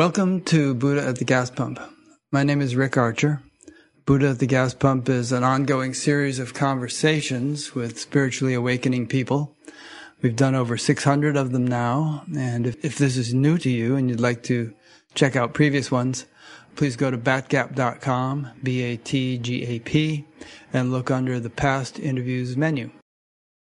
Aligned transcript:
Welcome 0.00 0.40
to 0.44 0.72
Buddha 0.72 1.06
at 1.06 1.16
the 1.16 1.26
Gas 1.26 1.50
Pump. 1.50 1.78
My 2.32 2.42
name 2.42 2.62
is 2.62 2.74
Rick 2.74 2.96
Archer. 2.96 3.42
Buddha 4.06 4.30
at 4.30 4.38
the 4.38 4.46
Gas 4.46 4.72
Pump 4.72 5.10
is 5.10 5.30
an 5.30 5.44
ongoing 5.44 5.92
series 5.92 6.38
of 6.38 6.54
conversations 6.54 7.74
with 7.74 8.00
spiritually 8.00 8.54
awakening 8.54 9.08
people. 9.08 9.54
We've 10.22 10.34
done 10.34 10.54
over 10.54 10.78
600 10.78 11.36
of 11.36 11.52
them 11.52 11.66
now, 11.66 12.24
and 12.34 12.66
if, 12.66 12.82
if 12.82 12.96
this 12.96 13.18
is 13.18 13.34
new 13.34 13.58
to 13.58 13.68
you 13.68 13.94
and 13.94 14.08
you'd 14.08 14.20
like 14.20 14.42
to 14.44 14.72
check 15.14 15.36
out 15.36 15.52
previous 15.52 15.90
ones, 15.90 16.24
please 16.76 16.96
go 16.96 17.10
to 17.10 17.18
batgap.com, 17.18 18.52
B-A-T-G-A-P, 18.62 20.24
and 20.72 20.90
look 20.90 21.10
under 21.10 21.38
the 21.38 21.50
past 21.50 21.98
interviews 21.98 22.56
menu. 22.56 22.90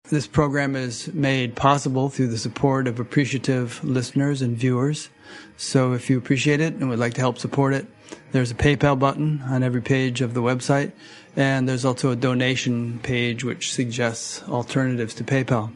This 0.08 0.26
program 0.26 0.74
is 0.74 1.06
made 1.14 1.54
possible 1.54 2.08
through 2.08 2.28
the 2.28 2.38
support 2.38 2.88
of 2.88 2.98
appreciative 2.98 3.80
listeners 3.84 4.42
and 4.42 4.56
viewers. 4.56 5.08
So 5.56 5.92
if 5.92 6.10
you 6.10 6.18
appreciate 6.18 6.60
it 6.60 6.74
and 6.74 6.88
would 6.88 6.98
like 6.98 7.14
to 7.14 7.20
help 7.20 7.38
support 7.38 7.74
it, 7.74 7.86
there's 8.32 8.50
a 8.50 8.54
PayPal 8.54 8.98
button 8.98 9.42
on 9.42 9.62
every 9.62 9.80
page 9.80 10.20
of 10.20 10.34
the 10.34 10.42
website, 10.42 10.92
and 11.34 11.68
there's 11.68 11.84
also 11.84 12.10
a 12.10 12.16
donation 12.16 12.98
page 13.00 13.44
which 13.44 13.72
suggests 13.72 14.42
alternatives 14.48 15.14
to 15.14 15.24
PayPal. 15.24 15.72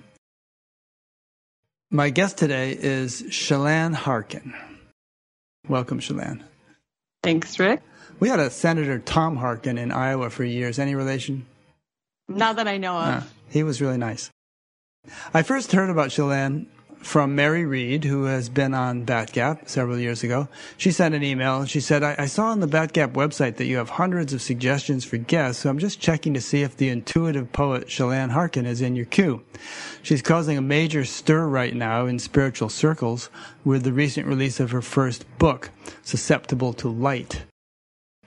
My 1.90 2.10
guest 2.10 2.38
today 2.38 2.76
is 2.78 3.24
Chelan 3.30 3.94
Harkin. 3.94 4.54
Welcome, 5.68 6.00
Chelan. 6.00 6.44
Thanks, 7.22 7.58
Rick. 7.58 7.82
We 8.20 8.28
had 8.28 8.38
a 8.38 8.50
Senator 8.50 8.98
Tom 8.98 9.36
Harkin 9.36 9.78
in 9.78 9.90
Iowa 9.90 10.30
for 10.30 10.44
years. 10.44 10.78
Any 10.78 10.94
relation? 10.94 11.46
Not 12.28 12.56
that 12.56 12.68
I 12.68 12.76
know 12.76 12.96
of. 12.96 13.32
He 13.48 13.62
was 13.62 13.80
really 13.80 13.98
nice. 13.98 14.30
I 15.34 15.42
first 15.42 15.72
heard 15.72 15.90
about 15.90 16.10
Chelan 16.10 16.66
from 17.00 17.34
Mary 17.34 17.64
Reed, 17.64 18.04
who 18.04 18.24
has 18.24 18.48
been 18.48 18.74
on 18.74 19.06
Batgap 19.06 19.68
several 19.68 19.98
years 19.98 20.22
ago. 20.22 20.48
She 20.76 20.92
sent 20.92 21.14
an 21.14 21.22
email. 21.22 21.64
She 21.64 21.80
said, 21.80 22.02
I, 22.02 22.14
I 22.18 22.26
saw 22.26 22.46
on 22.46 22.60
the 22.60 22.68
Batgap 22.68 23.12
website 23.12 23.56
that 23.56 23.66
you 23.66 23.78
have 23.78 23.90
hundreds 23.90 24.32
of 24.32 24.42
suggestions 24.42 25.04
for 25.04 25.16
guests, 25.16 25.62
so 25.62 25.70
I'm 25.70 25.78
just 25.78 26.00
checking 26.00 26.34
to 26.34 26.40
see 26.40 26.62
if 26.62 26.76
the 26.76 26.88
intuitive 26.88 27.52
poet 27.52 27.88
Chelan 27.88 28.30
Harkin 28.30 28.66
is 28.66 28.80
in 28.80 28.96
your 28.96 29.06
queue. 29.06 29.42
She's 30.02 30.22
causing 30.22 30.56
a 30.56 30.62
major 30.62 31.04
stir 31.04 31.46
right 31.46 31.74
now 31.74 32.06
in 32.06 32.18
spiritual 32.18 32.68
circles 32.68 33.30
with 33.64 33.82
the 33.82 33.92
recent 33.92 34.26
release 34.26 34.60
of 34.60 34.70
her 34.70 34.82
first 34.82 35.24
book, 35.38 35.70
Susceptible 36.02 36.72
to 36.74 36.88
Light. 36.88 37.42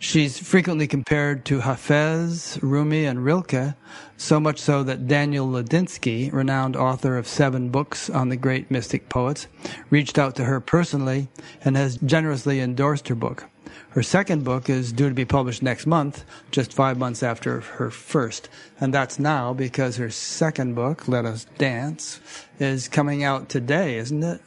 She's 0.03 0.37
frequently 0.37 0.85
compared 0.85 1.45
to 1.45 1.61
Hafez, 1.61 2.59
Rumi, 2.61 3.05
and 3.05 3.23
Rilke, 3.23 3.73
so 4.17 4.37
much 4.37 4.59
so 4.59 4.83
that 4.83 5.07
Daniel 5.07 5.47
Ladinsky, 5.47 6.31
renowned 6.31 6.75
author 6.75 7.17
of 7.17 7.25
seven 7.25 7.69
books 7.69 8.09
on 8.09 8.27
the 8.27 8.35
great 8.35 8.69
mystic 8.69 9.07
poets, 9.07 9.47
reached 9.89 10.19
out 10.19 10.35
to 10.35 10.43
her 10.43 10.59
personally 10.59 11.29
and 11.63 11.77
has 11.77 11.95
generously 11.97 12.59
endorsed 12.59 13.07
her 13.07 13.15
book. 13.15 13.45
Her 13.91 14.03
second 14.03 14.43
book 14.43 14.69
is 14.69 14.91
due 14.91 15.07
to 15.07 15.15
be 15.15 15.23
published 15.23 15.63
next 15.63 15.87
month, 15.87 16.25
just 16.51 16.73
five 16.73 16.97
months 16.97 17.23
after 17.23 17.61
her 17.61 17.89
first. 17.89 18.49
And 18.81 18.93
that's 18.93 19.19
now 19.19 19.53
because 19.53 19.95
her 19.95 20.09
second 20.09 20.75
book, 20.75 21.07
Let 21.07 21.25
Us 21.25 21.45
Dance, 21.57 22.19
is 22.59 22.89
coming 22.89 23.23
out 23.23 23.47
today, 23.47 23.95
isn't 23.97 24.21
it? 24.21 24.41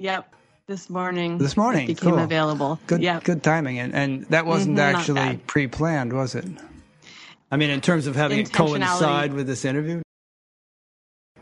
Yep 0.00 0.34
this 0.68 0.90
morning. 0.90 1.38
This 1.38 1.56
morning 1.56 1.86
became 1.86 2.10
cool. 2.10 2.18
available. 2.18 2.78
Good, 2.86 3.02
yep. 3.02 3.24
good 3.24 3.42
timing, 3.42 3.78
and 3.80 3.94
and 3.94 4.24
that 4.26 4.46
wasn't 4.46 4.76
mm-hmm, 4.76 4.96
actually 4.96 5.38
pre-planned, 5.48 6.12
was 6.12 6.34
it? 6.34 6.44
I 7.50 7.56
mean, 7.56 7.70
in 7.70 7.80
terms 7.80 8.06
of 8.06 8.14
having 8.14 8.40
it 8.40 8.52
coincide 8.52 9.32
with 9.32 9.46
this 9.46 9.64
interview. 9.64 10.02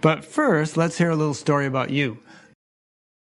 But 0.00 0.25
first, 0.25 0.76
let's 0.76 0.97
hear 0.97 1.10
a 1.10 1.16
little 1.16 1.34
story 1.34 1.66
about 1.66 1.91
you. 1.91 2.19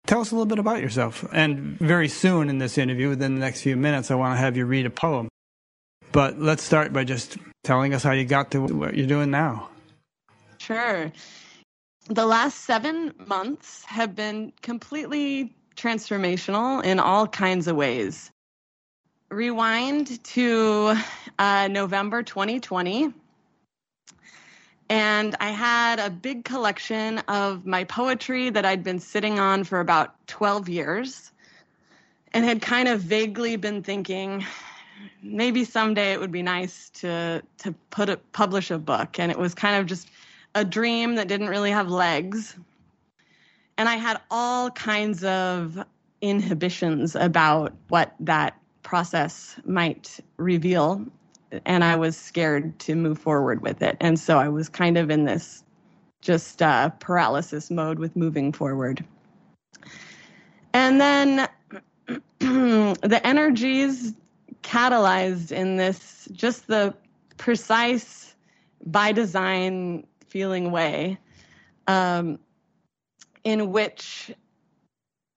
Tell 0.06 0.20
us 0.20 0.30
a 0.30 0.34
little 0.34 0.46
bit 0.46 0.58
about 0.58 0.82
yourself. 0.82 1.24
And 1.32 1.78
very 1.78 2.08
soon 2.08 2.50
in 2.50 2.58
this 2.58 2.76
interview, 2.76 3.08
within 3.08 3.34
the 3.34 3.40
next 3.40 3.62
few 3.62 3.74
minutes, 3.74 4.10
I 4.10 4.16
want 4.16 4.34
to 4.34 4.38
have 4.38 4.58
you 4.58 4.66
read 4.66 4.84
a 4.84 4.90
poem. 4.90 5.28
But 6.12 6.38
let's 6.38 6.62
start 6.62 6.92
by 6.92 7.04
just 7.04 7.38
telling 7.62 7.94
us 7.94 8.02
how 8.02 8.12
you 8.12 8.26
got 8.26 8.50
to 8.50 8.60
what 8.60 8.94
you're 8.94 9.06
doing 9.06 9.30
now. 9.30 9.70
Sure. 10.58 11.10
The 12.08 12.26
last 12.26 12.66
seven 12.66 13.14
months 13.26 13.82
have 13.86 14.14
been 14.14 14.52
completely 14.60 15.54
transformational 15.76 16.84
in 16.84 16.98
all 16.98 17.26
kinds 17.26 17.66
of 17.66 17.76
ways. 17.76 18.30
Rewind 19.30 20.22
to 20.24 20.94
uh, 21.38 21.68
November 21.68 22.22
2020. 22.22 23.12
And 24.90 25.34
I 25.40 25.50
had 25.50 25.98
a 25.98 26.10
big 26.10 26.44
collection 26.44 27.18
of 27.20 27.64
my 27.64 27.84
poetry 27.84 28.50
that 28.50 28.64
I'd 28.64 28.84
been 28.84 29.00
sitting 29.00 29.38
on 29.38 29.64
for 29.64 29.80
about 29.80 30.14
12 30.26 30.68
years 30.68 31.32
and 32.32 32.44
had 32.44 32.60
kind 32.60 32.88
of 32.88 33.00
vaguely 33.00 33.56
been 33.56 33.82
thinking 33.82 34.44
maybe 35.22 35.64
someday 35.64 36.12
it 36.12 36.20
would 36.20 36.32
be 36.32 36.42
nice 36.42 36.90
to 36.90 37.42
to 37.58 37.72
put 37.90 38.08
a, 38.08 38.16
publish 38.32 38.70
a 38.70 38.78
book 38.78 39.18
and 39.18 39.32
it 39.32 39.38
was 39.38 39.54
kind 39.54 39.76
of 39.76 39.86
just 39.86 40.08
a 40.54 40.64
dream 40.64 41.14
that 41.14 41.28
didn't 41.28 41.48
really 41.48 41.70
have 41.70 41.88
legs 41.88 42.56
and 43.76 43.88
I 43.88 43.96
had 43.96 44.20
all 44.30 44.70
kinds 44.70 45.24
of 45.24 45.84
inhibitions 46.20 47.14
about 47.16 47.72
what 47.88 48.14
that 48.20 48.58
process 48.82 49.56
might 49.64 50.20
reveal. 50.36 51.04
And 51.64 51.84
I 51.84 51.96
was 51.96 52.16
scared 52.16 52.78
to 52.80 52.94
move 52.94 53.18
forward 53.18 53.62
with 53.62 53.82
it. 53.82 53.96
And 54.00 54.18
so 54.18 54.38
I 54.38 54.48
was 54.48 54.68
kind 54.68 54.98
of 54.98 55.10
in 55.10 55.24
this 55.24 55.62
just 56.20 56.62
uh, 56.62 56.90
paralysis 57.00 57.70
mode 57.70 57.98
with 57.98 58.16
moving 58.16 58.52
forward. 58.52 59.04
And 60.72 61.00
then 61.00 61.48
the 62.38 63.20
energies 63.24 64.14
catalyzed 64.62 65.52
in 65.52 65.76
this 65.76 66.28
just 66.32 66.66
the 66.66 66.94
precise 67.36 68.34
by 68.86 69.12
design 69.12 70.06
feeling 70.26 70.70
way 70.70 71.18
um, 71.86 72.38
in 73.44 73.70
which 73.72 74.32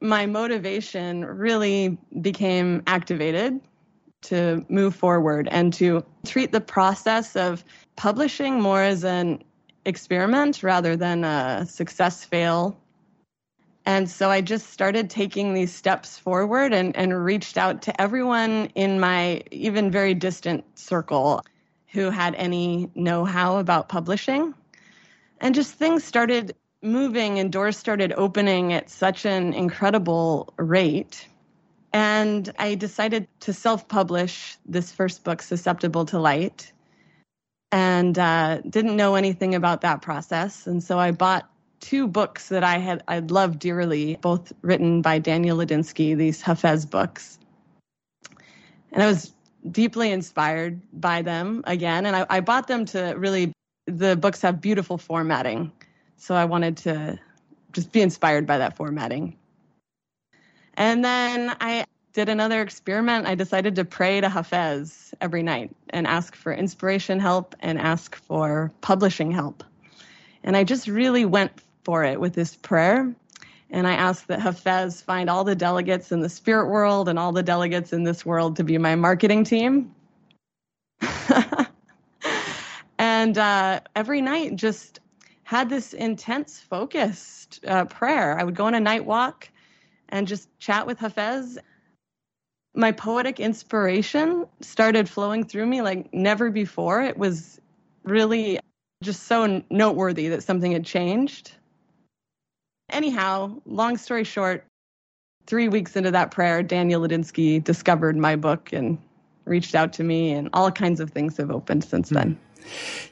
my 0.02 0.26
motivation 0.26 1.26
really 1.26 1.98
became 2.22 2.82
activated 2.88 3.60
to 4.22 4.66
move 4.70 4.96
forward 4.96 5.48
and 5.52 5.74
to 5.74 6.04
treat 6.26 6.52
the 6.52 6.62
process 6.62 7.36
of 7.36 7.64
publishing 7.96 8.60
more 8.62 8.82
as 8.82 9.04
an 9.04 9.44
experiment 9.86 10.64
rather 10.64 10.96
than 10.96 11.24
a 11.24 11.66
success 11.68 12.24
fail. 12.24 12.78
And 13.86 14.10
so 14.10 14.30
I 14.30 14.42
just 14.42 14.72
started 14.72 15.10
taking 15.10 15.54
these 15.54 15.74
steps 15.74 16.18
forward 16.18 16.74
and, 16.74 16.96
and 16.98 17.24
reached 17.24 17.58
out 17.58 17.82
to 17.84 18.02
everyone 18.02 18.66
in 18.76 19.00
my 19.00 19.44
even 19.52 19.90
very 19.90 20.14
distant 20.14 20.66
circle 20.78 21.42
who 21.88 22.10
had 22.10 22.36
any 22.36 22.92
know 22.96 23.24
how 23.24 23.58
about 23.58 23.88
publishing. 23.88 24.54
And 25.40 25.56
just 25.56 25.74
things 25.76 26.04
started 26.04 26.54
moving 26.82 27.40
and 27.40 27.52
doors 27.52 27.78
started 27.78 28.14
opening 28.18 28.74
at 28.74 28.90
such 28.90 29.26
an 29.26 29.54
incredible 29.54 30.54
rate. 30.58 31.28
And 31.94 32.54
I 32.60 32.76
decided 32.76 33.28
to 33.42 33.54
self 33.54 33.88
publish 33.88 34.58
this 34.66 34.92
first 34.92 35.24
book, 35.24 35.42
Susceptible 35.42 36.06
to 36.06 36.20
Light, 36.20 36.72
and 37.72 38.20
uh, 38.20 38.62
didn't 38.70 38.96
know 38.96 39.16
anything 39.16 39.56
about 39.56 39.82
that 39.82 40.02
process. 40.02 40.68
And 40.68 40.84
so 40.84 41.00
I 41.00 41.12
bought 41.12 41.50
two 41.80 42.08
books 42.08 42.50
that 42.50 42.64
I 42.64 42.78
had 42.78 43.04
I 43.08 43.20
loved 43.20 43.60
dearly, 43.60 44.18
both 44.22 44.52
written 44.62 45.02
by 45.02 45.20
Daniel 45.20 45.58
Ladinsky, 45.58 46.16
these 46.16 46.44
Hafez 46.44 46.90
books. 46.90 47.40
And 48.92 49.04
I 49.04 49.08
was 49.08 49.34
deeply 49.72 50.12
inspired 50.12 50.82
by 50.94 51.22
them 51.22 51.64
again. 51.66 52.06
And 52.06 52.16
I, 52.16 52.26
I 52.30 52.40
bought 52.42 52.68
them 52.68 52.86
to 52.86 53.16
really, 53.18 53.54
the 53.86 54.16
books 54.16 54.42
have 54.42 54.62
beautiful 54.62 54.98
formatting. 54.98 55.72
So 56.18 56.36
I 56.36 56.46
wanted 56.46 56.78
to 56.78 57.20
just 57.74 57.92
be 57.92 58.02
inspired 58.02 58.46
by 58.46 58.58
that 58.58 58.76
formatting. 58.76 59.38
And 60.74 61.04
then 61.04 61.56
I 61.62 61.86
did 62.14 62.30
another 62.30 62.62
experiment. 62.62 63.28
I 63.28 63.36
decided 63.36 63.76
to 63.76 63.86
pray 63.86 64.20
to 64.22 64.28
Hafez 64.28 65.14
every 65.22 65.44
night 65.44 65.76
and 65.92 66.08
ask 66.08 66.36
for 66.36 66.52
inspiration 66.52 67.20
help 67.20 67.56
and 67.60 67.80
ask 67.80 68.16
for 68.16 68.72
publishing 68.82 69.32
help. 69.32 69.64
And 70.44 70.58
I 70.58 70.64
just 70.64 70.88
really 70.88 71.26
went 71.26 71.52
for 71.84 72.04
it 72.04 72.20
with 72.20 72.34
this 72.34 72.56
prayer. 72.56 73.14
And 73.70 73.86
I 73.86 73.94
asked 73.94 74.28
that 74.28 74.40
Hafez 74.40 75.04
find 75.04 75.30
all 75.30 75.44
the 75.44 75.56
delegates 75.56 76.12
in 76.12 76.22
the 76.22 76.30
spirit 76.30 76.70
world 76.70 77.10
and 77.10 77.20
all 77.20 77.32
the 77.32 77.44
delegates 77.44 77.94
in 77.94 78.04
this 78.04 78.26
world 78.26 78.56
to 78.56 78.64
be 78.64 78.78
my 78.78 78.96
marketing 78.96 79.44
team. 79.44 79.94
and 82.98 83.38
uh, 83.38 83.82
every 83.96 84.22
night, 84.22 84.56
just 84.56 85.00
had 85.48 85.70
this 85.70 85.94
intense, 85.94 86.60
focused 86.60 87.62
uh, 87.66 87.86
prayer. 87.86 88.38
I 88.38 88.44
would 88.44 88.54
go 88.54 88.66
on 88.66 88.76
a 88.76 88.82
night 88.82 89.06
walk 89.06 89.48
and 90.10 90.28
just 90.28 90.50
chat 90.60 90.86
with 90.86 91.00
Hafez. 91.00 91.58
My 92.76 92.92
poetic 92.92 93.40
inspiration 93.40 94.46
started 94.60 95.08
flowing 95.08 95.46
through 95.46 95.66
me 95.68 95.82
like 95.82 96.14
never 96.14 96.52
before. 96.52 97.02
It 97.02 97.18
was 97.18 97.62
really 98.04 98.60
just 99.02 99.24
so 99.24 99.64
noteworthy 99.70 100.28
that 100.28 100.44
something 100.44 100.74
had 100.74 100.84
changed. 100.84 101.54
Anyhow, 102.92 103.62
long 103.66 103.96
story 103.96 104.26
short, 104.26 104.66
three 105.46 105.70
weeks 105.70 105.96
into 105.96 106.12
that 106.12 106.30
prayer, 106.30 106.62
Daniel 106.62 107.08
Ladinsky 107.08 107.64
discovered 107.64 108.18
my 108.18 108.36
book 108.36 108.74
and 108.74 108.98
reached 109.46 109.76
out 109.76 109.94
to 109.94 110.04
me, 110.04 110.34
and 110.34 110.50
all 110.52 110.70
kinds 110.74 111.00
of 111.00 111.12
things 111.12 111.38
have 111.38 111.52
opened 111.52 111.86
since 111.86 112.10
then. 112.10 112.38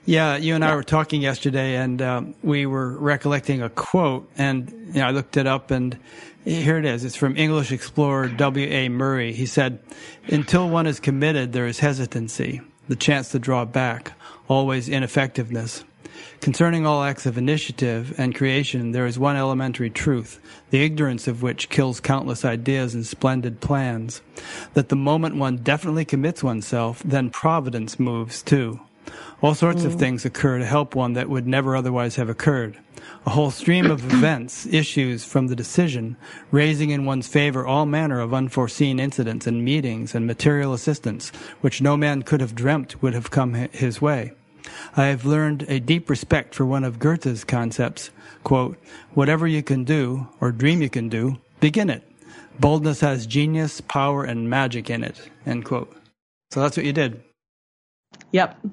Yeah, 0.05 0.37
you 0.37 0.55
and 0.55 0.63
I 0.63 0.75
were 0.75 0.83
talking 0.83 1.21
yesterday, 1.21 1.75
and 1.75 2.01
um, 2.01 2.35
we 2.43 2.65
were 2.65 2.97
recollecting 2.97 3.61
a 3.61 3.69
quote, 3.69 4.29
and 4.37 4.69
you 4.87 5.01
know, 5.01 5.07
I 5.07 5.11
looked 5.11 5.37
it 5.37 5.47
up, 5.47 5.71
and 5.71 5.97
here 6.43 6.77
it 6.77 6.85
is. 6.85 7.03
It's 7.03 7.15
from 7.15 7.35
English 7.37 7.71
explorer 7.71 8.27
W. 8.27 8.67
A. 8.67 8.89
Murray. 8.89 9.33
He 9.33 9.45
said, 9.45 9.79
"Until 10.27 10.69
one 10.69 10.87
is 10.87 10.99
committed, 10.99 11.53
there 11.53 11.67
is 11.67 11.79
hesitancy, 11.79 12.61
the 12.87 12.95
chance 12.95 13.29
to 13.29 13.39
draw 13.39 13.65
back, 13.65 14.13
always 14.47 14.87
ineffectiveness." 14.89 15.83
Concerning 16.41 16.85
all 16.85 17.03
acts 17.03 17.25
of 17.25 17.37
initiative 17.37 18.13
and 18.17 18.35
creation, 18.35 18.91
there 18.91 19.07
is 19.07 19.17
one 19.17 19.35
elementary 19.35 19.89
truth, 19.89 20.39
the 20.69 20.83
ignorance 20.83 21.27
of 21.27 21.41
which 21.41 21.69
kills 21.69 21.99
countless 21.99 22.45
ideas 22.45 22.93
and 22.93 23.05
splendid 23.05 23.59
plans. 23.59 24.21
That 24.75 24.89
the 24.89 24.95
moment 24.95 25.37
one 25.37 25.57
definitely 25.57 26.05
commits 26.05 26.43
oneself, 26.43 27.01
then 27.03 27.31
providence 27.31 27.99
moves 27.99 28.43
too. 28.43 28.79
All 29.41 29.55
sorts 29.55 29.83
mm. 29.83 29.85
of 29.85 29.95
things 29.95 30.25
occur 30.25 30.59
to 30.59 30.65
help 30.65 30.95
one 30.95 31.13
that 31.13 31.29
would 31.29 31.47
never 31.47 31.75
otherwise 31.75 32.15
have 32.15 32.29
occurred. 32.29 32.77
A 33.25 33.31
whole 33.31 33.51
stream 33.51 33.91
of 33.91 34.05
events 34.13 34.65
issues 34.65 35.23
from 35.25 35.47
the 35.47 35.55
decision, 35.55 36.17
raising 36.51 36.89
in 36.89 37.05
one's 37.05 37.27
favor 37.27 37.65
all 37.65 37.85
manner 37.85 38.19
of 38.19 38.33
unforeseen 38.33 38.99
incidents 38.99 39.47
and 39.47 39.63
meetings 39.63 40.15
and 40.15 40.25
material 40.25 40.73
assistance, 40.73 41.29
which 41.61 41.81
no 41.81 41.97
man 41.97 42.23
could 42.23 42.41
have 42.41 42.55
dreamt 42.55 43.01
would 43.01 43.13
have 43.13 43.31
come 43.31 43.53
his 43.53 44.01
way. 44.01 44.33
I 44.95 45.05
have 45.05 45.25
learned 45.25 45.65
a 45.67 45.79
deep 45.79 46.09
respect 46.09 46.55
for 46.55 46.65
one 46.65 46.83
of 46.83 46.99
Goethe's 46.99 47.43
concepts, 47.43 48.09
quote, 48.43 48.77
whatever 49.13 49.47
you 49.47 49.61
can 49.61 49.83
do, 49.83 50.27
or 50.41 50.51
dream 50.51 50.81
you 50.81 50.89
can 50.89 51.09
do, 51.09 51.37
begin 51.59 51.89
it. 51.89 52.03
Boldness 52.59 53.01
has 53.01 53.27
genius, 53.27 53.81
power, 53.81 54.23
and 54.23 54.49
magic 54.49 54.89
in 54.89 55.03
it, 55.03 55.29
end 55.45 55.65
quote. 55.65 55.95
So 56.51 56.61
that's 56.61 56.77
what 56.77 56.85
you 56.85 56.93
did. 56.93 57.21
Yep. 58.31 58.65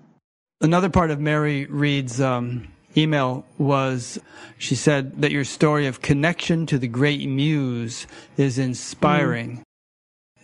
Another 0.62 0.88
part 0.88 1.11
of 1.11 1.19
Mary 1.19 1.67
Reed's 1.67 2.20
um, 2.20 2.69
email 2.97 3.44
was 3.59 4.20
she 4.59 4.76
said 4.76 5.20
that 5.20 5.32
your 5.32 5.44
story 5.44 5.88
of 5.88 6.03
connection 6.03 6.67
to 6.67 6.79
the 6.79 6.87
great 6.87 7.29
muse 7.29 8.06
is 8.37 8.59
inspiring. 8.59 9.59
Mm. 9.59 9.62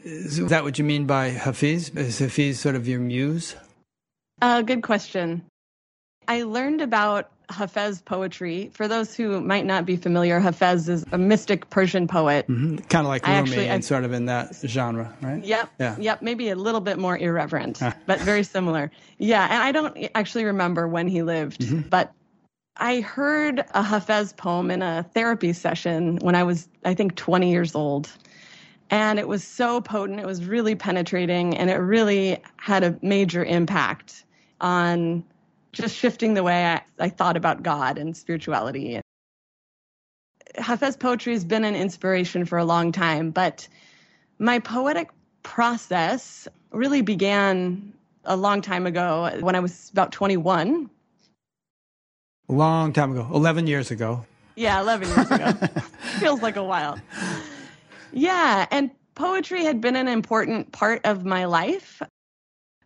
Is 0.04 0.38
that 0.48 0.64
what 0.64 0.76
you 0.76 0.84
mean 0.84 1.06
by 1.06 1.30
Hafiz? 1.30 1.90
Is 1.90 2.18
Hafiz 2.18 2.58
sort 2.58 2.74
of 2.74 2.88
your 2.88 2.98
muse? 2.98 3.54
Uh, 4.42 4.62
good 4.62 4.82
question. 4.82 5.44
I 6.26 6.42
learned 6.42 6.80
about 6.80 7.30
Hafez 7.50 8.02
poetry. 8.04 8.70
For 8.74 8.88
those 8.88 9.14
who 9.14 9.40
might 9.40 9.64
not 9.64 9.86
be 9.86 9.96
familiar, 9.96 10.40
Hafez 10.40 10.88
is 10.88 11.04
a 11.12 11.18
mystic 11.18 11.70
Persian 11.70 12.06
poet. 12.06 12.46
Mm-hmm. 12.46 12.76
Kind 12.88 13.06
of 13.06 13.08
like 13.08 13.26
Rumi 13.26 13.38
actually, 13.38 13.68
and 13.68 13.84
sort 13.84 14.04
of 14.04 14.12
in 14.12 14.26
that 14.26 14.54
genre, 14.66 15.14
right? 15.22 15.44
Yep. 15.44 15.70
Yeah. 15.80 15.96
Yep. 15.98 16.22
Maybe 16.22 16.50
a 16.50 16.56
little 16.56 16.80
bit 16.80 16.98
more 16.98 17.16
irreverent, 17.16 17.80
but 18.06 18.20
very 18.20 18.42
similar. 18.42 18.90
Yeah. 19.18 19.44
And 19.44 19.62
I 19.62 19.72
don't 19.72 20.08
actually 20.14 20.44
remember 20.44 20.86
when 20.86 21.08
he 21.08 21.22
lived, 21.22 21.60
mm-hmm. 21.60 21.88
but 21.88 22.12
I 22.76 23.00
heard 23.00 23.60
a 23.60 23.82
Hafez 23.82 24.36
poem 24.36 24.70
in 24.70 24.82
a 24.82 25.02
therapy 25.14 25.52
session 25.52 26.18
when 26.20 26.34
I 26.34 26.44
was, 26.44 26.68
I 26.84 26.94
think, 26.94 27.16
20 27.16 27.50
years 27.50 27.74
old. 27.74 28.10
And 28.90 29.18
it 29.18 29.26
was 29.26 29.44
so 29.44 29.80
potent. 29.80 30.20
It 30.20 30.26
was 30.26 30.44
really 30.44 30.74
penetrating 30.74 31.56
and 31.56 31.70
it 31.70 31.76
really 31.76 32.38
had 32.56 32.84
a 32.84 32.96
major 33.02 33.44
impact 33.44 34.24
on 34.60 35.24
just 35.72 35.96
shifting 35.96 36.34
the 36.34 36.42
way 36.42 36.66
I, 36.66 36.82
I 36.98 37.08
thought 37.08 37.36
about 37.36 37.62
God 37.62 37.98
and 37.98 38.16
spirituality. 38.16 39.00
Hafez 40.56 40.98
poetry 40.98 41.34
has 41.34 41.44
been 41.44 41.64
an 41.64 41.74
inspiration 41.74 42.44
for 42.44 42.58
a 42.58 42.64
long 42.64 42.92
time, 42.92 43.30
but 43.30 43.68
my 44.38 44.58
poetic 44.58 45.10
process 45.42 46.48
really 46.70 47.02
began 47.02 47.92
a 48.24 48.36
long 48.36 48.60
time 48.60 48.86
ago 48.86 49.30
when 49.40 49.54
I 49.54 49.60
was 49.60 49.90
about 49.90 50.12
21. 50.12 50.90
A 52.48 52.52
long 52.52 52.92
time 52.92 53.12
ago, 53.12 53.28
11 53.32 53.66
years 53.66 53.90
ago. 53.90 54.24
Yeah, 54.56 54.80
11 54.80 55.08
years 55.08 55.30
ago. 55.30 55.52
Feels 56.18 56.42
like 56.42 56.56
a 56.56 56.64
while. 56.64 56.98
Yeah, 58.12 58.66
and 58.70 58.90
poetry 59.14 59.64
had 59.64 59.80
been 59.80 59.96
an 59.96 60.08
important 60.08 60.72
part 60.72 61.04
of 61.04 61.24
my 61.24 61.44
life 61.44 62.02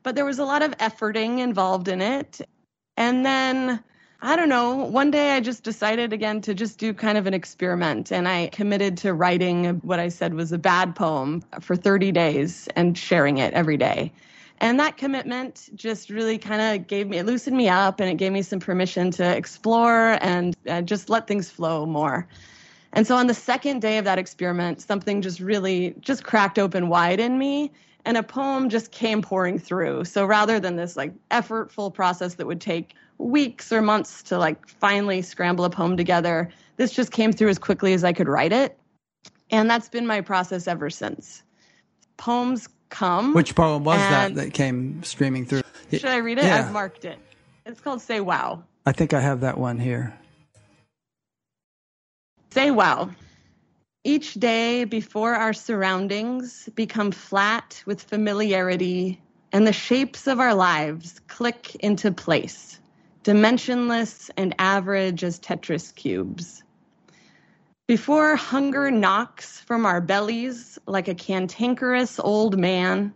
but 0.03 0.15
there 0.15 0.25
was 0.25 0.39
a 0.39 0.45
lot 0.45 0.63
of 0.63 0.77
efforting 0.79 1.39
involved 1.39 1.89
in 1.89 2.01
it. 2.01 2.41
And 2.97 3.25
then 3.25 3.83
I 4.25 4.37
don't 4.37 4.49
know, 4.49 4.77
one 4.77 5.11
day 5.11 5.33
I 5.33 5.41
just 5.41 5.65
decided 5.65 6.13
again 6.13 6.41
to 6.43 6.55
just 6.55 6.79
do 6.79 6.95
kind 6.95 7.19
of 7.19 7.27
an 7.27 7.35
experiment 7.35 8.13
and 8.13 8.29
I 8.29 8.51
committed 8.53 8.97
to 8.99 9.15
writing 9.15 9.81
what 9.81 9.99
I 9.99 10.09
said 10.09 10.35
was 10.35 10.53
a 10.53 10.59
bad 10.59 10.95
poem 10.95 11.43
for 11.61 11.75
30 11.75 12.13
days 12.13 12.69
and 12.77 12.97
sharing 12.97 13.39
it 13.39 13.53
every 13.53 13.77
day. 13.77 14.13
And 14.61 14.79
that 14.79 14.97
commitment 14.97 15.71
just 15.75 16.09
really 16.09 16.39
kind 16.39 16.63
of 16.63 16.87
gave 16.87 17.09
me, 17.09 17.19
it 17.19 17.27
loosened 17.27 17.57
me 17.57 17.69
up 17.69 17.99
and 17.99 18.09
it 18.09 18.15
gave 18.15 18.31
me 18.31 18.43
some 18.43 18.61
permission 18.61 19.11
to 19.13 19.37
explore 19.37 20.19
and 20.21 20.57
uh, 20.69 20.83
just 20.83 21.11
let 21.11 21.27
things 21.27 21.51
flow 21.51 21.85
more. 21.85 22.29
And 22.93 23.07
so 23.07 23.17
on 23.17 23.27
the 23.27 23.35
second 23.35 23.81
day 23.81 23.99
of 23.99 24.05
that 24.05 24.21
experiment, 24.21 24.81
something 24.81 25.21
just 25.21 25.41
really 25.41 25.97
just 26.01 26.23
cracked 26.23 26.61
open 26.61 26.89
wide 26.89 27.19
in 27.19 27.39
me 27.39 27.73
and 28.05 28.17
a 28.17 28.23
poem 28.23 28.69
just 28.69 28.91
came 28.91 29.23
pouring 29.23 29.59
through. 29.59 30.05
So 30.05 30.25
rather 30.25 30.59
than 30.59 30.77
this 30.77 30.97
like 30.97 31.13
effortful 31.31 31.93
process 31.93 32.35
that 32.35 32.47
would 32.47 32.61
take 32.61 32.95
weeks 33.19 33.73
or 33.73 33.83
months 33.83 34.23
to 34.25 34.39
like 34.39 34.69
finally 34.69 35.23
scramble 35.23 35.65
a 35.65 35.71
poem 35.71 35.97
together, 35.97 36.51
this 36.77 36.93
just 36.93 37.13
came 37.13 37.33
through 37.33 37.49
as 37.49 37.59
quickly 37.59 37.93
as 37.93 38.05
I 38.05 38.13
could 38.13 38.29
write 38.29 38.53
it. 38.53 38.79
And 39.51 39.69
that's 39.69 39.89
been 39.89 40.07
my 40.07 40.21
process 40.21 40.67
ever 40.67 40.91
since. 40.91 41.43
Poems 42.17 42.69
come. 42.89 43.35
Which 43.35 43.55
poem 43.55 43.85
was 43.85 43.99
that 43.99 44.35
that 44.35 44.55
came 44.55 45.03
streaming 45.03 45.47
through? 45.47 45.63
Should 45.91 46.05
I 46.07 46.17
read 46.17 46.39
it? 46.39 46.45
Yeah. 46.45 46.59
I've 46.59 46.73
marked 46.73 47.05
it. 47.05 47.19
It's 47.67 47.81
called 47.81 48.01
Say 48.01 48.21
Wow. 48.21 48.63
I 48.87 48.93
think 48.93 49.13
I 49.13 49.21
have 49.21 49.41
that 49.41 49.59
one 49.59 49.79
here. 49.79 50.19
Say 52.51 52.71
Wow. 52.71 53.11
Each 54.05 54.35
day 54.35 54.83
before 54.83 55.35
our 55.35 55.53
surroundings 55.53 56.69
become 56.75 57.13
flat 57.13 57.81
with 57.87 58.03
familiarity 58.03 59.23
and 59.53 59.65
the 59.65 59.73
shapes 59.73 60.27
of 60.27 60.41
our 60.41 60.55
lives 60.55 61.21
click 61.29 61.77
into 61.77 62.11
place, 62.11 62.81
dimensionless 63.23 64.29
and 64.37 64.57
average 64.59 65.23
as 65.23 65.39
Tetris 65.39 65.95
cubes. 65.95 66.65
Before 67.87 68.35
hunger 68.35 68.91
knocks 68.91 69.61
from 69.61 69.87
our 69.87 70.01
bellies 70.01 70.81
like 70.87 71.07
a 71.07 71.15
cantankerous 71.15 72.19
old 72.19 72.59
man, 72.59 73.15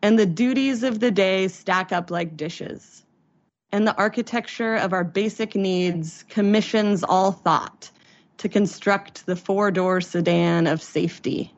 and 0.00 0.18
the 0.18 0.24
duties 0.24 0.82
of 0.82 1.00
the 1.00 1.10
day 1.10 1.46
stack 1.48 1.92
up 1.92 2.10
like 2.10 2.38
dishes, 2.38 3.04
and 3.70 3.86
the 3.86 3.96
architecture 3.96 4.76
of 4.76 4.94
our 4.94 5.04
basic 5.04 5.54
needs 5.54 6.24
commissions 6.30 7.04
all 7.04 7.32
thought 7.32 7.90
to 8.38 8.48
construct 8.48 9.26
the 9.26 9.36
four 9.36 9.70
door 9.70 10.00
sedan 10.00 10.66
of 10.66 10.82
safety. 10.82 11.52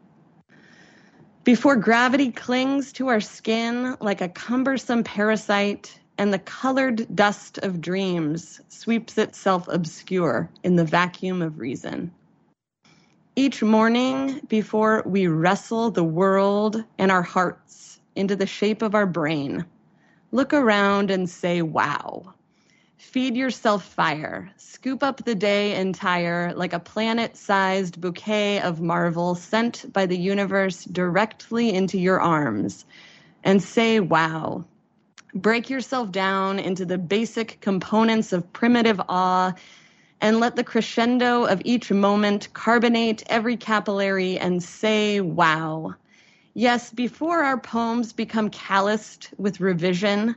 Before 1.45 1.77
gravity 1.77 2.31
clings 2.31 2.93
to 2.95 3.09
our 3.09 3.21
skin 3.21 3.97
like 4.01 4.21
a 4.21 4.29
cumbersome 4.29 5.03
parasite 5.03 5.99
and 6.19 6.33
the 6.33 6.39
colored 6.39 7.07
dust 7.15 7.59
of 7.59 7.81
dreams 7.81 8.61
sweeps 8.69 9.17
itself 9.17 9.67
obscure 9.69 10.51
in 10.63 10.77
the 10.77 10.85
vacuum 10.85 11.41
of 11.41 11.59
reason. 11.59 12.13
Each 13.37 13.63
morning, 13.63 14.41
before 14.49 15.05
we 15.07 15.29
wrestle 15.29 15.93
the 15.93 16.05
world 16.05 16.83
and 16.99 17.13
our 17.13 17.23
hearts 17.23 18.01
into 18.17 18.35
the 18.35 18.47
shape 18.47 18.83
of 18.83 18.97
our 18.97 19.07
brain, 19.07 19.65
look 20.33 20.53
around 20.53 21.11
and 21.11 21.31
say, 21.31 21.63
wow. 21.63 22.35
Feed 22.99 23.37
yourself 23.37 23.85
fire. 23.85 24.51
Scoop 24.57 25.05
up 25.05 25.25
the 25.25 25.37
day 25.37 25.77
entire 25.77 26.53
like 26.55 26.73
a 26.73 26.81
planet 26.81 27.37
sized 27.37 28.01
bouquet 28.01 28.61
of 28.61 28.81
marvel 28.81 29.37
sent 29.37 29.91
by 29.93 30.05
the 30.05 30.19
universe 30.19 30.85
directly 30.85 31.73
into 31.73 31.97
your 31.97 32.21
arms. 32.21 32.85
And 33.45 33.63
say, 33.63 34.01
wow. 34.01 34.65
Break 35.33 35.71
yourself 35.71 36.11
down 36.11 36.59
into 36.59 36.85
the 36.85 36.99
basic 36.99 37.61
components 37.61 38.33
of 38.33 38.53
primitive 38.53 39.01
awe 39.09 39.55
and 40.21 40.41
let 40.41 40.57
the 40.57 40.65
crescendo 40.65 41.45
of 41.45 41.63
each 41.65 41.93
moment 41.93 42.53
carbonate 42.53 43.23
every 43.29 43.57
capillary 43.57 44.39
and 44.39 44.61
say, 44.61 45.21
wow. 45.21 45.95
Yes, 46.53 46.91
before 46.91 47.45
our 47.45 47.59
poems 47.59 48.13
become 48.13 48.51
calloused 48.51 49.31
with 49.39 49.61
revision, 49.61 50.35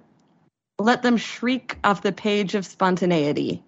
let 0.81 1.01
them 1.01 1.17
shriek 1.17 1.77
off 1.83 2.01
the 2.01 2.11
page 2.11 2.55
of 2.55 2.65
spontaneity. 2.65 3.63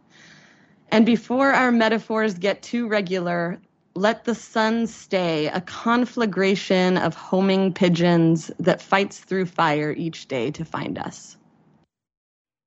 And 0.92 1.06
before 1.06 1.52
our 1.52 1.72
metaphors 1.72 2.36
get 2.36 2.62
too 2.62 2.88
regular, 2.88 3.60
let 3.96 4.26
the 4.26 4.36
sun 4.36 4.88
stay 4.88 5.48
a 5.48 5.62
conflagration 5.62 6.98
of 6.98 7.16
homing 7.16 7.74
pigeons 7.74 8.52
that 8.60 8.82
fights 8.82 9.20
through 9.20 9.46
fire 9.46 9.92
each 9.92 10.28
day 10.28 10.52
to 10.52 10.66
find 10.66 10.98
us. 10.98 11.38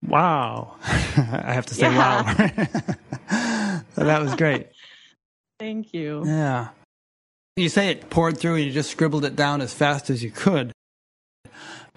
Wow. 0.07 0.77
I 0.83 1.53
have 1.53 1.67
to 1.67 1.75
say, 1.75 1.91
yeah. 1.91 2.25
wow. 3.29 3.83
that 3.97 4.23
was 4.23 4.35
great. 4.35 4.69
Thank 5.59 5.95
you. 5.95 6.23
Yeah. 6.25 6.69
You 7.57 7.69
say 7.69 7.89
it 7.89 8.11
poured 8.11 8.39
through 8.39 8.57
and 8.57 8.65
you 8.65 8.73
just 8.73 8.91
scribbled 8.91 9.25
it 9.25 9.35
down 9.35 9.63
as 9.63 9.73
fast 9.73 10.11
as 10.11 10.23
you 10.23 10.31
could. 10.31 10.73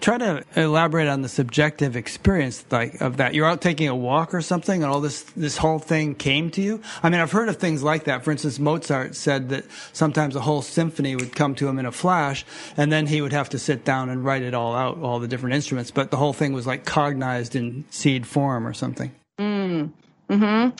Try 0.00 0.16
to 0.16 0.44
elaborate 0.56 1.08
on 1.08 1.20
the 1.20 1.28
subjective 1.28 1.94
experience 1.94 2.64
like 2.70 3.00
of 3.02 3.18
that. 3.18 3.34
You're 3.34 3.46
out 3.46 3.60
taking 3.60 3.86
a 3.86 3.94
walk 3.94 4.32
or 4.32 4.40
something 4.40 4.82
and 4.82 4.90
all 4.90 5.00
this 5.02 5.22
this 5.36 5.58
whole 5.58 5.78
thing 5.78 6.14
came 6.14 6.50
to 6.52 6.62
you. 6.62 6.80
I 7.02 7.10
mean, 7.10 7.20
I've 7.20 7.32
heard 7.32 7.50
of 7.50 7.58
things 7.58 7.82
like 7.82 8.04
that. 8.04 8.24
For 8.24 8.30
instance, 8.30 8.58
Mozart 8.58 9.14
said 9.14 9.50
that 9.50 9.64
sometimes 9.92 10.36
a 10.36 10.40
whole 10.40 10.62
symphony 10.62 11.16
would 11.16 11.36
come 11.36 11.54
to 11.56 11.68
him 11.68 11.78
in 11.78 11.84
a 11.84 11.92
flash 11.92 12.46
and 12.78 12.90
then 12.90 13.06
he 13.06 13.20
would 13.20 13.32
have 13.32 13.50
to 13.50 13.58
sit 13.58 13.84
down 13.84 14.08
and 14.08 14.24
write 14.24 14.42
it 14.42 14.54
all 14.54 14.74
out, 14.74 14.98
all 14.98 15.18
the 15.18 15.28
different 15.28 15.54
instruments, 15.54 15.90
but 15.90 16.10
the 16.10 16.16
whole 16.16 16.32
thing 16.32 16.54
was 16.54 16.66
like 16.66 16.86
cognized 16.86 17.54
in 17.54 17.84
seed 17.90 18.26
form 18.26 18.66
or 18.66 18.72
something. 18.72 19.12
Mm. 19.38 19.92
Mhm. 20.30 20.72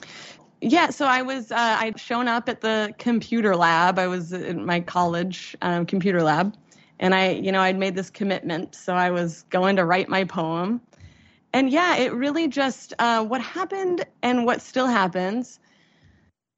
Yeah, 0.63 0.91
so 0.91 1.07
I 1.07 1.23
was 1.23 1.51
uh, 1.51 1.57
I'd 1.81 1.99
shown 1.99 2.29
up 2.29 2.49
at 2.49 2.61
the 2.61 2.95
computer 2.99 3.57
lab. 3.57 3.99
I 3.99 4.07
was 4.09 4.33
in 4.33 4.65
my 4.67 4.81
college 4.81 5.57
um, 5.63 5.87
computer 5.87 6.23
lab, 6.23 6.55
and 7.01 7.15
I, 7.15 7.31
you 7.31 7.51
know, 7.51 7.61
I'd 7.61 7.79
made 7.79 7.97
this 7.97 8.11
commitment. 8.11 8.75
So 8.77 8.95
I 8.95 9.11
was 9.11 9.45
going 9.51 9.77
to 9.77 9.85
write 9.85 10.09
my 10.09 10.25
poem, 10.25 10.81
and 11.53 11.71
yeah, 11.71 11.97
it 11.97 12.13
really 12.13 12.47
just 12.47 12.95
uh, 13.01 13.25
what 13.25 13.41
happened 13.41 14.07
and 14.23 14.47
what 14.47 14.63
still 14.63 14.87
happens 14.87 15.59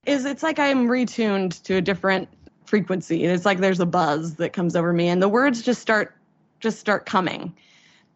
is 0.05 0.27
it's 0.27 0.43
like 0.43 0.59
I'm 0.59 0.89
retuned 0.89 1.63
to 1.63 1.77
a 1.77 1.81
different 1.81 2.29
frequency. 2.67 3.25
It's 3.25 3.47
like 3.47 3.59
there's 3.59 3.81
a 3.81 3.87
buzz 3.87 4.35
that 4.35 4.53
comes 4.53 4.77
over 4.77 4.93
me, 4.93 5.09
and 5.09 5.23
the 5.23 5.29
words 5.29 5.63
just 5.63 5.81
start 5.81 6.15
just 6.61 6.79
start 6.79 7.07
coming, 7.07 7.55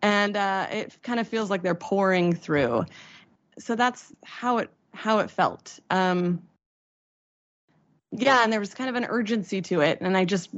and 0.02 0.36
uh, 0.36 0.66
it 0.70 0.98
kind 1.02 1.20
of 1.20 1.26
feels 1.26 1.48
like 1.48 1.62
they're 1.62 1.74
pouring 1.74 2.34
through. 2.34 2.84
So 3.58 3.76
that's 3.76 4.12
how 4.24 4.58
it 4.58 4.70
how 4.92 5.20
it 5.20 5.30
felt. 5.30 5.78
Um, 5.90 6.42
yeah, 8.10 8.42
and 8.42 8.52
there 8.52 8.60
was 8.60 8.74
kind 8.74 8.90
of 8.90 8.96
an 8.96 9.04
urgency 9.04 9.62
to 9.62 9.80
it, 9.80 9.98
and 10.00 10.16
I 10.16 10.24
just 10.24 10.50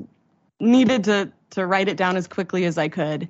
needed 0.60 1.04
to 1.04 1.32
to 1.50 1.66
write 1.66 1.88
it 1.88 1.96
down 1.96 2.16
as 2.16 2.26
quickly 2.26 2.64
as 2.64 2.78
I 2.78 2.88
could. 2.88 3.28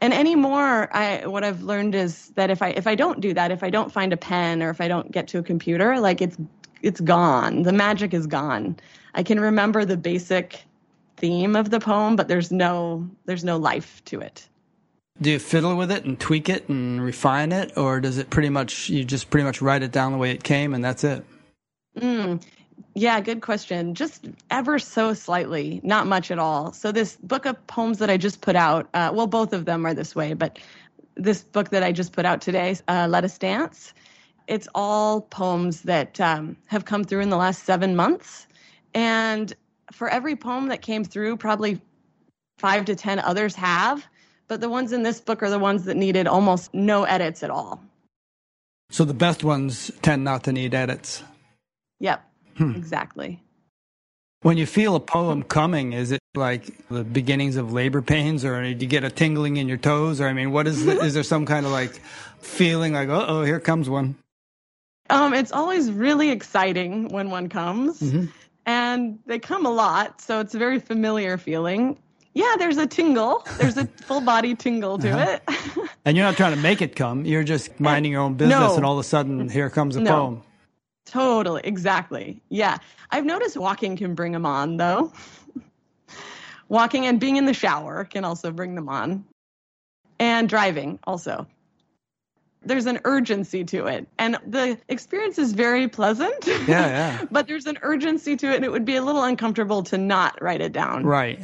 And 0.00 0.12
anymore, 0.12 0.88
I 0.94 1.26
what 1.26 1.44
I've 1.44 1.62
learned 1.62 1.94
is 1.94 2.30
that 2.30 2.50
if 2.50 2.62
I 2.62 2.70
if 2.70 2.86
I 2.86 2.94
don't 2.94 3.20
do 3.20 3.32
that, 3.34 3.50
if 3.50 3.62
I 3.62 3.70
don't 3.70 3.92
find 3.92 4.12
a 4.12 4.16
pen 4.16 4.62
or 4.62 4.70
if 4.70 4.80
I 4.80 4.88
don't 4.88 5.12
get 5.12 5.28
to 5.28 5.38
a 5.38 5.42
computer, 5.42 6.00
like 6.00 6.20
it's 6.20 6.36
it's 6.82 7.00
gone. 7.00 7.62
The 7.62 7.72
magic 7.72 8.12
is 8.12 8.26
gone. 8.26 8.76
I 9.14 9.22
can 9.22 9.38
remember 9.38 9.84
the 9.84 9.96
basic 9.96 10.64
theme 11.16 11.54
of 11.54 11.70
the 11.70 11.78
poem, 11.78 12.16
but 12.16 12.26
there's 12.26 12.50
no 12.50 13.08
there's 13.26 13.44
no 13.44 13.56
life 13.56 14.02
to 14.06 14.20
it 14.20 14.48
do 15.20 15.30
you 15.30 15.38
fiddle 15.38 15.76
with 15.76 15.90
it 15.90 16.04
and 16.04 16.18
tweak 16.18 16.48
it 16.48 16.68
and 16.68 17.02
refine 17.02 17.52
it 17.52 17.76
or 17.76 18.00
does 18.00 18.18
it 18.18 18.30
pretty 18.30 18.48
much 18.48 18.88
you 18.88 19.04
just 19.04 19.30
pretty 19.30 19.44
much 19.44 19.60
write 19.60 19.82
it 19.82 19.92
down 19.92 20.12
the 20.12 20.18
way 20.18 20.30
it 20.30 20.42
came 20.42 20.74
and 20.74 20.84
that's 20.84 21.04
it 21.04 21.24
mm, 21.98 22.42
yeah 22.94 23.20
good 23.20 23.40
question 23.40 23.94
just 23.94 24.28
ever 24.50 24.78
so 24.78 25.14
slightly 25.14 25.80
not 25.82 26.06
much 26.06 26.30
at 26.30 26.38
all 26.38 26.72
so 26.72 26.92
this 26.92 27.16
book 27.22 27.46
of 27.46 27.66
poems 27.66 27.98
that 27.98 28.10
i 28.10 28.16
just 28.16 28.40
put 28.40 28.56
out 28.56 28.88
uh, 28.94 29.10
well 29.12 29.26
both 29.26 29.52
of 29.52 29.64
them 29.64 29.86
are 29.86 29.94
this 29.94 30.14
way 30.14 30.34
but 30.34 30.58
this 31.14 31.42
book 31.42 31.70
that 31.70 31.82
i 31.82 31.92
just 31.92 32.12
put 32.12 32.24
out 32.24 32.40
today 32.40 32.76
uh, 32.88 33.06
let 33.08 33.24
us 33.24 33.38
dance 33.38 33.94
it's 34.48 34.68
all 34.74 35.20
poems 35.20 35.82
that 35.82 36.20
um, 36.20 36.56
have 36.66 36.84
come 36.84 37.04
through 37.04 37.20
in 37.20 37.30
the 37.30 37.36
last 37.36 37.64
seven 37.64 37.94
months 37.96 38.46
and 38.94 39.54
for 39.92 40.08
every 40.08 40.36
poem 40.36 40.68
that 40.68 40.82
came 40.82 41.04
through 41.04 41.36
probably 41.36 41.80
five 42.58 42.84
to 42.84 42.94
ten 42.94 43.18
others 43.18 43.54
have 43.54 44.06
but 44.52 44.60
the 44.60 44.68
ones 44.68 44.92
in 44.92 45.02
this 45.02 45.18
book 45.18 45.42
are 45.42 45.48
the 45.48 45.58
ones 45.58 45.84
that 45.84 45.96
needed 45.96 46.26
almost 46.26 46.74
no 46.74 47.04
edits 47.04 47.42
at 47.42 47.48
all. 47.48 47.82
So 48.90 49.06
the 49.06 49.14
best 49.14 49.42
ones 49.42 49.90
tend 50.02 50.24
not 50.24 50.44
to 50.44 50.52
need 50.52 50.74
edits. 50.74 51.22
Yep, 52.00 52.22
hmm. 52.56 52.74
exactly. 52.74 53.40
When 54.42 54.56
you 54.56 54.66
feel 54.66 54.96
a 54.96 55.00
poem 55.00 55.44
coming, 55.44 55.92
is 55.92 56.10
it 56.10 56.20
like 56.34 56.88
the 56.88 57.04
beginnings 57.04 57.56
of 57.56 57.72
labor 57.72 58.02
pains, 58.02 58.44
or 58.44 58.60
do 58.62 58.68
you 58.68 58.86
get 58.86 59.04
a 59.04 59.10
tingling 59.10 59.56
in 59.56 59.68
your 59.68 59.76
toes? 59.76 60.20
Or 60.20 60.26
I 60.26 60.32
mean, 60.32 60.50
what 60.50 60.66
is 60.66 60.84
the, 60.84 60.98
is 61.00 61.14
there 61.14 61.22
some 61.22 61.46
kind 61.46 61.64
of 61.64 61.70
like 61.70 61.94
feeling 62.40 62.92
like, 62.92 63.08
oh, 63.08 63.44
here 63.44 63.60
comes 63.60 63.88
one? 63.88 64.16
Um, 65.10 65.34
it's 65.34 65.52
always 65.52 65.92
really 65.92 66.30
exciting 66.30 67.08
when 67.08 67.30
one 67.30 67.48
comes, 67.48 68.00
mm-hmm. 68.00 68.26
and 68.66 69.18
they 69.26 69.38
come 69.38 69.66
a 69.66 69.70
lot, 69.70 70.20
so 70.20 70.40
it's 70.40 70.54
a 70.54 70.58
very 70.58 70.80
familiar 70.80 71.38
feeling 71.38 71.96
yeah, 72.34 72.54
there's 72.58 72.78
a 72.78 72.86
tingle. 72.86 73.46
There's 73.58 73.76
a 73.76 73.86
full 73.86 74.20
body 74.20 74.54
tingle 74.54 74.98
to 74.98 75.10
uh-huh. 75.10 75.38
it. 75.46 75.90
and 76.04 76.16
you're 76.16 76.24
not 76.24 76.36
trying 76.36 76.54
to 76.54 76.60
make 76.60 76.80
it 76.80 76.96
come. 76.96 77.24
You're 77.24 77.44
just 77.44 77.78
minding 77.78 78.12
your 78.12 78.22
own 78.22 78.34
business, 78.34 78.58
no. 78.58 78.76
and 78.76 78.84
all 78.84 78.94
of 78.94 79.04
a 79.04 79.08
sudden, 79.08 79.48
here 79.48 79.68
comes 79.68 79.96
a 79.96 80.00
no. 80.00 80.10
poem. 80.10 80.42
Totally, 81.06 81.60
exactly. 81.64 82.40
Yeah, 82.48 82.78
I've 83.10 83.24
noticed 83.24 83.56
walking 83.56 83.96
can 83.96 84.14
bring 84.14 84.32
them 84.32 84.46
on, 84.46 84.76
though. 84.76 85.12
walking 86.68 87.06
and 87.06 87.18
being 87.20 87.36
in 87.36 87.44
the 87.44 87.54
shower 87.54 88.04
can 88.04 88.24
also 88.24 88.50
bring 88.50 88.74
them 88.74 88.88
on, 88.88 89.24
and 90.18 90.48
driving 90.48 90.98
also. 91.04 91.46
There's 92.64 92.86
an 92.86 93.00
urgency 93.04 93.64
to 93.64 93.86
it, 93.86 94.06
and 94.18 94.38
the 94.46 94.78
experience 94.88 95.36
is 95.38 95.52
very 95.52 95.88
pleasant. 95.88 96.46
Yeah, 96.46 96.60
yeah. 96.66 97.24
but 97.30 97.48
there's 97.48 97.66
an 97.66 97.78
urgency 97.82 98.36
to 98.36 98.52
it, 98.52 98.56
and 98.56 98.64
it 98.64 98.70
would 98.70 98.84
be 98.84 98.96
a 98.96 99.02
little 99.02 99.24
uncomfortable 99.24 99.82
to 99.84 99.98
not 99.98 100.40
write 100.40 100.60
it 100.60 100.72
down. 100.72 101.04
Right. 101.04 101.40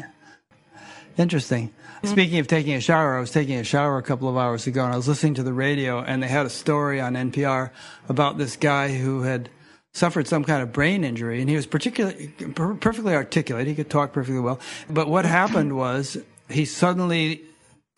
Interesting. 1.18 1.68
Mm-hmm. 1.68 2.06
Speaking 2.06 2.38
of 2.38 2.46
taking 2.46 2.74
a 2.74 2.80
shower, 2.80 3.16
I 3.16 3.20
was 3.20 3.32
taking 3.32 3.56
a 3.56 3.64
shower 3.64 3.98
a 3.98 4.02
couple 4.02 4.28
of 4.28 4.36
hours 4.36 4.68
ago 4.68 4.84
and 4.84 4.94
I 4.94 4.96
was 4.96 5.08
listening 5.08 5.34
to 5.34 5.42
the 5.42 5.52
radio 5.52 6.00
and 6.00 6.22
they 6.22 6.28
had 6.28 6.46
a 6.46 6.50
story 6.50 7.00
on 7.00 7.14
NPR 7.14 7.70
about 8.08 8.38
this 8.38 8.56
guy 8.56 8.96
who 8.96 9.22
had 9.22 9.50
suffered 9.92 10.28
some 10.28 10.44
kind 10.44 10.62
of 10.62 10.72
brain 10.72 11.02
injury 11.02 11.40
and 11.40 11.50
he 11.50 11.56
was 11.56 11.66
particularly 11.66 12.28
perfectly 12.54 13.14
articulate. 13.14 13.66
He 13.66 13.74
could 13.74 13.90
talk 13.90 14.12
perfectly 14.12 14.40
well. 14.40 14.60
But 14.88 15.08
what 15.08 15.24
happened 15.24 15.76
was 15.76 16.16
he 16.48 16.64
suddenly 16.64 17.42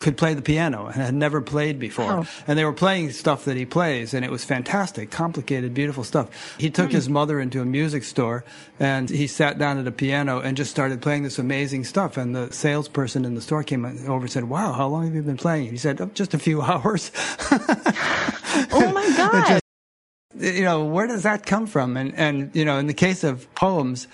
could 0.01 0.17
play 0.17 0.33
the 0.33 0.41
piano 0.41 0.87
and 0.87 0.95
had 0.95 1.13
never 1.13 1.39
played 1.39 1.79
before. 1.79 2.11
Oh. 2.11 2.27
And 2.47 2.57
they 2.57 2.65
were 2.65 2.73
playing 2.73 3.11
stuff 3.11 3.45
that 3.45 3.55
he 3.55 3.65
plays, 3.65 4.13
and 4.13 4.25
it 4.25 4.31
was 4.31 4.43
fantastic, 4.43 5.11
complicated, 5.11 5.73
beautiful 5.73 6.03
stuff. 6.03 6.57
He 6.57 6.69
took 6.69 6.89
mm. 6.89 6.93
his 6.93 7.07
mother 7.07 7.39
into 7.39 7.61
a 7.61 7.65
music 7.65 8.03
store 8.03 8.43
and 8.79 9.09
he 9.09 9.27
sat 9.27 9.59
down 9.59 9.77
at 9.77 9.87
a 9.87 9.91
piano 9.91 10.39
and 10.39 10.57
just 10.57 10.71
started 10.71 11.01
playing 11.01 11.23
this 11.23 11.37
amazing 11.37 11.83
stuff. 11.83 12.17
And 12.17 12.35
the 12.35 12.51
salesperson 12.51 13.25
in 13.25 13.35
the 13.35 13.41
store 13.41 13.63
came 13.63 13.85
over 13.85 14.23
and 14.23 14.31
said, 14.31 14.45
Wow, 14.45 14.73
how 14.73 14.87
long 14.87 15.05
have 15.05 15.15
you 15.15 15.21
been 15.21 15.37
playing? 15.37 15.69
He 15.69 15.77
said, 15.77 16.01
oh, 16.01 16.09
Just 16.13 16.33
a 16.33 16.39
few 16.39 16.61
hours. 16.71 17.11
oh 17.51 18.91
my 18.93 19.13
God. 19.17 19.47
Just, 19.47 20.55
you 20.57 20.63
know, 20.63 20.85
where 20.85 21.07
does 21.07 21.23
that 21.23 21.45
come 21.45 21.67
from? 21.67 21.95
And, 21.95 22.15
and, 22.15 22.55
you 22.55 22.65
know, 22.65 22.79
in 22.79 22.87
the 22.87 22.93
case 22.93 23.23
of 23.23 23.53
poems, 23.53 24.07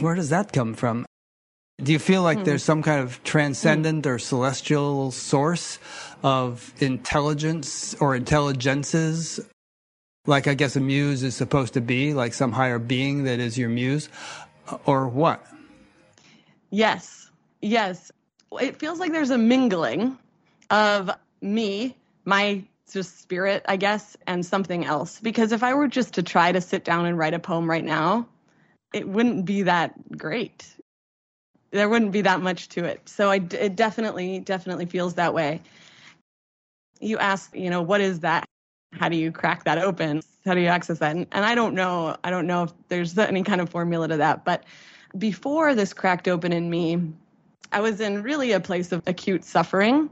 where 0.00 0.14
does 0.14 0.30
that 0.30 0.52
come 0.52 0.72
from? 0.72 1.04
Do 1.80 1.92
you 1.92 2.00
feel 2.00 2.22
like 2.22 2.38
hmm. 2.38 2.44
there's 2.44 2.64
some 2.64 2.82
kind 2.82 3.00
of 3.00 3.22
transcendent 3.22 4.04
hmm. 4.04 4.10
or 4.10 4.18
celestial 4.18 5.12
source 5.12 5.78
of 6.22 6.72
intelligence 6.78 7.94
or 8.00 8.16
intelligences? 8.16 9.40
Like 10.26 10.46
I 10.48 10.54
guess 10.54 10.76
a 10.76 10.80
muse 10.80 11.22
is 11.22 11.36
supposed 11.36 11.74
to 11.74 11.80
be, 11.80 12.14
like 12.14 12.34
some 12.34 12.52
higher 12.52 12.78
being 12.78 13.24
that 13.24 13.38
is 13.38 13.56
your 13.56 13.68
muse, 13.68 14.08
or 14.84 15.08
what? 15.08 15.44
Yes, 16.70 17.30
yes. 17.62 18.12
It 18.60 18.78
feels 18.78 18.98
like 18.98 19.12
there's 19.12 19.30
a 19.30 19.38
mingling 19.38 20.18
of 20.70 21.10
me, 21.40 21.96
my 22.24 22.62
just 22.90 23.20
spirit, 23.20 23.64
I 23.68 23.76
guess, 23.76 24.16
and 24.26 24.44
something 24.44 24.84
else. 24.84 25.20
Because 25.20 25.52
if 25.52 25.62
I 25.62 25.74
were 25.74 25.88
just 25.88 26.14
to 26.14 26.22
try 26.22 26.52
to 26.52 26.60
sit 26.60 26.84
down 26.84 27.06
and 27.06 27.16
write 27.16 27.34
a 27.34 27.38
poem 27.38 27.70
right 27.70 27.84
now, 27.84 28.26
it 28.92 29.08
wouldn't 29.08 29.44
be 29.44 29.62
that 29.62 29.94
great 30.16 30.66
there 31.70 31.88
wouldn't 31.88 32.12
be 32.12 32.22
that 32.22 32.40
much 32.40 32.68
to 32.70 32.84
it. 32.84 33.08
So 33.08 33.30
I, 33.30 33.36
it 33.36 33.76
definitely, 33.76 34.40
definitely 34.40 34.86
feels 34.86 35.14
that 35.14 35.34
way. 35.34 35.62
You 37.00 37.18
ask, 37.18 37.54
you 37.54 37.70
know, 37.70 37.82
what 37.82 38.00
is 38.00 38.20
that? 38.20 38.44
How 38.92 39.08
do 39.08 39.16
you 39.16 39.30
crack 39.30 39.64
that 39.64 39.78
open? 39.78 40.22
How 40.44 40.54
do 40.54 40.60
you 40.60 40.68
access 40.68 40.98
that? 40.98 41.14
And, 41.14 41.26
and 41.32 41.44
I 41.44 41.54
don't 41.54 41.74
know. 41.74 42.16
I 42.24 42.30
don't 42.30 42.46
know 42.46 42.64
if 42.64 42.72
there's 42.88 43.16
any 43.18 43.42
kind 43.42 43.60
of 43.60 43.68
formula 43.68 44.08
to 44.08 44.16
that. 44.16 44.44
But 44.44 44.64
before 45.16 45.74
this 45.74 45.92
cracked 45.92 46.26
open 46.26 46.52
in 46.52 46.70
me, 46.70 47.12
I 47.70 47.80
was 47.80 48.00
in 48.00 48.22
really 48.22 48.52
a 48.52 48.60
place 48.60 48.92
of 48.92 49.02
acute 49.06 49.44
suffering 49.44 50.08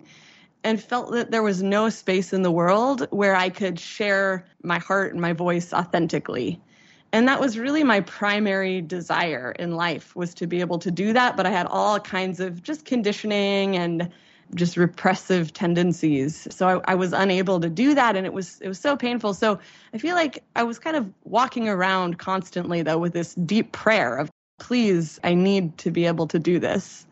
and 0.62 0.82
felt 0.82 1.12
that 1.12 1.30
there 1.30 1.42
was 1.42 1.62
no 1.62 1.88
space 1.88 2.32
in 2.32 2.42
the 2.42 2.50
world 2.50 3.06
where 3.10 3.34
I 3.34 3.48
could 3.48 3.80
share 3.80 4.44
my 4.62 4.78
heart 4.78 5.12
and 5.12 5.20
my 5.20 5.32
voice 5.32 5.72
authentically 5.72 6.60
and 7.12 7.28
that 7.28 7.40
was 7.40 7.58
really 7.58 7.84
my 7.84 8.00
primary 8.00 8.80
desire 8.80 9.52
in 9.58 9.76
life 9.76 10.14
was 10.16 10.34
to 10.34 10.46
be 10.46 10.60
able 10.60 10.78
to 10.80 10.90
do 10.90 11.12
that. 11.12 11.36
But 11.36 11.46
i 11.46 11.50
had 11.50 11.66
all 11.66 12.00
kinds 12.00 12.40
of 12.40 12.62
just 12.62 12.84
conditioning 12.84 13.76
and 13.76 14.10
just 14.54 14.76
repressive 14.76 15.52
tendencies. 15.52 16.46
So 16.50 16.68
I, 16.68 16.92
I, 16.92 16.94
was 16.94 17.12
unable 17.12 17.58
to 17.58 17.68
do 17.68 17.94
that 17.94 18.14
and 18.14 18.26
it 18.26 18.32
was 18.32 18.60
it 18.60 18.68
was 18.68 18.78
so 18.78 18.96
painful. 18.96 19.34
So 19.34 19.58
i 19.92 19.98
feel 19.98 20.14
like 20.14 20.42
i 20.54 20.62
was 20.62 20.78
kind 20.78 20.96
of 20.96 21.10
walking 21.24 21.68
around 21.68 22.18
constantly 22.18 22.82
though 22.82 22.98
with 22.98 23.12
this 23.12 23.34
deep 23.34 23.72
prayer 23.72 24.16
of 24.16 24.30
please 24.58 25.20
i 25.24 25.34
need 25.34 25.76
to 25.78 25.90
be 25.90 26.06
able 26.06 26.26
to 26.28 26.38
do 26.38 26.58
this. 26.58 27.06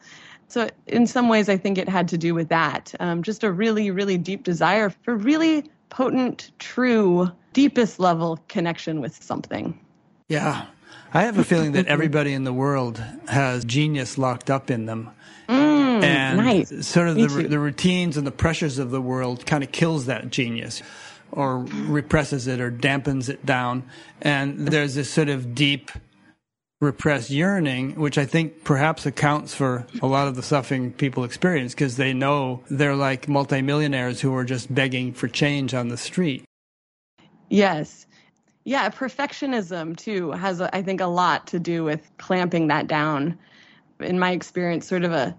So 0.48 0.68
in 0.86 1.06
some 1.06 1.28
ways 1.28 1.48
i 1.48 1.56
think 1.56 1.78
it 1.78 1.88
had 1.88 2.08
to 2.08 2.18
do 2.18 2.34
with 2.34 2.48
that. 2.50 2.94
Um, 3.00 3.22
just 3.22 3.42
a 3.42 3.50
really 3.50 3.90
really 3.90 4.18
deep 4.18 4.44
desire 4.44 4.90
for 4.90 5.16
really 5.16 5.64
potent 5.88 6.52
true 6.58 7.30
deepest 7.52 7.98
level 8.00 8.38
connection 8.48 9.00
with 9.00 9.20
something 9.22 9.78
yeah. 10.28 10.66
I 11.12 11.22
have 11.22 11.38
a 11.38 11.44
feeling 11.44 11.72
that 11.72 11.86
everybody 11.88 12.32
in 12.32 12.44
the 12.44 12.52
world 12.52 12.98
has 13.28 13.64
genius 13.64 14.18
locked 14.18 14.50
up 14.50 14.70
in 14.70 14.86
them. 14.86 15.10
Mm, 15.48 16.02
and 16.02 16.38
nice. 16.38 16.86
sort 16.86 17.08
of 17.08 17.16
the, 17.16 17.46
the 17.48 17.58
routines 17.58 18.16
and 18.16 18.26
the 18.26 18.32
pressures 18.32 18.78
of 18.78 18.90
the 18.90 19.00
world 19.00 19.46
kind 19.46 19.62
of 19.62 19.70
kills 19.70 20.06
that 20.06 20.30
genius 20.30 20.82
or 21.30 21.58
represses 21.58 22.46
it 22.46 22.60
or 22.60 22.70
dampens 22.70 23.28
it 23.28 23.44
down. 23.44 23.84
And 24.22 24.68
there's 24.68 24.94
this 24.94 25.10
sort 25.10 25.28
of 25.28 25.54
deep 25.54 25.90
repressed 26.80 27.30
yearning, 27.30 27.94
which 27.94 28.18
I 28.18 28.26
think 28.26 28.64
perhaps 28.64 29.06
accounts 29.06 29.54
for 29.54 29.86
a 30.02 30.06
lot 30.06 30.28
of 30.28 30.36
the 30.36 30.42
suffering 30.42 30.92
people 30.92 31.24
experience 31.24 31.74
because 31.74 31.96
they 31.96 32.12
know 32.12 32.62
they're 32.70 32.96
like 32.96 33.28
multimillionaires 33.28 34.20
who 34.20 34.34
are 34.34 34.44
just 34.44 34.72
begging 34.72 35.12
for 35.12 35.28
change 35.28 35.74
on 35.74 35.88
the 35.88 35.96
street. 35.96 36.44
Yes. 37.48 38.06
Yeah, 38.64 38.88
perfectionism 38.88 39.96
too 39.96 40.30
has, 40.32 40.60
I 40.60 40.82
think, 40.82 41.00
a 41.00 41.06
lot 41.06 41.46
to 41.48 41.60
do 41.60 41.84
with 41.84 42.10
clamping 42.16 42.68
that 42.68 42.86
down. 42.86 43.38
In 44.00 44.18
my 44.18 44.30
experience, 44.32 44.86
sort 44.86 45.04
of 45.04 45.12
a 45.12 45.36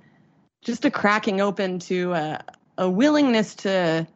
just 0.62 0.86
a 0.86 0.91
cracking 0.91 1.41
open 1.41 1.79
to 1.79 2.13
a, 2.13 2.44
a 2.77 2.89
willingness 2.89 3.53
to, 3.55 4.08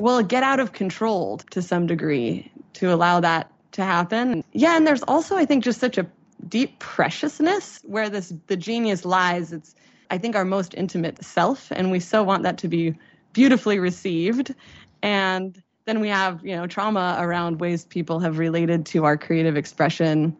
well, 0.00 0.22
get 0.22 0.42
out 0.42 0.60
of 0.60 0.72
control 0.72 1.38
to 1.50 1.60
some 1.60 1.86
degree 1.86 2.50
to 2.74 2.92
allow 2.92 3.20
that 3.20 3.50
to 3.72 3.84
happen. 3.84 4.42
Yeah, 4.52 4.76
and 4.76 4.86
there's 4.86 5.02
also, 5.02 5.36
I 5.36 5.44
think, 5.44 5.64
just 5.64 5.80
such 5.80 5.98
a 5.98 6.06
deep 6.48 6.78
preciousness 6.78 7.80
where 7.84 8.08
this 8.08 8.32
the 8.46 8.56
genius 8.56 9.04
lies. 9.04 9.52
It's, 9.52 9.74
I 10.10 10.18
think, 10.18 10.36
our 10.36 10.44
most 10.44 10.74
intimate 10.74 11.24
self, 11.24 11.70
and 11.70 11.90
we 11.90 12.00
so 12.00 12.22
want 12.22 12.42
that 12.42 12.58
to 12.58 12.68
be 12.68 12.94
beautifully 13.32 13.78
received. 13.78 14.54
And 15.02 15.60
then 15.86 16.00
we 16.00 16.08
have, 16.08 16.44
you 16.44 16.56
know, 16.56 16.66
trauma 16.66 17.16
around 17.18 17.60
ways 17.60 17.84
people 17.84 18.20
have 18.20 18.38
related 18.38 18.86
to 18.86 19.04
our 19.04 19.16
creative 19.16 19.56
expression 19.56 20.36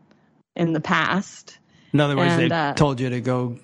in 0.57 0.73
the 0.73 0.81
past. 0.81 1.59
In 1.93 2.01
other 2.01 2.17
words, 2.17 2.33
And, 2.33 2.51
they 2.51 2.55
uh, 2.55 2.75
told 2.75 3.01
you 3.01 3.11
to 3.11 3.21
go 3.21 3.59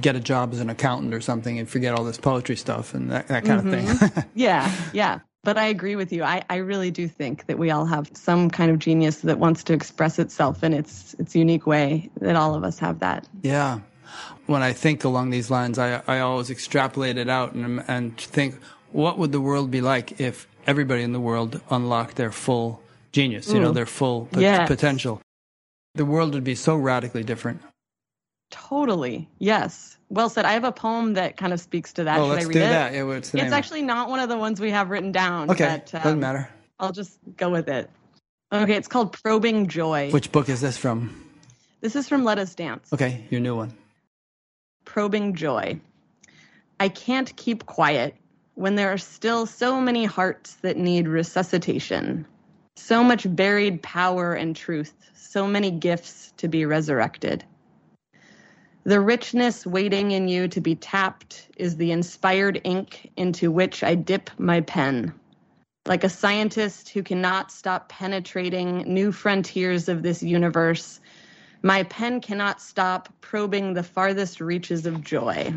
get 0.00 0.14
a 0.14 0.20
job 0.20 0.52
as 0.52 0.60
an 0.60 0.70
accountant 0.70 1.12
or 1.12 1.20
something 1.20 1.58
and 1.58 1.68
forget 1.68 1.94
all 1.94 2.04
this 2.04 2.18
poetry 2.18 2.56
stuff 2.56 2.94
and 2.94 3.10
that, 3.10 3.28
that 3.28 3.44
kind 3.44 3.58
of 3.60 3.66
Mm-hmm. 3.66 4.06
thing. 4.06 4.24
Yeah, 4.34 4.70
yeah. 4.92 5.20
But 5.42 5.58
I 5.58 5.66
agree 5.66 5.94
with 5.96 6.10
you. 6.12 6.22
I, 6.22 6.42
I 6.48 6.56
really 6.56 6.90
do 6.90 7.06
think 7.06 7.46
that 7.46 7.58
we 7.58 7.70
all 7.70 7.84
have 7.84 8.10
some 8.14 8.48
kind 8.48 8.70
of 8.70 8.78
genius 8.78 9.20
that 9.22 9.38
wants 9.38 9.62
to 9.64 9.74
express 9.74 10.18
itself 10.18 10.64
in 10.64 10.72
its 10.72 11.14
its 11.18 11.34
unique 11.36 11.66
way. 11.66 12.10
That 12.20 12.34
all 12.36 12.54
of 12.54 12.64
us 12.64 12.78
have 12.78 13.00
that. 13.00 13.28
Yeah. 13.42 13.80
When 14.46 14.62
I 14.62 14.72
think 14.72 15.04
along 15.04 15.30
these 15.30 15.50
lines, 15.50 15.78
I, 15.78 16.00
I 16.06 16.20
always 16.20 16.48
extrapolate 16.50 17.18
it 17.18 17.28
out 17.28 17.52
and, 17.52 17.84
and 17.88 18.16
think, 18.18 18.58
what 18.92 19.18
would 19.18 19.32
the 19.32 19.40
world 19.40 19.70
be 19.70 19.80
like 19.82 20.18
if 20.20 20.46
everybody 20.66 21.02
in 21.02 21.12
the 21.12 21.20
world 21.20 21.60
unlock 21.70 22.14
their 22.14 22.30
full 22.32 22.80
genius, 23.12 23.52
you 23.52 23.60
know, 23.60 23.72
their 23.72 23.86
full 23.86 24.28
Yes. 24.36 24.68
potential? 24.68 25.20
The 25.94 26.04
world 26.04 26.34
would 26.34 26.44
be 26.44 26.54
so 26.54 26.76
radically 26.76 27.22
different. 27.22 27.62
Totally. 28.50 29.28
Yes. 29.38 29.96
Well 30.10 30.28
said. 30.28 30.44
I 30.44 30.52
have 30.52 30.64
a 30.64 30.72
poem 30.72 31.14
that 31.14 31.36
kind 31.36 31.52
of 31.52 31.60
speaks 31.60 31.92
to 31.94 32.04
that. 32.04 32.18
oh, 32.18 32.24
Should 32.24 32.30
let's 32.34 32.44
I 32.44 32.48
read 32.48 32.52
do 32.54 32.58
it? 32.60 32.68
that. 32.68 32.92
Yeah, 32.92 33.02
what's 33.04 33.34
It's 33.34 33.52
actually 33.52 33.82
not 33.82 34.10
one 34.10 34.20
of 34.20 34.28
the 34.28 34.36
ones 34.38 34.60
we 34.60 34.70
have 34.70 34.90
written 34.90 35.12
down. 35.12 35.50
okay, 35.50 35.80
But, 35.84 35.94
um, 35.94 36.02
doesn't 36.02 36.20
matter. 36.20 36.48
I'll 36.78 36.92
just 36.92 37.18
go 37.36 37.50
with 37.50 37.68
it. 37.68 37.90
Okay, 38.52 38.74
it's 38.74 38.88
called 38.88 39.12
Probing 39.12 39.66
Joy. 39.68 40.10
Which 40.10 40.30
book 40.30 40.48
is 40.48 40.60
this 40.60 40.76
from? 40.76 41.20
This 41.80 41.96
is 41.96 42.08
from 42.08 42.24
Let 42.24 42.38
Us 42.38 42.54
Dance. 42.54 42.92
Okay, 42.92 43.24
your 43.30 43.40
new 43.40 43.56
one. 43.56 43.72
Probing 44.84 45.34
Joy. 45.34 45.80
I 46.78 46.88
can't 46.88 47.34
keep 47.36 47.66
quiet 47.66 48.14
when 48.54 48.74
there 48.76 48.92
are 48.92 48.98
still 48.98 49.46
so 49.46 49.80
many 49.80 50.04
hearts 50.04 50.54
that 50.62 50.76
need 50.76 51.08
resuscitation, 51.08 52.26
so 52.76 53.02
much 53.02 53.26
buried 53.34 53.82
power 53.82 54.34
and 54.34 54.54
truth, 54.54 54.94
so 55.14 55.46
many 55.46 55.70
gifts 55.70 56.32
to 56.36 56.48
be 56.48 56.64
resurrected. 56.64 57.44
The 58.84 59.00
richness 59.00 59.66
waiting 59.66 60.10
in 60.10 60.28
you 60.28 60.46
to 60.48 60.60
be 60.60 60.74
tapped 60.74 61.48
is 61.56 61.76
the 61.76 61.90
inspired 61.90 62.60
ink 62.64 63.10
into 63.16 63.50
which 63.50 63.82
I 63.82 63.94
dip 63.94 64.30
my 64.38 64.60
pen. 64.60 65.12
Like 65.86 66.04
a 66.04 66.08
scientist 66.08 66.90
who 66.90 67.02
cannot 67.02 67.50
stop 67.50 67.88
penetrating 67.88 68.78
new 68.82 69.10
frontiers 69.10 69.88
of 69.88 70.02
this 70.02 70.22
universe, 70.22 71.00
my 71.62 71.82
pen 71.84 72.20
cannot 72.20 72.60
stop 72.60 73.08
probing 73.22 73.72
the 73.72 73.82
farthest 73.82 74.40
reaches 74.40 74.84
of 74.86 75.02
joy. 75.02 75.52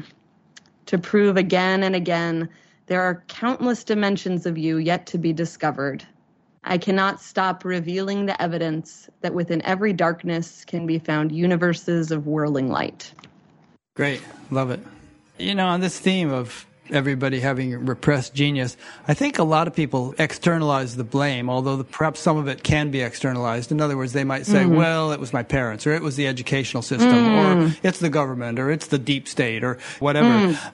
To 0.87 0.97
prove 0.97 1.35
again 1.35 1.83
and 1.83 1.95
again 1.95 2.49
there 2.87 3.01
are 3.01 3.23
countless 3.27 3.83
dimensions 3.83 4.45
of 4.45 4.57
you 4.57 4.77
yet 4.77 5.05
to 5.07 5.17
be 5.17 5.33
discovered. 5.33 6.05
I 6.63 6.77
cannot 6.77 7.21
stop 7.21 7.63
revealing 7.63 8.25
the 8.25 8.41
evidence 8.41 9.09
that 9.21 9.33
within 9.33 9.61
every 9.61 9.93
darkness 9.93 10.65
can 10.65 10.85
be 10.85 10.99
found 10.99 11.31
universes 11.31 12.11
of 12.11 12.27
whirling 12.27 12.69
light. 12.69 13.13
Great. 13.95 14.21
Love 14.51 14.71
it. 14.71 14.79
You 15.37 15.55
know, 15.55 15.67
on 15.67 15.79
this 15.79 15.99
theme 15.99 16.31
of 16.31 16.65
everybody 16.89 17.39
having 17.39 17.85
repressed 17.85 18.33
genius, 18.33 18.77
I 19.07 19.13
think 19.13 19.39
a 19.39 19.43
lot 19.43 19.67
of 19.67 19.75
people 19.75 20.15
externalize 20.17 20.95
the 20.95 21.03
blame, 21.03 21.49
although 21.49 21.75
the, 21.77 21.83
perhaps 21.83 22.19
some 22.19 22.37
of 22.37 22.47
it 22.47 22.63
can 22.63 22.91
be 22.91 23.01
externalized. 23.01 23.71
In 23.71 23.81
other 23.81 23.97
words, 23.97 24.13
they 24.13 24.23
might 24.23 24.45
say, 24.45 24.63
mm-hmm. 24.63 24.75
well, 24.75 25.11
it 25.11 25.19
was 25.19 25.33
my 25.33 25.43
parents, 25.43 25.85
or 25.85 25.93
it 25.93 26.01
was 26.01 26.15
the 26.15 26.27
educational 26.27 26.83
system, 26.83 27.09
or 27.09 27.55
mm. 27.55 27.77
it's 27.83 27.99
the 27.99 28.09
government, 28.09 28.59
or 28.59 28.69
it's 28.71 28.87
the 28.87 28.99
deep 28.99 29.27
state, 29.27 29.63
or 29.63 29.77
whatever. 29.99 30.27
Mm. 30.27 30.73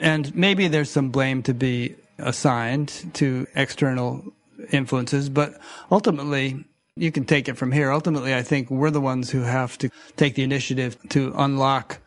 And 0.00 0.34
maybe 0.34 0.68
there's 0.68 0.90
some 0.90 1.10
blame 1.10 1.42
to 1.44 1.54
be 1.54 1.96
assigned 2.18 3.10
to 3.14 3.46
external 3.54 4.32
influences, 4.70 5.28
but 5.28 5.60
ultimately, 5.90 6.64
you 6.96 7.12
can 7.12 7.24
take 7.24 7.48
it 7.48 7.56
from 7.56 7.72
here. 7.72 7.92
Ultimately, 7.92 8.34
I 8.34 8.42
think 8.42 8.70
we're 8.70 8.90
the 8.90 9.00
ones 9.00 9.30
who 9.30 9.42
have 9.42 9.78
to 9.78 9.90
take 10.16 10.34
the 10.34 10.42
initiative 10.42 10.96
to 11.10 11.32
unlock 11.36 11.98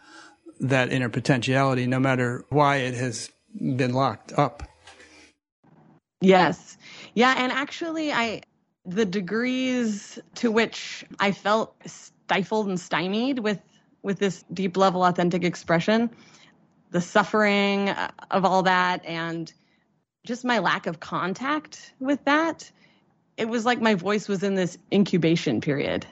that 0.59 0.91
inner 0.91 1.09
potentiality, 1.09 1.87
no 1.87 1.99
matter 1.99 2.45
why 2.49 2.77
it 2.77 2.93
has 2.93 3.29
been 3.55 3.93
locked 3.93 4.33
up. 4.37 4.63
Yes. 6.21 6.77
Yeah, 7.13 7.33
and 7.37 7.51
actually 7.51 8.13
I 8.13 8.41
the 8.85 9.05
degrees 9.05 10.19
to 10.35 10.51
which 10.51 11.05
I 11.19 11.31
felt 11.31 11.75
stifled 11.85 12.67
and 12.67 12.79
stymied 12.79 13.39
with 13.39 13.59
with 14.03 14.19
this 14.19 14.43
deep 14.53 14.77
level 14.77 15.03
authentic 15.03 15.43
expression, 15.43 16.09
the 16.91 17.01
suffering 17.01 17.89
of 18.29 18.45
all 18.45 18.63
that 18.63 19.03
and 19.05 19.51
just 20.25 20.45
my 20.45 20.59
lack 20.59 20.85
of 20.85 20.99
contact 20.99 21.93
with 21.99 22.23
that, 22.25 22.69
it 23.37 23.49
was 23.49 23.65
like 23.65 23.81
my 23.81 23.95
voice 23.95 24.27
was 24.27 24.43
in 24.43 24.55
this 24.55 24.77
incubation 24.93 25.61
period. 25.61 26.05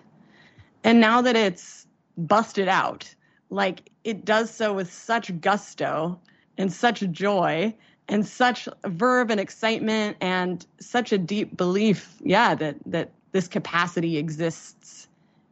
And 0.83 0.99
now 0.99 1.21
that 1.21 1.35
it's 1.35 1.85
busted 2.17 2.67
out, 2.67 3.13
like 3.49 3.89
it 4.03 4.25
does 4.25 4.49
so 4.49 4.73
with 4.73 4.91
such 4.91 5.39
gusto 5.41 6.19
and 6.57 6.71
such 6.71 7.01
joy 7.11 7.73
and 8.07 8.25
such 8.25 8.67
verve 8.85 9.29
and 9.29 9.39
excitement 9.39 10.17
and 10.21 10.65
such 10.79 11.11
a 11.11 11.17
deep 11.17 11.55
belief, 11.55 12.15
yeah, 12.23 12.55
that 12.55 12.77
that 12.85 13.11
this 13.31 13.47
capacity 13.47 14.17
exists 14.17 15.07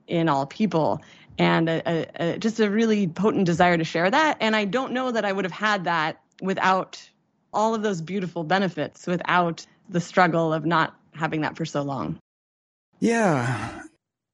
in 0.07 0.29
all 0.29 0.45
people 0.45 1.01
and 1.37 1.69
a, 1.69 2.07
a, 2.15 2.37
just 2.37 2.59
a 2.59 2.69
really 2.69 3.07
potent 3.07 3.45
desire 3.45 3.77
to 3.77 3.83
share 3.83 4.09
that. 4.09 4.37
And 4.39 4.55
I 4.55 4.65
don't 4.65 4.93
know 4.93 5.11
that 5.11 5.25
I 5.25 5.31
would 5.31 5.45
have 5.45 5.51
had 5.51 5.83
that 5.85 6.21
without 6.41 7.01
all 7.53 7.75
of 7.75 7.81
those 7.81 8.01
beautiful 8.01 8.43
benefits, 8.43 9.07
without 9.07 9.65
the 9.89 10.01
struggle 10.01 10.53
of 10.53 10.65
not 10.65 10.95
having 11.13 11.41
that 11.41 11.55
for 11.55 11.65
so 11.65 11.81
long. 11.81 12.19
Yeah. 12.99 13.81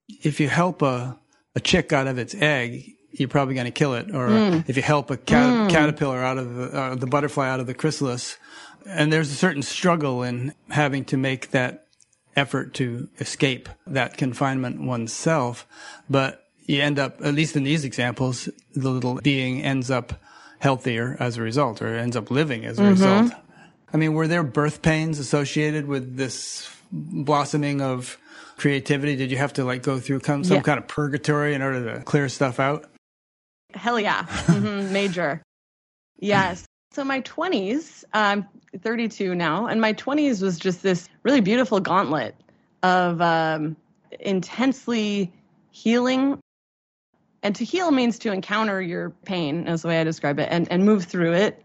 If 0.08 0.40
you 0.40 0.50
help 0.50 0.82
a, 0.82 1.18
a 1.56 1.60
chick 1.60 1.94
out 1.94 2.08
of 2.08 2.18
its 2.18 2.36
egg, 2.36 2.92
you're 3.12 3.30
probably 3.30 3.54
going 3.54 3.66
to 3.66 3.72
kill 3.72 3.94
it. 3.94 4.14
Or 4.14 4.30
if 4.68 4.76
you 4.76 4.84
help 4.84 5.12
a 5.12 5.18
cat- 5.18 5.70
caterpillar 5.70 6.24
out 6.24 6.38
of 6.38 6.56
the, 6.56 6.78
uh, 6.78 6.96
the 6.96 7.08
butterfly 7.08 7.48
out 7.48 7.60
of 7.60 7.68
the 7.68 7.74
chrysalis, 7.74 8.38
and 8.86 9.14
there's 9.14 9.32
a 9.32 9.36
certain 9.36 9.62
struggle 9.62 10.24
in 10.24 10.54
having 10.70 11.06
to 11.06 11.18
make 11.18 11.52
that 11.52 11.88
effort 12.36 12.74
to 12.74 13.08
escape 13.20 13.70
that 13.86 14.18
confinement 14.18 14.82
oneself. 14.82 15.68
But 16.10 16.43
you 16.66 16.82
end 16.82 17.00
up, 17.00 17.22
at 17.24 17.34
least 17.34 17.56
in 17.56 17.64
these 17.64 17.84
examples, 17.84 18.48
the 18.74 18.90
little 18.90 19.16
being 19.22 19.62
ends 19.62 19.92
up 19.92 20.14
healthier 20.60 21.18
as 21.20 21.38
a 21.38 21.42
result, 21.42 21.82
or 21.82 21.96
ends 21.96 22.16
up 22.16 22.32
living 22.32 22.66
as 22.66 22.80
a 22.80 22.84
result. 22.84 23.32
I 23.94 23.98
mean, 23.98 24.14
were 24.14 24.28
there 24.28 24.44
birth 24.44 24.82
pains 24.82 25.20
associated 25.20 25.88
with 25.88 26.16
this 26.18 26.70
blossoming 26.92 27.82
of 27.82 28.18
creativity? 28.58 29.16
Did 29.16 29.30
you 29.30 29.38
have 29.38 29.54
to 29.54 29.64
like 29.66 29.84
go 29.84 30.00
through 30.00 30.22
some, 30.24 30.44
some 30.44 30.56
Yeah. 30.58 30.62
kind 30.62 30.80
of 30.80 30.88
purgatory 30.88 31.54
in 31.54 31.62
order 31.62 31.94
to 31.96 32.02
clear 32.04 32.30
stuff 32.30 32.60
out? 32.60 32.86
Hell 33.74 34.00
yeah. 34.00 34.24
hmm 34.24 34.92
major. 34.94 35.42
Yes. 36.20 36.66
So 36.94 37.04
my 37.04 37.22
20s, 37.22 38.04
I'm 38.14 38.48
32 38.82 39.36
now, 39.36 39.66
and 39.68 39.82
my 39.82 39.94
20s 39.94 40.42
was 40.42 40.58
just 40.60 40.82
this 40.84 41.10
really 41.24 41.42
beautiful 41.42 41.80
gauntlet 41.80 42.36
of 42.84 43.20
um, 43.22 43.76
intensely 44.20 45.32
healing. 45.72 46.40
And 47.44 47.56
to 47.58 47.66
heal 47.66 47.92
means 47.92 48.18
to 48.20 48.32
encounter 48.32 48.82
your 48.82 49.10
pain, 49.26 49.68
is 49.68 49.82
the 49.84 49.90
way 49.90 50.00
I 50.00 50.04
describe 50.04 50.40
it, 50.40 50.48
and, 50.50 50.68
and 50.72 50.86
move 50.86 51.04
through 51.06 51.34
it. 51.34 51.64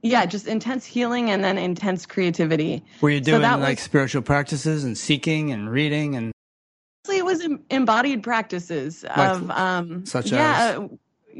Yeah, 0.00 0.26
just 0.26 0.46
intense 0.46 0.84
healing 0.86 1.30
and 1.30 1.42
then 1.42 1.58
intense 1.58 2.06
creativity. 2.06 2.84
Were 3.00 3.10
you 3.10 3.18
So 3.18 3.24
doing 3.32 3.42
that 3.42 3.58
like 3.58 3.78
was- 3.78 3.84
spiritual 3.84 4.22
practices 4.22 4.84
and 4.84 4.96
seeking 4.96 5.50
and 5.52 5.70
reading 5.70 6.14
and 6.14 6.32
it 7.10 7.24
was 7.24 7.44
embodied 7.70 8.22
practices 8.22 9.02
of 9.16 9.50
um, 9.50 10.04
such 10.04 10.30
yeah, 10.30 10.68
as? 10.72 10.76
uh, 10.78 10.88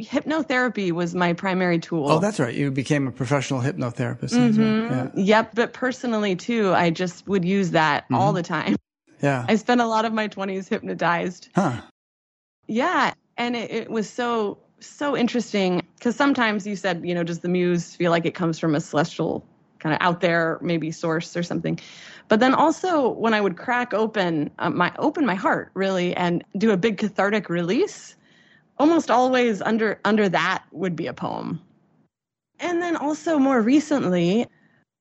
hypnotherapy 0.00 0.90
was 0.92 1.14
my 1.14 1.34
primary 1.34 1.78
tool. 1.78 2.10
Oh, 2.10 2.18
that's 2.18 2.40
right. 2.40 2.54
You 2.54 2.70
became 2.70 3.06
a 3.06 3.12
professional 3.12 3.60
hypnotherapist. 3.60 4.30
That's 4.30 4.56
right. 4.56 5.12
Yeah. 5.16 5.22
Yep, 5.40 5.54
but 5.54 5.72
personally 5.74 6.34
too, 6.36 6.72
I 6.72 6.88
just 6.90 7.28
would 7.28 7.44
use 7.44 7.70
that 7.72 8.04
Mm-hmm. 8.04 8.14
all 8.14 8.32
the 8.32 8.42
time. 8.42 8.76
Yeah. 9.22 9.44
I 9.46 9.56
spent 9.56 9.80
a 9.82 9.86
lot 9.86 10.04
of 10.06 10.12
my 10.14 10.26
20s 10.26 10.68
hypnotized. 10.68 11.50
Huh. 11.54 11.82
Yeah, 12.68 13.14
and 13.36 13.56
it, 13.56 13.70
it 13.70 13.90
was 13.90 14.08
so 14.08 14.58
so 14.80 15.16
interesting 15.16 15.82
because 15.96 16.14
sometimes 16.14 16.66
you 16.66 16.76
said, 16.76 17.04
you 17.04 17.14
know, 17.14 17.24
does 17.24 17.40
the 17.40 17.48
muse 17.48 17.96
feel 17.96 18.12
like 18.12 18.24
it 18.26 18.34
comes 18.34 18.58
from 18.60 18.74
a 18.76 18.80
celestial 18.80 19.44
kind 19.80 19.92
of 19.94 20.00
out 20.00 20.20
there 20.20 20.58
maybe 20.62 20.90
source 20.92 21.36
or 21.36 21.42
something? 21.42 21.80
But 22.28 22.40
then 22.40 22.54
also 22.54 23.08
when 23.08 23.34
I 23.34 23.40
would 23.40 23.56
crack 23.56 23.94
open 23.94 24.50
uh, 24.58 24.70
my 24.70 24.92
open 24.98 25.26
my 25.26 25.34
heart 25.34 25.70
really 25.74 26.14
and 26.14 26.44
do 26.58 26.70
a 26.70 26.76
big 26.76 26.98
cathartic 26.98 27.48
release, 27.48 28.14
almost 28.78 29.10
always 29.10 29.62
under 29.62 30.00
under 30.04 30.28
that 30.28 30.64
would 30.72 30.94
be 30.94 31.06
a 31.06 31.14
poem. 31.14 31.60
And 32.60 32.82
then 32.82 32.96
also 32.96 33.38
more 33.38 33.62
recently, 33.62 34.46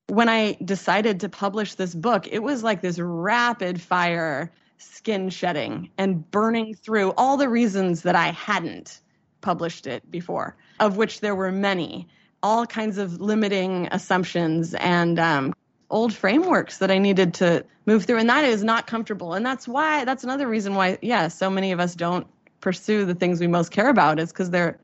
when 0.08 0.30
I 0.30 0.58
decided 0.64 1.20
to 1.22 1.30
publish 1.30 1.76
this 1.76 1.96
book, 1.96 2.28
it 2.32 2.40
was 2.40 2.64
like 2.64 2.82
this 2.82 3.00
rapid 3.00 3.82
fire 3.82 4.52
skin 4.78 5.30
shedding 5.30 5.90
and 5.98 6.30
burning 6.32 6.76
through 6.76 7.14
all 7.18 7.38
the 7.38 7.50
reasons 7.50 8.04
that 8.04 8.16
I 8.16 8.28
hadn't 8.32 9.00
published 9.42 9.88
it 9.88 10.10
before, 10.12 10.56
of 10.80 10.98
which 10.98 11.22
there 11.22 11.36
were 11.36 11.52
many, 11.52 12.08
all 12.44 12.66
kinds 12.66 12.98
of 12.98 13.20
limiting 13.20 13.88
assumptions 13.92 14.74
and 14.76 15.20
um, 15.20 15.54
old 15.90 16.14
frameworks 16.14 16.80
that 16.80 16.92
I 16.92 16.98
needed 16.98 17.34
to 17.36 17.66
move 17.86 18.06
through. 18.06 18.20
And 18.20 18.30
that 18.30 18.44
is 18.44 18.64
not 18.64 18.88
comfortable. 18.88 19.34
And 19.34 19.46
that's 19.46 19.68
why, 19.68 20.06
that's 20.06 20.24
another 20.24 20.48
reason 20.48 20.76
why, 20.76 20.98
yeah, 21.02 21.28
so 21.28 21.50
many 21.50 21.72
of 21.72 21.80
us 21.80 21.96
don't 21.96 22.28
pursue 22.60 23.06
the 23.06 23.16
things 23.16 23.40
we 23.40 23.48
most 23.48 23.72
care 23.72 23.90
about 23.90 24.20
is 24.20 24.32
because 24.32 24.50
they're, 24.50 24.80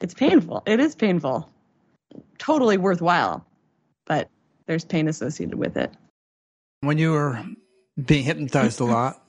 it's 0.00 0.14
painful. 0.14 0.62
It 0.66 0.80
is 0.80 0.94
painful. 0.94 1.50
Totally 2.38 2.78
worthwhile, 2.78 3.44
but 4.06 4.30
there's 4.66 4.84
pain 4.84 5.08
associated 5.08 5.56
with 5.56 5.76
it. 5.76 5.92
When 6.80 6.98
you 6.98 7.12
were 7.12 7.44
being 8.02 8.24
hypnotized 8.24 8.80
a 8.80 8.84
lot, 8.84 9.20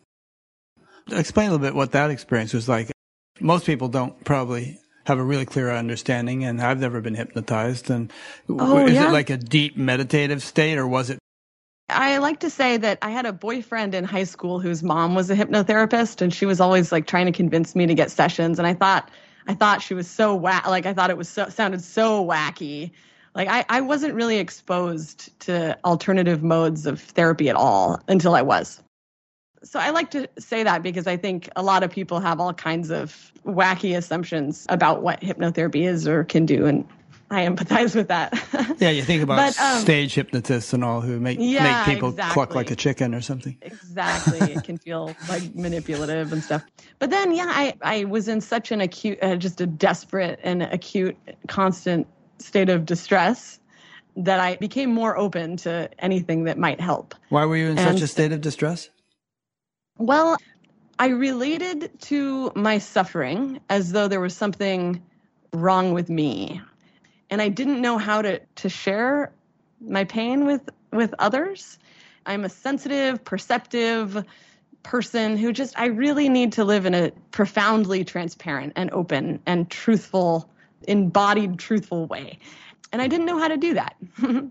explain 1.14 1.50
a 1.50 1.52
little 1.52 1.66
bit 1.66 1.76
what 1.76 1.92
that 1.92 2.12
experience 2.12 2.54
was 2.54 2.68
like. 2.68 2.92
Most 3.40 3.66
people 3.66 3.88
don't 3.88 4.24
probably 4.26 4.80
have 5.06 5.18
a 5.18 5.24
really 5.24 5.46
clear 5.46 5.72
understanding, 5.72 6.44
and 6.44 6.62
I've 6.62 6.80
never 6.80 7.02
been 7.02 7.16
hypnotized. 7.16 7.90
And 7.90 8.12
Oh, 8.50 8.86
is 8.86 8.94
yeah. 8.94 9.10
it 9.10 9.12
like 9.14 9.30
a 9.30 9.38
deep 9.38 9.78
meditative 9.78 10.44
state, 10.44 10.78
or 10.78 10.88
was 10.88 11.10
it? 11.10 11.20
I 11.90 12.18
like 12.20 12.40
to 12.42 12.50
say 12.50 12.78
that 12.78 13.00
I 13.02 13.10
had 13.10 13.26
a 13.26 13.34
boyfriend 13.34 13.96
in 13.96 14.04
high 14.04 14.24
school 14.24 14.60
whose 14.60 14.84
mom 14.84 15.16
was 15.16 15.30
a 15.30 15.36
hypnotherapist, 15.36 16.22
and 16.22 16.34
she 16.34 16.46
was 16.46 16.60
always 16.62 16.92
like 16.92 17.08
trying 17.08 17.26
to 17.26 17.32
convince 17.32 17.76
me 17.76 17.88
to 17.88 17.96
get 17.96 18.12
sessions. 18.12 18.60
And 18.60 18.68
I 18.68 18.74
thought, 18.74 19.10
I 19.48 19.56
thought 19.56 19.82
she 19.82 19.96
was 19.96 20.08
so 20.08 20.36
whack. 20.36 20.68
Like 20.68 20.86
I 20.86 20.94
thought 20.94 21.10
it 21.10 21.18
was 21.18 21.30
so 21.30 21.50
sounded 21.50 21.82
so 21.82 22.24
wacky. 22.24 22.92
Like 23.34 23.48
I, 23.48 23.66
I 23.70 23.82
wasn't 23.82 24.14
really 24.14 24.38
exposed 24.38 25.40
to 25.42 25.78
alternative 25.86 26.44
modes 26.44 26.86
of 26.86 27.02
therapy 27.02 27.50
at 27.50 27.56
all 27.56 28.00
until 28.08 28.36
I 28.36 28.42
was. 28.44 28.82
So 29.64 29.80
I 29.80 29.90
like 29.90 30.12
to 30.12 30.30
say 30.38 30.64
that 30.64 30.84
because 30.84 31.08
I 31.08 31.18
think 31.18 31.50
a 31.56 31.64
lot 31.64 31.84
of 31.84 31.92
people 31.92 32.20
have 32.20 32.40
all 32.40 32.54
kinds 32.54 32.92
of 32.92 33.32
wacky 33.46 33.98
assumptions 33.98 34.66
about 34.70 35.02
what 35.02 35.22
hypnotherapy 35.22 35.88
is 35.88 36.08
or 36.08 36.24
can 36.24 36.46
do, 36.46 36.66
and 36.66 36.88
I 37.32 37.46
empathize 37.46 37.96
with 37.96 38.08
that. 38.08 38.34
Yeah, 38.80 38.92
you 38.92 39.04
think 39.04 39.22
about 39.22 39.36
But, 39.36 39.60
um, 39.60 39.82
stage 39.82 40.16
hypnotists 40.16 40.72
and 40.72 40.86
all 40.86 41.02
who 41.02 41.20
make 41.20 41.38
Yeah, 41.38 41.84
make 41.86 41.98
people 41.98 42.14
cluck 42.14 42.56
like 42.56 42.72
a 42.72 42.78
chicken 42.78 43.14
or 43.14 43.20
something. 43.20 43.58
Exactly. 43.62 44.40
it 44.54 44.64
can 44.64 44.78
feel 44.78 45.18
like 45.28 45.54
manipulative 45.54 46.32
and 46.32 46.42
stuff. 46.42 46.64
But 46.98 47.10
then, 47.10 47.36
yeah, 47.36 47.48
I, 47.50 47.74
I 47.82 48.06
was 48.06 48.30
in 48.30 48.40
such 48.40 48.72
an 48.72 48.80
acute, 48.80 49.20
uh, 49.22 49.36
just 49.36 49.60
a 49.60 49.68
desperate 49.68 50.40
and 50.44 50.64
acute, 50.64 51.18
constant 51.48 52.08
state 52.38 52.70
of 52.70 52.86
distress 52.86 53.60
that 54.16 54.40
I 54.40 54.56
became 54.56 54.94
more 54.94 55.18
open 55.18 55.58
to 55.58 55.90
anything 56.00 56.46
that 56.46 56.58
might 56.58 56.80
help. 56.80 57.16
Why 57.30 57.46
were 57.46 57.58
you 57.58 57.68
in 57.68 57.78
such 57.78 58.02
a 58.02 58.08
state 58.08 58.32
of 58.32 58.42
distress? 58.42 58.90
Well, 60.00 60.38
I 60.98 61.08
related 61.08 61.92
to 62.04 62.54
my 62.56 62.78
suffering 62.78 63.60
as 63.70 63.92
though 63.92 64.08
there 64.08 64.22
was 64.22 64.36
something 64.36 65.04
wrong 65.52 65.94
with 65.94 66.10
me. 66.10 66.62
And 67.30 67.42
I 67.42 67.50
didn't 67.50 67.82
know 67.82 67.98
how 67.98 68.22
to, 68.22 68.40
to 68.40 68.70
share 68.70 69.34
my 69.82 70.06
pain 70.06 70.46
with, 70.46 70.70
with 70.94 71.14
others. 71.20 71.78
I'm 72.26 72.46
a 72.46 72.50
sensitive, 72.50 73.24
perceptive 73.26 74.24
person 74.84 75.36
who 75.36 75.52
just, 75.52 75.78
I 75.78 75.88
really 75.88 76.30
need 76.30 76.54
to 76.54 76.64
live 76.64 76.86
in 76.86 76.94
a 76.94 77.12
profoundly 77.32 78.06
transparent 78.06 78.72
and 78.78 78.90
open 78.92 79.42
and 79.46 79.70
truthful, 79.70 80.50
embodied, 80.88 81.60
truthful 81.60 82.06
way. 82.06 82.40
And 82.94 83.02
I 83.02 83.08
didn't 83.08 83.26
know 83.26 83.38
how 83.38 83.50
to 83.50 83.58
do 83.58 83.74
that. 83.74 83.98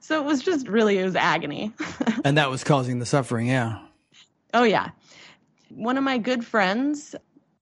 so 0.00 0.20
it 0.20 0.24
was 0.24 0.42
just 0.42 0.66
really, 0.66 0.98
it 0.98 1.04
was 1.04 1.14
agony. 1.16 1.72
And 2.24 2.36
that 2.36 2.50
was 2.50 2.62
causing 2.62 2.98
the 3.00 3.06
suffering. 3.06 3.46
Yeah. 3.46 3.78
Oh, 4.54 4.64
yeah. 4.64 4.90
One 5.70 5.96
of 5.96 6.04
my 6.04 6.18
good 6.18 6.44
friends 6.44 7.14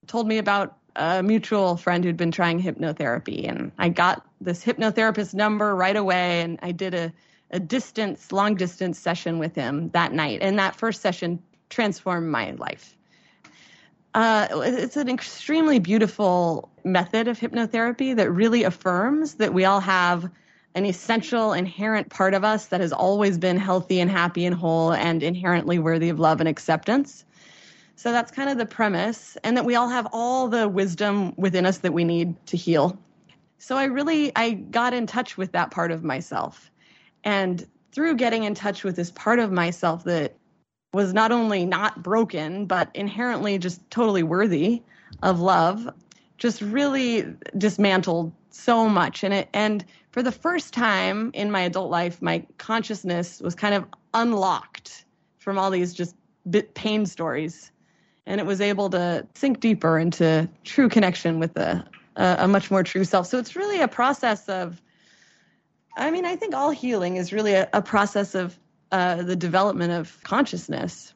told 0.06 0.26
me 0.26 0.38
about 0.38 0.76
a 0.96 1.22
mutual 1.22 1.76
friend 1.76 2.04
who'd 2.04 2.16
been 2.16 2.32
trying 2.32 2.60
hypnotherapy. 2.60 3.48
And 3.48 3.70
I 3.78 3.88
got 3.88 4.26
this 4.40 4.64
hypnotherapist 4.64 5.34
number 5.34 5.76
right 5.76 5.96
away. 5.96 6.40
And 6.40 6.58
I 6.62 6.72
did 6.72 6.94
a, 6.94 7.12
a 7.52 7.60
distance, 7.60 8.32
long 8.32 8.56
distance 8.56 8.98
session 8.98 9.38
with 9.38 9.54
him 9.54 9.90
that 9.90 10.12
night. 10.12 10.40
And 10.42 10.58
that 10.58 10.76
first 10.76 11.00
session 11.00 11.40
transformed 11.68 12.28
my 12.28 12.52
life. 12.52 12.96
Uh, 14.12 14.48
it's 14.52 14.96
an 14.96 15.08
extremely 15.08 15.78
beautiful 15.78 16.68
method 16.82 17.28
of 17.28 17.38
hypnotherapy 17.38 18.16
that 18.16 18.30
really 18.32 18.64
affirms 18.64 19.34
that 19.34 19.54
we 19.54 19.64
all 19.64 19.80
have 19.80 20.28
an 20.74 20.86
essential 20.86 21.52
inherent 21.52 22.10
part 22.10 22.34
of 22.34 22.44
us 22.44 22.66
that 22.66 22.80
has 22.80 22.92
always 22.92 23.38
been 23.38 23.56
healthy 23.56 24.00
and 24.00 24.10
happy 24.10 24.44
and 24.44 24.54
whole 24.54 24.92
and 24.92 25.22
inherently 25.22 25.78
worthy 25.78 26.08
of 26.08 26.20
love 26.20 26.40
and 26.40 26.48
acceptance. 26.48 27.24
So 27.96 28.12
that's 28.12 28.30
kind 28.30 28.48
of 28.48 28.56
the 28.56 28.66
premise, 28.66 29.36
and 29.44 29.56
that 29.56 29.64
we 29.64 29.74
all 29.74 29.88
have 29.88 30.06
all 30.12 30.48
the 30.48 30.68
wisdom 30.68 31.34
within 31.36 31.66
us 31.66 31.78
that 31.78 31.92
we 31.92 32.04
need 32.04 32.34
to 32.46 32.56
heal. 32.56 32.98
So 33.58 33.76
I 33.76 33.84
really 33.84 34.32
I 34.36 34.52
got 34.52 34.94
in 34.94 35.06
touch 35.06 35.36
with 35.36 35.52
that 35.52 35.70
part 35.70 35.90
of 35.90 36.02
myself. 36.02 36.70
And 37.24 37.66
through 37.92 38.14
getting 38.14 38.44
in 38.44 38.54
touch 38.54 38.84
with 38.84 38.96
this 38.96 39.10
part 39.10 39.38
of 39.38 39.52
myself 39.52 40.04
that 40.04 40.36
was 40.94 41.12
not 41.12 41.30
only 41.30 41.66
not 41.66 42.02
broken, 42.02 42.64
but 42.64 42.90
inherently 42.94 43.58
just 43.58 43.88
totally 43.90 44.22
worthy 44.22 44.82
of 45.22 45.40
love, 45.40 45.92
just 46.38 46.62
really 46.62 47.34
dismantled 47.58 48.32
so 48.50 48.88
much. 48.88 49.24
And 49.24 49.34
it 49.34 49.48
and 49.52 49.84
for 50.10 50.22
the 50.22 50.32
first 50.32 50.74
time 50.74 51.30
in 51.34 51.50
my 51.50 51.62
adult 51.62 51.90
life, 51.90 52.20
my 52.20 52.44
consciousness 52.58 53.40
was 53.40 53.54
kind 53.54 53.74
of 53.74 53.84
unlocked 54.14 55.04
from 55.38 55.58
all 55.58 55.70
these 55.70 55.94
just 55.94 56.16
bit 56.48 56.74
pain 56.74 57.06
stories. 57.06 57.70
And 58.26 58.40
it 58.40 58.46
was 58.46 58.60
able 58.60 58.90
to 58.90 59.26
sink 59.34 59.60
deeper 59.60 59.98
into 59.98 60.48
true 60.64 60.88
connection 60.88 61.38
with 61.38 61.56
a, 61.56 61.84
a, 62.16 62.36
a 62.40 62.48
much 62.48 62.70
more 62.70 62.82
true 62.82 63.04
self. 63.04 63.26
So 63.26 63.38
it's 63.38 63.56
really 63.56 63.80
a 63.80 63.88
process 63.88 64.48
of, 64.48 64.80
I 65.96 66.10
mean, 66.10 66.24
I 66.24 66.36
think 66.36 66.54
all 66.54 66.70
healing 66.70 67.16
is 67.16 67.32
really 67.32 67.54
a, 67.54 67.68
a 67.72 67.82
process 67.82 68.34
of 68.34 68.58
uh, 68.92 69.22
the 69.22 69.36
development 69.36 69.92
of 69.92 70.18
consciousness. 70.22 71.14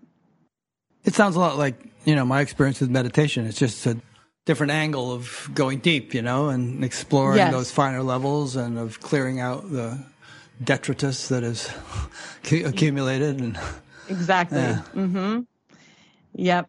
It 1.05 1.15
sounds 1.15 1.37
a 1.37 1.41
lot 1.41 1.59
like, 1.59 1.77
you 2.05 2.15
know, 2.15 2.25
my 2.25 2.41
experience 2.41 2.81
with 2.81 2.91
meditation. 2.91 3.47
It's 3.47 3.59
just 3.59 3.85
a 3.87 3.97
different 4.47 4.73
angle 4.73 5.13
of 5.13 5.49
going 5.55 5.79
deep, 5.79 6.13
you 6.15 6.23
know, 6.23 6.49
and 6.51 6.85
exploring 6.85 7.39
Yes. 7.39 7.53
those 7.53 7.71
finer 7.71 8.03
levels 8.03 8.57
and 8.57 8.79
of 8.79 9.01
clearing 9.01 9.41
out 9.41 9.71
the 9.71 9.99
detritus 10.63 11.29
that 11.29 11.43
is 11.43 11.69
cu- 12.45 12.65
accumulated. 12.67 13.41
And 13.41 13.59
Exactly. 14.09 14.59
Yeah. 14.59 14.83
Mm-hmm. 14.95 15.41
Yep. 16.35 16.69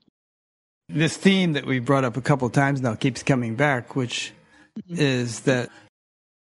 this 0.90 1.18
theme 1.18 1.54
that 1.54 1.66
we 1.66 1.80
brought 1.80 2.06
up 2.06 2.16
a 2.16 2.22
couple 2.22 2.48
of 2.48 2.54
times 2.54 2.82
now 2.82 2.96
keeps 2.96 3.24
coming 3.24 3.56
back, 3.56 3.96
which 3.96 4.32
is 4.90 5.42
that 5.42 5.70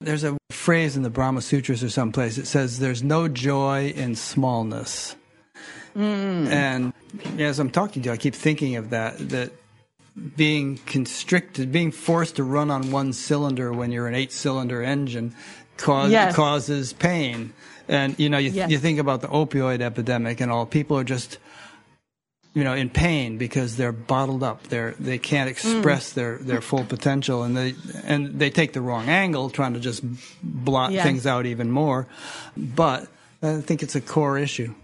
there's 0.00 0.24
a 0.24 0.36
phrase 0.50 0.96
in 0.96 1.02
the 1.02 1.10
Brahma 1.10 1.42
Sutras 1.42 1.82
or 1.84 1.90
someplace 1.90 2.36
that 2.36 2.46
says 2.46 2.78
there's 2.78 3.02
no 3.02 3.28
joy 3.28 3.88
in 3.96 4.14
smallness. 4.14 5.14
And 5.94 6.92
as 7.38 7.58
I'm 7.58 7.70
talking 7.70 8.02
to 8.02 8.08
you, 8.08 8.12
I 8.12 8.16
keep 8.16 8.34
thinking 8.34 8.76
of 8.76 8.90
that, 8.90 9.18
that 9.30 9.52
being 10.36 10.78
constricted, 10.86 11.72
being 11.72 11.90
forced 11.90 12.36
to 12.36 12.44
run 12.44 12.70
on 12.70 12.90
one 12.90 13.12
cylinder 13.12 13.72
when 13.72 13.92
you're 13.92 14.06
an 14.06 14.14
eight 14.14 14.32
cylinder 14.32 14.82
engine 14.82 15.34
cause, 15.76 16.10
Yes. 16.10 16.34
causes 16.34 16.92
pain. 16.92 17.52
And, 17.88 18.18
you 18.18 18.28
know, 18.28 18.38
you, 18.38 18.50
Yes. 18.50 18.70
you 18.70 18.78
think 18.78 18.98
about 18.98 19.22
the 19.22 19.28
opioid 19.28 19.80
epidemic 19.80 20.40
and 20.40 20.52
all, 20.52 20.66
people 20.66 20.98
are 20.98 21.04
just, 21.04 21.38
you 22.52 22.64
know, 22.64 22.74
in 22.74 22.90
pain 22.90 23.38
because 23.38 23.76
they're 23.76 23.92
bottled 23.92 24.42
up. 24.42 24.64
They're, 24.64 24.94
they 24.98 25.18
can't 25.18 25.48
mm. 25.48 25.52
express 25.52 26.12
their, 26.12 26.38
their 26.38 26.60
full 26.60 26.84
potential 26.84 27.42
and 27.44 27.56
they, 27.56 27.74
and 28.04 28.38
they 28.38 28.50
take 28.50 28.72
the 28.72 28.80
wrong 28.80 29.08
angle 29.08 29.48
trying 29.48 29.74
to 29.74 29.80
just 29.80 30.02
blot 30.42 30.92
Yes. 30.92 31.04
things 31.04 31.26
out 31.26 31.46
even 31.46 31.70
more. 31.70 32.06
But 32.56 33.08
I 33.42 33.60
think 33.60 33.82
it's 33.82 33.94
a 33.94 34.00
core 34.00 34.36
issue. 34.36 34.74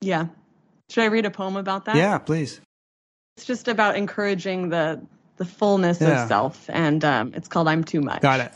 Yeah. 0.00 0.28
Should 0.90 1.04
I 1.04 1.06
read 1.06 1.26
a 1.26 1.30
poem 1.30 1.56
about 1.56 1.84
that? 1.84 1.96
Yeah, 1.96 2.18
please. 2.18 2.60
It's 3.38 3.46
just 3.46 3.68
about 3.68 3.94
encouraging 3.94 4.68
the 4.70 5.00
the 5.36 5.44
fullness 5.44 6.00
Yeah. 6.00 6.24
of 6.24 6.28
self, 6.28 6.68
and 6.68 7.04
um, 7.04 7.32
it's 7.36 7.46
called 7.46 7.68
"I'm 7.68 7.84
Too 7.84 8.00
Much." 8.00 8.20
Got 8.20 8.40
it. 8.40 8.52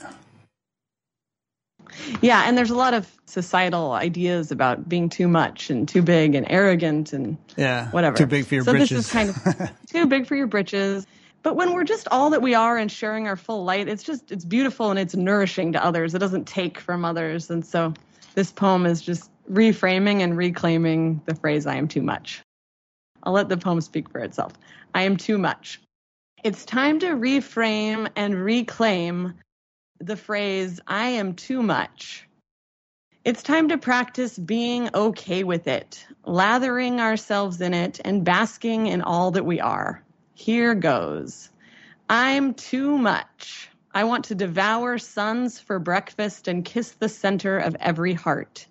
Yeah, 2.20 2.42
and 2.48 2.58
there's 2.58 2.70
a 2.70 2.74
lot 2.74 2.92
of 2.92 3.08
societal 3.26 3.92
ideas 3.92 4.50
about 4.50 4.88
being 4.88 5.08
too 5.08 5.28
much 5.28 5.70
and 5.70 5.88
too 5.88 6.02
big 6.02 6.34
and 6.34 6.44
arrogant 6.50 7.12
and 7.12 7.36
Yeah. 7.56 7.92
whatever. 7.92 8.16
Too 8.16 8.26
big 8.26 8.44
for 8.44 8.56
your 8.56 8.64
so 8.64 8.72
britches. 8.72 8.90
this 8.90 9.06
is 9.06 9.12
kind 9.12 9.30
of 9.30 9.70
too 9.88 10.06
big 10.06 10.26
for 10.26 10.34
your 10.34 10.48
britches. 10.48 11.06
But 11.44 11.54
when 11.54 11.74
we're 11.74 11.84
just 11.84 12.08
all 12.10 12.30
that 12.30 12.42
we 12.42 12.56
are 12.56 12.76
and 12.76 12.90
sharing 12.90 13.28
our 13.28 13.36
full 13.36 13.62
light, 13.62 13.86
it's 13.86 14.02
just 14.02 14.32
it's 14.32 14.44
beautiful 14.44 14.90
and 14.90 14.98
it's 14.98 15.14
nourishing 15.14 15.74
to 15.74 15.84
others. 15.84 16.12
It 16.12 16.18
doesn't 16.18 16.48
take 16.48 16.80
from 16.80 17.04
others. 17.04 17.50
And 17.50 17.64
so 17.64 17.94
this 18.34 18.50
poem 18.50 18.84
is 18.84 19.00
just 19.00 19.30
reframing 19.48 20.22
and 20.22 20.36
reclaiming 20.36 21.20
the 21.26 21.36
phrase 21.36 21.66
I 21.68 21.76
am 21.76 21.86
too 21.86 22.02
much. 22.02 22.42
I'll 23.22 23.32
let 23.32 23.48
the 23.48 23.56
poem 23.56 23.80
speak 23.80 24.10
for 24.10 24.20
itself. 24.20 24.52
I 24.94 25.02
am 25.02 25.16
too 25.16 25.38
much. 25.38 25.80
It's 26.42 26.64
time 26.64 26.98
to 27.00 27.06
reframe 27.06 28.08
and 28.16 28.34
reclaim 28.34 29.34
the 30.00 30.16
phrase 30.16 30.80
I 30.86 31.10
am 31.10 31.34
too 31.34 31.62
much. 31.62 32.28
It's 33.24 33.44
time 33.44 33.68
to 33.68 33.78
practice 33.78 34.36
being 34.36 34.90
okay 34.92 35.44
with 35.44 35.68
it, 35.68 36.04
lathering 36.24 37.00
ourselves 37.00 37.60
in 37.60 37.72
it, 37.72 38.00
and 38.04 38.24
basking 38.24 38.88
in 38.88 39.02
all 39.02 39.30
that 39.30 39.46
we 39.46 39.60
are. 39.60 40.02
Here 40.34 40.74
goes. 40.74 41.48
I'm 42.10 42.54
too 42.54 42.98
much. 42.98 43.70
I 43.94 44.04
want 44.04 44.24
to 44.26 44.34
devour 44.34 44.98
suns 44.98 45.60
for 45.60 45.78
breakfast 45.78 46.48
and 46.48 46.64
kiss 46.64 46.90
the 46.92 47.08
center 47.08 47.58
of 47.58 47.76
every 47.78 48.14
heart. 48.14 48.66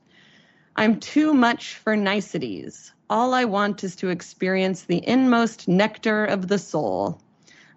I'm 0.76 1.00
too 1.00 1.34
much 1.34 1.76
for 1.76 1.96
niceties. 1.96 2.94
All 3.12 3.34
I 3.34 3.44
want 3.44 3.84
is 3.84 3.98
to 3.98 4.08
experience 4.08 4.84
the 4.84 5.06
inmost 5.06 5.68
nectar 5.68 6.24
of 6.24 6.48
the 6.48 6.58
soul. 6.58 7.22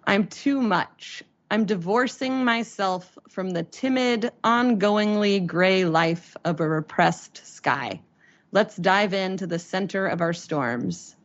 I'm 0.07 0.27
too 0.27 0.61
much. 0.61 1.23
I'm 1.51 1.65
divorcing 1.65 2.45
myself 2.45 3.17
from 3.27 3.49
the 3.49 3.63
timid, 3.63 4.31
ongoingly 4.45 5.45
gray 5.45 5.83
life 5.83 6.37
of 6.45 6.61
a 6.61 6.69
repressed 6.69 7.45
sky. 7.45 7.99
Let's 8.53 8.77
dive 8.77 9.13
into 9.13 9.45
the 9.45 9.59
center 9.59 10.07
of 10.07 10.21
our 10.21 10.31
storms. 10.31 11.17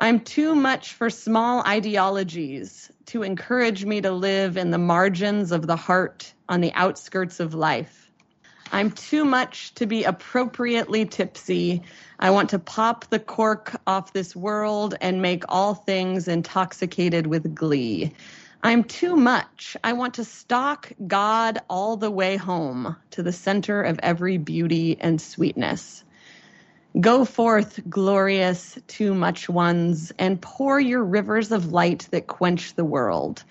I'm 0.00 0.18
too 0.18 0.56
much 0.56 0.94
for 0.94 1.08
small 1.08 1.64
ideologies 1.64 2.90
to 3.06 3.22
encourage 3.22 3.84
me 3.84 4.00
to 4.00 4.10
live 4.10 4.56
in 4.56 4.72
the 4.72 4.78
margins 4.78 5.52
of 5.52 5.68
the 5.68 5.76
heart 5.76 6.34
on 6.48 6.60
the 6.60 6.72
outskirts 6.72 7.38
of 7.38 7.54
life. 7.54 8.01
I'm 8.72 8.90
too 8.90 9.26
much 9.26 9.74
to 9.74 9.86
be 9.86 10.04
appropriately 10.04 11.04
tipsy. 11.04 11.82
I 12.18 12.30
want 12.30 12.48
to 12.50 12.58
pop 12.58 13.04
the 13.10 13.18
cork 13.18 13.78
off 13.86 14.14
this 14.14 14.34
world 14.34 14.94
and 15.02 15.20
make 15.20 15.44
all 15.50 15.74
things 15.74 16.26
intoxicated 16.26 17.26
with 17.26 17.54
glee. 17.54 18.12
I'm 18.62 18.82
too 18.82 19.14
much. 19.14 19.76
I 19.84 19.92
want 19.92 20.14
to 20.14 20.24
stalk 20.24 20.90
God 21.06 21.60
all 21.68 21.98
the 21.98 22.10
way 22.10 22.36
home 22.36 22.96
to 23.10 23.22
the 23.22 23.32
center 23.32 23.82
of 23.82 24.00
every 24.02 24.38
beauty 24.38 24.96
and 25.00 25.20
sweetness. 25.20 26.02
Go 26.98 27.26
forth, 27.26 27.80
glorious, 27.90 28.78
too 28.86 29.14
much 29.14 29.50
ones, 29.50 30.12
and 30.18 30.40
pour 30.40 30.80
your 30.80 31.04
rivers 31.04 31.52
of 31.52 31.72
light 31.72 32.08
that 32.10 32.26
quench 32.26 32.74
the 32.74 32.84
world. 32.84 33.44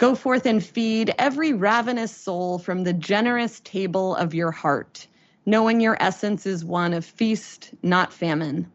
Go 0.00 0.14
forth 0.14 0.46
and 0.46 0.64
feed 0.64 1.14
every 1.18 1.52
ravenous 1.52 2.10
soul 2.10 2.58
from 2.58 2.84
the 2.84 2.92
generous 2.94 3.60
table 3.60 4.16
of 4.16 4.32
your 4.32 4.50
heart, 4.50 5.06
knowing 5.44 5.78
your 5.78 5.98
essence 6.00 6.46
is 6.46 6.64
one 6.64 6.94
of 6.94 7.04
feast, 7.04 7.72
not 7.82 8.10
famine. 8.10 8.66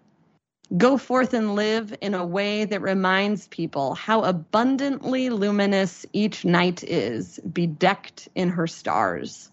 Go 0.77 0.99
forth 0.99 1.33
and 1.33 1.55
live 1.55 1.95
in 1.99 2.13
a 2.13 2.23
way 2.23 2.63
that 2.65 2.79
reminds 2.79 3.47
people 3.47 3.95
how 3.95 4.21
abundantly 4.21 5.31
luminous 5.31 6.05
each 6.13 6.45
night 6.45 6.83
is, 6.83 7.39
bedecked 7.51 8.29
in 8.35 8.49
her 8.49 8.67
stars. 8.67 9.49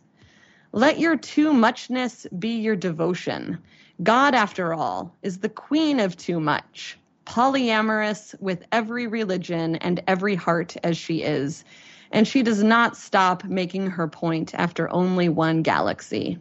Let 0.73 0.99
your 0.99 1.17
too 1.17 1.55
muchness 1.55 2.27
be 2.39 2.51
your 2.61 2.77
devotion. 2.77 3.57
God, 4.03 4.35
after 4.35 4.75
all, 4.75 5.17
is 5.23 5.39
the 5.39 5.49
queen 5.49 6.01
of 6.01 6.19
too 6.19 6.39
much, 6.39 6.99
polyamorous 7.25 8.39
with 8.41 8.65
every 8.73 9.07
religion 9.07 9.77
and 9.77 10.03
every 10.07 10.35
heart 10.35 10.77
as 10.83 10.97
she 10.97 11.23
is, 11.23 11.65
and 12.11 12.27
she 12.29 12.43
does 12.43 12.63
not 12.63 12.97
stop 12.97 13.45
making 13.45 13.89
her 13.89 14.09
point 14.09 14.55
after 14.55 14.91
only 14.93 15.29
one 15.29 15.63
galaxy. 15.63 16.39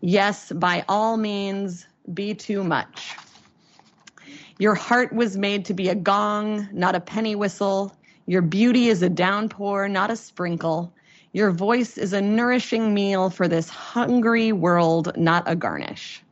Yes, 0.00 0.52
by 0.52 0.84
all 0.88 1.16
means, 1.16 1.86
be 2.14 2.34
too 2.34 2.64
much. 2.64 3.16
Your 4.58 4.74
heart 4.74 5.12
was 5.12 5.36
made 5.36 5.64
to 5.66 5.74
be 5.74 5.88
a 5.88 5.94
gong, 5.94 6.68
not 6.72 6.94
a 6.94 7.00
penny 7.00 7.36
whistle. 7.36 7.94
Your 8.26 8.42
beauty 8.42 8.88
is 8.88 9.02
a 9.02 9.08
downpour, 9.08 9.88
not 9.88 10.10
a 10.10 10.16
sprinkle. 10.16 10.92
Your 11.32 11.50
voice 11.50 11.96
is 11.96 12.12
a 12.12 12.20
nourishing 12.20 12.92
meal 12.92 13.30
for 13.30 13.46
this 13.46 13.68
hungry 13.68 14.50
world, 14.52 15.12
not 15.16 15.44
a 15.46 15.54
garnish. 15.54 16.22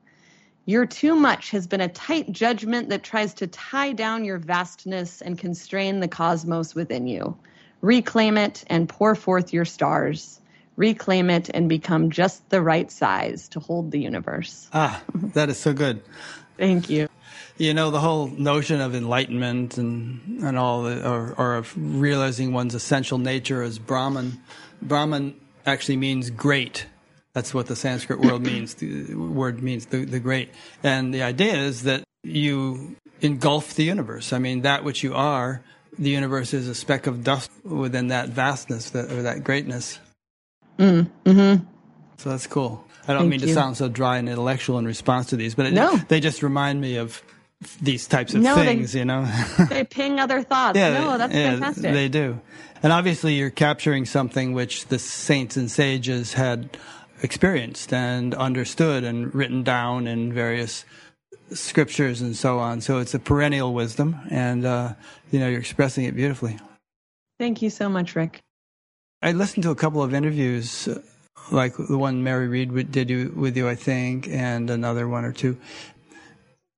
Your 0.68 0.85
too 0.85 1.14
much 1.14 1.52
has 1.52 1.68
been 1.68 1.81
a 1.81 1.88
tight 1.88 2.33
judgment 2.33 2.88
that 2.88 3.05
tries 3.05 3.33
to 3.35 3.46
tie 3.46 3.92
down 3.92 4.24
your 4.24 4.38
vastness 4.38 5.22
and 5.22 5.38
constrain 5.38 6.00
the 6.00 6.09
cosmos 6.09 6.74
within 6.74 7.07
you. 7.07 7.37
Reclaim 7.83 8.37
it 8.37 8.64
and 8.66 8.88
pour 8.88 9.14
forth 9.14 9.52
your 9.52 9.64
stars. 9.64 10.40
Reclaim 10.74 11.31
it 11.31 11.48
and 11.55 11.68
become 11.68 12.11
just 12.11 12.50
the 12.50 12.61
right 12.61 12.90
size 12.90 13.48
to 13.50 13.61
hold 13.61 13.92
the 13.92 14.00
universe. 14.00 14.68
Ah, 14.72 15.00
that 15.14 15.48
is 15.48 15.57
so 15.57 15.72
good. 15.72 16.02
Thank 16.59 16.90
you. 16.90 17.09
You 17.59 17.72
know, 17.72 17.92
the 17.92 18.00
whole 18.00 18.26
notion 18.26 18.81
of 18.81 18.96
enlightenment 18.96 19.79
and, 19.79 20.42
and 20.42 20.59
all, 20.59 20.83
the, 20.83 21.09
or, 21.09 21.33
or 21.38 21.55
of 21.55 21.72
realizing 21.76 22.52
one's 22.52 22.74
essential 22.74 23.18
nature 23.18 23.62
as 23.62 23.79
Brahman. 23.79 24.40
Brahman 24.83 25.37
actually 25.64 25.96
means 25.96 26.29
great. 26.29 26.87
That's 27.37 27.53
what 27.53 27.66
the 27.66 27.77
Sanskrit 27.77 28.18
word 28.20 28.40
means. 28.53 28.72
The 28.77 29.12
word 29.14 29.62
means 29.62 29.85
the, 29.87 30.07
the 30.07 30.18
great. 30.18 30.49
And 30.83 31.12
the 31.12 31.22
idea 31.22 31.53
is 31.55 31.83
that 31.83 32.03
you 32.25 32.96
engulf 33.20 33.75
the 33.75 33.85
universe. 33.85 34.33
I 34.33 34.38
mean, 34.38 34.62
that 34.62 34.85
which 34.85 35.03
you 35.03 35.12
are, 35.14 35.61
the 35.99 36.09
universe 36.09 36.55
is 36.55 36.66
a 36.66 36.75
speck 36.75 37.07
of 37.07 37.22
dust 37.25 37.51
within 37.62 38.09
that 38.09 38.31
vastness 38.31 38.88
that, 38.90 39.12
or 39.12 39.20
that 39.25 39.44
greatness. 39.44 39.99
Mm, 40.79 41.11
hmm 41.27 41.55
So 42.16 42.31
that's 42.31 42.46
cool. 42.46 42.83
I 43.07 43.12
don't 43.12 43.18
Thank 43.25 43.31
mean 43.33 43.40
to 43.40 43.49
you. 43.49 43.53
sound 43.55 43.77
so 43.77 43.88
dry 43.88 44.16
and 44.16 44.31
intellectual 44.31 44.79
in 44.79 44.87
response 44.87 45.27
to 45.27 45.37
these, 45.37 45.55
but 45.55 45.66
it, 45.66 45.75
No. 45.75 45.94
they 46.09 46.20
just 46.20 46.42
remind 46.42 46.81
me 46.81 46.96
of 46.96 47.22
these 47.83 48.07
types 48.07 48.33
of 48.35 48.40
No, 48.40 48.57
they- 48.57 48.64
things, 48.64 48.94
you 48.94 49.05
know? 49.05 49.29
They 49.68 49.85
ping 49.85 50.18
other 50.20 50.42
thoughts. 50.42 50.77
no, 50.79 51.18
that's 51.18 51.35
yeah, 51.35 51.51
fantastic. 51.53 51.83
They 51.92 52.09
do. 52.09 52.40
And 52.83 52.92
obviously, 52.94 53.35
you're 53.35 53.51
capturing 53.51 54.07
something 54.07 54.55
which 54.55 54.87
the 54.87 54.99
saints 54.99 55.57
and 55.59 55.70
sages 55.70 56.33
had 56.33 56.77
experienced 57.22 57.92
and 57.92 58.35
understood 58.35 59.05
and 59.05 59.35
written 59.35 59.62
down 59.62 60.07
in 60.07 60.33
various 60.33 60.85
scriptures 61.52 62.20
and 62.20 62.37
so 62.37 62.59
on. 62.59 62.81
So 62.81 62.98
it's 62.98 63.14
a 63.14 63.18
perennial 63.18 63.72
wisdom, 63.72 64.16
and 64.31 64.64
uh, 64.64 64.94
you 65.31 65.38
know 65.40 65.48
you're 65.48 65.61
expressing 65.61 66.05
it 66.05 66.14
beautifully. 66.14 66.59
Thank 67.38 67.62
you 67.62 67.70
so 67.70 67.88
much, 67.88 68.16
Rick. 68.16 68.40
I 69.22 69.33
listened 69.33 69.62
to 69.64 69.70
a 69.70 69.74
couple 69.76 70.02
of 70.02 70.14
interviews, 70.14 70.88
uh, 70.88 71.00
like 71.50 71.74
the 71.76 71.98
one 71.98 72.22
Mary 72.22 72.48
Reed 72.48 72.90
did 72.92 73.11
you, 73.11 73.33
with 73.37 73.57
you, 73.57 73.68
I 73.68 73.74
think, 73.74 74.29
and 74.29 74.70
another 74.70 75.09
one 75.09 75.24
or 75.24 75.33
two. 75.33 75.57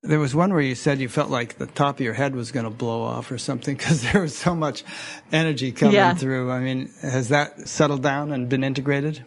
There 0.03 0.21
was 0.21 0.35
one 0.35 0.53
where 0.53 0.63
you 0.63 0.77
said 0.77 1.01
you 1.01 1.09
felt 1.09 1.29
like 1.29 1.59
the 1.59 1.67
top 1.67 1.97
of 1.97 2.01
your 2.01 2.15
head 2.15 2.35
was 2.37 2.53
going 2.53 2.65
to 2.65 2.71
blow 2.71 3.03
off 3.03 3.33
or 3.33 3.39
something 3.39 3.77
because 3.77 4.03
there 4.13 4.23
was 4.23 4.37
so 4.37 4.55
much 4.55 4.85
energy 5.33 5.73
coming 5.73 5.95
Yeah. 5.97 6.15
through. 6.15 6.53
I 6.53 6.61
mean, 6.61 6.91
has 7.03 7.29
that 7.31 7.69
settled 7.69 8.03
down 8.03 8.31
and 8.33 8.49
been 8.49 8.63
integrated? 8.63 9.25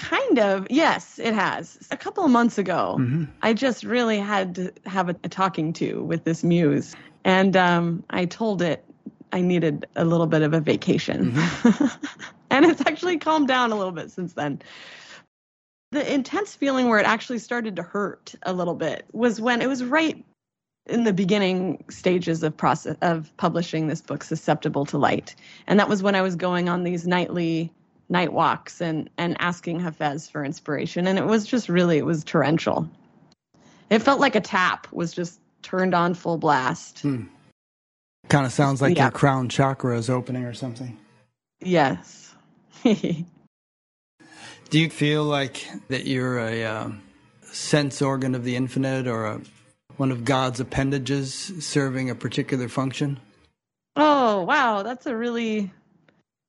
Kind 0.00 0.38
of. 0.38 0.66
Yes, 0.70 1.18
it 1.18 1.34
has. 1.34 1.78
A 1.90 1.96
couple 1.96 2.24
of 2.24 2.30
months 2.30 2.56
ago, 2.56 2.96
Mm-hmm. 2.98 3.24
I 3.42 3.52
just 3.52 3.84
really 3.84 4.18
had 4.18 4.54
to 4.54 4.72
have 4.86 5.10
a, 5.10 5.16
a 5.24 5.28
talking 5.28 5.74
to 5.74 6.02
with 6.02 6.24
this 6.24 6.42
muse. 6.42 6.96
And 7.24 7.54
um, 7.54 8.02
I 8.08 8.24
told 8.24 8.62
it 8.62 8.82
I 9.32 9.42
needed 9.42 9.86
a 9.96 10.04
little 10.06 10.26
bit 10.26 10.40
of 10.40 10.54
a 10.54 10.60
vacation. 10.60 11.32
Mm-hmm. 11.32 12.06
and 12.50 12.64
it's 12.64 12.80
actually 12.86 13.18
calmed 13.18 13.48
down 13.48 13.72
a 13.72 13.76
little 13.76 13.92
bit 13.92 14.10
since 14.10 14.32
then. 14.32 14.62
The 15.92 16.12
intense 16.12 16.54
feeling 16.54 16.88
where 16.88 16.98
it 16.98 17.06
actually 17.06 17.38
started 17.38 17.76
to 17.76 17.82
hurt 17.82 18.34
a 18.42 18.54
little 18.54 18.76
bit 18.76 19.04
was 19.12 19.38
when 19.38 19.60
it 19.60 19.68
was 19.68 19.84
right 19.84 20.24
in 20.86 21.04
the 21.04 21.12
beginning 21.12 21.84
stages 21.90 22.42
of 22.42 22.56
process 22.56 22.96
of 23.02 23.36
publishing 23.36 23.88
this 23.88 24.00
book 24.00 24.24
susceptible 24.24 24.86
to 24.86 24.96
light 24.96 25.36
and 25.66 25.78
that 25.78 25.90
was 25.90 26.02
when 26.02 26.14
i 26.14 26.22
was 26.22 26.34
going 26.34 26.70
on 26.70 26.84
these 26.84 27.06
nightly 27.06 27.70
night 28.10 28.32
walks 28.32 28.80
and 28.80 29.08
and 29.16 29.36
asking 29.40 29.80
hafez 29.80 30.30
for 30.30 30.44
inspiration 30.44 31.06
and 31.06 31.18
it 31.18 31.24
was 31.24 31.46
just 31.46 31.68
really 31.68 31.96
it 31.98 32.04
was 32.04 32.22
torrential 32.24 32.88
it 33.88 34.00
felt 34.00 34.20
like 34.20 34.34
a 34.36 34.40
tap 34.40 34.86
was 34.92 35.12
just 35.12 35.40
turned 35.62 35.94
on 35.94 36.12
full 36.14 36.36
blast 36.38 37.02
Kind 38.28 38.46
of 38.46 38.52
sounds 38.52 38.80
like 38.82 38.96
Yeah. 38.96 39.04
your 39.04 39.10
crown 39.12 39.48
chakra 39.48 39.96
is 39.98 40.08
opening 40.10 40.44
or 40.44 40.54
something. 40.54 40.98
yes 41.60 42.34
Do 44.70 44.78
you 44.78 44.88
feel 44.88 45.24
like 45.24 45.66
that 45.88 46.06
you're 46.06 46.38
a 46.38 46.64
um, 46.64 47.02
sense 47.42 48.00
organ 48.00 48.36
of 48.36 48.44
the 48.44 48.54
infinite 48.54 49.08
or 49.08 49.26
a, 49.26 49.40
one 49.96 50.12
of 50.12 50.24
God's 50.24 50.60
appendages 50.60 51.52
serving 51.58 52.08
a 52.08 52.14
particular 52.14 52.68
function? 52.68 53.18
Oh, 53.96 54.42
wow. 54.42 54.84
That's 54.84 55.06
a 55.06 55.16
really 55.16 55.72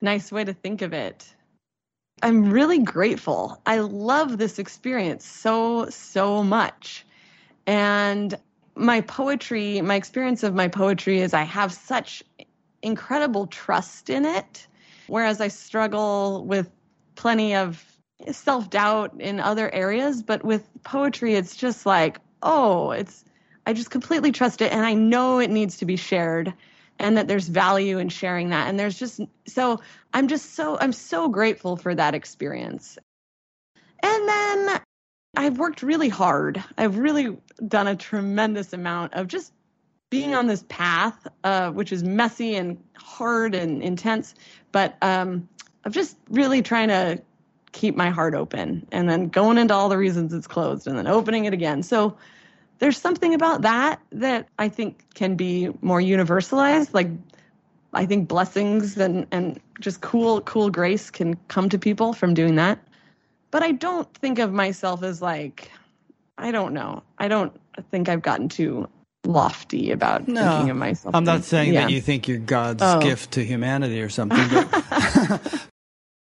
nice 0.01 0.31
way 0.31 0.43
to 0.43 0.53
think 0.53 0.83
of 0.83 0.93
it. 0.93 1.33
I'm 2.23 2.51
really 2.51 2.79
grateful. 2.79 3.59
I 3.65 3.79
love 3.79 4.37
this 4.37 4.59
experience 4.59 5.25
so, 5.25 5.89
so 5.89 6.43
much. 6.43 7.05
And 7.65 8.37
my 8.75 9.01
poetry, 9.01 9.81
my 9.81 9.95
experience 9.95 10.43
of 10.43 10.53
my 10.53 10.67
poetry 10.67 11.19
is 11.21 11.33
I 11.33 11.43
have 11.43 11.73
such 11.73 12.23
incredible 12.83 13.47
trust 13.47 14.09
in 14.09 14.25
it. 14.25 14.67
Whereas 15.07 15.41
I 15.41 15.47
struggle 15.47 16.45
with 16.45 16.69
plenty 17.15 17.55
of 17.55 17.83
self 18.31 18.69
doubt 18.69 19.13
in 19.19 19.39
other 19.39 19.73
areas. 19.73 20.21
But 20.21 20.43
with 20.43 20.69
poetry, 20.83 21.35
it's 21.35 21.55
just 21.55 21.85
like, 21.85 22.19
oh, 22.43 22.91
it's, 22.91 23.25
I 23.65 23.73
just 23.73 23.89
completely 23.89 24.31
trust 24.31 24.61
it. 24.61 24.71
And 24.71 24.85
I 24.85 24.93
know 24.93 25.39
it 25.39 25.49
needs 25.49 25.77
to 25.77 25.85
be 25.85 25.95
shared 25.95 26.53
and 27.01 27.17
that 27.17 27.27
there's 27.27 27.47
value 27.47 27.97
in 27.97 28.09
sharing 28.09 28.51
that. 28.51 28.69
And 28.69 28.79
there's 28.79 28.97
just, 28.97 29.19
so 29.47 29.81
I'm 30.13 30.27
just 30.27 30.53
so, 30.53 30.77
I'm 30.79 30.93
so 30.93 31.27
grateful 31.27 31.75
for 31.75 31.93
that 31.95 32.13
experience. 32.13 32.97
And 34.03 34.29
then 34.29 34.81
I've 35.35 35.57
worked 35.57 35.81
really 35.81 36.09
hard. 36.09 36.63
I've 36.77 36.97
really 36.97 37.37
done 37.67 37.87
a 37.87 37.95
tremendous 37.95 38.71
amount 38.73 39.15
of 39.15 39.27
just 39.27 39.51
being 40.11 40.35
on 40.35 40.45
this 40.45 40.63
path, 40.69 41.27
uh, 41.43 41.71
which 41.71 41.91
is 41.91 42.03
messy 42.03 42.55
and 42.55 42.77
hard 42.97 43.55
and 43.55 43.81
intense, 43.81 44.35
but 44.71 44.95
um, 45.01 45.47
I'm 45.85 45.91
just 45.91 46.17
really 46.29 46.61
trying 46.61 46.89
to 46.89 47.21
keep 47.71 47.95
my 47.95 48.09
heart 48.09 48.35
open 48.35 48.85
and 48.91 49.09
then 49.09 49.29
going 49.29 49.57
into 49.57 49.73
all 49.73 49.87
the 49.87 49.97
reasons 49.97 50.33
it's 50.33 50.47
closed 50.47 50.85
and 50.85 50.97
then 50.97 51.07
opening 51.07 51.45
it 51.45 51.53
again. 51.53 51.81
So 51.81 52.17
there's 52.81 52.97
something 52.97 53.35
about 53.35 53.61
that 53.61 54.01
that 54.11 54.49
I 54.57 54.67
think 54.67 55.13
can 55.13 55.35
be 55.35 55.69
more 55.81 56.01
universalized. 56.01 56.93
Like 56.93 57.09
I 57.93 58.07
think 58.07 58.27
blessings 58.27 58.97
and, 58.97 59.27
and 59.31 59.61
just 59.79 60.01
cool, 60.01 60.41
cool 60.41 60.71
grace 60.71 61.11
can 61.11 61.35
come 61.47 61.69
to 61.69 61.77
people 61.77 62.13
from 62.13 62.33
doing 62.33 62.55
that. 62.55 62.79
But 63.51 63.61
I 63.61 63.71
don't 63.73 64.11
think 64.15 64.39
of 64.39 64.51
myself 64.51 65.03
as 65.03 65.21
like, 65.21 65.71
I 66.39 66.51
don't 66.51 66.73
know. 66.73 67.03
I 67.19 67.27
don't 67.27 67.53
think 67.91 68.09
I've 68.09 68.23
gotten 68.23 68.49
too 68.49 68.89
lofty 69.25 69.91
about 69.91 70.27
no, 70.27 70.41
thinking 70.41 70.71
of 70.71 70.77
myself. 70.77 71.13
I'm 71.13 71.23
not 71.23 71.43
saying 71.43 71.73
yeah. 71.73 71.81
that 71.81 71.91
you 71.91 72.01
think 72.01 72.27
you're 72.27 72.39
God's 72.39 72.81
oh. 72.81 72.99
gift 72.99 73.33
to 73.33 73.45
humanity 73.45 74.01
or 74.01 74.09
something. 74.09 74.43
But 74.49 75.67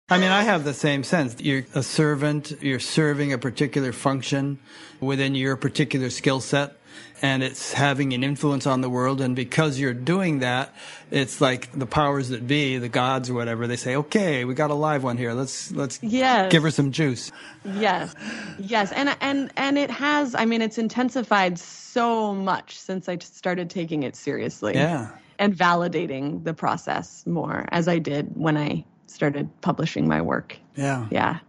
I 0.10 0.20
mean, 0.20 0.32
I 0.32 0.44
have 0.44 0.64
the 0.64 0.74
same 0.74 1.04
sense. 1.04 1.36
You're 1.42 1.66
a 1.76 1.84
servant, 1.84 2.54
you're 2.62 2.80
serving 2.80 3.34
a 3.34 3.38
particular 3.38 3.92
function 3.92 4.58
within 5.02 5.36
your 5.36 5.58
particular 5.58 6.10
skill 6.10 6.40
set 6.40 6.78
and 7.22 7.44
it's 7.44 7.74
having 7.74 8.14
an 8.14 8.24
influence 8.24 8.66
on 8.66 8.80
the 8.80 8.90
world. 8.90 9.20
And 9.20 9.36
because 9.36 9.80
you're 9.80 9.94
doing 9.94 10.40
that, 10.40 10.74
it's 11.12 11.42
like 11.42 11.74
the 11.74 11.86
powers 11.86 12.30
that 12.30 12.48
be, 12.48 12.78
the 12.78 12.88
gods 12.88 13.30
or 13.30 13.34
whatever, 13.34 13.68
they 13.68 13.76
say, 13.76 13.98
okay, 13.98 14.46
we 14.46 14.54
got 14.54 14.70
a 14.70 14.76
live 14.76 15.04
one 15.04 15.18
here. 15.18 15.34
Let's, 15.34 15.74
let's 15.74 16.00
yes. 16.02 16.54
give 16.54 16.64
her 16.64 16.72
some 16.72 16.94
juice. 16.94 17.34
Yes. 17.66 18.16
Yes. 18.60 18.94
And, 18.94 19.14
and, 19.20 19.52
and 19.58 19.78
it 19.78 19.92
has, 19.92 20.36
I 20.36 20.46
mean, 20.46 20.62
it's 20.62 20.78
intensified 20.78 21.60
so 21.60 22.34
much 22.34 22.78
since 22.78 23.10
I 23.10 23.18
started 23.18 23.70
taking 23.70 24.04
it 24.04 24.16
seriously. 24.16 24.76
Yeah. 24.76 25.10
And 25.38 25.54
validating 25.54 26.46
the 26.46 26.54
process 26.54 27.26
more 27.28 27.66
as 27.74 27.90
I 27.90 28.00
did 28.00 28.36
when 28.36 28.56
I 28.58 28.86
started 29.08 29.50
publishing 29.62 30.08
my 30.08 30.22
work. 30.22 30.58
Yeah. 30.76 31.08
Yeah. 31.10 31.40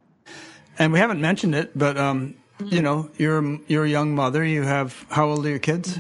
And 0.79 0.93
we 0.93 0.99
haven't 0.99 1.21
mentioned 1.21 1.55
it, 1.55 1.77
but 1.77 1.97
um, 1.97 2.35
mm-hmm. 2.59 2.75
you 2.75 2.83
know, 2.83 3.11
you're 3.19 3.59
you're 3.67 3.85
a 3.85 3.89
young 3.89 4.15
mother. 4.15 4.45
You 4.45 4.63
have 4.63 5.07
how 5.11 5.29
old 5.29 5.45
are 5.45 5.51
your 5.51 5.59
kids? 5.59 5.99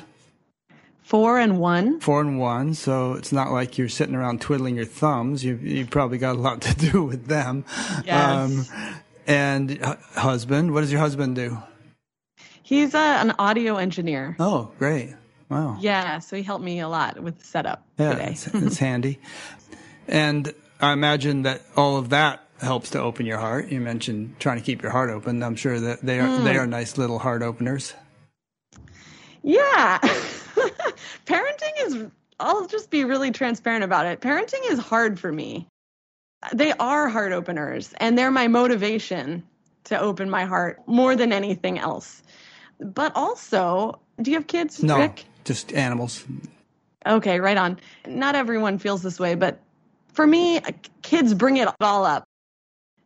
Four 1.02 1.38
and 1.38 1.58
one. 1.58 2.00
Four 2.00 2.20
and 2.20 2.38
one. 2.38 2.74
So 2.74 3.14
it's 3.14 3.32
not 3.32 3.50
like 3.50 3.78
you're 3.78 3.88
sitting 3.88 4.14
around 4.14 4.40
twiddling 4.40 4.76
your 4.76 4.84
thumbs. 4.84 5.42
You 5.42 5.56
you 5.56 5.86
probably 5.86 6.18
got 6.18 6.36
a 6.36 6.38
lot 6.38 6.60
to 6.62 6.74
do 6.92 7.02
with 7.02 7.26
them. 7.26 7.64
Yes. 8.04 8.70
Um, 8.70 8.94
and 9.26 9.78
husband, 10.14 10.72
what 10.72 10.80
does 10.80 10.92
your 10.92 11.00
husband 11.00 11.36
do? 11.36 11.58
He's 12.62 12.94
a, 12.94 12.98
an 12.98 13.34
audio 13.38 13.76
engineer. 13.76 14.36
Oh, 14.38 14.70
great! 14.78 15.14
Wow. 15.48 15.78
Yeah, 15.80 16.18
so 16.18 16.36
he 16.36 16.42
helped 16.42 16.64
me 16.64 16.80
a 16.80 16.88
lot 16.88 17.18
with 17.20 17.38
the 17.38 17.44
setup 17.44 17.86
yeah, 17.98 18.12
today. 18.12 18.30
it's, 18.32 18.46
it's 18.46 18.78
handy. 18.88 19.18
And 20.06 20.52
I 20.80 20.92
imagine 20.92 21.42
that 21.42 21.62
all 21.76 21.96
of 21.96 22.10
that 22.10 22.40
helps 22.60 22.90
to 22.90 23.00
open 23.00 23.26
your 23.26 23.38
heart. 23.38 23.68
You 23.68 23.80
mentioned 23.80 24.38
trying 24.38 24.58
to 24.58 24.64
keep 24.64 24.82
your 24.82 24.90
heart 24.90 25.10
open. 25.10 25.42
I'm 25.42 25.56
sure 25.56 25.78
that 25.78 26.02
they 26.02 26.20
are 26.20 26.28
mm. 26.28 26.44
they 26.44 26.56
are 26.56 26.66
nice 26.66 26.98
little 26.98 27.18
heart 27.18 27.42
openers. 27.42 27.94
Yeah. 29.42 29.98
Parenting 31.26 31.72
is 31.80 32.04
I'll 32.40 32.66
just 32.66 32.90
be 32.90 33.04
really 33.04 33.30
transparent 33.30 33.84
about 33.84 34.06
it. 34.06 34.20
Parenting 34.20 34.70
is 34.70 34.78
hard 34.78 35.18
for 35.18 35.32
me. 35.32 35.66
They 36.52 36.72
are 36.72 37.08
heart 37.08 37.32
openers 37.32 37.94
and 37.98 38.16
they're 38.16 38.30
my 38.30 38.46
motivation 38.46 39.44
to 39.84 39.98
open 39.98 40.30
my 40.30 40.44
heart 40.44 40.80
more 40.86 41.16
than 41.16 41.32
anything 41.32 41.78
else. 41.78 42.22
But 42.80 43.12
also, 43.16 43.98
do 44.22 44.30
you 44.30 44.36
have 44.36 44.46
kids, 44.46 44.82
no, 44.82 44.98
Rick? 44.98 45.24
just 45.44 45.72
animals. 45.72 46.24
Okay, 47.06 47.40
right 47.40 47.56
on. 47.56 47.80
Not 48.06 48.36
everyone 48.36 48.78
feels 48.78 49.02
this 49.02 49.18
way, 49.18 49.34
but 49.34 49.60
for 50.12 50.26
me, 50.26 50.60
kids 51.02 51.34
bring 51.34 51.56
it 51.58 51.68
all 51.80 52.04
up. 52.04 52.24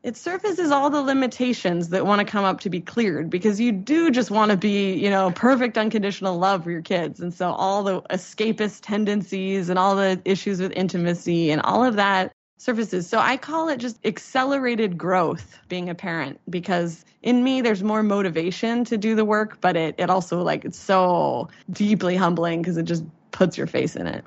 It 0.02 0.16
surfaces 0.16 0.72
all 0.72 0.90
the 0.90 1.00
limitations 1.00 1.90
that 1.90 2.04
want 2.04 2.18
to 2.18 2.24
come 2.24 2.44
up 2.44 2.60
to 2.60 2.70
be 2.70 2.80
cleared 2.80 3.30
because 3.30 3.60
you 3.60 3.70
do 3.70 4.10
just 4.10 4.32
want 4.32 4.50
to 4.50 4.56
be, 4.56 4.94
you 4.94 5.08
know, 5.10 5.30
perfect 5.30 5.78
unconditional 5.78 6.38
love 6.38 6.64
for 6.64 6.72
your 6.72 6.82
kids. 6.82 7.20
And 7.20 7.32
so 7.32 7.52
all 7.52 7.84
the 7.84 8.02
escapist 8.02 8.80
tendencies 8.82 9.68
and 9.68 9.78
all 9.78 9.94
the 9.94 10.20
issues 10.24 10.60
with 10.60 10.72
intimacy 10.72 11.52
and 11.52 11.62
all 11.62 11.84
of 11.84 11.94
that 11.96 12.32
surfaces. 12.58 13.08
So 13.08 13.18
I 13.18 13.36
call 13.36 13.68
it 13.68 13.78
just 13.78 14.04
accelerated 14.04 14.98
growth 14.98 15.58
being 15.68 15.88
a 15.88 15.94
parent 15.94 16.40
because 16.50 17.04
in 17.22 17.44
me 17.44 17.60
there's 17.60 17.84
more 17.84 18.02
motivation 18.02 18.84
to 18.86 18.96
do 18.96 19.14
the 19.14 19.24
work, 19.24 19.60
but 19.60 19.76
it, 19.76 19.94
it 19.98 20.10
also 20.10 20.42
like 20.42 20.64
it's 20.64 20.78
so 20.78 21.48
deeply 21.70 22.16
humbling 22.16 22.60
because 22.60 22.76
it 22.76 22.84
just 22.84 23.04
puts 23.30 23.56
your 23.56 23.68
face 23.68 23.94
in 23.94 24.08
it. 24.08 24.24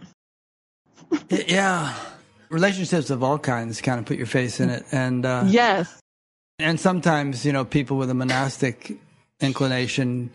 yeah 1.47 1.93
relationships 2.49 3.09
of 3.09 3.23
all 3.23 3.39
kinds 3.39 3.81
kind 3.81 3.99
of 3.99 4.05
put 4.05 4.17
your 4.17 4.27
face 4.27 4.59
in 4.59 4.69
it 4.69 4.85
and 4.91 5.25
uh, 5.25 5.43
yes. 5.45 5.99
and 6.59 6.79
sometimes 6.79 7.45
you 7.45 7.51
know 7.51 7.65
people 7.65 7.97
with 7.97 8.09
a 8.09 8.13
monastic 8.13 8.97
inclination 9.39 10.29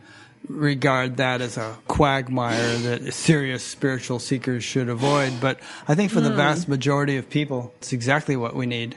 regard 0.49 1.18
that 1.18 1.40
as 1.40 1.57
a 1.57 1.77
quagmire 1.87 2.77
that 2.79 3.12
serious 3.12 3.62
spiritual 3.62 4.18
seekers 4.18 4.64
should 4.64 4.88
avoid 4.88 5.33
but 5.40 5.61
i 5.87 5.94
think 5.94 6.11
for 6.11 6.20
mm. 6.20 6.25
the 6.25 6.31
hmm. 6.31 6.37
vast 6.37 6.68
majority 6.68 7.16
of 7.16 7.29
people 7.29 7.73
it's 7.79 7.92
exactly 7.92 8.37
what 8.37 8.55
we 8.55 8.66
need. 8.66 8.96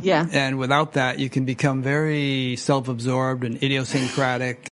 Yeah. 0.00 0.26
And 0.32 0.58
without 0.58 0.94
that 0.94 1.18
you 1.18 1.28
can 1.28 1.44
become 1.44 1.82
very 1.82 2.56
self-absorbed 2.56 3.44
and 3.44 3.62
idiosyncratic. 3.62 4.66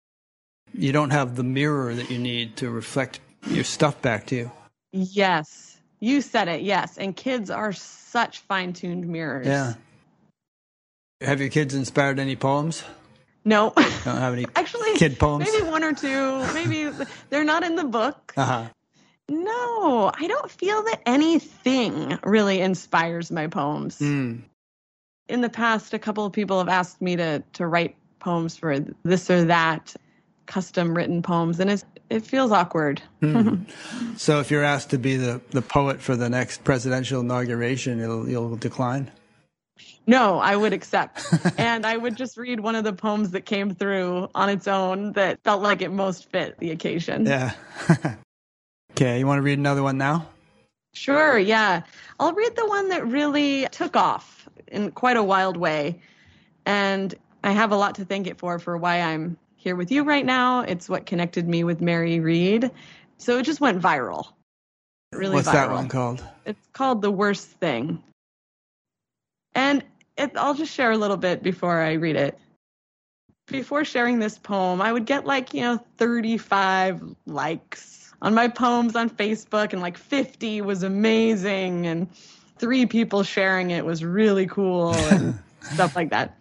You 0.73 0.93
don't 0.93 1.11
have 1.11 1.35
the 1.35 1.43
mirror 1.43 1.93
that 1.93 2.09
you 2.09 2.19
need 2.19 2.57
to 2.59 2.71
reflect 2.71 3.19
your 3.49 3.65
stuff 3.65 4.01
back 4.01 4.27
to 4.27 4.37
you. 4.37 4.53
Yes 4.93 5.68
you 6.01 6.21
said 6.21 6.49
it, 6.49 6.63
yes. 6.63 6.99
And 6.99 7.15
kids 7.15 7.51
are 7.51 7.73
such 7.73 8.41
fine 8.41 8.73
tuned 8.73 9.07
mirrors. 9.07 9.47
Yeah. 9.47 9.75
Have 11.21 11.41
your 11.41 11.49
kids 11.49 11.75
inspired 11.75 12.19
any 12.19 12.37
poems? 12.37 12.85
No. 13.45 13.73
Don't 13.77 14.05
have 14.05 14.35
any 14.35 14.47
actually 14.57 14.95
kid 14.97 15.19
poems. 15.19 15.49
Maybe 15.51 15.67
one 15.67 15.83
or 15.83 15.93
two. 15.93 16.45
Maybe 16.55 16.91
they're 17.31 17.45
not 17.45 17.65
in 17.65 17.77
the 17.77 17.85
book. 17.85 18.35
Uh-huh. 18.37 18.67
No, 19.29 20.11
I 20.15 20.27
don't 20.27 20.51
feel 20.51 20.83
that 20.85 21.03
anything 21.05 22.19
really 22.23 22.61
inspires 22.61 23.31
my 23.31 23.47
poems. 23.47 23.99
Mm. 23.99 24.43
In 25.29 25.41
the 25.43 25.51
past, 25.51 25.93
a 25.93 25.99
couple 25.99 26.25
of 26.25 26.33
people 26.33 26.59
have 26.59 26.69
asked 26.69 27.03
me 27.03 27.17
to 27.17 27.43
to 27.55 27.67
write 27.67 27.97
poems 28.21 28.57
for 28.57 28.79
this 29.03 29.31
or 29.31 29.45
that 29.45 29.95
custom 30.47 30.97
written 30.97 31.21
poems, 31.21 31.61
and 31.61 31.71
it's 31.71 31.85
it 32.11 32.25
feels 32.25 32.53
awkward. 32.53 33.03
hmm. 33.21 33.57
So 34.17 34.41
if 34.41 34.51
you're 34.51 34.65
asked 34.65 34.91
to 34.91 34.99
be 34.99 35.17
the, 35.17 35.41
the 35.51 35.63
poet 35.63 36.01
for 36.01 36.17
the 36.17 36.29
next 36.29 36.65
presidential 36.65 37.21
inauguration, 37.21 38.01
it'll, 38.01 38.29
you'll 38.29 38.57
decline? 38.57 39.11
No, 40.07 40.39
I 40.39 40.57
would 40.57 40.73
accept. 40.73 41.23
and 41.59 41.87
I 41.87 41.97
would 41.97 42.17
just 42.17 42.37
read 42.37 42.61
one 42.61 42.75
of 42.75 42.83
the 42.83 42.93
poems 42.93 43.31
that 43.33 43.43
came 43.43 43.75
through 43.75 44.29
on 44.35 44.49
its 44.49 44.67
own 44.67 45.13
that 45.13 45.43
felt 45.45 45.63
like 45.63 45.83
it 45.83 45.91
most 45.91 46.31
fit 46.31 46.59
the 46.59 46.71
occasion. 46.71 47.27
Yeah. 47.27 47.53
okay, 48.93 49.19
you 49.19 49.27
want 49.27 49.39
to 49.39 49.43
read 49.43 49.59
another 49.59 49.83
one 49.83 49.99
now? 49.99 50.27
Sure, 50.95 51.39
yeah. 51.39 51.83
I'll 52.19 52.33
read 52.33 52.57
the 52.57 52.67
one 52.67 52.89
that 52.89 53.07
really 53.07 53.69
took 53.71 53.97
off 53.97 54.49
in 54.67 54.91
quite 54.91 55.17
a 55.17 55.23
wild 55.23 55.57
way. 55.57 56.01
And 56.67 57.15
I 57.45 57.53
have 57.53 57.71
a 57.71 57.77
lot 57.77 57.97
to 57.97 58.05
thank 58.05 58.27
it 58.27 58.39
for, 58.39 58.59
for 58.59 58.77
why 58.77 59.01
I'm 59.01 59.37
here 59.69 59.77
with 59.77 59.93
you 59.93 60.03
right 60.03 60.25
now. 60.25 60.61
It's 60.61 60.89
what 60.89 61.05
connected 61.05 61.47
me 61.47 61.63
with 61.63 61.83
Mary 61.83 62.21
Reed. 62.21 62.71
So 63.19 63.37
it 63.37 63.43
just 63.43 63.61
went 63.61 63.83
viral. 63.83 64.29
Really 65.13 65.35
What's 65.35 65.49
viral. 65.49 65.53
that 65.53 65.71
one 65.71 65.89
called? 65.89 66.25
It's 66.47 66.67
called 66.73 67.03
The 67.03 67.11
Worst 67.11 67.47
Thing. 67.47 68.03
And 69.55 69.85
it, 70.17 70.33
I'll 70.37 70.55
just 70.55 70.73
share 70.73 70.91
a 70.91 70.97
little 70.97 71.19
bit 71.19 71.43
before 71.43 71.83
I 71.83 71.95
read 71.95 72.17
it. 72.17 72.39
Before 73.49 73.85
sharing 73.85 74.19
this 74.19 74.39
poem, 74.39 74.81
I 74.81 74.91
would 74.91 75.05
get 75.05 75.27
like, 75.27 75.53
you 75.53 75.61
know, 75.61 75.85
35 75.99 77.03
likes 77.27 78.11
on 78.23 78.33
my 78.33 78.49
poems 78.49 78.97
on 78.97 79.11
Facebook, 79.11 79.75
and 79.75 79.83
like 79.83 79.99
50 79.99 80.63
was 80.63 80.83
amazing, 80.83 81.87
and 81.87 82.09
three 82.59 82.87
people 82.87 83.23
sharing 83.23 83.71
it 83.71 83.85
was 83.85 84.03
really 84.03 84.47
cool, 84.47 84.95
and 84.95 85.39
stuff 85.61 85.95
like 85.95 86.11
that. 86.11 86.38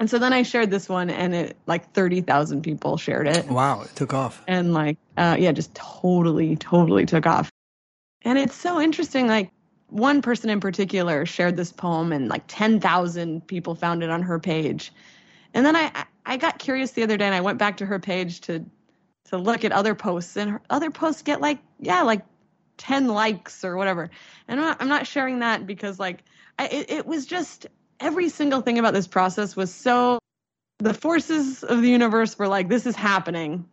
And 0.00 0.08
so 0.08 0.18
then 0.18 0.32
I 0.32 0.42
shared 0.42 0.70
this 0.70 0.88
one, 0.88 1.10
and 1.10 1.34
it 1.34 1.58
like 1.66 1.92
30,000 1.92 2.62
people 2.62 2.96
shared 2.96 3.28
it. 3.28 3.46
Wow, 3.48 3.82
it 3.82 3.94
took 3.94 4.14
off. 4.14 4.42
And 4.48 4.72
like, 4.72 4.96
uh, 5.18 5.36
yeah, 5.38 5.52
just 5.52 5.74
totally, 5.74 6.56
totally 6.56 7.04
took 7.04 7.26
off. 7.26 7.50
And 8.22 8.38
it's 8.38 8.54
so 8.54 8.80
interesting. 8.80 9.28
Like, 9.28 9.50
one 9.88 10.22
person 10.22 10.48
in 10.48 10.58
particular 10.58 11.26
shared 11.26 11.58
this 11.58 11.70
poem, 11.70 12.12
and 12.12 12.28
like 12.28 12.44
10,000 12.48 13.46
people 13.46 13.74
found 13.74 14.02
it 14.02 14.08
on 14.08 14.22
her 14.22 14.38
page. 14.38 14.90
And 15.52 15.66
then 15.66 15.76
I, 15.76 16.06
I 16.24 16.38
got 16.38 16.58
curious 16.58 16.92
the 16.92 17.02
other 17.02 17.18
day, 17.18 17.26
and 17.26 17.34
I 17.34 17.42
went 17.42 17.58
back 17.58 17.76
to 17.76 17.86
her 17.86 17.98
page 17.98 18.40
to 18.42 18.64
to 19.26 19.36
look 19.36 19.64
at 19.66 19.70
other 19.70 19.94
posts, 19.94 20.34
and 20.38 20.50
her 20.50 20.62
other 20.70 20.90
posts 20.90 21.20
get 21.20 21.42
like, 21.42 21.58
yeah, 21.78 22.00
like 22.02 22.22
10 22.78 23.08
likes 23.08 23.64
or 23.66 23.76
whatever. 23.76 24.08
And 24.48 24.58
I'm 24.58 24.66
not, 24.66 24.76
I'm 24.80 24.88
not 24.88 25.06
sharing 25.06 25.40
that 25.40 25.66
because 25.66 26.00
like, 26.00 26.24
I, 26.58 26.68
it, 26.68 26.90
it 26.90 27.06
was 27.06 27.26
just 27.26 27.66
every 28.00 28.28
single 28.28 28.62
thing 28.62 28.78
about 28.78 28.94
this 28.94 29.06
process 29.06 29.54
was 29.54 29.72
so 29.72 30.18
the 30.78 30.94
forces 30.94 31.62
of 31.62 31.82
the 31.82 31.88
universe 31.88 32.38
were 32.38 32.48
like 32.48 32.68
this 32.68 32.86
is 32.86 32.96
happening. 32.96 33.66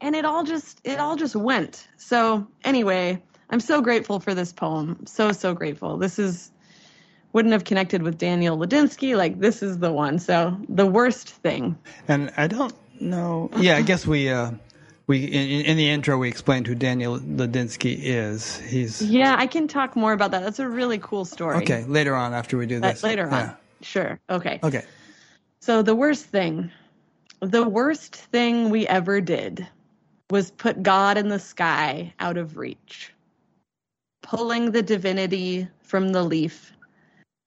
And 0.00 0.14
it 0.14 0.24
all 0.24 0.44
just 0.44 0.80
it 0.84 1.00
all 1.00 1.16
just 1.16 1.34
went. 1.34 1.88
So 1.96 2.46
anyway 2.62 3.22
i'm 3.50 3.60
so 3.60 3.80
grateful 3.80 4.20
for 4.20 4.34
this 4.34 4.52
poem. 4.52 5.06
So 5.06 5.32
so 5.32 5.54
grateful. 5.54 5.96
This 5.96 6.18
is 6.18 6.50
wouldn't 7.32 7.52
have 7.52 7.64
connected 7.64 8.02
with 8.02 8.16
daniel 8.16 8.56
ladinsky 8.56 9.16
like 9.16 9.40
this 9.40 9.62
is 9.62 9.78
the 9.78 9.92
one. 9.92 10.18
So 10.18 10.56
the 10.68 10.86
worst 10.86 11.30
thing. 11.30 11.78
And 12.06 12.32
i 12.36 12.46
don't 12.46 12.74
know. 13.00 13.50
Yeah 13.56 13.76
i 13.76 13.82
guess 13.82 14.06
we 14.06 14.28
uh 14.28 14.52
we 15.06 15.24
in, 15.24 15.66
in, 15.66 15.76
the 15.76 15.90
intro 15.90 16.16
we 16.16 16.28
explained 16.28 16.66
who 16.66 16.74
Daniel 16.74 17.18
Ladinsky 17.18 17.96
is. 17.98 18.58
He's 18.60 19.02
yeah, 19.02 19.36
I 19.38 19.46
can 19.46 19.68
talk 19.68 19.96
more 19.96 20.12
about 20.12 20.30
that. 20.30 20.42
That's 20.42 20.58
a 20.58 20.68
really 20.68 20.98
cool 20.98 21.24
story. 21.24 21.56
Okay, 21.56 21.84
later 21.84 22.14
on 22.14 22.32
after 22.32 22.56
we 22.56 22.66
do 22.66 22.78
uh, 22.78 22.92
this. 22.92 23.04
Uh, 23.04 23.08
later 23.08 23.28
on, 23.28 23.54
sure. 23.82 24.18
Okay. 24.30 24.60
Okay. 24.62 24.84
So 25.60 25.82
the 25.82 25.94
worst 25.94 26.26
thing, 26.26 26.70
the 27.40 27.68
worst 27.68 28.16
thing 28.16 28.70
we 28.70 28.86
ever 28.86 29.20
did, 29.20 29.66
was 30.30 30.50
put 30.50 30.82
God 30.82 31.18
in 31.18 31.28
the 31.28 31.38
sky 31.38 32.14
out 32.18 32.38
of 32.38 32.56
reach, 32.56 33.12
pulling 34.22 34.70
the 34.70 34.82
divinity 34.82 35.68
from 35.82 36.10
the 36.10 36.22
leaf, 36.22 36.72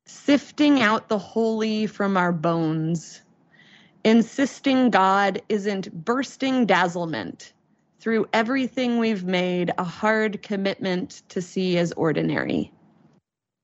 sifting 0.05 0.81
out 0.81 1.09
the 1.09 1.17
holy 1.17 1.87
from 1.87 2.17
our 2.17 2.31
bones 2.31 3.21
insisting 4.07 4.89
God 4.89 5.41
isn't 5.49 6.05
bursting 6.05 6.65
dazzlement 6.65 7.51
through 7.99 8.25
everything 8.31 8.99
we've 8.99 9.25
made 9.25 9.69
a 9.77 9.83
hard 9.83 10.41
commitment 10.41 11.23
to 11.27 11.41
see 11.41 11.77
as 11.77 11.91
ordinary, 11.91 12.71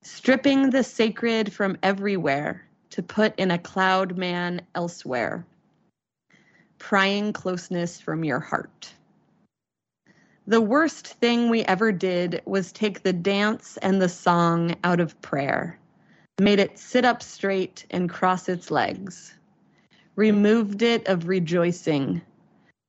stripping 0.01 0.69
the 0.69 0.83
sacred 0.83 1.53
from 1.53 1.77
everywhere 1.81 2.67
to 2.89 3.01
put 3.01 3.33
in 3.39 3.51
a 3.51 3.57
cloud 3.57 4.17
man 4.17 4.61
elsewhere, 4.75 5.47
prying 6.77 7.31
closeness 7.31 8.01
from 8.01 8.25
your 8.25 8.41
heart. 8.41 8.93
The 10.45 10.59
worst 10.59 11.07
thing 11.07 11.49
we 11.49 11.61
ever 11.63 11.93
did 11.93 12.41
was 12.43 12.73
take 12.73 13.01
the 13.01 13.13
dance 13.13 13.77
and 13.77 14.01
the 14.01 14.09
song 14.09 14.75
out 14.83 14.99
of 14.99 15.21
prayer, 15.21 15.79
made 16.41 16.59
it 16.59 16.77
sit 16.77 17.05
up 17.05 17.23
straight 17.23 17.85
and 17.91 18.09
cross 18.09 18.49
its 18.49 18.69
legs 18.69 19.33
removed 20.15 20.81
it 20.81 21.07
of 21.07 21.27
rejoicing, 21.27 22.21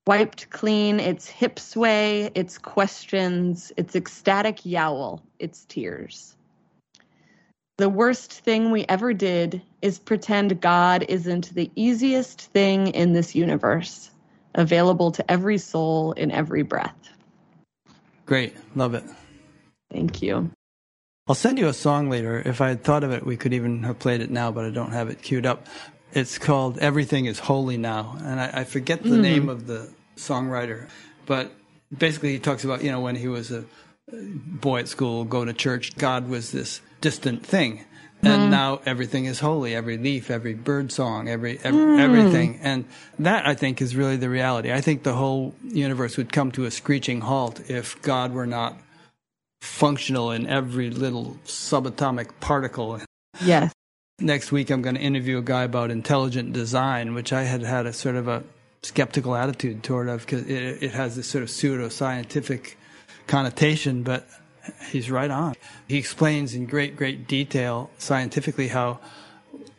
wiped 0.07 0.51
clean 0.51 1.01
its 1.01 1.27
hip 1.27 1.59
sway, 1.59 2.31
its 2.35 2.59
questions, 2.59 3.72
its 3.77 3.97
ecstatic 3.97 4.64
yowl, 4.66 5.22
its 5.39 5.64
tears. 5.64 6.37
The 7.77 7.89
worst 7.89 8.33
thing 8.33 8.70
we 8.70 8.85
ever 8.89 9.12
did 9.12 9.61
is 9.83 9.99
pretend 9.99 10.61
God 10.61 11.05
isn't 11.09 11.55
the 11.55 11.70
easiest 11.75 12.41
thing 12.41 12.89
in 12.89 13.12
this 13.12 13.35
universe, 13.35 14.11
available 14.55 15.11
to 15.12 15.29
every 15.29 15.59
soul 15.59 16.12
in 16.12 16.31
every 16.31 16.62
breath. 16.62 16.95
Great. 18.27 18.55
Love 18.77 18.95
it. 18.95 19.05
Thank 19.91 20.22
you. 20.22 20.51
I'll 21.27 21.35
send 21.35 21.59
you 21.59 21.68
a 21.68 21.72
song 21.72 22.11
later. 22.11 22.43
If 22.45 22.61
I 22.61 22.68
had 22.68 22.85
thought 22.85 23.03
of 23.03 23.11
it, 23.11 23.25
we 23.25 23.37
could 23.37 23.55
even 23.55 23.83
have 23.83 23.99
played 23.99 24.20
it 24.20 24.31
now, 24.31 24.53
but 24.53 24.64
I 24.64 24.70
don't 24.70 24.93
have 24.93 25.09
it 25.09 25.22
queued 25.22 25.47
up. 25.47 25.66
It's 26.15 26.39
called 26.39 26.79
Everything 26.79 27.27
is 27.27 27.39
Holy 27.41 27.77
Now. 27.77 28.17
And 28.23 28.41
I, 28.41 28.61
I 28.61 28.65
forget 28.65 29.03
the 29.03 29.11
mm-hmm. 29.11 29.21
name 29.21 29.49
of 29.49 29.67
the 29.67 29.91
songwriter, 30.17 30.89
but 31.27 31.53
basically 31.97 32.33
he 32.33 32.39
talks 32.39 32.65
about, 32.65 32.83
you 32.85 32.91
know, 32.91 33.01
when 33.01 33.17
he 33.17 33.29
was 33.29 33.51
a 33.51 33.65
boy 34.12 34.81
at 34.81 34.89
school, 34.89 35.25
go 35.25 35.45
to 35.45 35.53
church, 35.53 35.97
God 35.97 36.29
was 36.29 36.53
this 36.53 36.81
distant 37.01 37.45
thing. 37.45 37.85
And 38.23 38.45
mm. 38.45 38.51
now 38.51 38.81
everything 38.87 39.27
is 39.27 39.41
holy. 39.41 39.75
Every 39.75 39.99
leaf, 39.99 40.31
every 40.31 40.55
bird 40.55 40.91
song, 40.91 41.29
every, 41.29 41.59
every 41.62 41.81
mm. 41.81 42.01
everything, 42.01 42.59
and 42.62 42.87
that 43.19 43.47
I 43.47 43.55
think 43.55 43.83
is 43.83 43.95
really 43.95 44.17
the 44.17 44.31
reality. 44.31 44.73
I 44.73 44.81
think 44.81 45.03
the 45.03 45.12
whole 45.12 45.55
universe 45.62 46.17
would 46.17 46.33
come 46.33 46.51
to 46.53 46.65
a 46.65 46.71
screeching 46.71 47.21
halt 47.21 47.69
if 47.69 48.01
God 48.01 48.33
were 48.33 48.47
not 48.47 48.79
functional 49.61 50.31
in 50.31 50.47
every 50.47 50.89
little 50.89 51.37
subatomic 51.45 52.31
particle. 52.41 52.99
Yes. 53.43 53.75
Next 54.21 54.53
week, 54.53 54.71
I'm 54.71 54.81
going 54.81 54.95
to 54.95 55.01
interview 55.01 55.39
a 55.39 55.43
guy 55.43 55.65
about 55.65 55.91
intelligent 55.91 56.53
design, 56.53 57.15
which 57.15 57.33
I 57.33 57.43
had 57.43 57.62
had 57.62 57.87
a 57.87 57.93
sort 57.93 58.15
of 58.15 58.29
a 58.29 58.45
skeptical 58.83 59.35
attitude 59.35 59.83
toward 59.83 60.09
of 60.09 60.21
because 60.21 60.47
it, 60.47 60.83
it 60.83 60.93
has 60.93 61.17
this 61.17 61.27
sort 61.27 61.43
of 61.43 61.51
pseudo 61.51 61.89
scientific 61.89 62.79
connotation, 63.27 64.05
but 64.05 64.29
he's 64.91 65.11
right 65.11 65.31
on. 65.31 65.55
He 65.89 65.97
explains 65.97 66.55
in 66.55 66.67
great, 66.67 66.97
great 66.97 67.27
detail 67.27 67.91
scientifically 67.99 68.69
how 68.69 69.01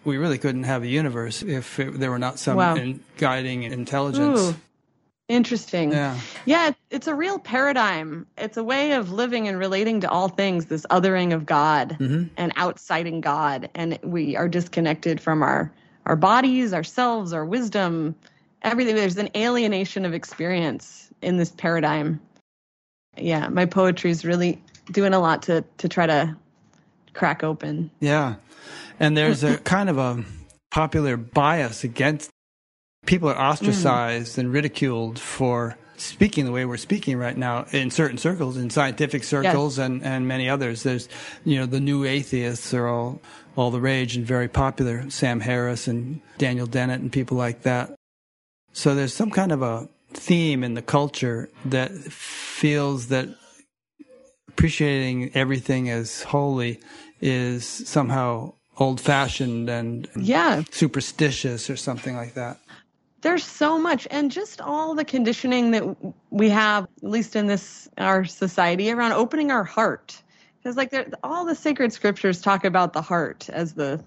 we 0.04 0.18
really 0.18 0.38
couldn't 0.38 0.64
have 0.64 0.84
a 0.84 0.88
universe 0.88 1.42
if 1.42 1.80
it, 1.80 1.98
there 1.98 2.12
were 2.12 2.20
not 2.20 2.38
some 2.38 2.58
wow. 2.58 2.76
in, 2.76 3.00
guiding 3.18 3.64
intelligence. 3.64 4.40
Ooh. 4.40 4.56
Interesting. 5.28 5.92
Yeah. 5.92 6.20
Yeah, 6.46 6.72
it's 6.92 7.08
a 7.08 7.16
real 7.16 7.40
paradigm. 7.40 8.28
It's 8.38 8.58
a 8.58 8.64
way 8.64 8.92
of 8.92 9.12
living 9.12 9.48
and 9.48 9.58
relating 9.58 10.02
to 10.02 10.10
all 10.10 10.28
things, 10.28 10.66
this 10.66 10.86
othering 10.92 11.34
of 11.34 11.48
God 11.48 11.98
mm-hmm. 12.00 12.26
and 12.38 12.54
outsideing 12.56 13.22
God. 13.22 13.70
And 13.74 13.98
we 14.04 14.36
are 14.36 14.48
disconnected 14.48 15.20
from 15.20 15.42
our, 15.42 15.72
our 16.06 16.16
bodies, 16.16 16.74
ourselves, 16.74 17.34
our 17.34 17.44
wisdom, 17.44 18.16
everything. 18.62 18.96
There's 18.96 19.18
an 19.18 19.30
alienation 19.36 20.06
of 20.06 20.14
experience 20.14 21.10
in 21.24 21.38
this 21.38 21.50
paradigm. 21.50 22.22
Yeah, 23.18 23.48
my 23.48 23.66
poetry 23.66 24.12
is 24.12 24.26
really 24.26 24.62
doing 24.92 25.14
a 25.14 25.20
lot 25.20 25.42
to, 25.44 25.64
to 25.80 25.90
try 25.90 26.06
to 26.06 26.36
crack 27.14 27.44
open. 27.44 27.90
Yeah. 28.00 28.36
And 29.00 29.18
there's 29.18 29.44
a 29.44 29.58
kind 29.58 29.90
of 29.90 29.98
a 29.98 30.24
popular 30.70 31.18
bias 31.18 31.84
against 31.84 32.30
people 33.06 33.30
are 33.30 33.40
ostracized 33.40 34.36
mm. 34.36 34.40
and 34.40 34.54
ridiculed 34.54 35.20
for 35.20 35.78
speaking 35.98 36.46
the 36.46 36.52
way 36.52 36.66
we're 36.66 36.78
speaking 36.78 37.18
right 37.18 37.38
now 37.38 37.66
in 37.72 37.90
certain 37.90 38.18
circles, 38.18 38.58
in 38.58 38.70
scientific 38.70 39.24
circles 39.24 39.78
yes. 39.78 39.86
and, 39.86 40.04
and 40.04 40.28
many 40.28 40.50
others. 40.50 40.84
There's, 40.84 41.08
you 41.44 41.58
know, 41.58 41.66
the 41.66 41.80
new 41.80 42.06
atheists 42.06 42.74
are 42.74 42.88
all, 42.88 43.22
all 43.56 43.72
the 43.72 43.80
rage 43.80 44.16
and 44.16 44.26
very 44.26 44.48
popular. 44.48 45.10
Sam 45.10 45.40
Harris 45.40 45.88
and 45.88 46.22
Daniel 46.38 46.68
Dennett 46.68 47.02
and 47.02 47.12
people 47.12 47.38
like 47.38 47.62
that. 47.64 47.96
So 48.74 48.94
there's 48.94 49.14
some 49.14 49.32
kind 49.32 49.52
of 49.52 49.62
a 49.62 49.88
theme 50.12 50.64
in 50.64 50.74
the 50.74 50.82
culture 50.82 51.50
that 51.64 51.92
feels 51.92 53.08
that 53.08 53.30
appreciating 54.50 55.32
everything 55.34 55.90
as 55.90 56.24
holy 56.24 56.80
is 57.22 57.66
somehow 57.66 58.54
old 58.78 59.00
fashioned 59.00 59.70
and 59.70 60.10
yeah. 60.18 60.64
superstitious 60.72 61.70
or 61.70 61.78
something 61.78 62.16
like 62.16 62.34
that 62.34 62.60
there's 63.26 63.44
so 63.44 63.80
much 63.80 64.08
and 64.12 64.30
just 64.30 64.62
all 64.62 64.94
the 64.94 65.04
conditioning 65.04 65.72
that 65.72 65.84
we 66.30 66.48
have 66.48 66.84
at 66.84 67.10
least 67.10 67.36
in 67.36 67.48
this 67.48 67.90
our 67.98 68.24
society 68.24 68.92
around 68.92 69.14
opening 69.14 69.50
our 69.50 69.64
heart. 69.64 70.22
Because 70.60 70.78
like 70.78 70.94
all 71.24 71.44
the 71.44 71.56
sacred 71.56 71.92
scriptures 71.92 72.40
talk 72.40 72.64
about 72.64 72.94
the 72.94 73.02
heart 73.02 73.50
as 73.50 73.74
the 73.74 74.00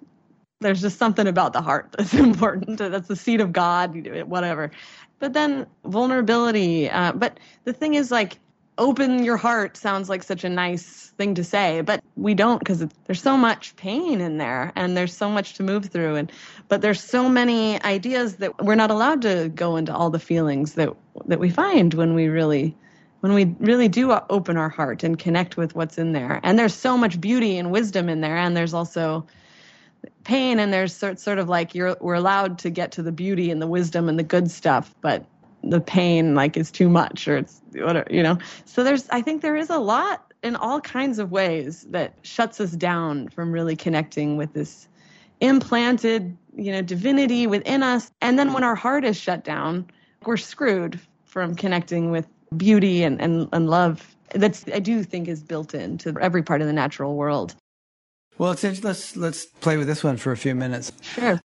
there's 0.60 0.80
just 0.80 0.98
something 0.98 1.26
about 1.26 1.52
the 1.52 1.60
heart 1.60 1.92
that's 1.98 2.14
important 2.14 2.78
that's 2.78 3.08
the 3.08 3.16
seat 3.16 3.40
of 3.40 3.52
god 3.52 4.06
whatever. 4.28 4.70
But 5.18 5.32
then 5.32 5.66
vulnerability 5.84 6.88
uh, 6.88 7.10
but 7.10 7.40
the 7.64 7.72
thing 7.72 7.94
is 7.94 8.12
like 8.12 8.38
open 8.78 9.24
your 9.24 9.36
heart 9.36 9.76
sounds 9.76 10.08
like 10.08 10.22
such 10.22 10.44
a 10.44 10.48
nice 10.48 11.12
thing 11.18 11.34
to 11.34 11.44
say, 11.44 11.80
but 11.82 12.02
we 12.16 12.34
don't 12.34 12.58
because 12.60 12.86
there's 13.04 13.20
so 13.20 13.36
much 13.36 13.76
pain 13.76 14.20
in 14.20 14.38
there 14.38 14.72
and 14.76 14.96
there's 14.96 15.14
so 15.14 15.28
much 15.28 15.54
to 15.54 15.62
move 15.62 15.86
through. 15.86 16.14
And 16.14 16.32
but 16.68 16.80
there's 16.80 17.02
so 17.02 17.28
many 17.28 17.82
ideas 17.82 18.36
that 18.36 18.64
we're 18.64 18.76
not 18.76 18.90
allowed 18.90 19.22
to 19.22 19.50
go 19.54 19.76
into 19.76 19.94
all 19.94 20.10
the 20.10 20.18
feelings 20.18 20.74
that 20.74 20.94
that 21.26 21.40
we 21.40 21.50
find 21.50 21.94
when 21.94 22.14
we 22.14 22.28
really 22.28 22.76
when 23.20 23.34
we 23.34 23.56
really 23.58 23.88
do 23.88 24.12
open 24.30 24.56
our 24.56 24.68
heart 24.68 25.02
and 25.02 25.18
connect 25.18 25.56
with 25.56 25.74
what's 25.74 25.98
in 25.98 26.12
there. 26.12 26.40
And 26.44 26.58
there's 26.58 26.74
so 26.74 26.96
much 26.96 27.20
beauty 27.20 27.58
and 27.58 27.72
wisdom 27.72 28.08
in 28.08 28.20
there, 28.20 28.36
and 28.36 28.56
there's 28.56 28.74
also 28.74 29.26
pain 30.22 30.60
and 30.60 30.72
there's 30.72 30.94
sort 30.94 31.18
sort 31.18 31.38
of 31.38 31.48
like 31.48 31.74
you're 31.74 31.96
we're 32.00 32.14
allowed 32.14 32.58
to 32.60 32.70
get 32.70 32.92
to 32.92 33.02
the 33.02 33.10
beauty 33.10 33.50
and 33.50 33.60
the 33.60 33.66
wisdom 33.66 34.08
and 34.08 34.18
the 34.18 34.22
good 34.22 34.50
stuff, 34.50 34.94
but 35.00 35.26
the 35.62 35.80
pain 35.80 36.34
like 36.34 36.56
is 36.56 36.70
too 36.70 36.88
much 36.88 37.26
or 37.28 37.38
it's 37.38 37.60
whatever, 37.74 38.06
you 38.10 38.22
know. 38.22 38.38
So 38.64 38.84
there's 38.84 39.08
I 39.10 39.22
think 39.22 39.42
there 39.42 39.56
is 39.56 39.70
a 39.70 39.78
lot 39.78 40.32
in 40.42 40.56
all 40.56 40.80
kinds 40.80 41.18
of 41.18 41.30
ways 41.30 41.86
that 41.90 42.14
shuts 42.22 42.60
us 42.60 42.72
down 42.72 43.28
from 43.28 43.52
really 43.52 43.76
connecting 43.76 44.36
with 44.36 44.52
this 44.52 44.88
implanted, 45.40 46.36
you 46.56 46.72
know, 46.72 46.82
divinity 46.82 47.46
within 47.46 47.82
us. 47.82 48.10
And 48.20 48.38
then 48.38 48.52
when 48.52 48.64
our 48.64 48.74
heart 48.74 49.04
is 49.04 49.16
shut 49.16 49.44
down, 49.44 49.86
we're 50.26 50.36
screwed 50.36 51.00
from 51.24 51.54
connecting 51.54 52.10
with 52.10 52.26
beauty 52.56 53.02
and, 53.02 53.20
and, 53.20 53.48
and 53.52 53.68
love 53.68 54.16
that's 54.34 54.64
I 54.72 54.78
do 54.78 55.02
think 55.02 55.28
is 55.28 55.42
built 55.42 55.74
into 55.74 56.14
every 56.20 56.42
part 56.42 56.60
of 56.60 56.66
the 56.66 56.72
natural 56.72 57.14
world. 57.14 57.54
Well, 58.36 58.50
let's 58.50 58.84
let's 58.84 59.16
let's 59.16 59.46
play 59.46 59.76
with 59.76 59.86
this 59.86 60.04
one 60.04 60.16
for 60.16 60.32
a 60.32 60.36
few 60.36 60.54
minutes. 60.54 60.92
Sure. 61.02 61.40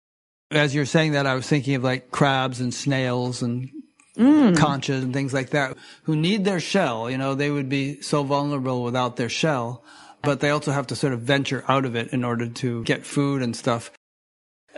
As 0.51 0.75
you're 0.75 0.85
saying 0.85 1.13
that, 1.13 1.25
I 1.25 1.33
was 1.33 1.47
thinking 1.47 1.75
of 1.75 1.83
like 1.83 2.11
crabs 2.11 2.59
and 2.59 2.73
snails 2.73 3.41
and 3.41 3.69
mm. 4.17 4.55
conchas 4.55 5.01
and 5.01 5.13
things 5.13 5.33
like 5.33 5.51
that 5.51 5.77
who 6.03 6.15
need 6.15 6.45
their 6.45 6.59
shell. 6.59 7.09
You 7.09 7.17
know, 7.17 7.35
they 7.35 7.49
would 7.49 7.69
be 7.69 8.01
so 8.01 8.23
vulnerable 8.23 8.83
without 8.83 9.15
their 9.15 9.29
shell, 9.29 9.83
but 10.21 10.39
they 10.39 10.49
also 10.49 10.71
have 10.71 10.87
to 10.87 10.95
sort 10.95 11.13
of 11.13 11.21
venture 11.21 11.63
out 11.67 11.85
of 11.85 11.95
it 11.95 12.13
in 12.13 12.23
order 12.23 12.47
to 12.47 12.83
get 12.83 13.05
food 13.05 13.41
and 13.41 13.55
stuff. 13.55 13.91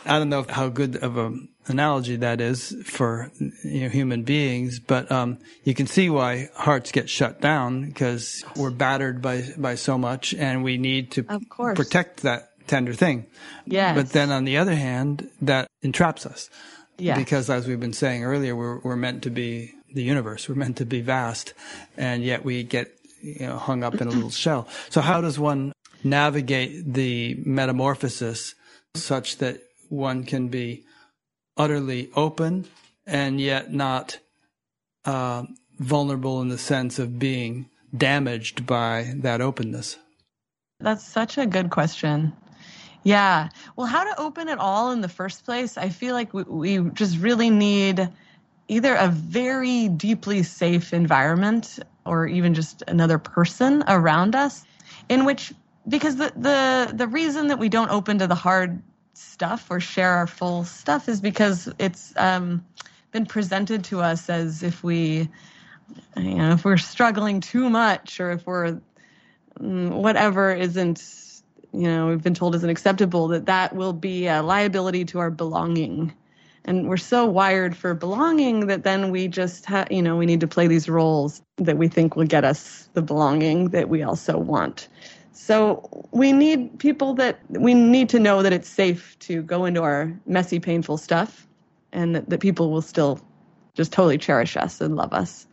I 0.05 0.19
don't 0.19 0.29
know 0.29 0.45
how 0.47 0.67
good 0.69 0.97
of 0.97 1.17
an 1.17 1.49
analogy 1.67 2.17
that 2.17 2.41
is 2.41 2.75
for 2.85 3.31
you 3.63 3.81
know, 3.81 3.89
human 3.89 4.23
beings, 4.23 4.79
but 4.79 5.11
um, 5.11 5.39
you 5.63 5.73
can 5.73 5.87
see 5.87 6.09
why 6.09 6.49
hearts 6.53 6.91
get 6.91 7.09
shut 7.09 7.41
down 7.41 7.85
because 7.85 8.43
we're 8.55 8.71
battered 8.71 9.21
by 9.21 9.45
by 9.57 9.75
so 9.75 9.97
much, 9.97 10.33
and 10.33 10.63
we 10.63 10.77
need 10.77 11.11
to 11.11 11.23
protect 11.23 12.21
that 12.23 12.49
tender 12.67 12.93
thing. 12.93 13.25
Yeah. 13.65 13.93
But 13.95 14.09
then 14.09 14.31
on 14.31 14.43
the 14.43 14.57
other 14.57 14.75
hand, 14.75 15.29
that 15.41 15.67
entraps 15.81 16.25
us. 16.25 16.49
Yeah. 16.97 17.17
Because 17.17 17.49
as 17.49 17.67
we've 17.67 17.79
been 17.79 17.93
saying 17.93 18.23
earlier, 18.23 18.55
we're 18.55 18.79
we're 18.79 18.95
meant 18.95 19.23
to 19.23 19.29
be 19.29 19.73
the 19.93 20.03
universe. 20.03 20.47
We're 20.47 20.55
meant 20.55 20.77
to 20.77 20.85
be 20.85 21.01
vast, 21.01 21.53
and 21.97 22.23
yet 22.23 22.45
we 22.45 22.63
get 22.63 22.95
you 23.21 23.47
know 23.47 23.57
hung 23.57 23.83
up 23.83 23.95
in 23.95 24.07
a 24.07 24.11
little 24.11 24.29
shell. 24.29 24.67
So 24.89 25.01
how 25.01 25.21
does 25.21 25.37
one 25.37 25.73
navigate 26.03 26.93
the 26.93 27.41
metamorphosis 27.45 28.55
such 28.95 29.37
that 29.37 29.61
one 29.89 30.23
can 30.23 30.47
be 30.47 30.83
utterly 31.57 32.09
open 32.15 32.65
and 33.05 33.39
yet 33.39 33.73
not 33.73 34.19
uh, 35.05 35.43
vulnerable 35.79 36.41
in 36.41 36.49
the 36.49 36.57
sense 36.57 36.99
of 36.99 37.19
being 37.19 37.69
damaged 37.95 38.65
by 38.65 39.13
that 39.17 39.41
openness? 39.41 39.97
That's 40.79 41.05
such 41.05 41.37
a 41.37 41.45
good 41.45 41.69
question. 41.69 42.33
Yeah. 43.05 43.49
Well, 43.77 43.87
how 43.87 44.05
to 44.05 44.21
open 44.21 44.49
it 44.49 44.59
all 44.59 44.91
in 44.93 45.01
the 45.01 45.09
first 45.09 45.45
place? 45.45 45.77
I 45.77 45.89
feel 45.89 46.15
like 46.15 46.33
we, 46.35 46.43
we 46.45 46.91
just 46.91 47.19
really 47.19 47.51
need 47.51 48.09
either 48.69 48.95
a 48.95 49.09
very 49.09 49.89
deeply 49.89 50.43
safe 50.43 50.93
environment 50.93 51.79
or 52.05 52.27
even 52.27 52.55
just 52.55 52.83
another 52.89 53.19
person 53.19 53.83
around 53.89 54.35
us 54.35 54.65
in 55.09 55.25
which 55.25 55.53
because 55.89 56.17
the 56.17 56.33
the 56.37 56.93
the 56.95 57.07
reason 57.07 57.49
that 57.49 57.59
we 57.59 57.69
don't 57.69 57.91
open 57.91 58.19
to 58.19 58.27
the 58.27 58.35
hard 58.35 58.81
stuff 59.15 59.67
or 59.71 59.81
share 59.81 60.11
our 60.13 60.27
full 60.27 60.65
stuff 60.65 61.09
is 61.09 61.21
because 61.21 61.69
it's 61.79 62.13
um, 62.17 62.65
been 63.13 63.27
presented 63.27 63.83
to 63.85 64.01
us 64.01 64.29
as 64.29 64.63
if 64.63 64.83
we, 64.83 65.29
you 66.17 66.35
know, 66.35 66.53
if 66.53 66.65
we're 66.65 66.77
struggling 66.77 67.41
too 67.41 67.69
much 67.69 68.19
or 68.21 68.31
if 68.31 68.47
we're 68.47 68.81
mm, 69.59 69.91
whatever 69.91 70.53
isn't, 70.53 70.99
you 71.81 71.87
know, 71.87 72.07
we've 72.07 72.23
been 72.23 72.33
told 72.33 72.55
isn't 72.55 72.69
acceptable, 72.69 73.27
that 73.29 73.45
that 73.45 73.75
will 73.75 73.93
be 73.93 74.27
a 74.27 74.41
liability 74.41 75.05
to 75.05 75.19
our 75.19 75.31
belonging. 75.31 76.13
And 76.65 76.89
we're 76.89 76.97
so 76.97 77.25
wired 77.25 77.77
for 77.77 77.93
belonging 77.93 78.67
that 78.67 78.83
then 78.83 79.11
we 79.11 79.27
just, 79.27 79.65
ha- 79.65 79.85
you 79.91 80.01
know, 80.01 80.15
we 80.15 80.25
need 80.25 80.39
to 80.39 80.47
play 80.47 80.67
these 80.67 80.89
roles 80.89 81.41
that 81.57 81.77
we 81.77 81.87
think 81.87 82.15
will 82.15 82.25
get 82.25 82.43
us 82.43 82.89
the 82.93 83.01
belonging 83.01 83.69
that 83.69 83.89
we 83.89 84.01
also 84.01 84.37
want. 84.37 84.87
So 85.31 86.07
we 86.11 86.31
need 86.31 86.79
people 86.79 87.13
that 87.15 87.39
we 87.49 87.73
need 87.73 88.09
to 88.09 88.19
know 88.19 88.41
that 88.41 88.53
it's 88.53 88.69
safe 88.69 89.17
to 89.19 89.43
go 89.43 89.65
into 89.65 89.83
our 89.83 90.11
messy, 90.25 90.59
painful 90.59 90.97
stuff 90.97 91.45
and 91.91 92.15
that, 92.15 92.29
that 92.29 92.39
people 92.39 92.71
will 92.71 92.81
still 92.81 93.19
just 93.75 93.91
totally 93.91 94.17
cherish 94.17 94.57
us 94.57 94.81
and 94.81 94.95
love 94.95 95.13
us. 95.13 95.45